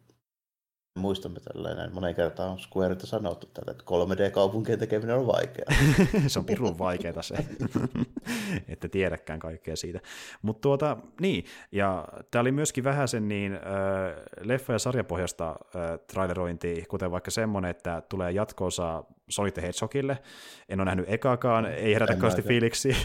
[1.00, 5.68] muistamme tällainen, monen kertaan on Squareilta sanottu tällä, että 3D-kaupunkien tekeminen on vaikeaa.
[6.26, 7.34] se on pirun vaikeaa se,
[8.72, 10.00] että tiedäkään kaikkea siitä.
[10.42, 13.60] Mutta tuota, niin, ja tämä oli myöskin vähän sen niin äh,
[14.40, 20.18] leffa- ja sarjapohjasta äh, trailerointia, kuten vaikka semmoinen, että tulee jatkoosa Sonic the Hedgehogille.
[20.68, 22.48] En ole nähnyt ekaakaan, ei herätä kauheasti mäkään.
[22.48, 22.96] fiiliksiä.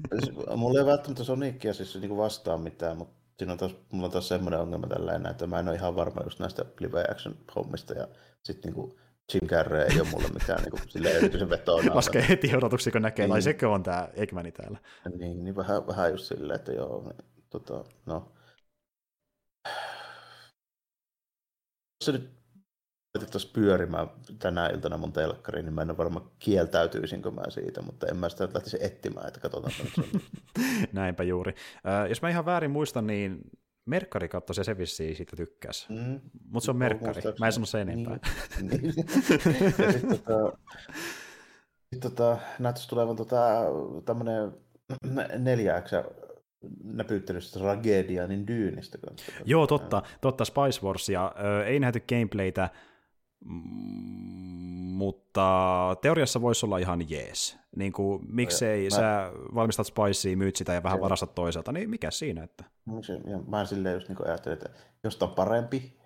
[0.56, 4.28] Mulla ei välttämättä Sonicia siis niin vastaa mitään, mutta siinä on taas, mulla on taas
[4.28, 8.08] semmoinen ongelma tällainen, että mä en ole ihan varma just näistä live action hommista ja
[8.42, 8.94] sitten niin
[9.34, 11.94] Jim Carrey ei ole mulle mikään niin kuin, silleen erityisen vetoona.
[11.96, 13.42] Laskee heti odotuksia, kun näkee, Niin.
[13.42, 14.78] sekö on tämä Eggmani täällä.
[15.18, 18.32] Niin, niin vähän, vähän just silleen, että joo, niin, tota, no.
[22.04, 22.35] Se nyt
[23.16, 28.06] laitettaisiin pyörimään tänä iltana mun telkkariin, niin mä en ole varma kieltäytyisinkö mä siitä, mutta
[28.06, 29.74] en mä sitä lähtisi etsimään, että katsotaan.
[30.92, 31.54] Näinpä juuri.
[31.86, 33.40] Äh, jos mä ihan väärin muistan, niin
[33.86, 35.86] Merkkari katsoi se se vissiin siitä tykkäsi.
[35.92, 36.20] Mm.
[36.48, 38.18] Mutta se on Merkkari, mä en sano se enempää.
[38.60, 38.82] Niin.
[38.82, 38.94] niin.
[39.92, 40.58] sitten tota,
[41.92, 43.38] sit tota, näyttäisi tulevan tota,
[44.04, 44.52] tämmöinen
[45.38, 46.04] neljäksä
[46.84, 49.32] näpyttelystä tragedia, niin Dyynistä kanssa.
[49.44, 52.70] Joo, totta, totta Spice Wars, ja ö, ei nähty gameplaytä,
[54.96, 57.58] mutta teoriassa voisi olla ihan jees.
[57.76, 62.10] Niin kuin, miksei Mä- sä valmistat Spicea, myyt sitä ja vähän varastat toiselta, niin mikä
[62.10, 62.64] siinä, että
[63.30, 64.70] ja Mä silleen just niin ajattelin, että
[65.04, 65.96] jos on parempi,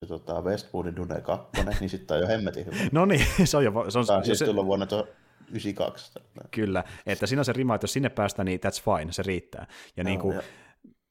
[0.00, 1.48] se tota Westwoodin Dune 2,
[1.80, 2.76] niin sitten on jo hemmetin hyvä.
[2.92, 6.12] No niin, se on jo, se on, on siis se, tullut vuonna 1992.
[6.50, 9.66] kyllä, että siinä on se rima, että jos sinne päästään, niin that's fine, se riittää.
[9.96, 10.42] Ja niin kuin, ja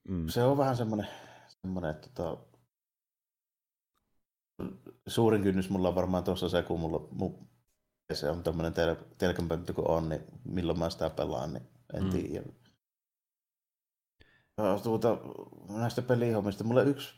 [0.08, 1.08] mm, Se on vähän semmoinen,
[1.48, 2.38] semmoinen että tota,
[5.10, 7.50] suurin kynnys mulla on varmaan tuossa se, kun mulla mun
[8.14, 11.64] se on tämmöinen tel- telkänpönttö kun on, niin milloin mä sitä pelaan, niin
[11.94, 12.10] en Mm.
[12.10, 12.46] tiedä.
[14.84, 15.18] Tuota,
[15.70, 17.14] näistä pelihommista, mulle yksi,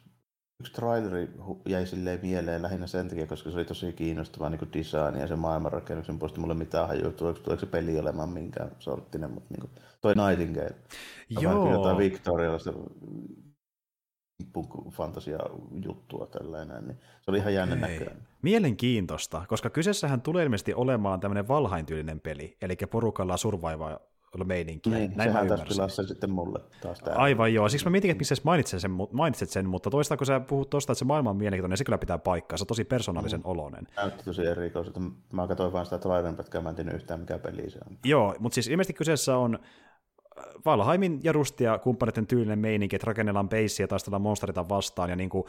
[0.59, 1.29] yksi traileri
[1.65, 5.35] jäi silleen mieleen lähinnä sen takia, koska se oli tosi kiinnostava niin design ja se
[5.35, 9.71] maailmanrakennuksen puolesta mulle mitään hajua, tuleeko, tuleeko se peli olemaan minkään sorttinen, mutta niin kuin,
[10.01, 10.75] toi Nightingale,
[11.29, 11.71] Joo.
[11.71, 12.91] Jotain joo,
[14.45, 15.39] viktorialaista fantasia
[15.85, 18.17] juttua tällainen, niin se oli ihan jännä näköinen.
[18.41, 23.99] mielenkiintoista, koska kyseessähän tulee ilmeisesti olemaan tämmöinen valhaintyylinen peli, eli porukalla survivaa
[24.43, 24.97] meininkiä.
[24.97, 27.21] Niin, Näin sehän taas pilasi sitten mulle taas täällä.
[27.21, 30.27] Aivan joo, siksi mä mietin, että miksi sä mainitset sen, mainitset sen, mutta toista kun
[30.27, 32.83] sä puhut tuosta, että se maailma on mielenkiintoinen, se kyllä pitää paikkaa, se on tosi
[32.83, 33.45] persoonallisen Mm.
[33.45, 33.87] oloinen.
[33.95, 34.99] Näytti tosi erikoiselta.
[35.33, 37.97] Mä katsoin vaan sitä trailerin pätkää, mä en tiennyt yhtään mikä peli se on.
[38.05, 39.59] Joo, mutta siis ilmeisesti kyseessä on
[40.65, 45.29] Valhaimin ja Rustia kumppaneiden tyylinen meininki, että rakennellaan beissiä ja taistellaan monsterita vastaan, ja niin
[45.29, 45.43] kuin,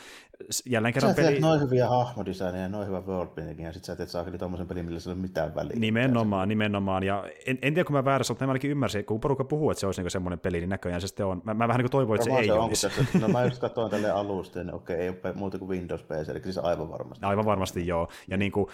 [0.67, 1.41] jälleen kerran sä peli...
[1.41, 5.01] noin hyviä hahmodesigneja ja noin hyvä worldbuilding, ja sit sä teet saakeli tommosen pelin, millä
[5.07, 5.77] ei ole mitään väliä.
[5.77, 9.45] Nimenomaan, nimenomaan, ja en, en tiedä, kun mä väärässä, mutta mä ainakin ymmärsin, kun porukka
[9.45, 11.43] puhuu, että se olisi niin semmoinen peli, niin näköjään se sitten on.
[11.45, 12.89] Mä, mä vähän niin kuin toivoin, että se, se ei on, olisi.
[12.89, 16.29] Tässä, no mä just katsoin tälle alusta, niin okei, ei ole muuta kuin Windows PC,
[16.29, 17.27] eli siis aivan varmasti.
[17.27, 18.09] Aivan varmasti, joo.
[18.29, 18.67] Ja niin kuin,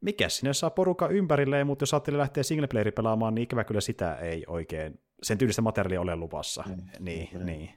[0.00, 4.14] mikä sinne saa porukka ympärilleen, mutta jos ajattelee lähteä singleplayeri pelaamaan, niin ikävä kyllä sitä
[4.14, 6.64] ei oikein, sen tyylistä materiaalia ole luvassa.
[6.66, 7.46] Mm, niin, mm.
[7.46, 7.70] niin.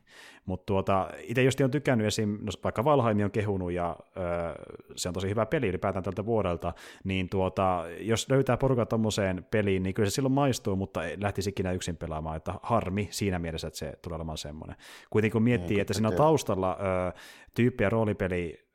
[0.45, 4.53] Mutta tuota, itse just on tykännyt esim, no, vaikka Valheim on kehunut ja öö,
[4.95, 9.83] se on tosi hyvä peli ylipäätään tältä vuodelta, niin tuota, jos löytää porukka tommoseen peliin,
[9.83, 13.67] niin kyllä se silloin maistuu, mutta ei lähtisi ikinä yksin pelaamaan, että harmi siinä mielessä,
[13.67, 14.75] että se tulee olemaan semmoinen.
[15.09, 17.11] Kuitenkin kun miettii, niin, että siinä on taustalla öö,
[17.55, 18.68] tyyppiä roolipeli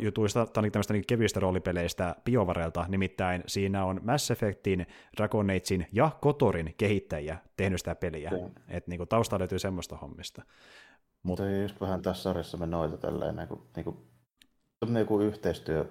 [0.00, 4.86] jutuista, tai niin tämmöistä niin kevyistä roolipeleistä BioVarelta, nimittäin siinä on Mass Effectin,
[5.16, 8.30] Dragon Agein ja Kotorin kehittäjiä tehnyt sitä peliä,
[8.68, 10.42] että niin tausta löytyy semmoista hommista.
[11.22, 15.84] Mutta just vähän tässä sarjassa me noita tälleen, niin kuin, niin kuin, kuin yhteistyö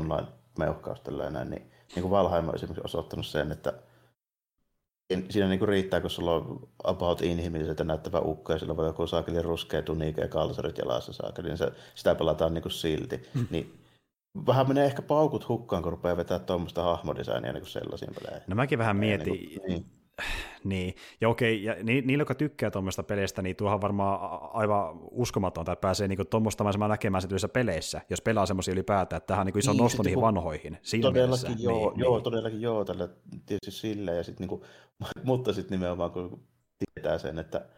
[0.00, 0.28] online
[0.58, 3.72] meuhkaus tälleen, niin, niin kuin Valheim on esimerkiksi osoittanut sen, että
[5.30, 9.42] siinä niinku riittää, kun sulla on about inhimilliseltä näyttävä ukko ja sillä voi joku saakeli
[9.42, 13.22] ruskea tunike ja kalsarit jalassa saakeli, niin se, sitä pelataan niinku silti.
[13.34, 13.46] Mm.
[13.50, 13.78] Niin
[14.46, 18.42] vähän menee ehkä paukut hukkaan, kun rupeaa vetää tuommoista hahmodesignia niin sellaisiin peleihin.
[18.46, 19.86] No mäkin vähän mietin, niin, niin.
[20.64, 25.72] Niin, ja okei, ja ni, niillä, jotka tykkää tuommoista peleistä, niin tuohan varmaan aivan uskomatonta,
[25.72, 29.58] että pääsee niinku tuommoista näkemään se peleissä, jos pelaa semmoisia ylipäätään, että tähän on niinku
[29.58, 30.78] iso niin, nosto niihin vanhoihin.
[30.82, 31.64] Siinä todellakin mielessä.
[31.64, 32.24] joo, niin, joo niin.
[32.24, 33.08] todellakin joo, tällä
[33.46, 34.64] tietysti sille, ja sit niinku,
[35.24, 36.42] mutta sitten nimenomaan kun
[36.94, 37.68] tietää sen, että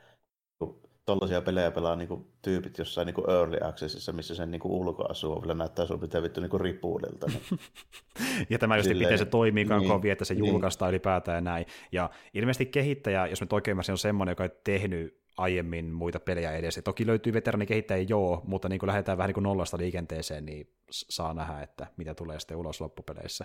[1.10, 5.86] tollaisia pelejä pelaa niinku tyypit jossain niinku early accessissa, missä sen niinku ulkoasu vielä näyttää
[5.86, 7.26] sun pitää vittu niinku ripuudelta.
[7.26, 7.60] Niin.
[8.50, 10.44] ja tämä just miten se toimii niin, kovin, että se niin.
[10.44, 11.66] julkaistaan ylipäätään ja näin.
[11.92, 16.76] Ja ilmeisesti kehittäjä, jos nyt oikein on semmoinen, joka on tehnyt aiemmin muita pelejä edes.
[16.76, 20.74] Ja toki löytyy veteranikehittäjiä joo, mutta niin kun lähdetään vähän niin kuin nollasta liikenteeseen, niin
[20.90, 23.44] saa nähdä, että mitä tulee sitten ulos loppupeleissä.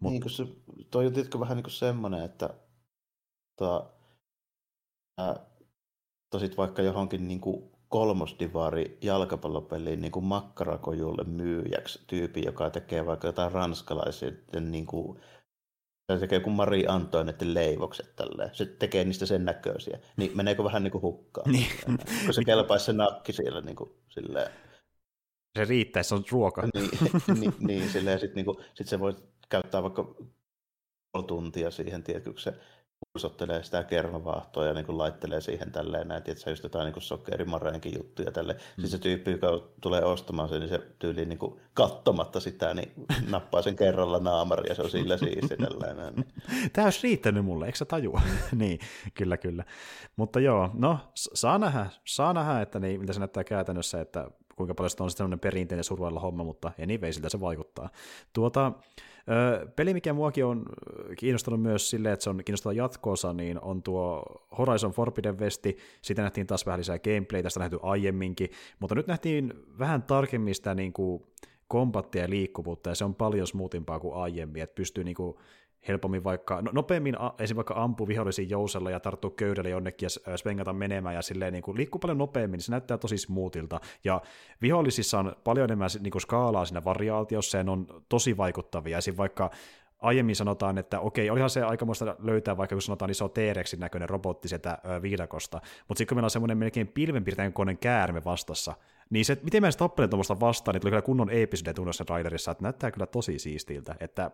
[0.00, 0.12] Mut...
[0.12, 0.46] Niin, kun se,
[0.90, 2.50] toi on vähän niin kuin semmoinen, että
[3.58, 3.94] to,
[5.18, 5.51] ää,
[6.32, 13.28] tosit vaikka johonkin niin kuin kolmosdivari jalkapallopeliin niin kuin makkarakojulle myyjäksi tyypi, joka tekee vaikka
[13.28, 15.20] jotain ranskalaisen niin kuin,
[16.12, 18.50] se tekee kuin Marie Antoinette leivokset tälleen.
[18.52, 19.98] Se tekee niistä sen näköisiä.
[20.16, 21.52] Niin meneekö vähän niin kuin hukkaan?
[21.52, 21.66] Niin.
[22.24, 24.52] Kun se kelpaisi se nakki siellä niin kuin, silleen.
[25.58, 26.62] Se riittää, se on ruoka.
[26.74, 26.90] niin,
[27.40, 29.16] niin, niin silleen, sit, niin kuin, sit se voi
[29.48, 30.14] käyttää vaikka
[31.26, 32.54] tuntia siihen, tiedätkö, se
[33.12, 37.94] pursottelee sitä kermavaahtoa ja niin kuin laittelee siihen tälleen näin, että just jotain niin sokerimareenkin
[37.98, 38.52] juttuja tälle.
[38.52, 38.58] Mm.
[38.68, 39.48] Sitten se tyyppi, joka
[39.80, 42.92] tulee ostamaan sen, niin se tyyli niin kuin kattomatta sitä, niin
[43.30, 46.14] nappaa sen kerralla naamari ja se on sillä siisti tällainen.
[46.72, 48.20] Tämä olisi riittänyt mulle, eikö sä tajua?
[48.52, 48.78] niin,
[49.14, 49.64] kyllä, kyllä.
[50.16, 54.74] Mutta joo, no saa nähdä, saa nähdä että niin, mitä se näyttää käytännössä, että kuinka
[54.74, 57.88] paljon se on sellainen perinteinen survailla homma, mutta anyway, siltä se vaikuttaa.
[58.32, 58.72] Tuota,
[59.76, 60.62] Peli, mikä muakin on
[61.18, 64.24] kiinnostunut myös silleen, että se on kiinnostava jatkoosa, niin on tuo
[64.58, 65.66] Horizon Forbidden West.
[66.02, 68.50] Siitä nähtiin taas vähän lisää gameplay, tästä nähty aiemminkin,
[68.80, 71.22] mutta nyt nähtiin vähän tarkemmin sitä niin kuin
[71.68, 75.36] kombattia ja liikkuvuutta, ja se on paljon smoothimpaa kuin aiemmin, että pystyy niin kuin
[75.88, 77.56] helpommin vaikka, no, nopeammin esim.
[77.56, 81.76] vaikka ampuu vihollisiin jousella ja tarttuu köydelle jonnekin ja svengata menemään ja silleen niin kuin,
[81.76, 83.80] liikkuu paljon nopeammin, niin se näyttää tosi smoothilta.
[84.04, 84.20] Ja
[84.62, 88.98] vihollisissa on paljon enemmän niin kuin skaalaa siinä variaatiossa ja ne on tosi vaikuttavia.
[88.98, 89.16] Esim.
[89.16, 89.50] vaikka
[90.02, 94.48] aiemmin sanotaan, että okei, olihan se aikamoista löytää vaikka kun sanotaan iso T-Rexin näköinen robotti
[94.48, 98.74] sieltä viidakosta, mutta sitten kun meillä on semmoinen melkein pilvenpiirtäjän koneen käärme vastassa,
[99.10, 102.50] niin se, miten mä edes tappelen tuommoista vastaan, niin tuli kyllä kunnon eepisyyden tunnossa Riderissa,
[102.50, 104.30] että näyttää kyllä tosi siistiltä, että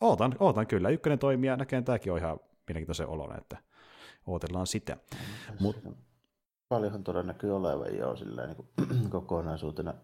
[0.00, 0.88] ootan, ootan kyllä.
[0.88, 3.56] Ykkönen toimii ja näkee tämäkin on ihan mielenkiintoisen olon, että
[4.26, 4.96] ootellaan sitä.
[5.60, 5.76] Mut...
[6.68, 9.94] Paljonhan todennäköisesti olevan jo silleen, niin kokonaisuutena.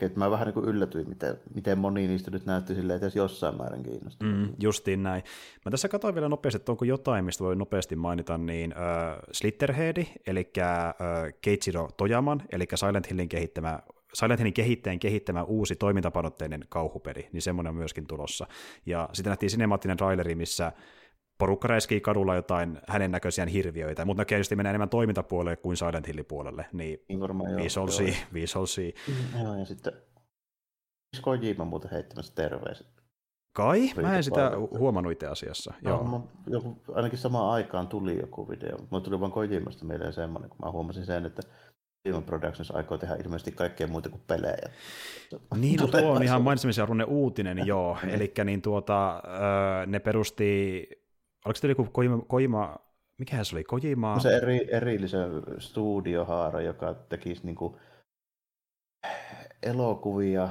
[0.00, 3.82] Et mä vähän niin yllätyin, miten, miten moni niistä nyt näytti silleen, että jossain määrin
[3.82, 4.28] kiinnostaa.
[4.28, 5.22] Mm, justiin näin.
[5.64, 10.06] Mä tässä katsoin vielä nopeasti, että onko jotain, mistä voi nopeasti mainita, niin äh, Slitterhead,
[10.26, 10.94] eli äh,
[11.40, 13.80] Keiichiro Tojaman, eli Silent Hillin kehittämä
[14.14, 18.46] Silent Hillin kehittäjän kehittämä uusi toimintapanotteinen kauhupeli, niin semmoinen on myöskin tulossa.
[18.86, 20.72] Ja sitten nähtiin sinemaattinen traileri, missä
[21.38, 26.06] porukka räiskii kadulla jotain hänen näköisiä hirviöitä, mutta näkee just menee enemmän toimintapuolelle kuin Silent
[26.08, 26.98] Hillin puolelle, niin,
[27.56, 28.14] niin shall see,
[28.66, 28.92] see.
[29.42, 29.92] Joo, ja sitten
[31.22, 32.86] Kojima muuten heittämässä terveiset.
[33.52, 33.90] Kai?
[34.02, 35.74] Mä en sitä huomannut itse asiassa.
[35.82, 36.28] No, Joo.
[36.46, 38.78] joku, ainakin samaan aikaan tuli joku video.
[38.90, 41.42] Mulla tuli vaan Kojimasta mieleen semmoinen, kun mä huomasin sen, että
[42.04, 44.70] Demon Productions aikoo tehdä ilmeisesti kaikkea muuta kuin pelejä.
[45.56, 47.98] Niin, no tuo on ihan mainitsemisen arvoinen uutinen, joo.
[48.08, 49.22] Eli niin tuota,
[49.86, 50.88] ne perusti,
[51.44, 52.76] oliko se joku Koima, Koima
[53.20, 54.20] mikähän se oli, Kojimaa?
[54.20, 57.76] Se eri, erillisen studiohaara, joka tekisi niin kuin
[59.62, 60.48] elokuvia,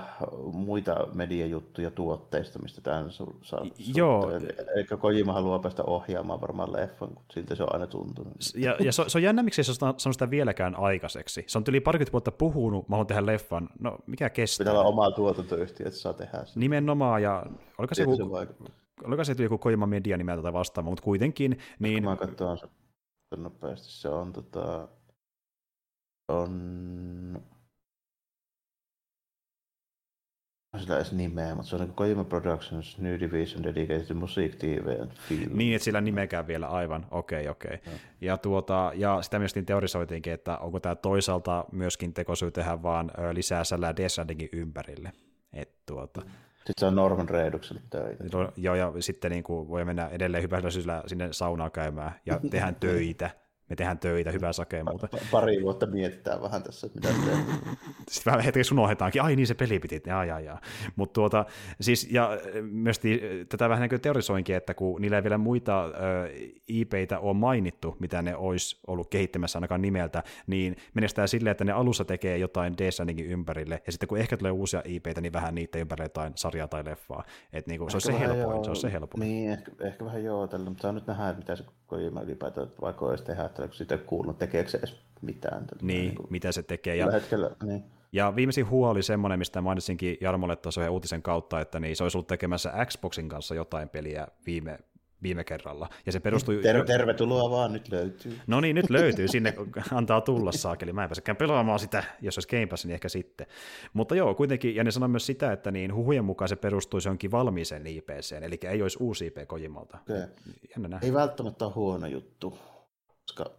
[0.52, 3.65] muita mediajuttuja tuotteista, mistä tämän su- saa
[3.95, 4.31] Joo.
[4.76, 8.34] Eli Kojima haluaa päästä ohjaamaan varmaan leffan, kun siltä se on aina tuntunut.
[8.56, 11.44] Ja, ja se, se on jännä, miksi se on sanonut sitä vieläkään aikaiseksi.
[11.48, 13.69] Se on yli parikymmentä vuotta puhunut, mä haluan tehdä leffan.
[13.80, 14.64] No, mikä kestää?
[14.64, 16.60] Pitää olla oma tuotantoyhtiö, että saa tehdä sen.
[16.60, 17.45] Nimenomaan, ja
[17.77, 18.38] oliko se, joku,
[19.03, 21.57] oliko se joku Kojima Media nimeltä tai vastaava, mutta kuitenkin.
[21.80, 22.03] Niin...
[22.03, 22.68] Mä katsoin se
[23.38, 23.91] nopeasti.
[23.91, 24.88] Se on tota...
[26.31, 27.41] On
[30.78, 35.12] sillä edes nimeä, mutta se on niin Kojima Productions New Division Dedicated Music TV and
[35.12, 35.58] Film.
[35.58, 37.76] Niin, että sillä nimekään vielä aivan, okei, okay, okei.
[37.76, 38.00] Okay.
[38.22, 43.64] Ja, tuota, ja sitä myöskin teorisoitiinkin, että onko tämä toisaalta myöskin tekosyy tehdä vaan lisää
[43.64, 44.20] sällää Death
[44.54, 45.12] ympärille.
[45.54, 46.22] Et, tuota,
[46.56, 48.24] sitten se on Norman Reidukselle töitä.
[48.34, 52.40] No, joo, ja sitten niin kuin, voi mennä edelleen hyvällä syyllä sinne saunaan käymään ja
[52.52, 53.30] tehdään töitä
[53.70, 55.08] me tehdään töitä, hyvää sakea muuta.
[55.32, 57.46] Pari vuotta mietitään vähän tässä, että mitä tehdään.
[58.10, 60.62] Sitten vähän hetkeksi unohdetaankin, ai niin se peli piti, jaa, jaa, jaa.
[60.96, 61.46] Mutta tuota,
[61.82, 63.02] siis, ja myös
[63.50, 65.90] tätä vähän niin teorisoinkin, että kun niillä ei vielä muita ö,
[66.68, 71.72] IPitä on mainittu, mitä ne olisi ollut kehittämässä ainakaan nimeltä, niin menestää silleen, että ne
[71.72, 75.80] alussa tekee jotain Descendingin ympärille, ja sitten kun ehkä tulee uusia IPitä, niin vähän niitä
[75.80, 77.24] ympärille jotain sarjaa tai leffaa.
[77.54, 79.20] Et niin kuin, se on se helpoin, se on se helpoin.
[79.20, 83.06] Niin, ehkä, ehkä vähän joo, tällä, mutta saa nyt nähdä, mitä se Kojima ylipäätään, vaikka
[83.06, 85.66] olisi tehdä, että kun sitä ei kuullut, tekeekö se edes mitään.
[85.66, 86.95] Tällä, niin, niin kuin, mitä se tekee.
[86.95, 87.84] Ja, hetkellä, niin.
[88.11, 92.18] ja viimeisin huoli oli semmoinen, mistä mainitsinkin Jarmolle tuossa uutisen kautta, että niin se olisi
[92.18, 94.80] ollut tekemässä Xboxin kanssa jotain peliä viime
[95.24, 95.90] viime kerralla.
[96.06, 96.60] Ja se perustui...
[96.64, 98.40] Ter- tervetuloa vaan, nyt löytyy.
[98.48, 99.54] No niin, nyt löytyy, sinne
[99.94, 100.94] antaa tulla saakeli.
[100.94, 103.48] Mä en pääsekään pelaamaan sitä, jos olisi Game Pass, niin ehkä sitten.
[103.94, 107.32] Mutta joo, kuitenkin, ja ne sanoi myös sitä, että niin huhujen mukaan se perustuisi jonkin
[107.32, 109.98] valmiiseen IPCen, eli ei olisi uusi IP Kojimalta.
[110.10, 110.28] Okay.
[111.02, 112.60] Ei välttämättä ole huono juttu,
[113.22, 113.52] koska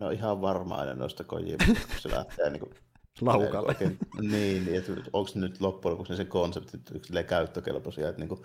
[0.00, 2.74] ne on ihan varma aina noista Kojimalta, kun se lähtee niin kuin
[3.20, 3.76] laukalle.
[3.80, 6.78] Niin, niin että onko nyt loppujen lopuksi se konsepti
[7.26, 8.40] käyttökelpoisia, että niin kuin,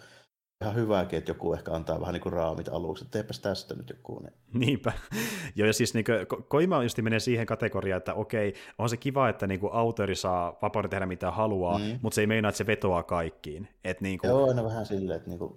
[0.62, 3.90] ihan hyvääkin, että joku ehkä antaa vähän niin kuin raamit aluksi, että teepäs tästä nyt
[3.90, 4.20] joku.
[4.20, 4.34] Niin.
[4.54, 4.94] Niinpä.
[5.56, 9.30] Joo, ja siis niin kuin, Koima just menee siihen kategoriaan, että okei, on se kiva,
[9.30, 12.00] että niin kuin autori saa vapauden tehdä mitä haluaa, mm.
[12.02, 13.68] mutta se ei meinaa, että se vetoaa kaikkiin.
[13.84, 14.30] Et niin kuin...
[14.30, 15.54] Joo, aina vähän silleen, että niin kuin,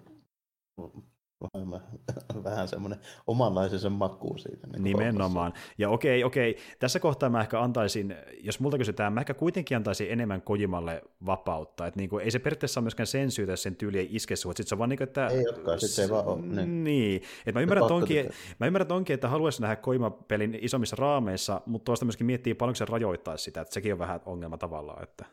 [2.45, 4.67] vähän semmoinen omanlaisensa makuun siitä.
[4.67, 5.53] Niin Nimenomaan.
[5.79, 10.11] Ja okei, okei, tässä kohtaa mä ehkä antaisin, jos multa kysytään, mä ehkä kuitenkin antaisin
[10.11, 11.87] enemmän Kojimalle vapautta.
[11.87, 14.53] Että niin kuin, ei se periaatteessa ole myöskään sen syytä, sen tyyli ei iske sua.
[14.53, 15.27] Sitten se on vaan niin kuin, että...
[15.27, 16.41] Ei olekaan, sitten se ei vaan ole.
[16.43, 16.85] Niin.
[16.85, 17.23] niin.
[17.47, 18.31] Että mä ymmärrän, tonkin,
[18.61, 22.85] mä ymmärrän tonkin, että haluaisi nähdä Kojima-pelin isommissa raameissa, mutta tuosta myöskin miettii paljonko se
[22.85, 25.03] rajoittaisi sitä, että sekin on vähän ongelma tavallaan.
[25.03, 25.25] Että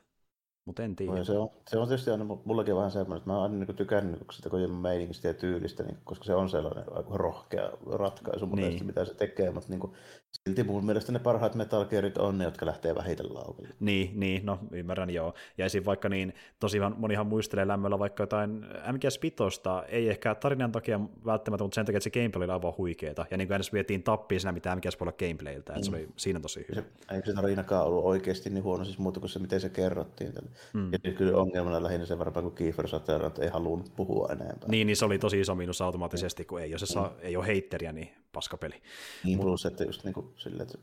[0.68, 1.24] mutta en tiedä.
[1.24, 4.22] Se on, se on tietysti aina mullakin vähän semmoinen, että mä oon aina niin tykännyt
[4.32, 8.86] sitä Kojiman meiningistä ja tyylistä, niin, koska se on sellainen aika rohkea ratkaisu mun niin.
[8.86, 9.94] mitä se tekee, mutta niin kuin,
[10.32, 13.70] silti mun mielestä ne parhaat Metal Gearit on ne, jotka lähtee vähiten laukalle.
[13.80, 15.34] Niin, niin, no ymmärrän joo.
[15.58, 15.86] Ja esim.
[15.86, 21.64] vaikka niin, tosiaan monihan muistelee lämmöllä vaikka jotain MGS Pitosta, ei ehkä tarinan takia välttämättä,
[21.64, 23.26] mutta sen takia, että se gameplay oli aivan huikeeta.
[23.32, 25.84] Ja niin kuin edes vietiin tappia siinä, mitä MGS voi olla gameplayltä, että mm.
[25.84, 26.82] se oli siinä tosi hyvä.
[26.82, 30.34] Se, eikö se tarinakaan ollut oikeasti niin huono, siis muuta kuin se, miten se kerrottiin.
[30.74, 30.92] Mm.
[30.92, 34.70] Ja kyllä ongelmana lähinnä sen varmaan, kun Kiefer Sutherland ei halunnut puhua enempää.
[34.70, 37.16] Niin, niin se oli tosi iso miinus automaattisesti, kun ei, jos se saa, mm.
[37.22, 38.82] ei ole heitteriä, niin paskapeli.
[39.24, 40.78] Niin, plus, että just niin kuin sille, että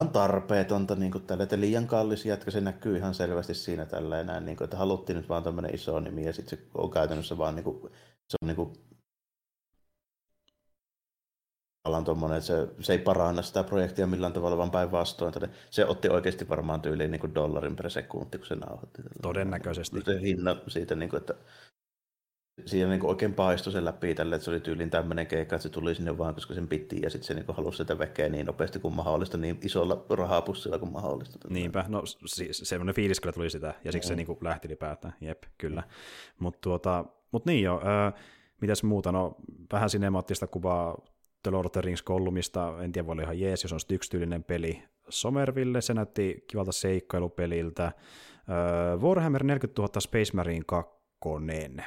[0.00, 4.20] on tarpeetonta niin kuin tälle, että liian kallis jätkä, se näkyy ihan selvästi siinä tällä
[4.20, 7.38] enää, niin kuin, että haluttiin nyt vaan tämmöinen iso nimi ja sitten se on käytännössä
[7.38, 7.80] vaan niin kuin,
[8.28, 8.72] se on niin kuin,
[12.04, 15.34] tommonen, että se, se ei paranna sitä projektia millään tavalla, vaan päinvastoin.
[15.70, 19.02] Se otti oikeasti varmaan tyyliin niin kuin dollarin per sekunti, kun se nauhoitti.
[19.22, 20.00] Todennäköisesti.
[20.04, 21.34] Se hinna siitä, niin kuin, että
[22.66, 25.68] siinä niin oikein paistoi sen läpi tälle, että se oli tyyliin tämmöinen keikka, että se
[25.68, 28.78] tuli sinne vaan, koska sen piti, ja sitten se niin halusi sitä vekeä niin nopeasti
[28.78, 31.38] kuin mahdollista, niin isolla rahapussilla kuin mahdollista.
[31.50, 34.08] Niinpä, no siis semmoinen fiilis kyllä tuli sitä, ja siksi mm.
[34.08, 35.80] se niin lähti ylipäätään, jep, kyllä.
[35.80, 35.88] Mm.
[36.38, 38.22] Mutta tuota, mut niin jo, äh,
[38.60, 39.36] mitäs muuta, no
[39.72, 40.98] vähän sinemaattista kuvaa
[41.42, 44.44] The Lord of the Rings Gollumista, en tiedä, voi olla ihan jees, jos on yksityylinen
[44.44, 44.82] peli.
[45.08, 47.92] Somerville, se näytti kivalta seikkailupeliltä.
[48.96, 51.01] Uh, Warhammer 40 000 Space Marine 2.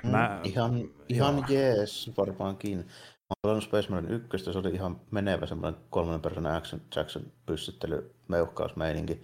[0.04, 2.78] Mm, Mä, ihan ihan jees varmaankin.
[2.78, 8.16] Mä olen Space Marine 1, se oli ihan menevä semmoinen kolmannen persoonan action Jackson pyssyttely,
[8.28, 9.22] meuhkausmeininki.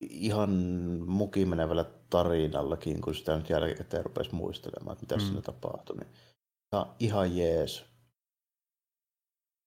[0.00, 0.50] Ihan
[1.06, 5.20] muki menevällä tarinallakin, kun sitä nyt jälkikäteen rupesi muistelemaan, että mitä mm.
[5.20, 5.96] siinä tapahtui.
[5.96, 6.08] Niin
[6.72, 7.92] ihan, ihan jees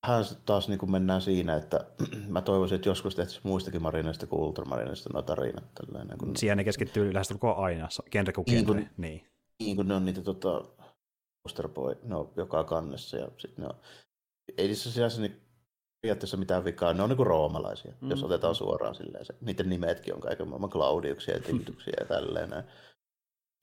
[0.07, 1.85] vähän taas niin kuin mennään siinä, että
[2.27, 5.73] mä toivoisin, että joskus tehtäisiin muistakin marineista kuin ultramarineista nuo tarinat.
[5.75, 6.37] Tällainen, kun...
[6.37, 8.55] Siellä ne keskittyy lähes aina, genre kuin genre.
[8.55, 9.34] Niin kuin, niin.
[9.59, 10.65] Niin kuin ne on niitä tota,
[11.43, 13.79] poster boy, ne on joka kannessa ja sitten ne on,
[14.57, 15.41] ei niissä sinänsä niin
[16.01, 16.93] periaatteessa mitään vikaa.
[16.93, 18.09] Ne on niin kuin roomalaisia, mm.
[18.09, 19.25] jos otetaan suoraan silleen.
[19.25, 22.49] Se, niiden nimetkin on kaiken maailman Claudiuksia ja Tilduksia ja tälleen.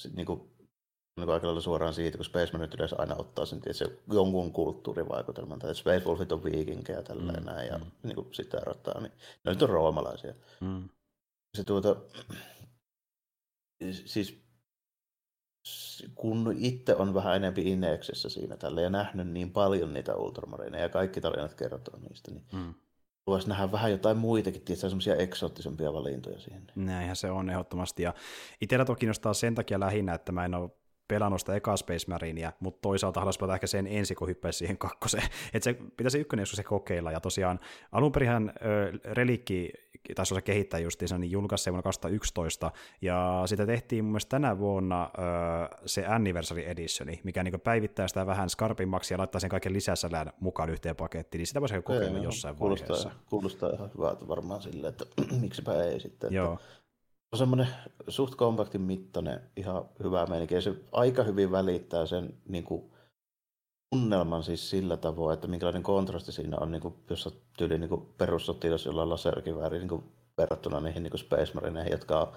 [0.02, 0.40] Sitten niin kuin,
[1.16, 3.98] niin kuin aika lailla suoraan siitä, kun Space Marine yleensä aina ottaa sen tietysti, se
[4.12, 7.46] jonkun kulttuurivaikutelman, tai Space Wolfit on viikinkejä ja tälleen mm.
[7.46, 7.84] näin, ja mm.
[8.02, 9.12] niin kuin sitä erottaa, niin
[9.44, 10.34] ne on roomalaisia.
[10.60, 10.88] Mm.
[11.56, 11.96] Se tuota,
[14.06, 14.42] siis
[16.14, 20.88] kun itse on vähän enempi Ineksessä siinä tällä ja nähnyt niin paljon niitä ultramarineja ja
[20.88, 22.74] kaikki tarinat kertoo niistä, niin mm.
[23.26, 26.62] voisi nähdä vähän jotain muitakin, tietysti semmoisia eksoottisempia valintoja siihen.
[26.74, 28.14] Näinhän se on ehdottomasti, ja
[28.60, 30.70] itsellä toki kiinnostaa sen takia lähinnä, että mä en ole
[31.12, 34.78] pelannut sitä eka Space Marinea, mutta toisaalta haluaisin pelata ehkä sen ensin, kun hyppäisi siihen
[34.78, 35.22] kakkoseen.
[35.54, 37.60] Että se pitäisi ykkönen joskus se kokeilla, ja tosiaan
[37.92, 38.52] alun perin
[39.04, 39.72] Relikki
[40.14, 42.70] taisi olla kehittää justiinsa, niin julkaisi vuonna 2011,
[43.02, 45.08] ja sitä tehtiin mun mielestä tänä vuonna ö,
[45.86, 50.70] se Anniversary Editioni, mikä niin päivittää sitä vähän skarpimmaksi ja laittaa sen kaiken lisäsälään mukaan
[50.70, 53.10] yhteen pakettiin, niin sitä voisi kokeilla Ei, jossain kuulostaa, vaiheessa.
[53.30, 55.04] Kuulostaa ihan hyvältä varmaan silleen, että
[55.42, 56.32] miksipä ei sitten.
[56.32, 56.52] Joo.
[56.52, 56.81] Että
[57.32, 57.68] on semmoinen
[58.08, 60.54] suht kompaktin mittainen, ihan hyvä meininki.
[60.54, 62.92] Ja se aika hyvin välittää sen niin kuin,
[63.94, 68.06] tunnelman siis sillä tavoin, että minkälainen kontrasti siinä on, niin kuin, jos on tyyli niin
[68.18, 70.04] perussotilas, jolla on laserkivääri niin
[70.38, 72.32] verrattuna niihin niin Space Marineihin, jotka on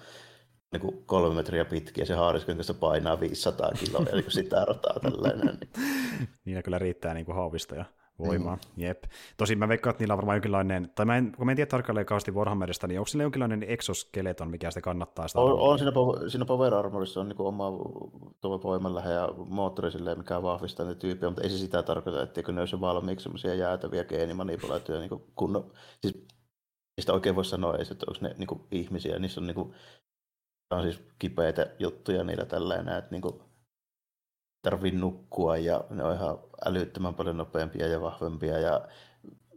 [0.72, 5.58] niin kuin kolme metriä pitkiä, se haariskin se painaa 500 kiloa, eli sitä rataa tällainen.
[5.60, 5.70] Niin.
[6.44, 7.84] Niillä kyllä riittää niin kuin haavistoja
[8.18, 8.56] voimaa.
[8.56, 8.82] Mm.
[8.82, 9.04] Jep.
[9.36, 11.68] Tosin mä veikkaan, että niillä on varmaan jonkinlainen, tai mä en, kun mä en tiedä
[11.68, 15.28] tarkalleen kauheasti Warhammerista, niin onko sillä jonkinlainen exoskeleton, mikä sitä kannattaa?
[15.28, 15.92] Sitä on, on siinä,
[16.28, 17.72] siinä Power Armorissa on niin oma
[18.40, 22.52] tuo voimalähe ja moottori silleen, mikä vahvistaa ne tyyppiä, mutta ei se sitä tarkoita, että
[22.52, 26.26] ne olisi valmiiksi semmoisia jäätäviä geenimanipulaatioja niin kun, siis
[27.00, 29.74] sitä oikein voi sanoa, että onko ne niin kuin, ihmisiä, niissä on, niin kuin,
[30.70, 33.40] on siis kipeitä juttuja niillä tällainen, että niin kuin,
[34.66, 38.88] tarvii nukkua ja ne on ihan älyttömän paljon nopeampia ja vahvempia ja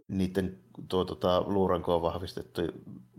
[0.07, 2.61] niiden tuo, tota, luuranko on vahvistettu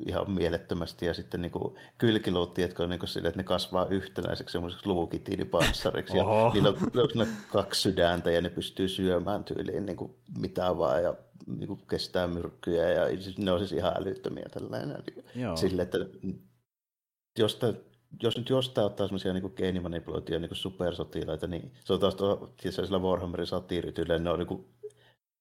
[0.07, 1.53] ihan mielettömästi ja sitten niin
[1.99, 6.77] kylkiluut, tiedätkö, niin sille, että ne kasvaa yhtenäiseksi semmoiseksi luukitiinipanssariksi ja niillä on,
[7.21, 11.15] on kaksi sydäntä ja ne pystyy syömään tyyliin niin kuin mitä vaan ja
[11.47, 15.03] niin kuin kestää myrkkyjä ja siis ne on siis ihan älyttömiä tällainen.
[15.57, 15.99] Sille, että
[17.39, 17.59] jos
[18.23, 22.99] jos nyt jostain ottaa semmoisia niin geenimanipuloituja niin supersotilaita, niin se on taas tuo, sillä
[22.99, 24.67] Warhammerin satiirityllä, ne on niin kuin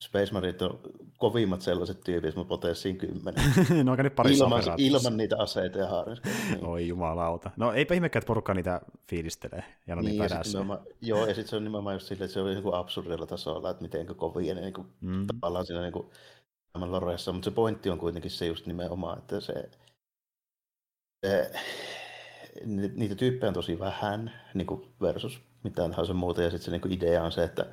[0.03, 0.79] Space Marine on
[1.17, 3.43] kovimmat sellaiset tyypit, mä potenssiin kymmenen.
[3.83, 6.35] no aika nyt pari ilman, ilman niitä aseita ja haarinskoja.
[6.49, 6.65] Niin.
[6.65, 7.51] Oi jumalauta.
[7.57, 10.29] No eipä ihmekään, että porukka niitä fiilistelee ja on niin, niin
[10.69, 13.69] ja Joo, ja sitten se on nimenomaan just silleen, että se on niin absurdilla tasolla,
[13.69, 15.27] että miten kovia ne niin kuin, mm.
[15.27, 16.09] tavallaan siinä niin kuin,
[16.75, 19.69] loreessa, mutta se pointti on kuitenkin se just nimenomaan, että se,
[21.25, 21.51] se
[22.65, 26.41] niitä tyyppejä on tosi vähän niin kuin versus mitään tahansa muuta.
[26.41, 27.65] Ja sitten se niin kuin idea on se, että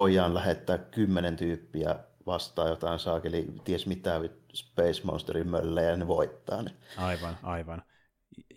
[0.00, 4.20] voidaan lähettää kymmenen tyyppiä vastaan jotain saakeli, ties mitä
[4.54, 6.70] Space Monsterin möllejä, ja ne voittaa ne.
[6.96, 7.82] Aivan, aivan.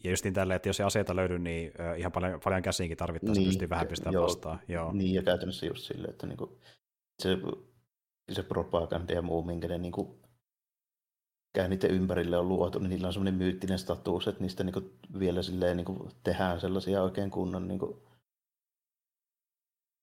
[0.03, 3.49] Ja justiin tällä, että jos ei aseita löydy, niin ihan paljon, paljon käsiinkin tarvittaisiin, niin,
[3.49, 4.59] pystyy vähän pistää joo, vastaan.
[4.67, 4.91] Joo.
[4.93, 6.59] Niin, ja käytännössä just silleen, että niinku,
[7.21, 7.37] se,
[8.31, 10.20] se propaganda ja muu, minkä ne niinku
[11.67, 15.41] niiden ympärille on luotu, niin niillä on semmoinen myyttinen status, että niistä niin kuin vielä
[15.41, 17.97] silleen niin kuin tehdään sellaisia oikein kunnon, niin kuin,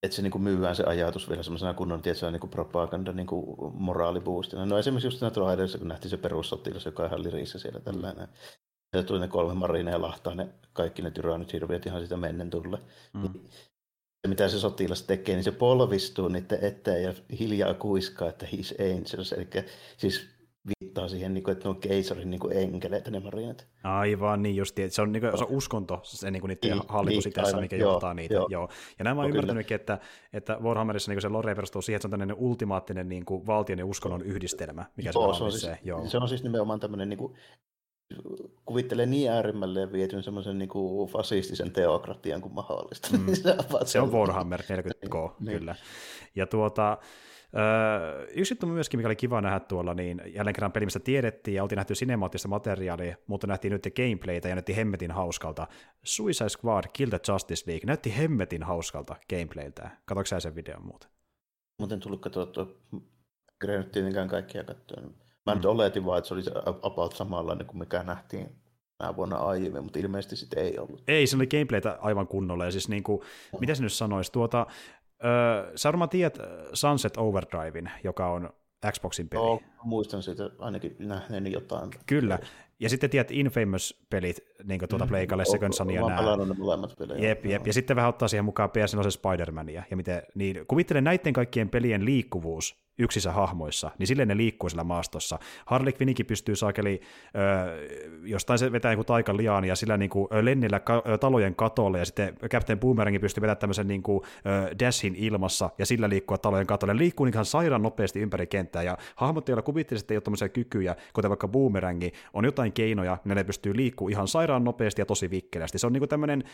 [0.02, 3.74] että se niin kuin se ajatus vielä semmoisena kunnon tietysti, niin kuin propaganda niin kuin
[3.74, 4.66] moraaliboostina.
[4.66, 8.28] No esimerkiksi just siinä edessä, kun nähtiin se perussotilas, joka ihan lirissä siellä tällainen.
[8.92, 12.50] Ja tuli ne kolme marineja ja lahtaa ne kaikki ne tyrannyt hirviöt ihan sitä mennen
[12.50, 12.78] tulle.
[13.12, 13.22] Mm.
[13.22, 18.96] Niin, mitä se sotilas tekee, niin se polvistuu niiden eteen ja hiljaa kuiskaa, että he's
[18.96, 19.32] angels.
[19.32, 19.48] Eli
[19.96, 20.37] siis
[20.98, 23.66] viittaa siihen, niin kuin, että ne on keisarin niin enkeleitä ne marinat.
[23.84, 26.88] Aivan, niin just, se on, niin kuin, se on uskonto, se niin kuin niiden niin,
[26.88, 28.34] hallitus niin, itse mikä joo, johtaa niitä.
[28.34, 28.46] Joo.
[28.50, 28.68] joo.
[28.98, 29.98] Ja nämä olen ymmärtänytkin, että,
[30.32, 33.78] että Warhammerissa niin se lore perustuu siihen, että se on tämmöinen ultimaattinen niin kuin, valtion
[33.78, 35.52] ja uskonnon yhdistelmä, mikä joo, se on.
[35.52, 36.06] Siis, se, joo.
[36.06, 37.34] se on siis nimenomaan tämmöinen niin kuin,
[38.64, 43.08] kuvittelee niin äärimmälleen vietyn semmoisen niin kuin fasistisen teokratian kuin mahdollista.
[43.12, 43.26] Mm.
[43.84, 45.58] se on Warhammer 40K, niin.
[45.58, 45.74] kyllä.
[46.34, 46.98] Ja tuota,
[47.56, 51.62] Öö, yksi juttu myöskin, mikä oli kiva nähdä tuolla, niin jälleen kerran peli, tiedettiin ja
[51.62, 55.66] oltiin nähty sinemaattista materiaalia, mutta nähtiin nyt gameplaytä ja näytti hemmetin hauskalta.
[56.02, 59.90] Suicide Squad Kill the Justice League näytti hemmetin hauskalta gameplayltä.
[60.04, 61.10] Katsoitko sä sen videon muuten?
[61.78, 62.66] Muuten tullut katsottua,
[63.66, 65.02] nyt tietenkään kaikkia katsoa.
[65.46, 65.70] Mä nyt mm.
[65.70, 66.42] oletin vaan, että se oli
[66.82, 68.48] about samanlainen kuin mikä nähtiin
[68.98, 71.02] tänä vuonna aiemmin, mutta ilmeisesti sitten ei ollut.
[71.08, 73.20] Ei, se oli gameplaytä aivan kunnolla, ja siis niin kuin,
[73.60, 74.66] mitä se nyt sanoisi, tuota,
[75.24, 76.38] Öö, sä varmaan tiedät
[76.72, 78.50] Sunset Overdrivein, joka on
[78.92, 79.40] Xboxin peli.
[79.40, 81.90] Joo, muistan siitä ainakin nähneeni jotain.
[82.06, 82.38] Kyllä.
[82.80, 86.36] Ja sitten tiedät Infamous-pelit, niin kuin tuota mm, Pleikalle, Second Son ja nämä.
[86.36, 87.28] ne molemmat pelejä.
[87.28, 87.66] Jep, jep.
[87.66, 89.82] Ja sitten vähän ottaa siihen mukaan PS4 Spider-Mania.
[89.90, 94.84] Ja miten, niin, kuvittelen näiden kaikkien pelien liikkuvuus yksissä hahmoissa, niin silleen ne liikkuu siellä
[94.84, 95.38] maastossa.
[95.66, 100.28] Harley Quinnikin pystyy saakeli, ö, jostain se vetää joku taikan liaan ja sillä niin kuin,
[100.42, 105.14] lennillä ka- talojen katolle, ja sitten Captain Boomerangin pystyy vetämään tämmöisen niin kuin, ö, dashin
[105.14, 106.94] ilmassa, ja sillä liikkua talojen katolle.
[106.94, 110.48] Ne liikkuu niin ihan sairaan nopeasti ympäri kenttää, ja hahmot, joilla kuvittelisesti ei ole tämmöisiä
[110.48, 115.30] kykyjä, kuten vaikka Boomerangi, on jotain keinoja, ne pystyy liikkuu ihan sairaan nopeasti ja tosi
[115.30, 115.78] vikkeleästi.
[115.78, 116.44] Se on niin kuin tämmöinen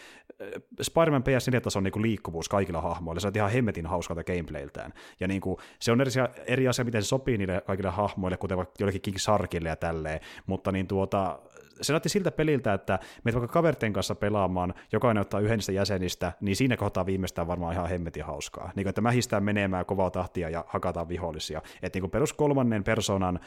[0.83, 4.93] Spider-Man PS4-tason niin liikkuvuus kaikilla hahmoilla, se on ihan hemmetin hauskalta gameplayltään.
[5.21, 6.11] Ja niin kuin, se on eri,
[6.47, 10.21] eri asia, miten se sopii niille kaikille hahmoille, kuten vaikka jollekin King Sarkille ja tälleen,
[10.47, 11.39] mutta niin tuota,
[11.83, 16.33] se näytti siltä peliltä, että meitä vaikka kaverten kanssa pelaamaan, jokainen ottaa yhden niistä jäsenistä,
[16.41, 18.65] niin siinä kohtaa viimeistään varmaan ihan hemmetin hauskaa.
[18.65, 21.63] Niin kuin, että mähistään menemään kovaa tahtia ja hakataan vihollisia.
[21.83, 23.41] Että niin perus kolmannen persoonan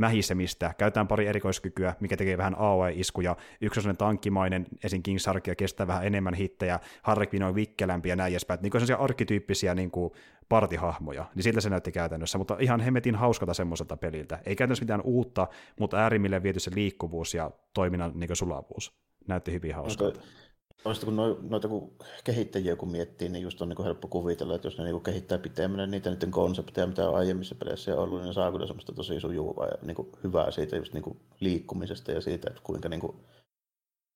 [0.00, 5.02] mähisemistä, käytetään pari erikoiskykyä, mikä tekee vähän AOE-iskuja, yksi on tankkimainen, esim.
[5.02, 9.04] King Sarkia kestää vähän enemmän hittejä, Harlequin on vikkelämpi ja näin edespäin, niin kuin sellaisia
[9.04, 10.12] arkkityyppisiä niin kuin
[10.48, 14.38] partihahmoja, niin siltä se näytti käytännössä, mutta ihan hemmetin hauskalta semmoiselta peliltä.
[14.46, 15.48] Ei käytännössä mitään uutta,
[15.80, 19.00] mutta äärimmilleen viety se liikkuvuus ja toiminnan niin sulavuus.
[19.28, 20.20] Näytti hyvin hauskalta.
[20.82, 21.16] Toista kun
[21.50, 21.92] noita kun
[22.24, 25.90] kehittäjiä kun miettii, niin just on niin helppo kuvitella, että jos ne niin kehittää pitemmän
[25.90, 29.66] niitä niiden konsepteja, mitä on aiemmissa peleissä ollut, niin ne saa kyllä semmoista tosi sujuvaa
[29.66, 33.16] ja niin hyvää siitä just niin liikkumisesta ja siitä, että kuinka niin kuin,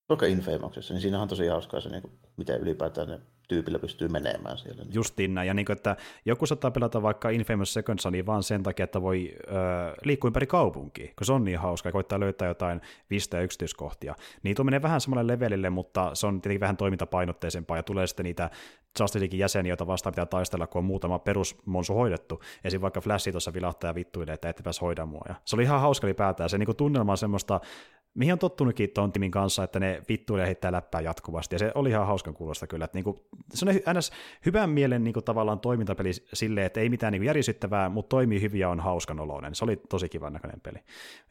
[0.09, 4.57] vaikka niin siinä on tosi hauskaa se, niin kuin, miten ylipäätään ne tyypillä pystyy menemään
[4.57, 4.83] siellä.
[4.83, 4.93] Niin.
[4.93, 8.63] Justiin näin, ja niin kuin, että joku saattaa pelata vaikka Infamous Second Sonia vaan sen
[8.63, 9.51] takia, että voi ö,
[10.03, 14.15] liikkua ympäri kaupunkiin, kun se on niin hauska, ja koittaa löytää jotain vistä yksityiskohtia.
[14.43, 18.23] Niin tuo menee vähän samalle levelille, mutta se on tietenkin vähän toimintapainotteisempaa, ja tulee sitten
[18.23, 18.49] niitä
[18.99, 22.41] Justice Leaguein jäseniä, joita vastaan pitää taistella, kun on muutama perusmonsu hoidettu.
[22.63, 22.81] Esim.
[22.81, 25.21] vaikka Flashi tuossa vilahtaa ja vittuilee, että ette pääs hoida mua.
[25.29, 26.49] Ja se oli ihan hauska ylipäätään.
[26.49, 27.61] Se niin tunnelma on semmoista
[28.15, 31.89] mihin on tottunutkin tuon timin kanssa, että ne vittuille heittää läppää jatkuvasti, ja se oli
[31.89, 34.11] ihan hauskan kuulosta kyllä, että niinku, se on ns.
[34.45, 38.69] hyvän mielen niinku, tavallaan toimintapeli silleen, että ei mitään niinku, järisyttävää, mutta toimii hyvin ja
[38.69, 40.77] on hauskan oloinen, se oli tosi kivan näköinen peli,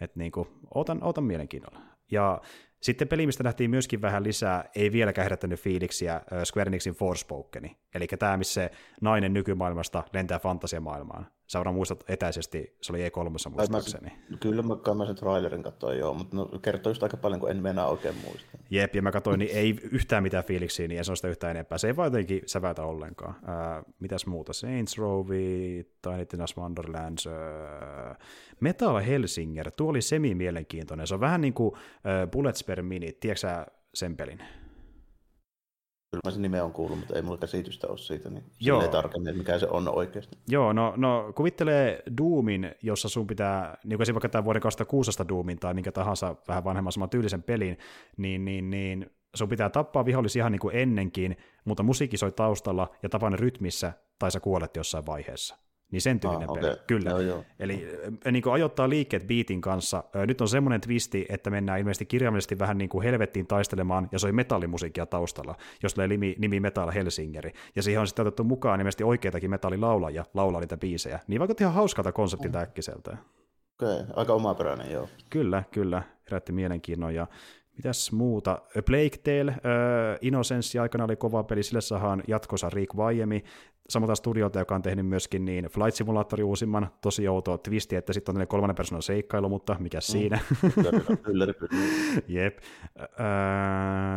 [0.00, 1.80] että niinku, ootan, ootan mielenkiinnolla.
[2.10, 2.40] Ja
[2.80, 8.06] sitten peli, mistä nähtiin myöskin vähän lisää, ei vieläkään herättänyt fiiliksiä, Square Enixin Forspokeni, eli
[8.06, 11.26] tämä, missä se nainen nykymaailmasta lentää fantasiamaailmaan.
[11.47, 14.12] Sä varmaan muistat etäisesti, se oli E3 muistaakseni.
[14.31, 17.40] Mä, kyllä mä, kai mä sen trailerin katsoin joo, mutta no, kertoo just aika paljon,
[17.40, 18.58] kun en mennä oikein muista.
[18.70, 21.78] Jep, ja mä katsoin, niin ei yhtään mitään fiiliksiä, niin ei sitä yhtään enempää.
[21.78, 23.34] Se ei vaan jotenkin säväytä ollenkaan.
[23.47, 24.52] Ää, mitäs muuta?
[24.52, 25.26] Saints Row,
[26.02, 28.18] Tiny Tina's Wonderlands, ää,
[28.60, 31.06] Metal Helsinger, tuo oli semi-mielenkiintoinen.
[31.06, 34.40] Se on vähän niin kuin äh, Bullets per Minute, tiedätkö sen pelin?
[36.14, 38.82] Kyllä mä sen nimeä on kuullut, mutta ei mulla käsitystä ole siitä, niin Joo.
[38.82, 40.38] ei tarkemmin, että mikä se on oikeasti.
[40.48, 45.58] Joo, no, no kuvittelee Doomin, jossa sun pitää, niin kuin vaikka tämän vuoden 2016 Doomin
[45.58, 47.78] tai minkä tahansa vähän vanhemman saman tyylisen pelin,
[48.16, 52.90] niin, niin, niin sun pitää tappaa vihollisia ihan niin kuin ennenkin, mutta musiikki soi taustalla
[53.02, 55.63] ja tapainen rytmissä, tai sä kuolet jossain vaiheessa.
[55.94, 56.84] Niin sen tyylinen ah, peli, okay.
[56.86, 57.10] kyllä.
[57.10, 57.44] Joo, joo.
[57.58, 57.89] Eli
[58.31, 60.05] niin kuin ajoittaa liikkeet beatin kanssa.
[60.26, 64.32] Nyt on semmoinen twisti, että mennään ilmeisesti kirjaimellisesti vähän niin kuin helvettiin taistelemaan, ja soi
[64.32, 67.52] metallimusiikkia taustalla, jos tulee nimi, nimi Metal Helsingeri.
[67.76, 71.20] Ja siihen on sitten otettu mukaan ilmeisesti oikeitakin metallilaulajia laulaa niitä biisejä.
[71.26, 73.10] Niin vaikutti ihan hauskalta konseptilta äkkiseltä.
[73.10, 74.06] Okei, okay.
[74.16, 75.08] aika omaperäinen, joo.
[75.31, 77.14] Kyllä, kyllä, herätti mielenkiinnon.
[77.14, 77.26] Ja
[77.76, 78.52] Mitäs muuta?
[78.52, 79.58] A Plague Tale, äh,
[80.20, 83.44] Innocence aikana oli kova peli, sille saadaan jatkossa Rick Vaiemi,
[83.88, 88.40] samalta studiolta, joka on tehnyt myöskin niin Flight Simulator uusimman, tosi outo twisti, että sitten
[88.40, 90.02] on kolmannen persoonan seikkailu, mutta mikä mm.
[90.02, 90.38] siinä?
[91.22, 91.54] Kyllä, kyllä.
[92.28, 92.58] Jep.
[92.98, 93.06] Äh,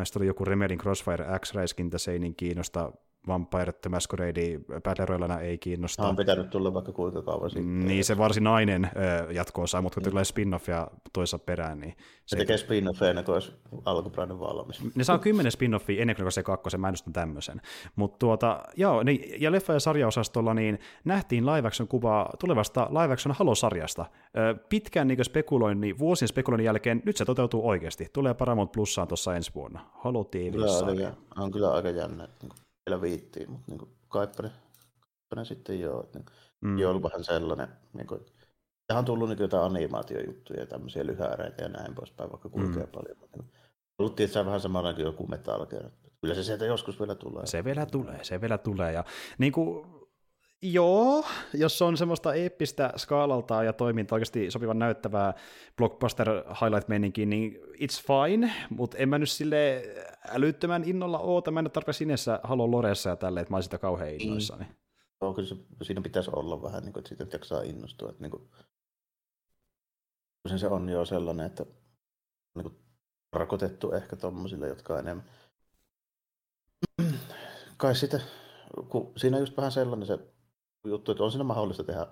[0.04, 2.92] sitten oli joku Remedin Crossfire X-Raiskintä, se ei niin kiinnosta,
[3.28, 6.08] Vampire the Masquerade Battle ei kiinnosta.
[6.08, 7.86] On pitänyt tulla vaikka kuinka kauan sitten.
[7.86, 8.92] Niin, se varsinainen äh,
[9.32, 10.10] jatkoosa, mutta kun mm.
[10.10, 11.96] tulee spin-offia toissa perään, niin...
[11.98, 13.54] Se, se tekee spin-offia ennen kuin olisi
[13.86, 14.96] alkuperäinen valmis.
[14.96, 17.62] Ne saa kymmenen spin-offia ennen kuin se kakkosen, mä ennustan tämmöisen.
[17.96, 23.14] Mutta tuota, joo, niin, ja leffa- ja sarjaosastolla niin nähtiin live action kuvaa tulevasta live
[23.14, 24.06] action Halo-sarjasta.
[24.70, 28.08] Pitkään niin spekuloinnin, vuosien spekuloinnin jälkeen, nyt se toteutuu oikeasti.
[28.14, 29.80] Tulee Paramount Plussaan tuossa ensi vuonna.
[29.94, 31.12] Halo TV-sarja.
[31.38, 32.28] On kyllä aika jännä.
[32.88, 34.52] Niin vielä viittiin, mutta niin kaippane,
[35.00, 36.10] kaippane sitten joo.
[36.14, 36.26] Niin,
[36.62, 36.80] mm.
[36.80, 37.68] Joo, vähän sellainen.
[37.94, 38.26] Niin kuin,
[38.88, 42.92] tähän on tullut niin jotain animaatiojuttuja ja tämmöisiä lyhääreitä ja näin poispäin, vaikka kulkee mm.
[42.92, 43.18] paljon.
[43.36, 43.52] Niin,
[44.00, 45.90] haluttiin, että se on vähän samalla kuin joku Metal Gear.
[46.22, 47.46] Kyllä se sieltä joskus vielä tulee.
[47.46, 48.94] Se vielä tulee, se vielä tulee.
[48.94, 49.04] Ja
[49.38, 49.97] niin kuin
[50.62, 55.34] Joo, jos on semmoista eeppistä skaalaltaa ja toiminta oikeasti sopivan näyttävää
[55.78, 59.84] blockbuster highlight meininkiä, niin it's fine, mutta en mä nyt sille
[60.30, 63.68] älyttömän innolla oota, mä en ole tarpeeksi sinessä Halo Loressa ja tälleen, että mä olisin
[63.68, 64.18] sitä kauhean mm.
[64.20, 64.66] innoissani.
[64.66, 64.76] Mm.
[65.22, 68.10] Joo, kyllä se, siinä pitäisi olla vähän, niin kuin, että siitä jaksaa innostua.
[68.10, 68.50] Että, niin kuin,
[70.56, 71.66] se on jo sellainen, että
[72.56, 72.76] niin kuin,
[73.34, 75.26] rakotettu ehkä tuommoisille, jotka on enemmän.
[77.78, 78.22] Kai sitten,
[78.90, 80.20] kun siinä on just vähän sellainen se
[80.90, 82.08] juttu, että on siinä mahdollista tehdä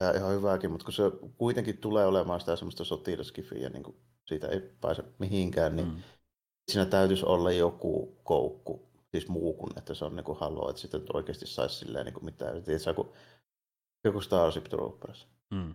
[0.00, 1.02] Ja ihan hyvääkin, mutta kun se
[1.38, 6.02] kuitenkin tulee olemaan sitä semmoista sotilaskifiä, niin kuin siitä ei pääse mihinkään, niin mm.
[6.70, 10.82] siinä täytyisi olla joku koukku, siis muu kuin, että se on niin kuin halo, että
[10.82, 12.64] sitten oikeasti saisi silleen niin kuin mitään.
[12.64, 13.12] Tiedätkö, kun
[14.04, 15.26] joku Starship Troopers.
[15.50, 15.74] Mm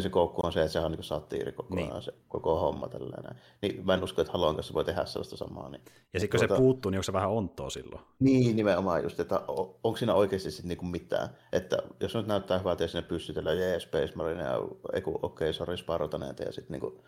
[0.00, 2.02] se koukku on se, että sehän on niin satiiri kokonaan niin.
[2.02, 3.34] se koko homma tällainen.
[3.62, 5.68] Niin mä en usko, että Halon kanssa voi tehdä sellaista samaa.
[5.68, 8.02] Niin, ja sitten kun tuota, se puuttuu, niin onko se vähän ontoa silloin?
[8.20, 9.40] Niin, nimenomaan just, että
[9.84, 11.28] onko siinä oikeasti sitten niinku mitään.
[11.52, 15.76] Että jos nyt näyttää hyvältä ja sinne pystytellään, jee, Space Marine, ja okei, okay, sorry,
[15.76, 17.04] Sparotaneita, ja sitten niinku,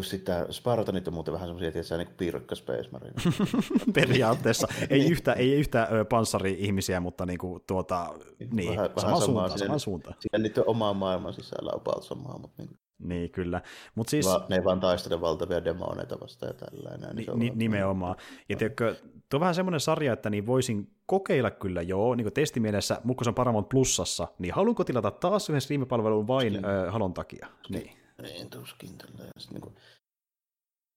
[0.00, 3.14] sitä Spartanit on muuten vähän semmoisia, on niin pirkka Space Marine.
[3.94, 4.68] Periaatteessa.
[4.90, 5.12] ei, niin.
[5.12, 8.14] yhtä, ei yhtä panssari-ihmisiä, mutta niinku tuota,
[8.52, 10.16] niin, vähän, sama vähän suuntaan, sama suuntaan.
[10.20, 12.78] Siinä niiden omaa maailman sisällä on about samaa, mutta niin.
[12.98, 13.62] Niin, kyllä.
[13.94, 14.26] Mut siis...
[14.26, 17.16] Va, ne ei vaan taistele valtavia demoneita vastaan ja tällainen.
[17.16, 18.16] Niin ni, nimenomaan.
[18.48, 18.94] Ja tiedätkö,
[19.28, 23.24] tuo on vähän semmoinen sarja, että niin voisin kokeilla kyllä joo, niin kuin testimielessä, mutta
[23.24, 27.46] se on Paramount Plussassa, niin haluanko tilata taas yhden streamipalvelun vain äh, halon takia?
[27.68, 28.01] Niin.
[28.22, 29.30] Niin, tuskin tällä.
[29.50, 29.76] niin kuin,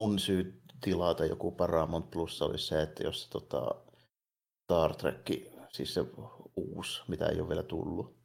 [0.02, 3.76] mun syy tilata joku Paramount Plus oli se, että jos tota,
[4.64, 5.30] Star Trek,
[5.72, 6.06] siis se
[6.56, 8.18] uusi, mitä ei ole vielä tullut,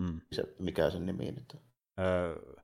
[0.00, 0.20] mm.
[0.32, 1.60] se, mikä sen nimi nyt on?
[2.00, 2.60] Uh,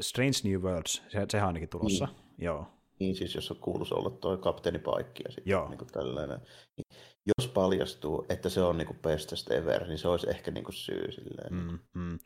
[0.00, 2.06] Strange New Worlds, se, sehän on ainakin tulossa.
[2.06, 2.16] Niin.
[2.38, 2.66] Joo.
[3.00, 5.68] Niin siis, jos kuuluisi olla tuo kapteenipaikki ja sitten Joo.
[5.68, 6.40] Niin kuin tällainen.
[6.76, 11.12] Niin jos paljastuu, että se on niinku bestest ever, niin se olisi ehkä niinku syy
[11.12, 11.54] silleen.
[11.54, 12.18] Mm, mm.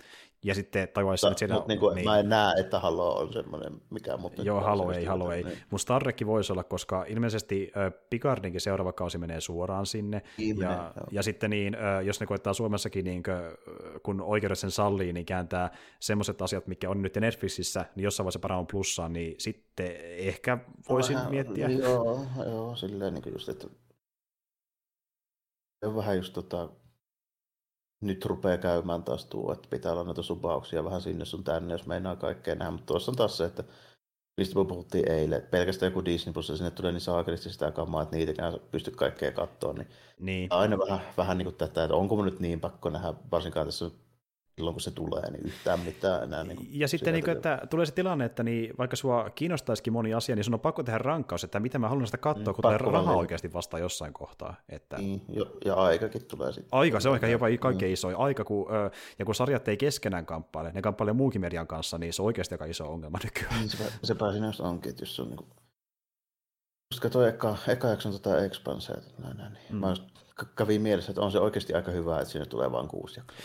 [0.45, 1.65] Ja sitten tajuaisi, että siellä...
[1.69, 2.05] Niinku, niin.
[2.05, 5.43] Mä en näe, että Halo on semmoinen, mikä mut Joo, Halo ei, Halo ei.
[5.43, 5.59] Niin.
[5.71, 10.23] Mutta Star Trek voisi olla, koska ilmeisesti äh, Picardinkin seuraava kausi menee suoraan sinne.
[10.39, 13.23] Ihminen, ja, ja sitten niin, äh, jos ne koittaa Suomessakin, niin
[14.03, 18.39] kun oikeudet sen sallii, niin kääntää semmoiset asiat, mikä on nyt Netflixissä, niin jossain vaiheessa
[18.39, 20.59] Paramount Plussaan, niin sitten ehkä
[20.89, 21.69] voisin Vähän, miettiä.
[21.69, 23.69] Joo, joo silleen niin just, että
[25.87, 26.69] on vähän just tota,
[28.01, 31.87] nyt rupeaa käymään taas tuo, että pitää olla noita subauksia vähän sinne sun tänne, jos
[31.87, 33.65] meinaa kaikkea nähdä, mutta tuossa on taas se, että
[34.37, 38.03] mistä me puhuttiin eilen, että pelkästään joku Disney Plus, sinne tulee niin saakelisti sitä kamaa,
[38.03, 39.89] että niitäkään pysty kaikkea katsoa, niin,
[40.19, 40.47] niin.
[40.51, 43.91] aina vähän, vähän niin kuin tätä, että onko mun nyt niin pakko nähdä, varsinkaan tässä
[44.57, 46.45] silloin kun se tulee, niin yhtään mitään enää.
[46.45, 50.15] Niin ja sitten, niin kuin, että tulee se tilanne, että niin, vaikka sua kiinnostaisikin moni
[50.15, 52.63] asia, niin sun on pakko tehdä rankkaus, että mitä mä haluan sitä katsoa, mm, kun
[52.63, 53.19] tulee raha niin.
[53.19, 54.55] oikeasti vastaan jossain kohtaa.
[54.69, 54.99] Että...
[54.99, 56.69] Niin, ja, ja aikakin tulee sitten.
[56.73, 57.93] Aika, se on ehkä jopa kaikkein mm.
[57.93, 58.67] iso aika, kun,
[59.19, 62.55] ja kun sarjat ei keskenään kamppaile, ne kamppailee muunkin median kanssa, niin se on oikeasti
[62.55, 63.61] aika iso ongelma nykyään.
[63.61, 65.49] Niin, se, se pääsi jos onkin, että jos on niin kuin...
[66.93, 69.77] Just katsoin eka, eka jakson tota Expansea, näin, näin, niin mm.
[69.77, 69.95] mä
[70.57, 73.39] kävi mielessä, että on se oikeasti aika hyvä, että siinä tulee vain kuusi jaksoa.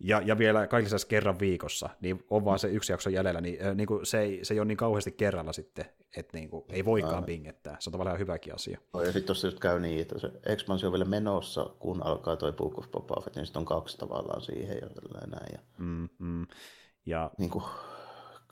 [0.00, 3.74] Ja, ja vielä kaikissa kerran viikossa, niin on vaan se yksi jakso jäljellä, niin, äh,
[3.74, 5.84] niin kuin se, ei, se ei ole niin kauheasti kerralla sitten,
[6.16, 7.26] että niin kuin, ei voikaan Aina.
[7.26, 7.76] pingettää.
[7.80, 8.80] Se on tavallaan hyväkin asia.
[8.94, 12.36] No, ja sitten tuossa just käy niin, että se expansio on vielä menossa, kun alkaa
[12.36, 14.88] toi Book of Boba Fett, niin sitten on kaksi tavallaan siihen ja
[15.26, 15.52] näin.
[15.52, 15.58] Ja...
[15.78, 16.46] Mm, mm.
[17.06, 17.30] Ja...
[17.38, 17.64] Niin kuin,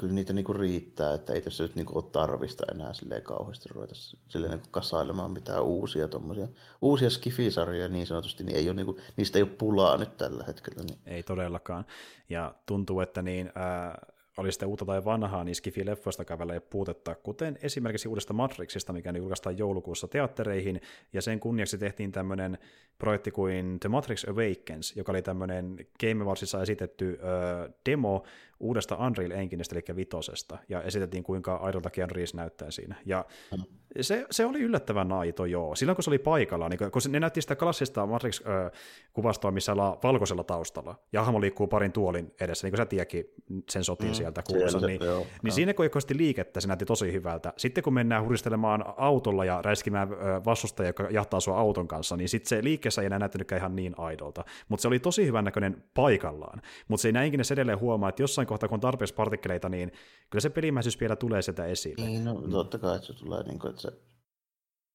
[0.01, 3.95] kyllä niitä niinku riittää, että ei tässä nyt niinku ole tarvista enää silleen kauheasti ruveta
[4.29, 6.49] silleen niinku kasailemaan mitään uusia tommosia,
[6.83, 10.83] uusia skifisarjoja niin sanotusti, niin ei ole niinku, niistä ei ole pulaa nyt tällä hetkellä.
[10.83, 10.99] Niin.
[11.07, 11.85] Ei todellakaan,
[12.29, 14.07] ja tuntuu, että niin, ää,
[14.37, 19.13] oli sitten uutta tai vanhaa, niin Skifi-leffoista kävellä ei puutetta, kuten esimerkiksi uudesta Matrixista, mikä
[19.17, 20.81] julkaistaan joulukuussa teattereihin,
[21.13, 22.59] ja sen kunniaksi tehtiin tämmöinen
[22.99, 28.25] projekti kuin The Matrix Awakens, joka oli tämmöinen Game Awardsissa esitetty ö, demo
[28.61, 32.97] uudesta Unreal Engineistä, eli vitosesta, ja esitettiin kuinka aidolta Keanu Reeves näyttää siinä.
[33.07, 33.25] Ja
[33.57, 33.63] mm.
[34.01, 35.75] se, se oli yllättävän aito, joo.
[35.75, 40.45] Silloin kun se oli paikalla, niin kun ne näytti sitä klassista Matrix-kuvastoa, missä ollaan valkoisella
[40.45, 43.25] taustalla, ja hahmo liikkuu parin tuolin edessä, niin kuin sä tiedäkin
[43.71, 44.15] sen sotiin mm.
[44.15, 47.53] sieltä kuulossa, niin, joo, niin siinä kun ei liikettä, se näytti tosi hyvältä.
[47.57, 50.09] Sitten kun mennään huristelemaan autolla ja räiskimään
[50.45, 53.95] vastustajia, joka jahtaa sua auton kanssa, niin sitten se liikkeessä ei enää näyttänytkään ihan niin
[53.99, 54.45] aidolta.
[54.69, 56.63] Mutta se oli tosi hyvän näköinen paikallaan.
[56.89, 59.93] Mutta se ei näinkin edelleen huomaa, että jossain kohtaa, kun on tarpeeksi partikkeleita, niin
[60.31, 62.07] kyllä se pelimäisyys vielä tulee sieltä esille.
[62.07, 63.93] Niin, no totta kai, että se tulee, niin kuin, että se,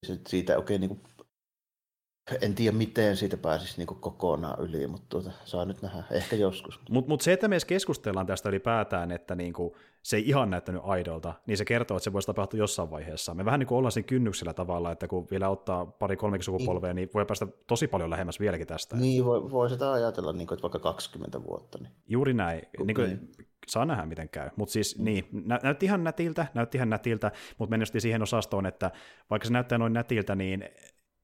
[0.06, 1.02] se siitä oikein niin kuin,
[2.42, 6.80] en tiedä miten siitä pääsisi niin kokonaan yli, mutta tuota, saa nyt nähdä, ehkä joskus.
[6.90, 10.50] Mutta mut se, että me edes keskustellaan tästä ylipäätään, että niin kuin, se ei ihan
[10.50, 13.34] näyttänyt aidolta, niin se kertoo, että se voisi tapahtua jossain vaiheessa.
[13.34, 16.94] Me vähän niin kuin ollaan siinä kynnyksellä tavalla, että kun vielä ottaa pari kolme sukupolvea,
[16.94, 16.96] niin.
[16.96, 18.96] niin voi päästä tosi paljon lähemmäs vieläkin tästä.
[18.96, 21.78] Niin, voi, voi sitä ajatella, niin kuin, että vaikka 20 vuotta.
[21.82, 21.92] Niin.
[22.08, 22.62] Juuri näin.
[22.86, 23.32] Niin kuin, niin
[23.68, 24.50] saa nähdä miten käy.
[24.56, 25.06] Mutta siis mm.
[25.06, 28.92] niin, nä- näytti ihan nätiltä, näytti ihan nätiltä, mutta mennästi siihen osastoon, että
[29.30, 30.70] vaikka se näyttää noin nätiltä, niin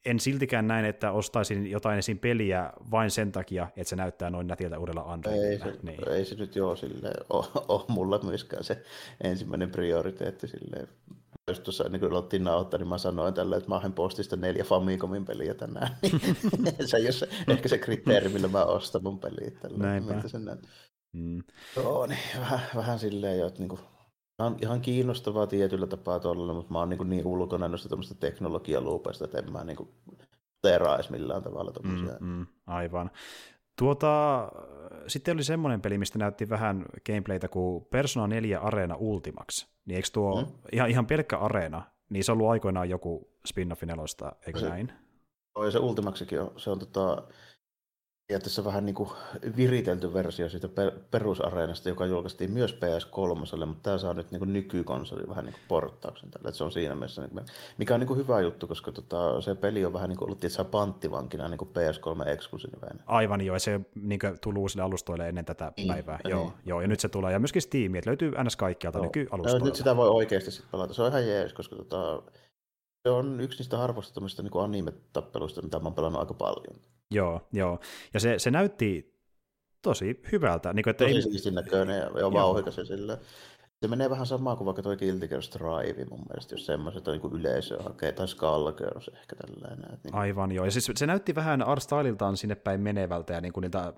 [0.06, 2.20] en siltikään näin, että ostaisin jotain esim.
[2.20, 5.48] peliä vain sen takia, että se näyttää noin nätiltä uudella Androidilla.
[5.48, 6.10] Ei se, niin.
[6.10, 8.84] ei se nyt joo silleen ole, ole mulla myöskään se
[9.24, 10.88] ensimmäinen prioriteetti silleen.
[11.48, 14.64] just tuossa ennen kuin aloittiin nauhoittaa, niin mä sanoin tällä, että mä oon postista neljä
[14.64, 15.96] Famicomin peliä tänään.
[16.86, 19.52] se ei ole se, ehkä se kriteeri, millä mä ostan mun peliä.
[19.62, 20.28] Tällä, Näinpä.
[20.28, 20.60] Sen näin.
[21.14, 21.44] Mm.
[21.76, 23.80] Joo, niin vähän, vähän silleen jo, että niinku,
[24.46, 29.26] on ihan kiinnostavaa tietyllä tapaa tuolla, mutta mä oon niin, niin ulkona noista tämmöistä teknologialuupeista,
[29.26, 29.78] että en mä niin
[30.62, 31.72] teraa edes millään tavalla.
[31.84, 33.12] Mm, mm, aivan.
[33.80, 34.48] Tuota,
[35.08, 39.68] sitten oli semmoinen peli, mistä näytti vähän gameplaytä kuin Persona 4 Arena Ultimax.
[39.86, 40.48] Niin eikö tuo mm.
[40.72, 44.92] ihan, ihan pelkkä Areena, niin se on ollut aikoinaan joku spin-offi nelosta, eikö se, näin?
[45.56, 47.24] Oi, se Ultimaxikin on, se on tota,
[48.32, 49.10] periaatteessa vähän niin kuin
[49.58, 50.70] viritelty versio siitä
[51.12, 55.62] perusareenasta, joka julkaistiin myös PS3, mutta tämä saa nyt niin kuin nykykonsoli vähän niin kuin
[55.68, 57.46] porttauksen tällä, että se on siinä mielessä, niin
[57.78, 60.40] mikä on niin kuin hyvä juttu, koska tota, se peli on vähän niin kuin ollut
[60.40, 63.00] tietysti panttivankina niin kuin PS3 eksklusiivinen.
[63.06, 66.32] Aivan joo, se niin kuin tullut uusille alustoille ennen tätä niin, päivää, niin.
[66.32, 68.56] joo, joo, ja nyt se tulee, ja myöskin Steam, että löytyy ns.
[68.56, 69.60] kaikkialta nykyalustoilla.
[69.60, 72.22] No, nyt sitä voi oikeasti sitten pelata, se on ihan jees, koska tota,
[73.04, 76.76] se on yksi niistä harvoista tämmöistä niin anime-tappeluista, mitä mä oon pelannut aika paljon.
[77.12, 77.80] Joo, joo.
[78.14, 79.20] Ja se, se näytti
[79.82, 80.74] tosi hyvältä.
[80.74, 81.22] Niin kuin, että tosi ei...
[81.22, 83.18] siistin näköinen ja, vauhikas ja sillä.
[83.82, 87.18] Se menee vähän samaa kuin vaikka toi Guilty Gear Strive mun mielestä, jos semmoiset on
[87.18, 90.00] niin yleisö hakee, tai Skullgirls ehkä tällainen.
[90.04, 90.16] Niin.
[90.16, 93.62] Aivan joo, ja siis se näytti vähän art styliltaan sinne päin menevältä ja niin kuin
[93.62, 93.94] niitä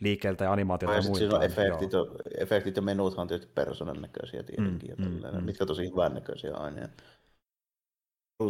[0.00, 1.14] liikkeeltä ja animaatiota ja, ja.
[1.14, 1.90] Siinä on efektit,
[2.38, 5.44] efektit ja menuthan on tietysti persoonan näköisiä tietenkin, mm, ja mm, mm.
[5.44, 6.88] mitkä tosi hyvän näköisiä aina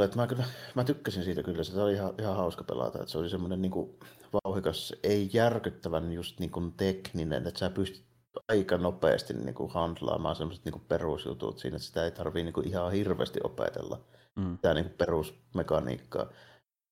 [0.04, 0.44] että mä, kyllä,
[0.74, 3.72] mä tykkäsin siitä kyllä, se oli ihan, ihan hauska pelata, että se oli semmoinen niin
[3.72, 3.98] kuin,
[4.32, 8.04] vauhikas, ei järkyttävän just niin kuin, tekninen, että sä pystyt
[8.48, 12.52] aika nopeasti niin kuin, handlaamaan semmoiset niin kuin, perusjutut siinä, että sitä ei tarvii niin
[12.52, 14.04] kuin, ihan hirveästi opetella,
[14.36, 14.58] mm.
[14.58, 16.24] tämä niin kuin, perusmekaniikkaa.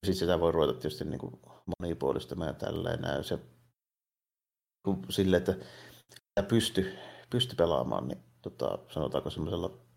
[0.07, 1.41] Sitten sitä voi ruveta tietysti niin kuin,
[1.81, 3.25] monipuolistamaan ja tälleen näin.
[3.25, 3.39] Se,
[4.85, 5.55] kun, sille, että
[6.49, 6.93] pysty,
[7.31, 9.90] pysty pelaamaan, niin tota, sanotaanko semmoisella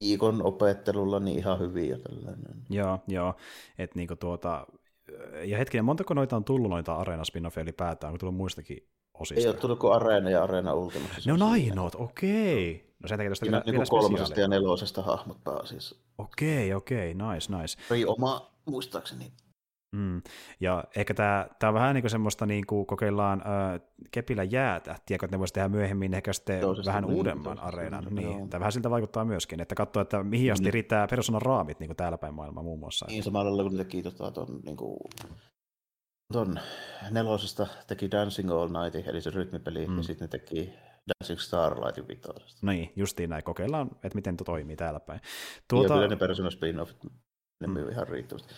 [0.00, 2.62] viikon opettelulla niin ihan hyviä tällainen.
[2.70, 3.34] Joo, joo.
[3.78, 4.66] että niinku tuota,
[5.44, 8.08] ja hetkinen, montako noita on tullut noita Areena spin ylipäätään?
[8.08, 9.40] Onko tullut muistakin osista?
[9.40, 11.14] Ei ole tullut kuin Areena ja Areena Ultimate.
[11.26, 12.90] Ne on ainoat, okei.
[13.02, 15.96] No sen takia tuosta vielä, niin kolmosesta ja nelosesta hahmot pääasiassa.
[16.18, 17.94] Okei, okei, nice, nice.
[17.94, 19.32] Ei oma, muistaakseni
[19.92, 20.22] Mm.
[20.60, 24.96] Ja ehkä tämä, tämä on vähän niin kuin semmoista, niin kuin kokeillaan äh, kepillä jäätä,
[25.06, 28.04] tiedätkö, että ne voisi tehdä myöhemmin ehkä sitten joo, vähän niin, uudemman areenan.
[28.10, 30.72] Niin, tämä vähän siltä vaikuttaa myöskin, että katsoo, että mihin asti mm.
[30.72, 33.06] riittää persoonan raamit niin kuin täällä päin maailmaa muun muassa.
[33.08, 34.98] Niin samalla lailla kun ne teki tota, ton, niin kuin,
[36.32, 36.60] ton
[37.10, 39.96] nelosesta teki Dancing All Night, eli se rytmipeli, mm.
[39.96, 40.74] ja sitten ne teki
[41.08, 42.66] Dancing Starlightin vitosesta.
[42.66, 43.44] Niin, justiin näin.
[43.44, 45.20] Kokeillaan, että miten tuo toimii täällä päin.
[45.68, 45.94] Tuota...
[45.94, 47.10] Ja kyllä ne persoonan spin-offit,
[47.60, 47.72] ne mm.
[47.72, 48.54] myy ihan riittävästi.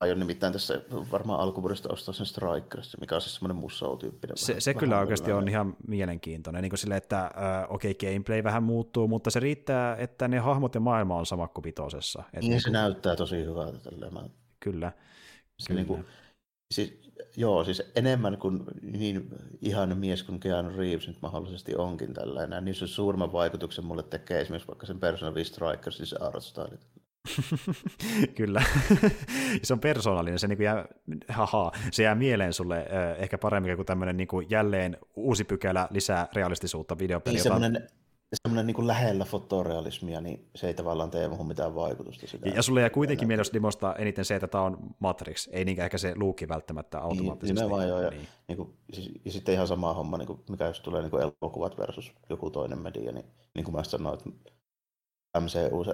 [0.00, 0.80] Aion nimittäin tässä
[1.12, 4.36] varmaan alkuvuodesta ostaa sen Strikers, mikä on siis semmoinen musou-tyyppinen.
[4.36, 7.30] Se, se kyllä oikeasti on ihan mielenkiintoinen, niin kuin sille, että äh,
[7.68, 11.48] okei, okay, gameplay vähän muuttuu, mutta se riittää, että ne hahmot ja maailma on sama
[11.48, 12.22] kuin vitosessa.
[12.32, 13.78] niin, niin se näyttää tosi hyvältä.
[13.78, 14.14] Tälleen.
[14.14, 14.22] Mä...
[14.60, 14.92] Kyllä.
[15.58, 15.78] Se kyllä.
[15.78, 16.04] Niin kuin,
[16.74, 17.00] siis,
[17.36, 19.28] joo, siis enemmän kuin niin
[19.60, 24.40] ihan mies kuin Keanu Reeves nyt mahdollisesti onkin tällainen, niin se suurimman vaikutuksen mulle tekee
[24.40, 26.44] esimerkiksi vaikka sen Persona 5 Strikers, siis art.
[28.36, 28.62] Kyllä.
[29.62, 30.86] se on persoonallinen, se, niin kuin jää,
[31.28, 32.86] haha, se jää mieleen sulle
[33.18, 37.36] ehkä paremmin kuin tämmöinen niin kuin jälleen uusi pykälä lisää realistisuutta videopeliä.
[37.36, 37.88] Niin semmoinen,
[38.42, 42.26] semmoinen niin kuin lähellä fotorealismia, niin se ei tavallaan tee muuhun mitään vaikutusta.
[42.26, 45.84] Sitä ja sulle jää kuitenkin mielessä Dimosta eniten se, että tämä on Matrix, ei niinkään
[45.84, 47.60] ehkä se luukki välttämättä niin, automaattisesti.
[47.60, 48.28] Niin, vaan joo, ja, niin.
[48.48, 51.22] Niin kuin, siis, ja sitten ihan sama homma, niin kuin, mikä jos tulee niin kuin
[51.22, 54.30] elokuvat versus joku toinen media, niin, niin kuin mä sanoin, että
[55.40, 55.92] MCU se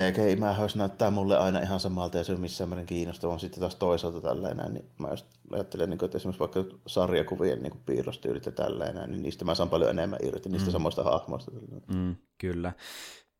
[0.00, 3.38] eikä imähäys näyttää mulle aina ihan samalta ja se on missään määrin kiinnostava.
[3.38, 8.46] Sitten taas toisaalta tällainen, niin mä just ajattelen, niin että esimerkiksi vaikka sarjakuvien niin piirrostyylit
[8.46, 10.72] ja tällainen, niin niistä mä saan paljon enemmän irti niistä mm.
[10.72, 11.50] samoista hahmoista.
[11.94, 12.72] Mm, kyllä.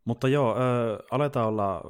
[0.04, 0.58] Mutta joo, äh,
[1.10, 1.80] aletaan olla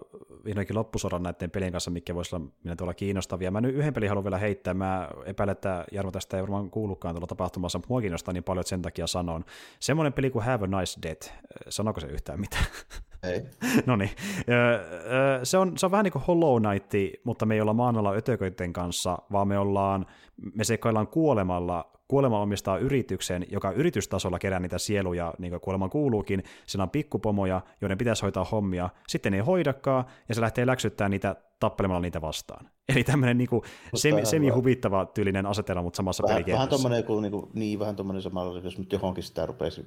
[0.44, 3.50] vihdoinkin loppusodan näiden pelien kanssa, mikä voisi olla minä tuolla kiinnostavia.
[3.50, 4.74] Mä nyt yhden pelin haluan vielä heittää.
[4.74, 8.60] Mä epäilen, että Jarmo tästä ei varmaan kuulukaan tuolla tapahtumassa, mutta mua kiinnostaa niin paljon,
[8.60, 9.44] että sen takia sanon.
[9.80, 11.32] Semmoinen peli kuin Have a Nice Death.
[11.68, 12.66] Sanoiko se yhtään mitään?
[13.22, 13.42] Ei.
[13.86, 14.10] no niin.
[15.42, 18.72] Se on, se on vähän niin kuin Hollow Knight, mutta me ei olla maanalla ötököiden
[18.72, 20.06] kanssa, vaan me ollaan,
[20.54, 26.42] me seikkaillaan kuolemalla kuolema omistaa yrityksen, joka yritystasolla kerää niitä sieluja, niin kuin kuoleman kuuluukin.
[26.66, 28.88] Siellä on pikkupomoja, joiden pitäisi hoitaa hommia.
[29.08, 32.70] Sitten ei hoidakaan, ja se lähtee läksyttämään niitä tappelemalla niitä vastaan.
[32.94, 33.62] Eli tämmöinen niin kuin
[33.94, 38.60] semi, semi-huvittava tyylinen asetelma, mutta samassa vähän, Vähän tuommoinen, niin, kuin, niin, vähän tuommoinen samalla,
[38.60, 39.86] jos nyt johonkin sitä rupeisi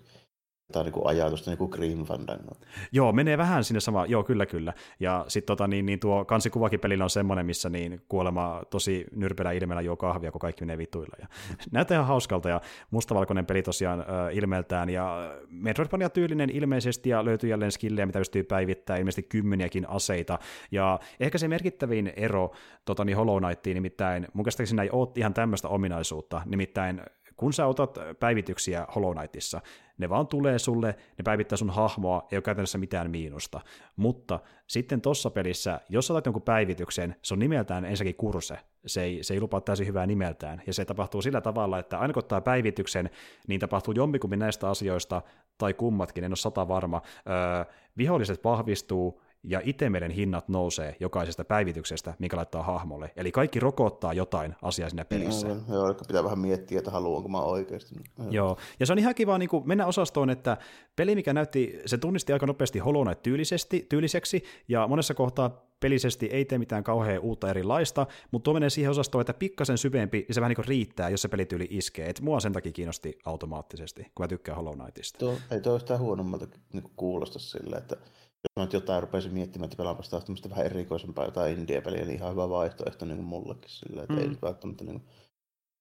[0.71, 2.51] tai niin ajatusta niin kuin Grim Fandango.
[2.91, 4.73] Joo, menee vähän sinne sama, joo kyllä kyllä.
[4.99, 9.51] Ja sitten tota, niin, niin tuo kansikuvakin pelillä on semmoinen, missä niin kuolema tosi nyrpelä
[9.51, 11.15] ilmeellä juo kahvia, kun kaikki menee vituilla.
[11.19, 11.27] Ja
[11.71, 12.61] näyttää ihan hauskalta ja
[12.91, 14.05] mustavalkoinen peli tosiaan äh,
[14.37, 20.39] ilmeeltään ja Metroidvania tyylinen ilmeisesti ja löytyy jälleen skillejä, mitä pystyy päivittämään, ilmeisesti kymmeniäkin aseita.
[20.71, 22.51] Ja ehkä se merkittävin ero
[22.85, 27.01] tota, niin Hollow Knightiin, nimittäin mun käsittääkseni ei ole ihan tämmöistä ominaisuutta, nimittäin
[27.37, 29.61] kun sä otat päivityksiä Hollow Knightissa,
[29.97, 33.61] ne vaan tulee sulle, ne päivittää sun hahmoa, ei ole käytännössä mitään miinusta.
[33.95, 38.57] Mutta sitten tossa pelissä, jos otat jonkun päivityksen, se on nimeltään ensinnäkin kurse.
[38.85, 40.61] Se ei, se ei lupaa täysin hyvää nimeltään.
[40.67, 43.09] Ja se tapahtuu sillä tavalla, että aina kun ottaa päivityksen,
[43.47, 45.21] niin tapahtuu jompikummin näistä asioista,
[45.57, 47.01] tai kummatkin, en ole sata varma.
[47.29, 53.11] Öö, viholliset vahvistuu, ja itemeren hinnat nousee jokaisesta päivityksestä, mikä laittaa hahmolle.
[53.15, 55.47] Eli kaikki rokottaa jotain asiaa siinä pelissä.
[55.47, 57.95] Joo, joo, eli pitää vähän miettiä, että haluanko mä oikeasti.
[58.17, 58.57] Joo, joo.
[58.79, 60.57] ja se on ihan kiva niin kuin mennä osastoon, että
[60.95, 66.25] peli, mikä näytti, se tunnisti aika nopeasti Hollow Knight tyylisesti, tyyliseksi, ja monessa kohtaa pelisesti
[66.25, 70.33] ei tee mitään kauhean uutta erilaista, mutta tuo menee siihen osastoon, että pikkasen syvempi, ja
[70.33, 72.09] se vähän niin riittää, jos se pelityyli iskee.
[72.09, 75.19] Et mua sen takia kiinnosti automaattisesti, kun mä tykkään Hollow Knightista.
[75.19, 77.97] Tuo, ei sitä huonommalta niin kuulosta silleen, että
[78.43, 82.15] jos mä nyt jotain rupeaisin miettimään, että pelaan vasta tämmöistä vähän erikoisempaa jotain indie-peliä, niin
[82.15, 84.19] ihan hyvä vaihtoehto niin kuin mullekin sillä, että mm.
[84.19, 85.09] ei nyt välttämättä niin kuin,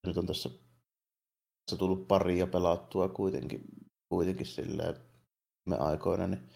[0.06, 0.48] nyt on tässä,
[1.66, 3.60] tässä tullut pari ja pelattua kuitenkin,
[4.08, 4.96] kuitenkin silleen
[5.68, 6.48] me aikoina, niin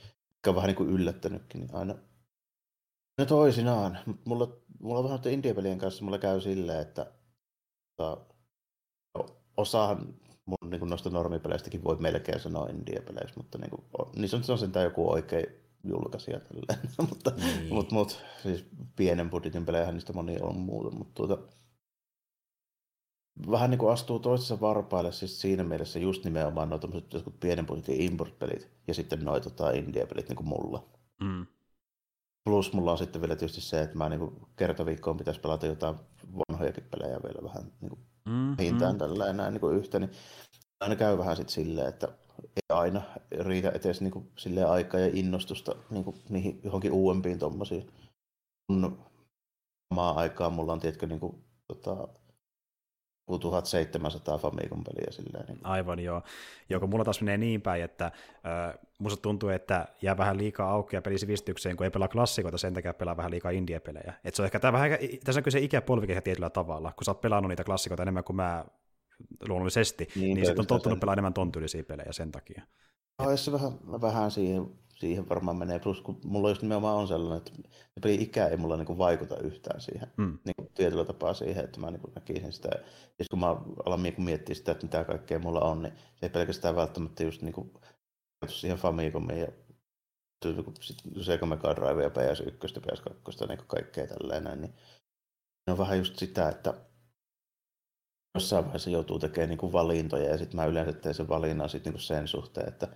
[0.47, 1.94] on vähän niin kuin yllättänytkin, niin aina
[3.18, 3.99] No toisinaan.
[4.25, 7.12] Mulla, mulla on vähän indie-pelien kanssa mulla käy silleen, että
[7.97, 8.26] tota,
[9.57, 10.15] osahan
[10.47, 13.85] mun niin noista normipeleistäkin voi melkein sanoa indie-peleissä, mutta niin kuin,
[14.17, 15.47] niin se on, se on sentään joku oikein
[15.89, 16.90] julkaisija tälleen.
[17.10, 17.74] mutta, niin.
[17.74, 18.65] mutta, mutta, siis
[18.97, 21.39] pienen budjetin pelejä niistä moni on muuta, mutta tuota,
[23.50, 26.89] vähän niin kuin astuu toisessa varpaille siis siinä mielessä just nimenomaan noita
[27.40, 30.89] pienen budjetin import-pelit ja sitten noita tota indie-pelit niin kuin mulla.
[31.20, 31.47] Mm.
[32.44, 35.97] Plus mulla on sitten vielä tietysti se, että mä niin kertoviikkoon pitäisi pelata jotain
[36.50, 38.98] vanhojakin pelejä vielä vähän niin kuin mm, hintaan mm.
[38.98, 40.10] tällä näin niin yhtä, niin
[40.81, 42.08] aina käy vähän sitten silleen, että
[42.42, 43.02] ei aina
[43.40, 47.90] riitä edes niin silleen aikaa ja innostusta niin kuin, niihin johonkin uudempiin tuommoisiin.
[48.66, 48.98] Kun
[49.94, 52.08] samaan aikaan mulla on, tiedätkö, niin kuin, tota,
[53.26, 55.44] 1700 Famicom peliä silleen.
[55.47, 55.58] Niin.
[55.66, 56.23] Aivan joo.
[56.68, 60.97] Joko mulla taas menee niin päin, että äh, musta tuntuu, että jää vähän liikaa auki
[60.97, 64.12] ja pelisivistykseen, kun ei pelaa klassikoita, sen takia pelaa vähän liikaa indie-pelejä.
[64.24, 64.90] Et se on ehkä, tää vähän,
[65.24, 68.65] tässä on kyse ikäpolvikin tietyllä tavalla, kun sä oot pelannut niitä klassikoita enemmän kuin mä
[69.49, 72.62] luonnollisesti, niin, niin sitten on tottunut pelaamaan enemmän ton tyylisiä pelejä sen takia.
[73.23, 77.39] No, se vähän, vähän siihen, siihen varmaan menee, plus kun mulla just nimenomaan on sellainen,
[77.39, 77.53] että
[78.03, 80.39] peli ikä ei mulla niinku vaikuta yhtään siihen, mm.
[80.45, 82.69] niin tietyllä tapaa siihen, että mä niinku näkisin sitä,
[83.19, 86.31] ja kun mä alan niinku miettiä sitä, että mitä kaikkea mulla on, niin se ei
[86.31, 87.81] pelkästään välttämättä just niinku
[88.49, 89.49] siihen Famicomiin ja
[91.23, 94.75] Sega Mega Drive ja PS1, PS2, niin kaikkea tällainen, niin
[95.67, 96.75] on vähän just sitä, että
[98.36, 101.84] jossain vaiheessa joutuu tekemään niin kuin valintoja ja sitten mä yleensä teen sen valinnan sit
[101.84, 102.89] niin kuin sen suhteen, että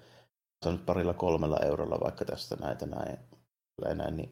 [0.64, 3.18] saan nyt parilla kolmella eurolla vaikka tästä näitä näin,
[3.94, 4.30] näin niin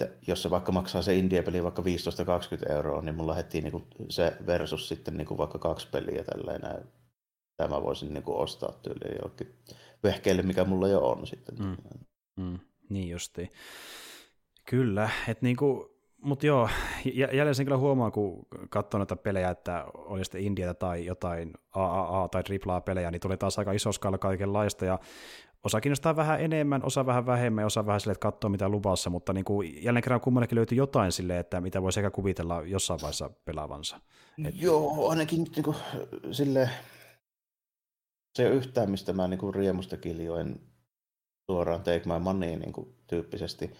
[0.00, 3.84] että jos se vaikka maksaa se indie-peli vaikka 15-20 euroa, niin mulla heti niin kuin
[4.08, 6.84] se versus sitten niin kuin vaikka kaksi peliä tällainen,
[7.56, 9.54] tämä voisin niin kuin ostaa tyyliin jollekin
[10.02, 11.54] vehkeille, mikä mulla jo on sitten.
[11.58, 11.76] Mm.
[12.36, 12.58] Mm.
[12.88, 13.52] Niin justiin.
[14.66, 15.91] Kyllä, että niin kuin
[16.22, 16.68] mutta joo,
[17.14, 22.28] jälleen sen kyllä huomaa, kun katsoo noita pelejä, että oli sitten Indiata tai jotain AAA
[22.28, 24.98] tai AAA-pelejä, niin tuli taas aika iso skaala kaikenlaista, ja
[25.64, 29.32] osa kiinnostaa vähän enemmän, osa vähän vähemmän, osa vähän silleen, että katsoo mitä luvassa, mutta
[29.32, 33.30] niin kuin, jälleen kerran kummallakin löytyy jotain sille, että mitä voi sekä kuvitella jossain vaiheessa
[33.44, 34.00] pelaavansa.
[34.44, 34.54] Et...
[34.62, 35.76] Joo, ainakin niin kuin,
[36.32, 36.70] sille
[38.38, 40.60] se yhtään, mistä mä niin kuin riemusta kiljoin
[41.50, 43.70] suoraan Take My Money niin kuin, tyyppisesti,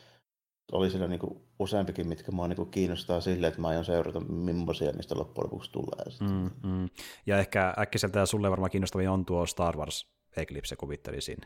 [0.73, 5.19] oli siellä niinku useampikin, mitkä mua niinku kiinnostaa sille, että mä aion seurata, millaisia niistä
[5.19, 6.05] loppujen lopuksi tulee.
[6.21, 6.89] Mm, mm.
[7.27, 11.39] Ja ehkä äkkiseltä sulle varmaan kiinnostavin on tuo Star Wars Eclipse, kuvittelisin.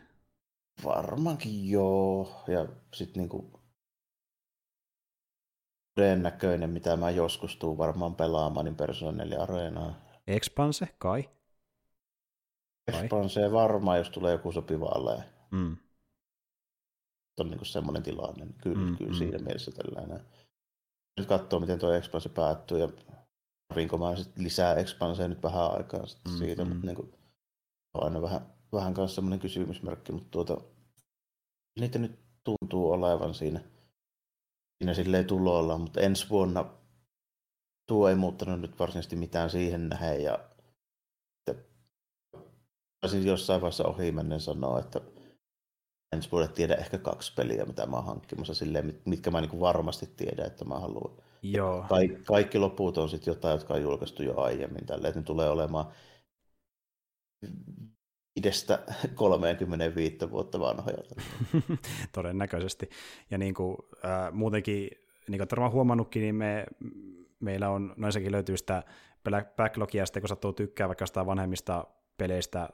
[0.85, 2.43] Varmaankin joo.
[2.47, 3.61] Ja sitten niinku
[5.95, 9.95] todennäköinen, mitä mä joskus tuun varmaan pelaamaan, niin Persona 4 Areenaa.
[10.27, 11.29] Expanse, kai?
[12.89, 15.25] Expanse varmaan, jos tulee joku sopiva ale.
[15.51, 15.77] Mm
[17.41, 18.45] on niin semmoinen tilanne.
[18.45, 19.17] Niin kyllä, mm, kyllä mm.
[19.17, 20.27] siinä mielessä tällainen.
[21.17, 22.89] Nyt katsoo, miten tuo expanse päättyy ja
[23.75, 26.69] rinko mä lisää expanseja nyt vähän aikaa mm, siitä, mm.
[26.69, 27.13] mutta niin kuin,
[27.95, 28.41] on aina vähän,
[28.73, 30.61] vähän kanssa semmoinen kysymysmerkki, mutta tuota,
[31.81, 33.61] niitä nyt tuntuu olevan siinä,
[34.79, 36.65] siinä silleen tulolla, mutta ensi vuonna
[37.89, 40.39] tuo ei muuttanut nyt varsinaisesti mitään siihen nähden ja
[43.01, 45.01] Taisin jossain vaiheessa ohimennen sanoa, että
[46.13, 50.07] ensi vuodelle tiedä ehkä kaksi peliä, mitä mä oon hankkimassa silleen, mitkä mä niin varmasti
[50.17, 51.17] tiedän, että mä haluan.
[51.43, 51.85] Joo.
[51.89, 55.51] Kaikki, kaikki loput on sitten jotain, jotka on julkaistu jo aiemmin tälle, että ne tulee
[55.51, 55.87] olemaan
[58.37, 58.79] idestä
[59.15, 60.99] 35 vuotta vanhoja.
[62.13, 62.91] Todennäköisesti.
[63.31, 64.91] Ja niin kuin, äh, muutenkin,
[65.29, 66.67] niin kuin varmaan huomannutkin, niin me,
[67.41, 68.83] meillä on, noisakin löytyy sitä
[69.57, 71.85] backlogia, sitten kun sattuu tykkää vaikka sitä vanhemmista
[72.19, 72.69] peleistä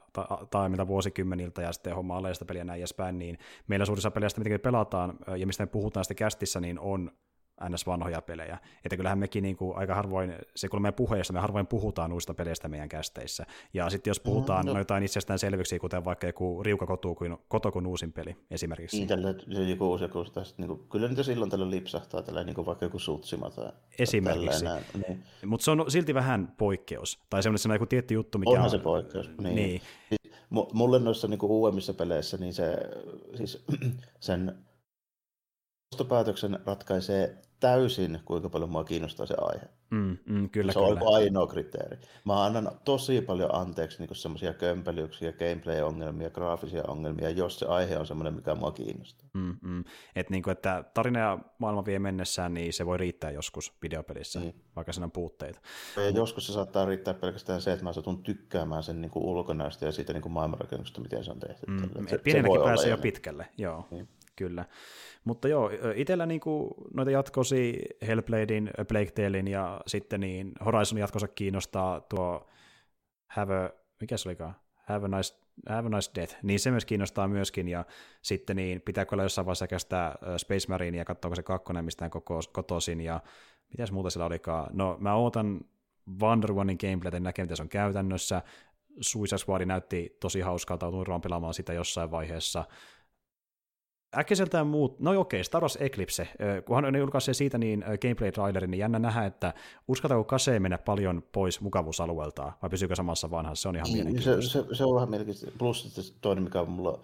[0.51, 4.59] tai mitä vuosikymmeniltä ja sitten homma aleista peliä näin edespäin, niin meillä suurissa peleistä, mitä
[4.59, 7.11] pelataan ja mistä me puhutaan sitten kästissä, niin on
[7.69, 7.87] ns.
[7.87, 8.57] vanhoja pelejä.
[8.85, 12.33] Että kyllähän mekin niin kuin aika harvoin, se kun meidän puheessa, me harvoin puhutaan uusista
[12.33, 13.45] peleistä meidän kästeissä.
[13.73, 14.79] Ja sitten jos puhutaan no, no.
[14.79, 16.97] jotain itsestäänselvyyksiä, kuten vaikka joku Riuka
[17.47, 18.97] Kotokun uusin peli esimerkiksi.
[18.97, 19.33] Niin, tällä
[19.69, 20.25] joku uusi joku,
[20.57, 24.65] niin kuin, kyllä niitä silloin tällä lipsahtaa, tällä, niin kuin vaikka joku Sutsima tai Esimerkiksi.
[25.07, 25.23] Niin.
[25.45, 27.19] Mutta se on silti vähän poikkeus.
[27.29, 28.69] Tai semmoinen joku tietty juttu, mikä Onhan on...
[28.69, 29.55] se poikkeus, niin.
[29.55, 29.81] niin.
[30.09, 30.23] Siis
[30.73, 32.77] mulle noissa niin kuin uudemmissa peleissä, niin se,
[33.35, 33.65] siis
[34.19, 34.57] sen
[35.93, 39.65] ostopäätöksen ratkaisee täysin, kuinka paljon mua kiinnostaa se aihe.
[39.91, 40.91] Mm, mm, kyllä, se kyllä.
[40.91, 41.97] on ainoa kriteeri.
[42.25, 48.07] Mä annan tosi paljon anteeksi niin semmoisia kömpelyksiä, gameplay-ongelmia, graafisia ongelmia, jos se aihe on
[48.07, 49.29] semmoinen, mikä mua kiinnostaa.
[49.33, 49.83] Mm, mm.
[50.15, 54.39] Et niin kuin, että tarina ja maailma vie mennessään, niin se voi riittää joskus videopelissä,
[54.39, 54.53] mm.
[54.75, 55.59] vaikka siinä on puutteita.
[55.97, 59.85] Ja joskus se saattaa riittää pelkästään se, että mä satun tykkäämään sen niin kuin ulkonäöstä
[59.85, 61.65] ja siitä niin kuin maailmanrakennuksesta, miten se on tehty.
[61.67, 63.87] Mm, se, pienenäkin se pääsee jo pitkälle, joo.
[63.91, 64.07] Mm.
[64.35, 64.65] Kyllä.
[65.23, 72.01] Mutta joo, itsellä niinku noita jatkosi Hellbladein, Plague Talein ja sitten niin Horizon jatkossa kiinnostaa
[72.01, 72.47] tuo
[73.27, 73.69] Have a,
[74.01, 74.55] mikä se olikaan?
[74.75, 77.85] Have a nice Have a nice Death, niin se myös kiinnostaa myöskin, ja
[78.21, 82.39] sitten niin pitääkö olla jossain vaiheessa kästää Space Marine ja katsoa, se kakkonen mistään koko,
[82.53, 83.21] kotoisin, ja
[83.69, 84.69] mitäs muuta sillä olikaan.
[84.73, 85.61] No, mä ootan
[86.21, 88.41] Wonder Womanin gameplaytä, niin näkee, mitä se on käytännössä.
[89.01, 92.65] Suicide Squad näytti tosi hauskalta, tuun pelaamaan sitä jossain vaiheessa
[94.17, 96.27] äkkiseltään muut, no okei, Star Wars Eclipse,
[96.65, 99.53] kunhan ne julkaisee siitä niin gameplay-trailerin, niin jännä nähdä, että
[99.87, 104.51] uskotaanko Kase mennä paljon pois mukavuusalueelta, vai pysyykö samassa vanhassa, se on ihan niin, mielenkiintoista.
[104.51, 107.01] Se, se, se, on vähän mielenkiintoista, plus että toinen, mikä on mulla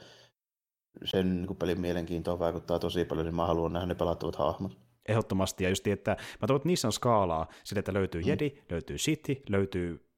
[1.05, 4.77] sen niin pelin mielenkiintoa vaikuttaa tosi paljon, niin mä haluan nähdä ne pelattavat hahmot.
[5.09, 8.27] Ehdottomasti, ja just että mä toivon, että niissä on skaalaa, sillä että löytyy mm.
[8.27, 10.08] Jedi, löytyy City, löytyy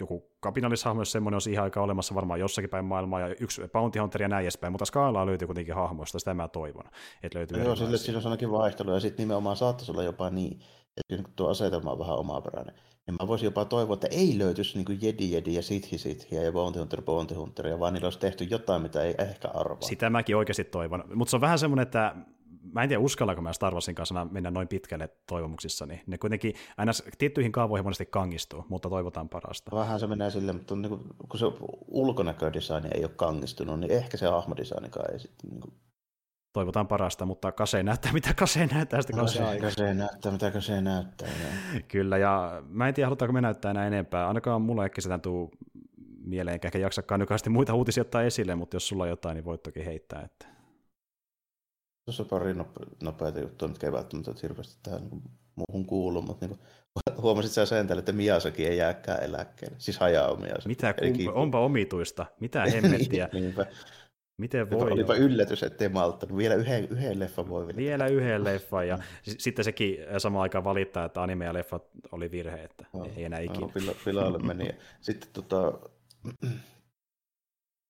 [0.00, 3.98] joku kapinallishahmo, jos semmoinen on siihen aikaan olemassa varmaan jossakin päin maailmaa, ja yksi Bounty
[3.98, 6.84] Hunter ja näin edespäin, mutta skaalaa löytyy kuitenkin hahmoista, sitä mä toivon,
[7.22, 10.60] että löytyy Joo, sille siinä on ainakin vaihtelu, ja sitten nimenomaan saattaisi olla jopa niin,
[10.96, 12.74] että kun tuo asetelma on vähän omaperäinen,
[13.06, 16.52] niin mä voisin jopa toivoa, että ei löytyisi niin Jedi Jedi ja Sithi Sithiä ja
[16.52, 19.80] Bounty Hunter Bounty Hunteria, vaan niillä olisi tehty jotain, mitä ei ehkä arvaa.
[19.80, 22.16] Sitä mäkin oikeasti toivon, mutta se on vähän semmoinen, että
[22.72, 26.02] mä en tiedä uskallanko mä Star Warsin kanssa mennä noin pitkälle toivomuksissani.
[26.06, 29.76] Ne kuitenkin aina tiettyihin kaavoihin monesti kangistuu, mutta toivotaan parasta.
[29.76, 31.46] Vähän se menee silleen, mutta niin kuin, kun se
[31.88, 35.74] ulkonäködesign ei ole kangistunut, niin ehkä se hahmodesignikaan ei sitten niin kuin...
[36.52, 41.28] Toivotaan parasta, mutta kase näyttää, mitä kase näyttää sitten kase, kase näyttää, mitä kase näyttää.
[41.28, 41.80] Ja.
[41.92, 44.28] Kyllä, ja mä en tiedä, halutaanko me näyttää enää enempää.
[44.28, 45.50] Ainakaan mulla ehkä sitä tuu
[46.24, 49.62] mieleen, ehkä jaksakaan nykäisesti muita uutisia ottaa esille, mutta jos sulla on jotain, niin voit
[49.62, 50.22] toki heittää.
[50.22, 50.53] Että...
[52.04, 52.54] Tuossa on pari
[53.02, 55.22] nopeita juttuja, mitkä ei välttämättä hirveästi tähän niin
[55.56, 56.68] muuhun kuulu, mutta niin kuin,
[57.22, 60.68] huomasit sä sen tälle, että Miyazaki ei jääkään eläkkeelle, siis Hayao Miyazaki.
[60.68, 63.28] Mitä kumpa, onpa omituista, mitä hemmettiä.
[63.32, 63.66] Niinpä.
[64.38, 64.92] Miten voi?
[64.92, 66.38] Olipa yllätys, ettei malttanut.
[66.38, 67.76] Vielä yhden, yhden leffan voi vielä.
[67.76, 72.64] Vielä yhden leffan, ja sitten sekin samaan aikaan valittaa, että anime ja leffat oli virhe,
[72.64, 73.66] että no, ei enää ikinä.
[73.86, 74.70] No, pilalle meni.
[75.00, 75.78] Sitten tota,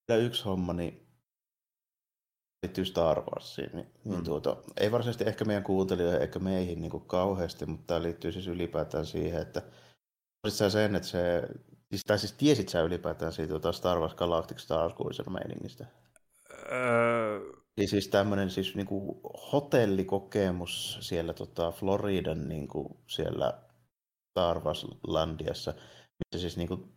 [0.26, 1.03] yksi homma, niin
[2.64, 4.24] liittyy Star Warsiin, niin, niin mm.
[4.24, 8.46] tuota, ei varsinaisesti ehkä meidän kuuntelijoihin eikä meihin niin kuin kauheasti, mutta tämä liittyy siis
[8.46, 9.62] ylipäätään siihen, että
[10.48, 11.42] sä sen, että se,
[11.90, 15.86] siis, tai siis tiesit sä ylipäätään siitä tuota Star Wars Galactic Star Cruiser meiningistä?
[16.72, 17.40] Öö...
[17.76, 19.20] Eli siis tämmöinen siis niin kuin
[19.52, 23.62] hotellikokemus siellä tota Floridan niin kuin siellä
[24.30, 26.93] Star Wars Landiassa, missä siis niin kuin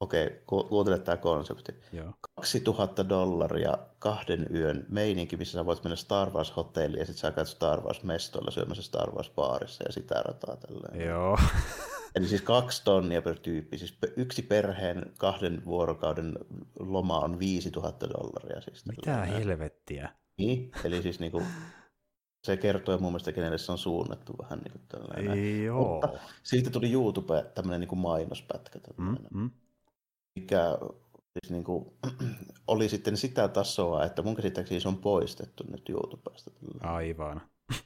[0.00, 1.72] Okei, kuuntele tämä konsepti.
[1.92, 2.12] Joo.
[2.34, 7.30] 2000 dollaria kahden yön meininki, missä sä voit mennä Star Wars hotelliin ja sitten sä
[7.30, 11.08] käyt Star Wars mestoilla syömässä Star Wars baarissa ja sitä rataa tälleen.
[11.08, 11.38] Joo.
[12.14, 13.78] Eli siis kaksi tonnia per tyyppi.
[13.78, 16.38] Siis yksi perheen kahden vuorokauden
[16.78, 18.60] loma on 5000 dollaria.
[18.60, 20.12] Siis Mitä helvettiä?
[20.38, 21.42] Niin, eli siis niinku,
[22.44, 25.64] se kertoo mun mielestä, kenelle se on suunnattu vähän niin kuin tällainen.
[25.64, 25.92] Joo.
[25.92, 26.08] Mutta
[26.42, 28.78] siitä tuli YouTube tämmöinen niin mainospätkä.
[28.98, 29.50] Mm, mm
[30.36, 30.78] mikä
[31.32, 31.92] siis niin kuin,
[32.66, 36.50] oli sitten sitä tasoa, että mun käsittääkseni se on poistettu nyt YouTubesta.
[36.80, 37.42] Aivan.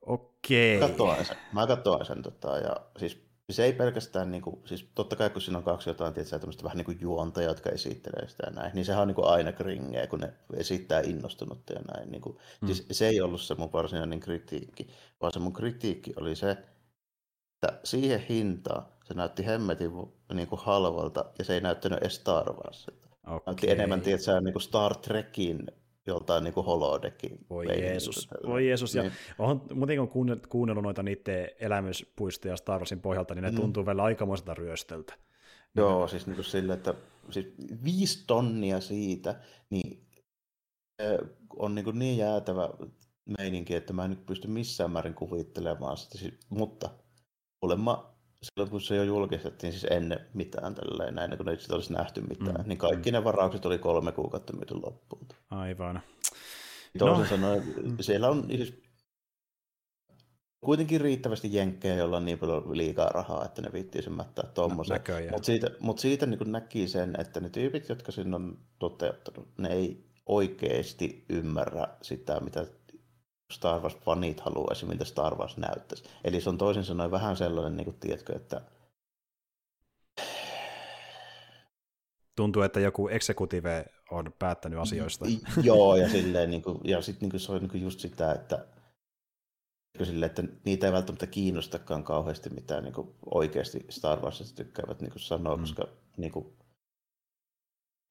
[0.00, 0.80] Okei.
[0.80, 1.36] Katsoin sen.
[1.52, 5.42] Mä katsoin sen tota, ja siis se ei pelkästään, niin kuin, siis totta kai kun
[5.42, 8.70] siinä on kaksi jotain tietysti, tämmöistä vähän niin kuin juonta, jotka esittelee sitä ja näin,
[8.74, 12.10] niin sehän on niin kuin aina kringeä, kun ne esittää innostunutta ja näin.
[12.10, 12.66] Niin kuin, mm.
[12.66, 14.88] siis se ei ollut se mun varsinainen kritiikki,
[15.20, 19.90] vaan se mun kritiikki oli se, että siihen hintaan se näytti hemmetin
[20.34, 23.08] niin kuin halvalta ja se ei näyttänyt edes Star Warsilta.
[23.26, 23.40] Okay.
[23.46, 25.66] Näytti enemmän, tietysti, niin kuin Star Trekin
[26.06, 27.38] joltain niin holodekin.
[27.50, 28.94] Voi Jeesus, voi Jeesus.
[28.94, 29.12] Ja niin.
[29.38, 33.56] on, muutenkin kun kuunnellut noita niiden elämyspuistoja Star Warsin pohjalta, niin ne mm.
[33.56, 35.14] tuntuu vielä aikamoiselta ryöstöltä.
[35.74, 36.94] Joo, siis niin kuin sille, että
[37.30, 37.46] siis
[37.84, 39.40] viisi tonnia siitä,
[39.70, 40.06] niin
[41.56, 42.68] on niin, kuin niin jäätävä
[43.38, 46.90] meininki, että mä en nyt pysty missään määrin kuvittelemaan sitä, siis, mutta
[47.60, 52.20] kuulemma silloin kun se jo julkistettiin, siis ennen mitään tälleen, kun ei sitä olisi nähty
[52.20, 52.68] mitään, mm.
[52.68, 55.26] niin kaikki ne varaukset oli kolme kuukautta myyty loppuun.
[55.50, 56.00] Aivan.
[56.98, 57.28] Toisin no.
[57.28, 57.62] sanoen,
[58.00, 58.82] siellä on siis
[60.60, 65.00] kuitenkin riittävästi jenkkejä, joilla on niin paljon liikaa rahaa, että ne viittii sen mättää tuommoisen.
[65.30, 69.68] Mutta siitä, mut siitä niin näki sen, että ne tyypit, jotka sinne on toteuttanut, ne
[69.68, 72.66] ei oikeasti ymmärrä sitä, mitä
[73.50, 76.04] Star Wars-fanit haluaisi, miltä Star Wars näyttäisi.
[76.24, 78.60] Eli se on toisin sanoen vähän sellainen, niin kuin, tiedätkö, että
[82.36, 85.24] tuntuu, että joku executive on päättänyt asioista.
[85.62, 88.32] Joo, ja, silleen, niin kuin, ja sitten niin kuin, se on niin kuin just sitä,
[88.32, 88.66] että,
[90.02, 95.10] sille, että niitä ei välttämättä kiinnostakaan kauheasti mitään niin kuin oikeasti Star Warsista tykkäävät niin
[95.10, 95.60] kuin sanoa, mm.
[95.60, 96.56] koska niin kuin,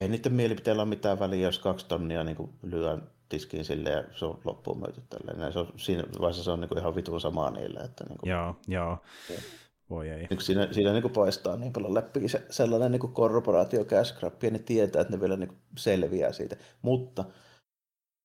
[0.02, 4.04] ei niiden mielipiteillä ole mitään väliä, jos kaksi tonnia niin kuin lyön tiskiin sille ja
[4.16, 5.54] se on loppuun myyty tälleen.
[5.54, 7.80] Se on, siinä vaiheessa se on niin kuin ihan vitun samaa niille.
[7.80, 8.98] Että niin kuin, joo, joo.
[9.90, 10.28] Voi ei.
[10.30, 14.44] Niin siinä, siinä niin kuin paistaa niin paljon läpi se, sellainen niin korporaatio cash grab,
[14.44, 16.56] ja ne tietää, että ne vielä niin kuin selviää siitä.
[16.82, 17.26] Mutta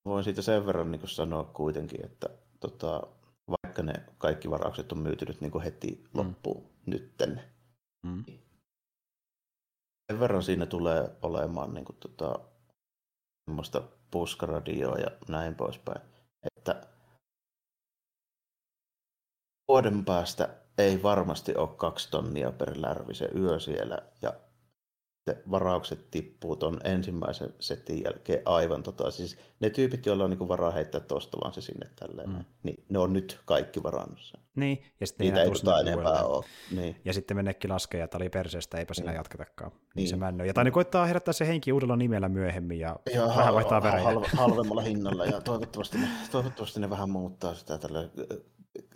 [0.05, 2.29] voin siitä sen verran niin kuin sanoa kuitenkin, että
[2.61, 3.03] tota,
[3.49, 6.19] vaikka ne kaikki varaukset on myyty nyt niin kuin heti mm.
[6.19, 7.41] loppuun nytten,
[8.03, 8.25] mm.
[10.07, 12.39] sen verran siinä tulee olemaan niin kuin, tota,
[13.45, 13.83] semmoista
[14.15, 16.01] puskaradioa ja näin poispäin.
[16.57, 16.87] Että
[19.69, 24.33] vuoden päästä ei varmasti ole kaksi tonnia per lärvi se yö siellä ja
[25.51, 30.71] varaukset tippuu tuon ensimmäisen setin jälkeen aivan tota, siis ne tyypit, joilla on niinku varaa
[30.71, 32.45] heittää tuosta vaan se sinne tälleen, mm.
[32.63, 34.44] niin ne on nyt kaikki varannut sen.
[34.57, 36.45] Niin, ja sitten Niitä ei tuosta enempää ole.
[36.71, 36.97] Niin.
[37.05, 39.17] Ja sitten mennekin laskee, ja oli perseestä, eipä sinä niin.
[39.17, 39.71] jatketakaan.
[39.71, 40.09] Niin, niin.
[40.09, 40.47] se männö.
[40.47, 44.05] Ja tai niin koittaa herättää se henki uudella nimellä myöhemmin, ja, ja vähän vaihtaa värejä.
[44.05, 48.09] Halve, halvemmalla hinnalla, ja toivottavasti ne, toivottavasti ne vähän muuttaa sitä tällä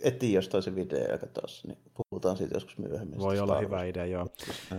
[0.01, 3.19] etsii jostain se video ja katsoa, niin puhutaan siitä joskus myöhemmin.
[3.19, 4.27] Voi olla hyvä idea, joo.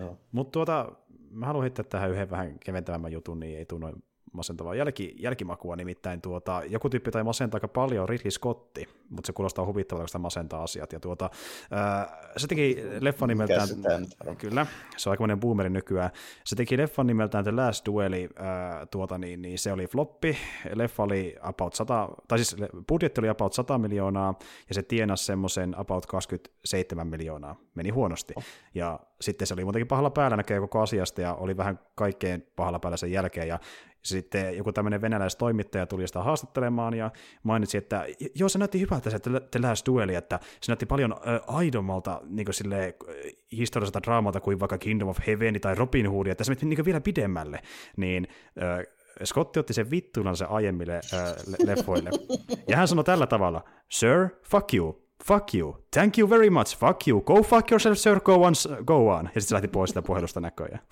[0.01, 0.17] joo.
[0.33, 0.93] Mutta tuota,
[1.31, 4.03] mä haluan heittää tähän yhden vähän keventävämmän jutun, niin ei tule noin
[4.33, 9.33] masentavaa jälki, jälkimakua, nimittäin tuota, joku tyyppi tai masentaa aika paljon Ridley Scotti, mutta se
[9.33, 10.93] kuulostaa huvittavalta, kun sitä masentaa asiat.
[10.93, 11.31] Ja tuota,
[11.71, 13.69] ää, se teki leffan nimeltään,
[14.39, 16.11] kyllä, se on aikamoinen boomeri nykyään,
[16.45, 20.37] se teki leffan nimeltään The Last Dueli, ää, tuota, niin, niin, se oli floppi,
[20.75, 22.57] leffa oli about 100, tai siis
[22.89, 28.35] budjetti oli about 100 miljoonaa, ja se tienasi semmoisen about 27 miljoonaa, meni huonosti.
[28.37, 28.45] Oh.
[28.75, 32.79] Ja sitten se oli muutenkin pahalla päällä näkee koko asiasta, ja oli vähän kaikkein pahalla
[32.79, 33.59] päällä sen jälkeen, ja
[34.03, 37.11] sitten joku tämmöinen venäläistoimittaja tuli sitä haastattelemaan ja
[37.43, 39.19] mainitsi, että joo, se näytti hyvältä se
[39.51, 42.97] The Last Duel, että se näytti paljon äh, aidommalta niin sille,
[43.53, 47.01] historialliselta draamalta kuin vaikka Kingdom of Heaven tai Robin Hood, että se meni niin vielä
[47.01, 47.61] pidemmälle,
[47.97, 48.29] niin
[48.63, 48.85] äh,
[49.25, 51.35] Scotti otti sen vittunan se aiemmille äh,
[51.65, 52.11] leffoille.
[52.69, 57.09] Ja hän sanoi tällä tavalla, Sir, fuck you, fuck you, thank you very much, fuck
[57.09, 59.25] you, go fuck yourself, sir, go on, go on.
[59.25, 60.83] Ja sitten se lähti pois sitä puhelusta näköjään.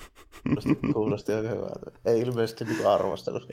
[0.93, 1.91] Kuulosti, aika hyvältä.
[2.05, 3.47] Ei ilmeisesti niin arvostanut.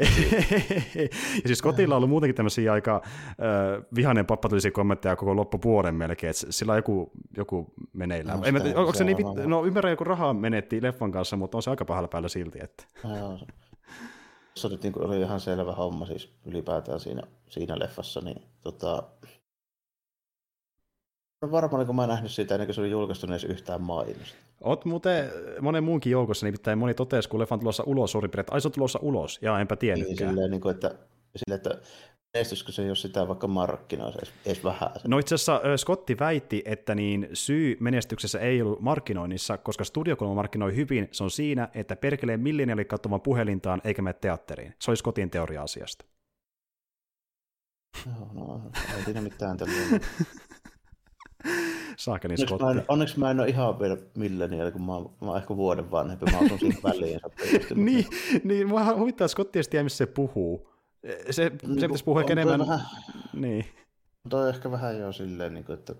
[1.43, 6.29] ja siis kotilla on ollut muutenkin tämmöisiä aika äh, vihainen pappatullisia kommentteja koko loppupuolen melkein,
[6.29, 8.39] että sillä on joku, joku meneillään.
[8.39, 9.27] No, Ei, onko se, se niin, vit...
[9.45, 12.59] no ymmärrän, joku rahaa menetti leffan kanssa, mutta on se aika pahalla päällä silti.
[12.61, 12.83] Että.
[13.03, 13.39] No,
[14.55, 19.03] se oli, niin oli ihan selvä homma siis ylipäätään siinä, siinä leffassa, niin tota,
[21.51, 24.35] varmaan kun mä en nähnyt sitä ennen kuin se oli julkaistu edes yhtään mainosta.
[24.61, 28.53] Oot muuten monen muunkin joukossa, nimittäin moni totesi, kun leffan tulossa ulos suurin piirtein, että
[28.53, 30.17] ai se on tulossa ulos, ja enpä tiennytkään.
[30.17, 30.95] Niin, silleen, niin kuin, että,
[31.35, 31.77] silleen, että
[32.33, 34.89] menestyisikö se, jos sitä vaikka markkinoisi edes, edes vähän?
[35.07, 40.75] No itse asiassa Scotti väitti, että niin syy menestyksessä ei ollut markkinoinnissa, koska studiokulma markkinoi
[40.75, 44.73] hyvin, se on siinä, että perkeleen milleniaali katsomaan puhelintaan eikä mene teatteriin.
[44.79, 46.05] Se oli Scottin teoria asiasta.
[48.05, 48.61] Joo, no,
[48.97, 49.57] ei siinä mitään.
[51.97, 55.27] Saakeli onneksi mä, en, onneksi mä en ole ihan vielä milleniaali, kun mä oon, mä
[55.27, 57.19] oon ehkä vuoden vanhempi, mä oon siinä väliin.
[57.75, 58.05] niin,
[58.43, 60.69] niin, mua huvittaa Skottiesti, missä se puhuu.
[61.05, 62.59] Se, se niin, pitäisi puhua ehkä enemmän.
[62.59, 62.79] Vähän,
[63.33, 63.65] niin.
[64.29, 65.95] Toi ehkä vähän jo silleen, niin kuin, että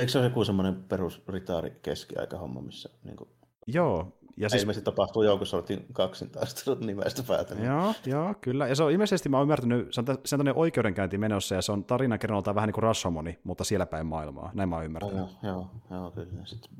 [0.00, 3.30] Eikö se ole joku semmoinen perus ritaari keskiaikahomma, missä niin kuin...
[3.66, 4.18] Joo.
[4.40, 4.62] Ja siis...
[4.62, 7.54] Ilmeisesti tapahtuu joukossa oltiin kaksintaistelut nimestä päätä.
[7.54, 8.68] Joo, joo, kyllä.
[8.68, 11.72] Ja se on ilmeisesti, mä oon ymmärtänyt, se on, se on oikeudenkäynti menossa, ja se
[11.72, 14.50] on tarinankerronnaltaan vähän niin kuin Rashomoni, mutta siellä päin maailmaa.
[14.54, 15.16] Näin mä oon ymmärtänyt.
[15.16, 16.44] Joo, joo, joo kyllä.
[16.44, 16.70] Sitten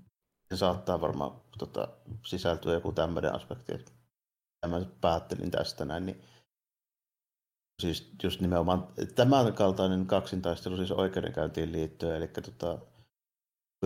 [0.50, 1.88] se saattaa varmaan tota,
[2.26, 3.92] sisältyä joku tämmöinen aspekti, että
[4.66, 6.22] mä päättelin tästä näin, niin
[7.82, 12.78] siis just nimenomaan tämän kaltainen kaksintaistelu siis oikeudenkäyntiin liittyen, eli tota,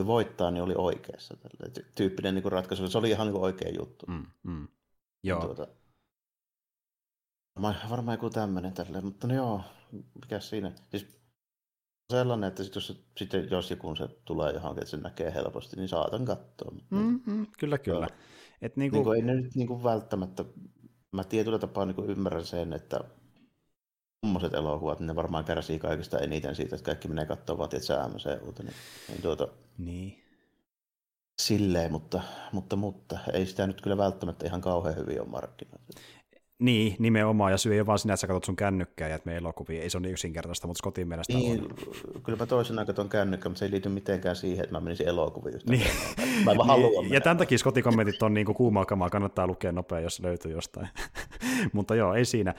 [0.06, 1.36] voittaa, niin oli oikeassa.
[1.36, 1.84] Tälle.
[1.94, 2.88] Tyyppinen niin ratkaisu.
[2.88, 4.06] Se oli ihan niin oikea juttu.
[4.06, 4.68] Mm, mm.
[5.22, 5.40] Joo.
[5.40, 5.66] Tuota,
[7.62, 9.60] varmaan, joku tämmöinen tälle, mutta no joo,
[9.92, 10.72] mikä siinä.
[10.90, 11.06] Siis
[12.12, 15.76] sellainen, että sit jos, sitten jos ja kun se tulee johonkin, että se näkee helposti,
[15.76, 16.74] niin saatan katsoa.
[16.90, 18.08] Mm, mm, kyllä, kyllä.
[18.62, 18.96] Et niinku...
[18.96, 20.44] Niinku, ei ne nyt niinku välttämättä,
[21.12, 23.00] mä tietyllä tapaa niinku ymmärrän sen, että
[24.24, 27.92] tuommoiset elokuvat, niin ne varmaan kärsii kaikista eniten siitä, että kaikki menee katsomaan vaan tietysti
[27.92, 28.62] MCUta.
[28.62, 28.74] Niin,
[29.08, 30.24] niin, tuota, niin.
[31.42, 32.20] Silleen, mutta,
[32.52, 36.00] mutta, mutta ei sitä nyt kyllä välttämättä ihan kauhean hyvin ole markkinoita.
[36.58, 39.36] Niin, nimenomaan, ja syy ei ole vaan sinä, että sä katsot sun kännykkää ja me
[39.36, 42.22] elokuvia, ei se ole niin yksinkertaista, mutta Scottin mielestä niin, on.
[42.22, 45.60] Kyllä mä toisenaan katson kännykkää, mutta se ei liity mitenkään siihen, että mä menisin elokuviin.
[45.68, 45.86] Niin.
[46.44, 49.72] Mä en vaan niin, Ja tämän takia Scottin kommentit on niin kuumaa kamaa, kannattaa lukea
[49.72, 50.88] nopea, jos löytyy jostain.
[51.72, 52.54] mutta joo, ei siinä.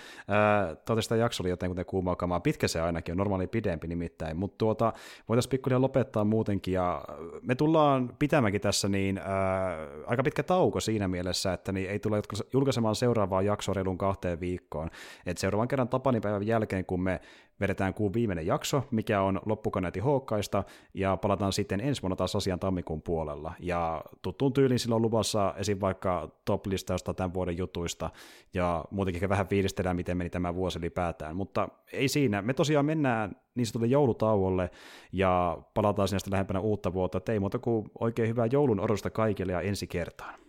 [0.67, 4.37] Toivottavasti sitä jakso oli jotain kuten kuumaa kamaa, pitkä se ainakin on, normaali pidempi nimittäin,
[4.37, 4.93] mutta tuota,
[5.29, 7.05] voitaisiin pikkuhiljaa lopettaa muutenkin, ja
[7.41, 12.21] me tullaan pitämäänkin tässä niin ää, aika pitkä tauko siinä mielessä, että niin ei tule
[12.53, 14.89] julkaisemaan seuraavaa jaksoa reilun kahteen viikkoon.
[15.25, 17.21] Et seuraavan kerran Tapanipäivän jälkeen, kun me
[17.59, 22.59] vedetään kuun viimeinen jakso, mikä on loppukoneeti Hookkaista, ja palataan sitten ensi vuonna taas asian
[22.59, 23.53] tammikuun puolella.
[23.59, 25.77] Ja tuttuun tyyliin silloin luvassa esim.
[25.81, 28.09] vaikka top-listausta tämän vuoden jutuista,
[28.53, 31.35] ja muutenkin vähän fiilistellään, miten meni tämä vuosi ylipäätään.
[31.35, 34.71] Mutta ei siinä, me tosiaan mennään niin sanotulle joulutauolle,
[35.11, 37.31] ja palataan sinne lähempänä uutta vuotta.
[37.31, 40.39] Ei muuta kuin oikein hyvää joulun odotusta kaikille ja ensi kertaan.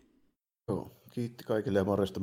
[0.69, 2.21] Joo, kiitti kaikille ja morjesta